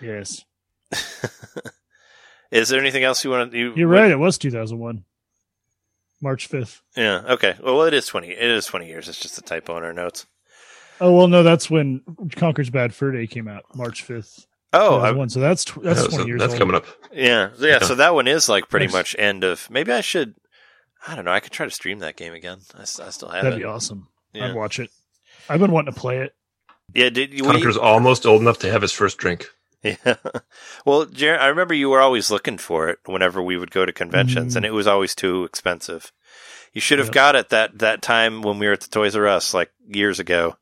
Yes. 0.00 0.44
is 2.50 2.68
there 2.68 2.80
anything 2.80 3.04
else 3.04 3.24
you 3.24 3.30
want 3.30 3.52
to? 3.52 3.58
You, 3.58 3.74
You're 3.76 3.88
right. 3.88 4.10
It 4.10 4.18
was 4.18 4.38
2001. 4.38 5.04
March 6.20 6.50
5th. 6.50 6.80
Yeah. 6.96 7.22
Okay. 7.28 7.54
Well, 7.62 7.82
it 7.82 7.94
is 7.94 8.06
20. 8.06 8.28
It 8.28 8.42
is 8.42 8.66
20 8.66 8.88
years. 8.88 9.08
It's 9.08 9.20
just 9.20 9.38
a 9.38 9.42
typo 9.42 9.76
in 9.76 9.84
our 9.84 9.92
notes. 9.92 10.26
Oh 11.00 11.12
well, 11.12 11.28
no, 11.28 11.42
that's 11.42 11.70
when 11.70 12.02
Conker's 12.36 12.70
Bad 12.70 12.94
Fur 12.94 13.12
Day 13.12 13.26
came 13.26 13.48
out, 13.48 13.64
March 13.74 14.02
fifth. 14.02 14.46
Oh, 14.72 14.98
I, 14.98 15.12
one. 15.12 15.28
So 15.30 15.40
that's 15.40 15.64
tw- 15.64 15.82
that's 15.82 16.00
Yeah, 16.02 16.06
twenty 16.08 16.22
so 16.22 16.26
years 16.26 16.40
that's 16.40 16.52
old. 16.52 16.58
coming 16.58 16.74
up. 16.76 16.86
yeah, 17.12 17.50
yeah. 17.58 17.78
So 17.80 17.94
that 17.94 18.14
one 18.14 18.28
is 18.28 18.48
like 18.48 18.68
pretty 18.68 18.86
Nice. 18.86 18.92
much 18.92 19.16
end 19.18 19.44
of. 19.44 19.68
Maybe 19.70 19.92
I 19.92 20.00
should. 20.02 20.34
I 21.06 21.14
don't 21.16 21.24
know. 21.24 21.30
I 21.32 21.40
could 21.40 21.52
try 21.52 21.64
to 21.66 21.70
stream 21.70 22.00
that 22.00 22.16
game 22.16 22.34
again. 22.34 22.58
I, 22.76 22.82
s- 22.82 23.00
I 23.00 23.10
still 23.10 23.28
have 23.28 23.40
it. 23.40 23.44
That'd 23.44 23.58
it. 23.58 23.62
be 23.62 23.68
awesome. 23.68 24.08
Yeah. 24.34 24.48
I'd 24.48 24.54
watch 24.54 24.78
it. 24.78 24.90
I've 25.48 25.60
been 25.60 25.70
wanting 25.72 25.94
to 25.94 25.98
play 26.00 26.18
it. 26.18 26.34
Yeah, 26.94 27.08
did 27.10 27.32
you? 27.32 27.44
were 27.44 27.50
you- 27.52 27.58
Conker's 27.58 27.76
almost 27.76 28.26
old 28.26 28.42
enough 28.42 28.58
to 28.60 28.70
have 28.70 28.82
his 28.82 28.92
first 28.92 29.16
drink. 29.18 29.46
Yeah. 29.82 29.96
Well, 30.84 31.06
Jer- 31.06 31.38
I 31.38 31.46
remember 31.46 31.72
you 31.74 31.88
were 31.90 32.00
always 32.00 32.30
looking 32.30 32.58
for 32.58 32.88
it 32.88 32.98
whenever 33.06 33.40
we 33.42 33.56
would 33.56 33.70
go 33.70 33.86
to 33.86 33.92
conventions, 33.92 34.54
Mm. 34.54 34.56
and 34.56 34.66
it 34.66 34.72
was 34.72 34.86
always 34.86 35.14
too 35.14 35.44
expensive. 35.44 36.12
You 36.72 36.80
should 36.80 36.98
have 36.98 37.08
Yep. 37.08 37.14
got 37.14 37.36
it 37.36 37.48
that 37.50 37.78
that 37.78 38.02
time 38.02 38.42
when 38.42 38.58
we 38.58 38.66
were 38.66 38.72
at 38.72 38.80
the 38.80 38.88
Toys 38.88 39.14
R 39.16 39.26
Us, 39.28 39.54
like 39.54 39.70
years 39.86 40.18
ago, 40.20 40.56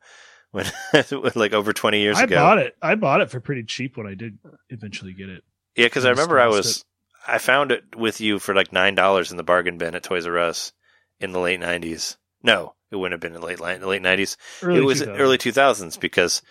when 1.10 1.32
like 1.34 1.52
over 1.52 1.72
twenty 1.72 2.00
years 2.00 2.18
I 2.18 2.24
ago. 2.24 2.36
bought 2.36 2.58
it. 2.58 2.76
I 2.82 2.94
bought 2.94 3.20
it 3.20 3.30
for 3.30 3.40
pretty 3.40 3.64
cheap 3.64 3.96
when 3.96 4.06
I 4.06 4.14
did 4.14 4.38
eventually 4.70 5.12
get 5.12 5.28
it. 5.28 5.42
Yeah, 5.76 5.86
because 5.86 6.04
I 6.04 6.08
I 6.08 6.10
remember 6.12 6.40
I 6.40 6.48
was 6.48 6.84
I 7.26 7.38
found 7.38 7.72
it 7.72 7.96
with 7.96 8.20
you 8.20 8.38
for 8.38 8.54
like 8.54 8.72
nine 8.72 8.94
dollars 8.94 9.30
in 9.30 9.36
the 9.36 9.42
bargain 9.42 9.78
bin 9.78 9.94
at 9.94 10.02
Toys 10.02 10.26
R 10.26 10.38
Us 10.38 10.72
in 11.20 11.32
the 11.32 11.40
late 11.40 11.60
nineties. 11.60 12.16
No, 12.42 12.74
it 12.90 12.96
wouldn't 12.96 13.12
have 13.12 13.20
been 13.20 13.34
in 13.34 13.40
the 13.40 13.46
late 13.46 13.60
li- 13.60 13.78
late 13.78 14.02
nineties. 14.02 14.36
Early 14.62 14.78
it 14.78 14.84
was 14.84 15.02
2000s. 15.02 15.18
early 15.18 15.38
two 15.38 15.52
thousands 15.52 15.96
because, 15.96 16.42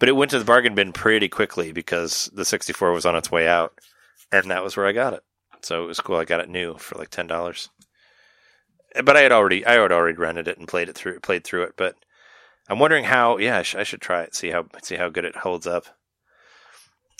but 0.00 0.08
it 0.08 0.12
went 0.16 0.30
to 0.32 0.38
the 0.38 0.44
bargain 0.44 0.74
bin 0.74 0.92
pretty 0.92 1.28
quickly 1.28 1.72
because 1.72 2.30
the 2.34 2.44
sixty 2.44 2.72
four 2.72 2.92
was 2.92 3.06
on 3.06 3.16
its 3.16 3.30
way 3.30 3.46
out, 3.48 3.78
and 4.32 4.50
that 4.50 4.64
was 4.64 4.76
where 4.76 4.86
I 4.86 4.92
got 4.92 5.12
it. 5.14 5.22
So 5.62 5.84
it 5.84 5.86
was 5.86 6.00
cool. 6.00 6.16
I 6.16 6.24
got 6.24 6.40
it 6.40 6.48
new 6.48 6.76
for 6.78 6.98
like 6.98 7.10
ten 7.10 7.26
dollars. 7.26 7.68
But 9.04 9.16
I 9.16 9.20
had 9.20 9.32
already 9.32 9.64
I 9.64 9.72
had 9.80 9.92
already 9.92 10.16
rented 10.18 10.48
it 10.48 10.58
and 10.58 10.66
played 10.68 10.88
it 10.88 10.96
through 10.96 11.20
played 11.20 11.44
through 11.44 11.64
it. 11.64 11.74
But 11.76 11.96
I'm 12.68 12.78
wondering 12.78 13.04
how. 13.04 13.38
Yeah, 13.38 13.58
I, 13.58 13.62
sh- 13.62 13.76
I 13.76 13.82
should 13.84 14.00
try 14.00 14.22
it. 14.22 14.34
See 14.34 14.50
how 14.50 14.66
see 14.82 14.96
how 14.96 15.08
good 15.08 15.24
it 15.24 15.36
holds 15.36 15.66
up. 15.66 15.86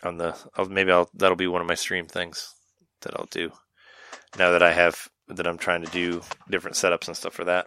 On 0.03 0.19
the 0.19 0.37
I'll, 0.57 0.67
maybe 0.69 0.93
I'll 0.93 1.09
that'll 1.15 1.37
be 1.37 1.47
one 1.47 1.61
of 1.63 1.69
my 1.69 1.75
stream 1.75 2.07
things 2.07 2.53
that 3.03 3.15
I'll 3.17 3.29
do. 3.31 3.53
Now 4.39 4.51
that 4.51 4.63
I 4.63 4.73
have 4.73 5.09
that 5.29 5.47
I'm 5.47 5.59
trying 5.59 5.85
to 5.85 5.91
do 5.91 6.23
different 6.51 6.77
setups 6.77 7.09
and 7.09 7.17
stuff 7.17 7.33
for 7.35 7.45
that. 7.45 7.67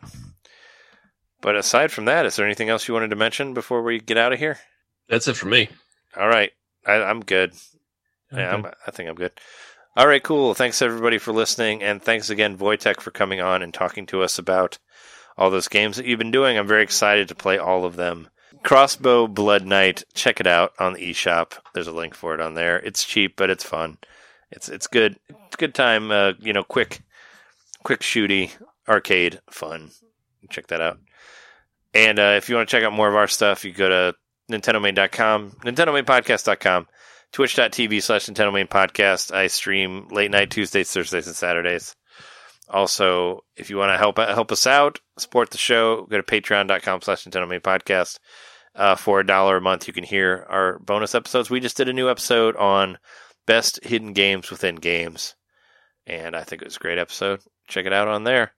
But 1.42 1.56
aside 1.56 1.92
from 1.92 2.06
that, 2.06 2.26
is 2.26 2.36
there 2.36 2.46
anything 2.46 2.70
else 2.70 2.88
you 2.88 2.94
wanted 2.94 3.10
to 3.12 3.16
mention 3.16 3.54
before 3.54 3.82
we 3.82 4.00
get 4.00 4.18
out 4.18 4.34
of 4.34 4.40
here? 4.40 4.60
That's 5.08 5.28
it 5.28 5.36
for 5.38 5.48
me. 5.48 5.70
All 6.18 6.28
right, 6.28 6.52
I, 6.86 6.96
I'm 6.96 7.22
good. 7.22 7.54
Yeah, 8.32 8.54
I'm, 8.54 8.66
I 8.66 8.92
think 8.92 9.10
I'm 9.10 9.16
good. 9.16 9.32
All 9.96 10.08
right, 10.08 10.22
cool. 10.22 10.54
Thanks 10.54 10.82
everybody 10.82 11.18
for 11.18 11.32
listening, 11.32 11.82
and 11.82 12.02
thanks 12.02 12.30
again, 12.30 12.58
Voitech, 12.58 13.00
for 13.00 13.12
coming 13.12 13.42
on 13.42 13.64
and 13.64 13.74
talking 13.74 14.06
to 14.08 14.22
us 14.22 14.38
about 14.38 14.78
all 15.40 15.50
those 15.50 15.70
games 15.70 15.96
that 15.96 16.06
you've 16.06 16.20
been 16.20 16.32
doing. 16.32 16.58
I'm 16.58 16.68
very 16.68 16.84
excited 16.84 17.30
to 17.30 17.36
play 17.36 17.58
all 17.58 17.86
of 17.86 17.96
them. 17.96 18.28
Crossbow 18.62 19.26
Bloodnight, 19.28 20.04
check 20.14 20.42
it 20.42 20.48
out 20.48 20.74
on 20.80 20.94
the 20.94 21.12
eShop. 21.12 21.54
There's 21.74 21.88
a 21.88 21.94
link 21.94 22.14
for 22.14 22.34
it 22.34 22.42
on 22.42 22.56
there. 22.56 22.78
It's 22.78 23.06
cheap, 23.06 23.38
but 23.38 23.50
it's 23.50 23.64
fun. 23.64 23.98
It's 24.52 24.68
it's 24.68 24.88
good. 24.88 25.18
It's 25.48 25.56
good 25.56 25.74
time. 25.74 26.12
Uh, 26.12 26.34
you 26.40 26.52
know, 26.52 26.64
quick, 26.64 27.02
quick 27.84 28.02
shooty 28.02 28.52
arcade 28.88 29.40
fun. 29.50 29.92
Check 30.50 30.68
that 30.68 30.82
out. 30.82 31.00
And 31.94 32.20
uh, 32.20 32.34
if 32.38 32.50
you 32.50 32.56
want 32.56 32.68
to 32.68 32.76
check 32.76 32.84
out 32.84 32.92
more 32.92 33.08
of 33.08 33.16
our 33.16 33.28
stuff, 33.28 33.64
you 33.64 33.72
go 33.72 33.88
to 33.88 34.16
NintendoMain.com, 34.52 35.52
NintendoMainPodcast.com, 35.64 36.88
Twitch.tv 37.32 38.04
slash 38.04 38.26
Nintendo 38.26 38.54
Main 38.54 38.68
Podcast. 38.68 39.34
I 39.34 39.48
stream 39.48 40.10
late 40.10 40.32
night 40.32 40.52
Tuesdays, 40.52 40.92
Thursdays, 40.92 41.28
and 41.28 41.36
Saturdays. 41.36 41.96
Also, 42.70 43.44
if 43.56 43.70
you 43.70 43.78
want 43.78 43.92
to 43.92 43.98
help 43.98 44.18
help 44.18 44.52
us 44.52 44.68
out, 44.68 45.00
support 45.18 45.50
the 45.50 45.58
show, 45.58 46.06
go 46.06 46.18
to 46.18 46.24
Patreon.com 46.24 47.02
slash 47.02 47.26
Nintendo 47.26 47.62
Podcast. 47.62 48.20
Uh, 48.76 48.96
for 48.96 49.20
a 49.20 49.26
dollar 49.26 49.58
a 49.58 49.62
month, 49.62 49.88
you 49.88 49.94
can 49.94 50.04
hear 50.04 50.46
our 50.48 50.78
bonus 50.80 51.16
episodes. 51.16 51.50
We 51.50 51.60
just 51.60 51.76
did 51.76 51.90
a 51.90 51.94
new 51.94 52.10
episode 52.10 52.56
on 52.56 53.00
best 53.48 53.84
hidden 53.84 54.14
games 54.14 54.52
within 54.52 54.76
games, 54.76 55.36
and 56.06 56.36
I 56.36 56.44
think 56.44 56.62
it 56.62 56.68
was 56.68 56.76
a 56.78 56.80
great 56.80 57.00
episode. 57.00 57.42
Check 57.68 57.88
it 57.88 57.94
out 57.94 58.08
on 58.08 58.24
there. 58.24 58.54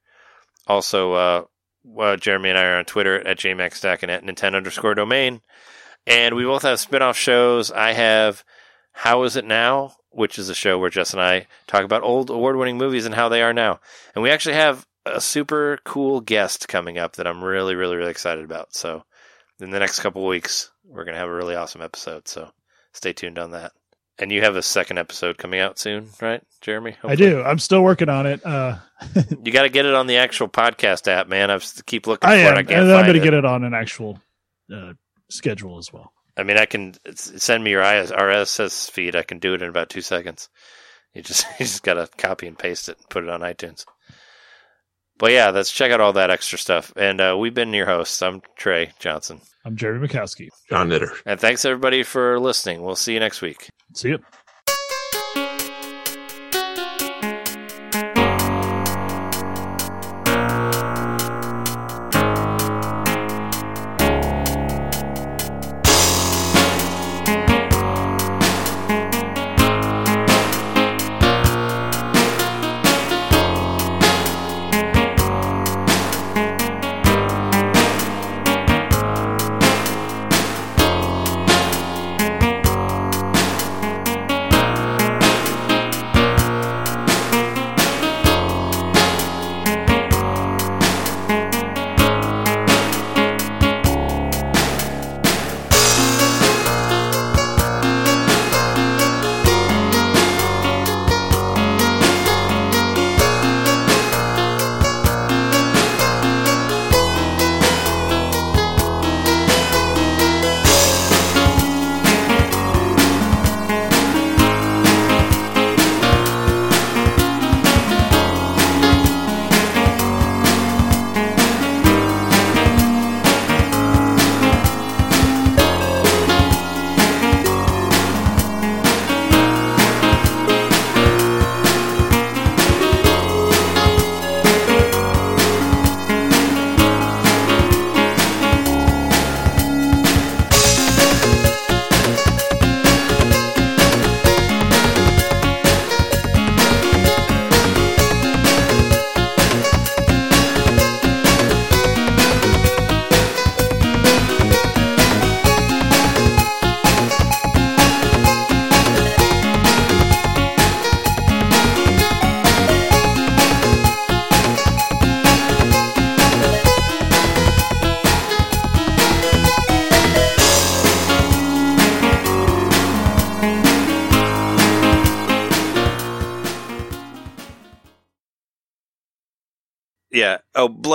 Also, 0.67 1.13
uh, 1.13 2.17
Jeremy 2.17 2.49
and 2.49 2.57
I 2.57 2.65
are 2.65 2.77
on 2.77 2.85
Twitter 2.85 3.25
at 3.25 3.39
jmaxstack 3.39 4.03
and 4.03 4.11
at 4.11 4.23
Nintendo 4.23 4.57
underscore 4.57 4.95
domain. 4.95 5.41
And 6.05 6.35
we 6.35 6.43
both 6.43 6.63
have 6.63 6.79
spin 6.79 7.01
off 7.01 7.17
shows. 7.17 7.71
I 7.71 7.93
have 7.93 8.43
How 8.91 9.23
Is 9.23 9.35
It 9.35 9.45
Now, 9.45 9.93
which 10.11 10.37
is 10.37 10.49
a 10.49 10.55
show 10.55 10.77
where 10.77 10.89
Jess 10.89 11.13
and 11.13 11.21
I 11.21 11.47
talk 11.67 11.83
about 11.83 12.03
old 12.03 12.29
award 12.29 12.55
winning 12.57 12.77
movies 12.77 13.05
and 13.05 13.15
how 13.15 13.29
they 13.29 13.41
are 13.41 13.53
now. 13.53 13.79
And 14.13 14.23
we 14.23 14.29
actually 14.29 14.55
have 14.55 14.85
a 15.05 15.19
super 15.19 15.79
cool 15.83 16.21
guest 16.21 16.67
coming 16.67 16.97
up 16.97 17.15
that 17.15 17.27
I'm 17.27 17.43
really, 17.43 17.75
really, 17.75 17.95
really 17.95 18.11
excited 18.11 18.43
about. 18.45 18.75
So 18.75 19.03
in 19.59 19.71
the 19.71 19.79
next 19.79 19.99
couple 20.01 20.25
weeks, 20.25 20.71
we're 20.85 21.05
going 21.05 21.15
to 21.15 21.19
have 21.19 21.29
a 21.29 21.33
really 21.33 21.55
awesome 21.55 21.81
episode. 21.81 22.27
So 22.27 22.51
stay 22.93 23.13
tuned 23.13 23.39
on 23.39 23.51
that. 23.51 23.71
And 24.19 24.31
you 24.31 24.41
have 24.41 24.55
a 24.55 24.61
second 24.61 24.99
episode 24.99 25.39
coming 25.39 25.59
out 25.59 25.79
soon, 25.79 26.09
right, 26.21 26.43
Jeremy? 26.59 26.95
I 27.03 27.15
do. 27.15 27.41
I'm 27.41 27.57
still 27.57 27.81
working 27.81 28.09
on 28.09 28.27
it. 28.27 28.45
Uh, 28.45 28.77
You 29.43 29.51
got 29.51 29.63
to 29.63 29.69
get 29.69 29.87
it 29.87 29.95
on 29.95 30.05
the 30.05 30.17
actual 30.17 30.47
podcast 30.47 31.07
app, 31.07 31.27
man. 31.27 31.49
I 31.49 31.57
keep 31.87 32.05
looking 32.05 32.29
I 32.29 32.43
for 32.43 32.49
am, 32.49 32.53
it. 32.53 32.55
I 32.55 32.59
and 32.59 32.67
can't 32.67 32.87
then 32.87 32.97
I'm 32.97 33.05
going 33.05 33.17
to 33.17 33.23
get 33.23 33.33
it 33.33 33.45
on 33.45 33.63
an 33.63 33.73
actual 33.73 34.19
uh, 34.71 34.93
schedule 35.29 35.79
as 35.79 35.91
well. 35.91 36.13
I 36.37 36.43
mean, 36.43 36.57
I 36.57 36.65
can 36.65 36.93
send 37.15 37.63
me 37.63 37.71
your 37.71 37.83
RSS 37.83 38.89
feed. 38.89 39.15
I 39.15 39.23
can 39.23 39.39
do 39.39 39.53
it 39.53 39.61
in 39.61 39.69
about 39.69 39.89
two 39.89 40.01
seconds. 40.01 40.49
You 41.13 41.21
just 41.21 41.45
you 41.59 41.65
just 41.65 41.83
got 41.83 41.95
to 41.95 42.07
copy 42.17 42.47
and 42.47 42.57
paste 42.57 42.89
it 42.89 42.97
and 42.97 43.09
put 43.09 43.23
it 43.23 43.29
on 43.29 43.41
iTunes. 43.41 43.85
But 45.17 45.33
yeah, 45.33 45.49
let's 45.51 45.71
check 45.71 45.91
out 45.91 46.01
all 46.01 46.13
that 46.13 46.31
extra 46.31 46.57
stuff. 46.57 46.91
And 46.95 47.21
uh, 47.21 47.35
we've 47.37 47.53
been 47.53 47.73
your 47.73 47.85
hosts. 47.85 48.21
I'm 48.21 48.41
Trey 48.55 48.91
Johnson, 48.97 49.41
I'm 49.65 49.75
Jerry 49.75 49.99
Mikowski. 49.99 50.49
John 50.69 50.89
Knitter. 50.89 51.11
and 51.25 51.39
thanks 51.39 51.63
everybody 51.65 52.03
for 52.03 52.39
listening. 52.39 52.81
We'll 52.81 52.95
see 52.95 53.13
you 53.13 53.19
next 53.19 53.41
week. 53.41 53.69
See 53.93 54.09
you. 54.09 54.19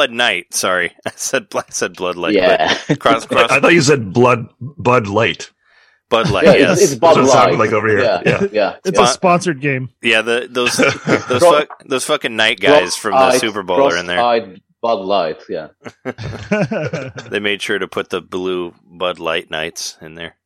Bloodnight. 0.09 0.55
Sorry, 0.55 0.93
I 1.07 1.11
said 1.17 1.47
I 1.55 1.63
said 1.71 1.95
Blood 1.97 2.17
Light. 2.17 2.35
yeah, 2.35 2.75
Cross 2.99 3.27
cross 3.29 3.51
I 3.51 3.61
thought 3.61 3.73
you 3.73 3.83
said 3.83 4.13
blood 4.13 4.49
Bud 4.61 5.07
Light. 5.07 5.51
Bud 6.09 6.31
Light. 6.31 6.45
yeah, 6.45 6.53
yes. 6.55 6.81
it's, 6.83 6.93
it's 6.93 7.01
Bud 7.01 7.15
That's 7.17 7.29
what 7.29 7.49
it 7.49 7.51
Light. 7.53 7.59
like 7.59 7.73
over 7.73 7.89
here. 7.89 7.99
Yeah, 8.01 8.23
Yeah. 8.25 8.47
yeah. 8.53 8.77
It's 8.85 8.97
Spon- 8.97 9.09
a 9.09 9.13
sponsored 9.13 9.61
game. 9.61 9.91
yeah. 10.03 10.23
The 10.23 10.47
those 10.51 10.77
those 10.77 11.43
fuck, 11.43 11.83
those 11.85 12.05
fucking 12.05 12.37
night 12.37 12.61
guys 12.61 12.95
from 12.97 13.13
the 13.13 13.17
Cross-eyed- 13.19 13.41
Super 13.41 13.63
Bowl 13.65 13.83
are 13.83 13.97
in 13.97 14.07
there. 14.07 14.17
cross-eyed 14.19 14.61
Bud 14.83 15.01
Light. 15.01 15.43
Yeah, 15.49 15.69
They 17.31 17.41
made 17.41 17.61
sure 17.63 17.79
to 17.79 17.89
put 17.89 18.11
the 18.11 18.21
blue 18.21 18.75
Bud 18.85 19.19
Light 19.19 19.51
Knights 19.51 19.97
in 20.01 20.15
there. 20.15 20.35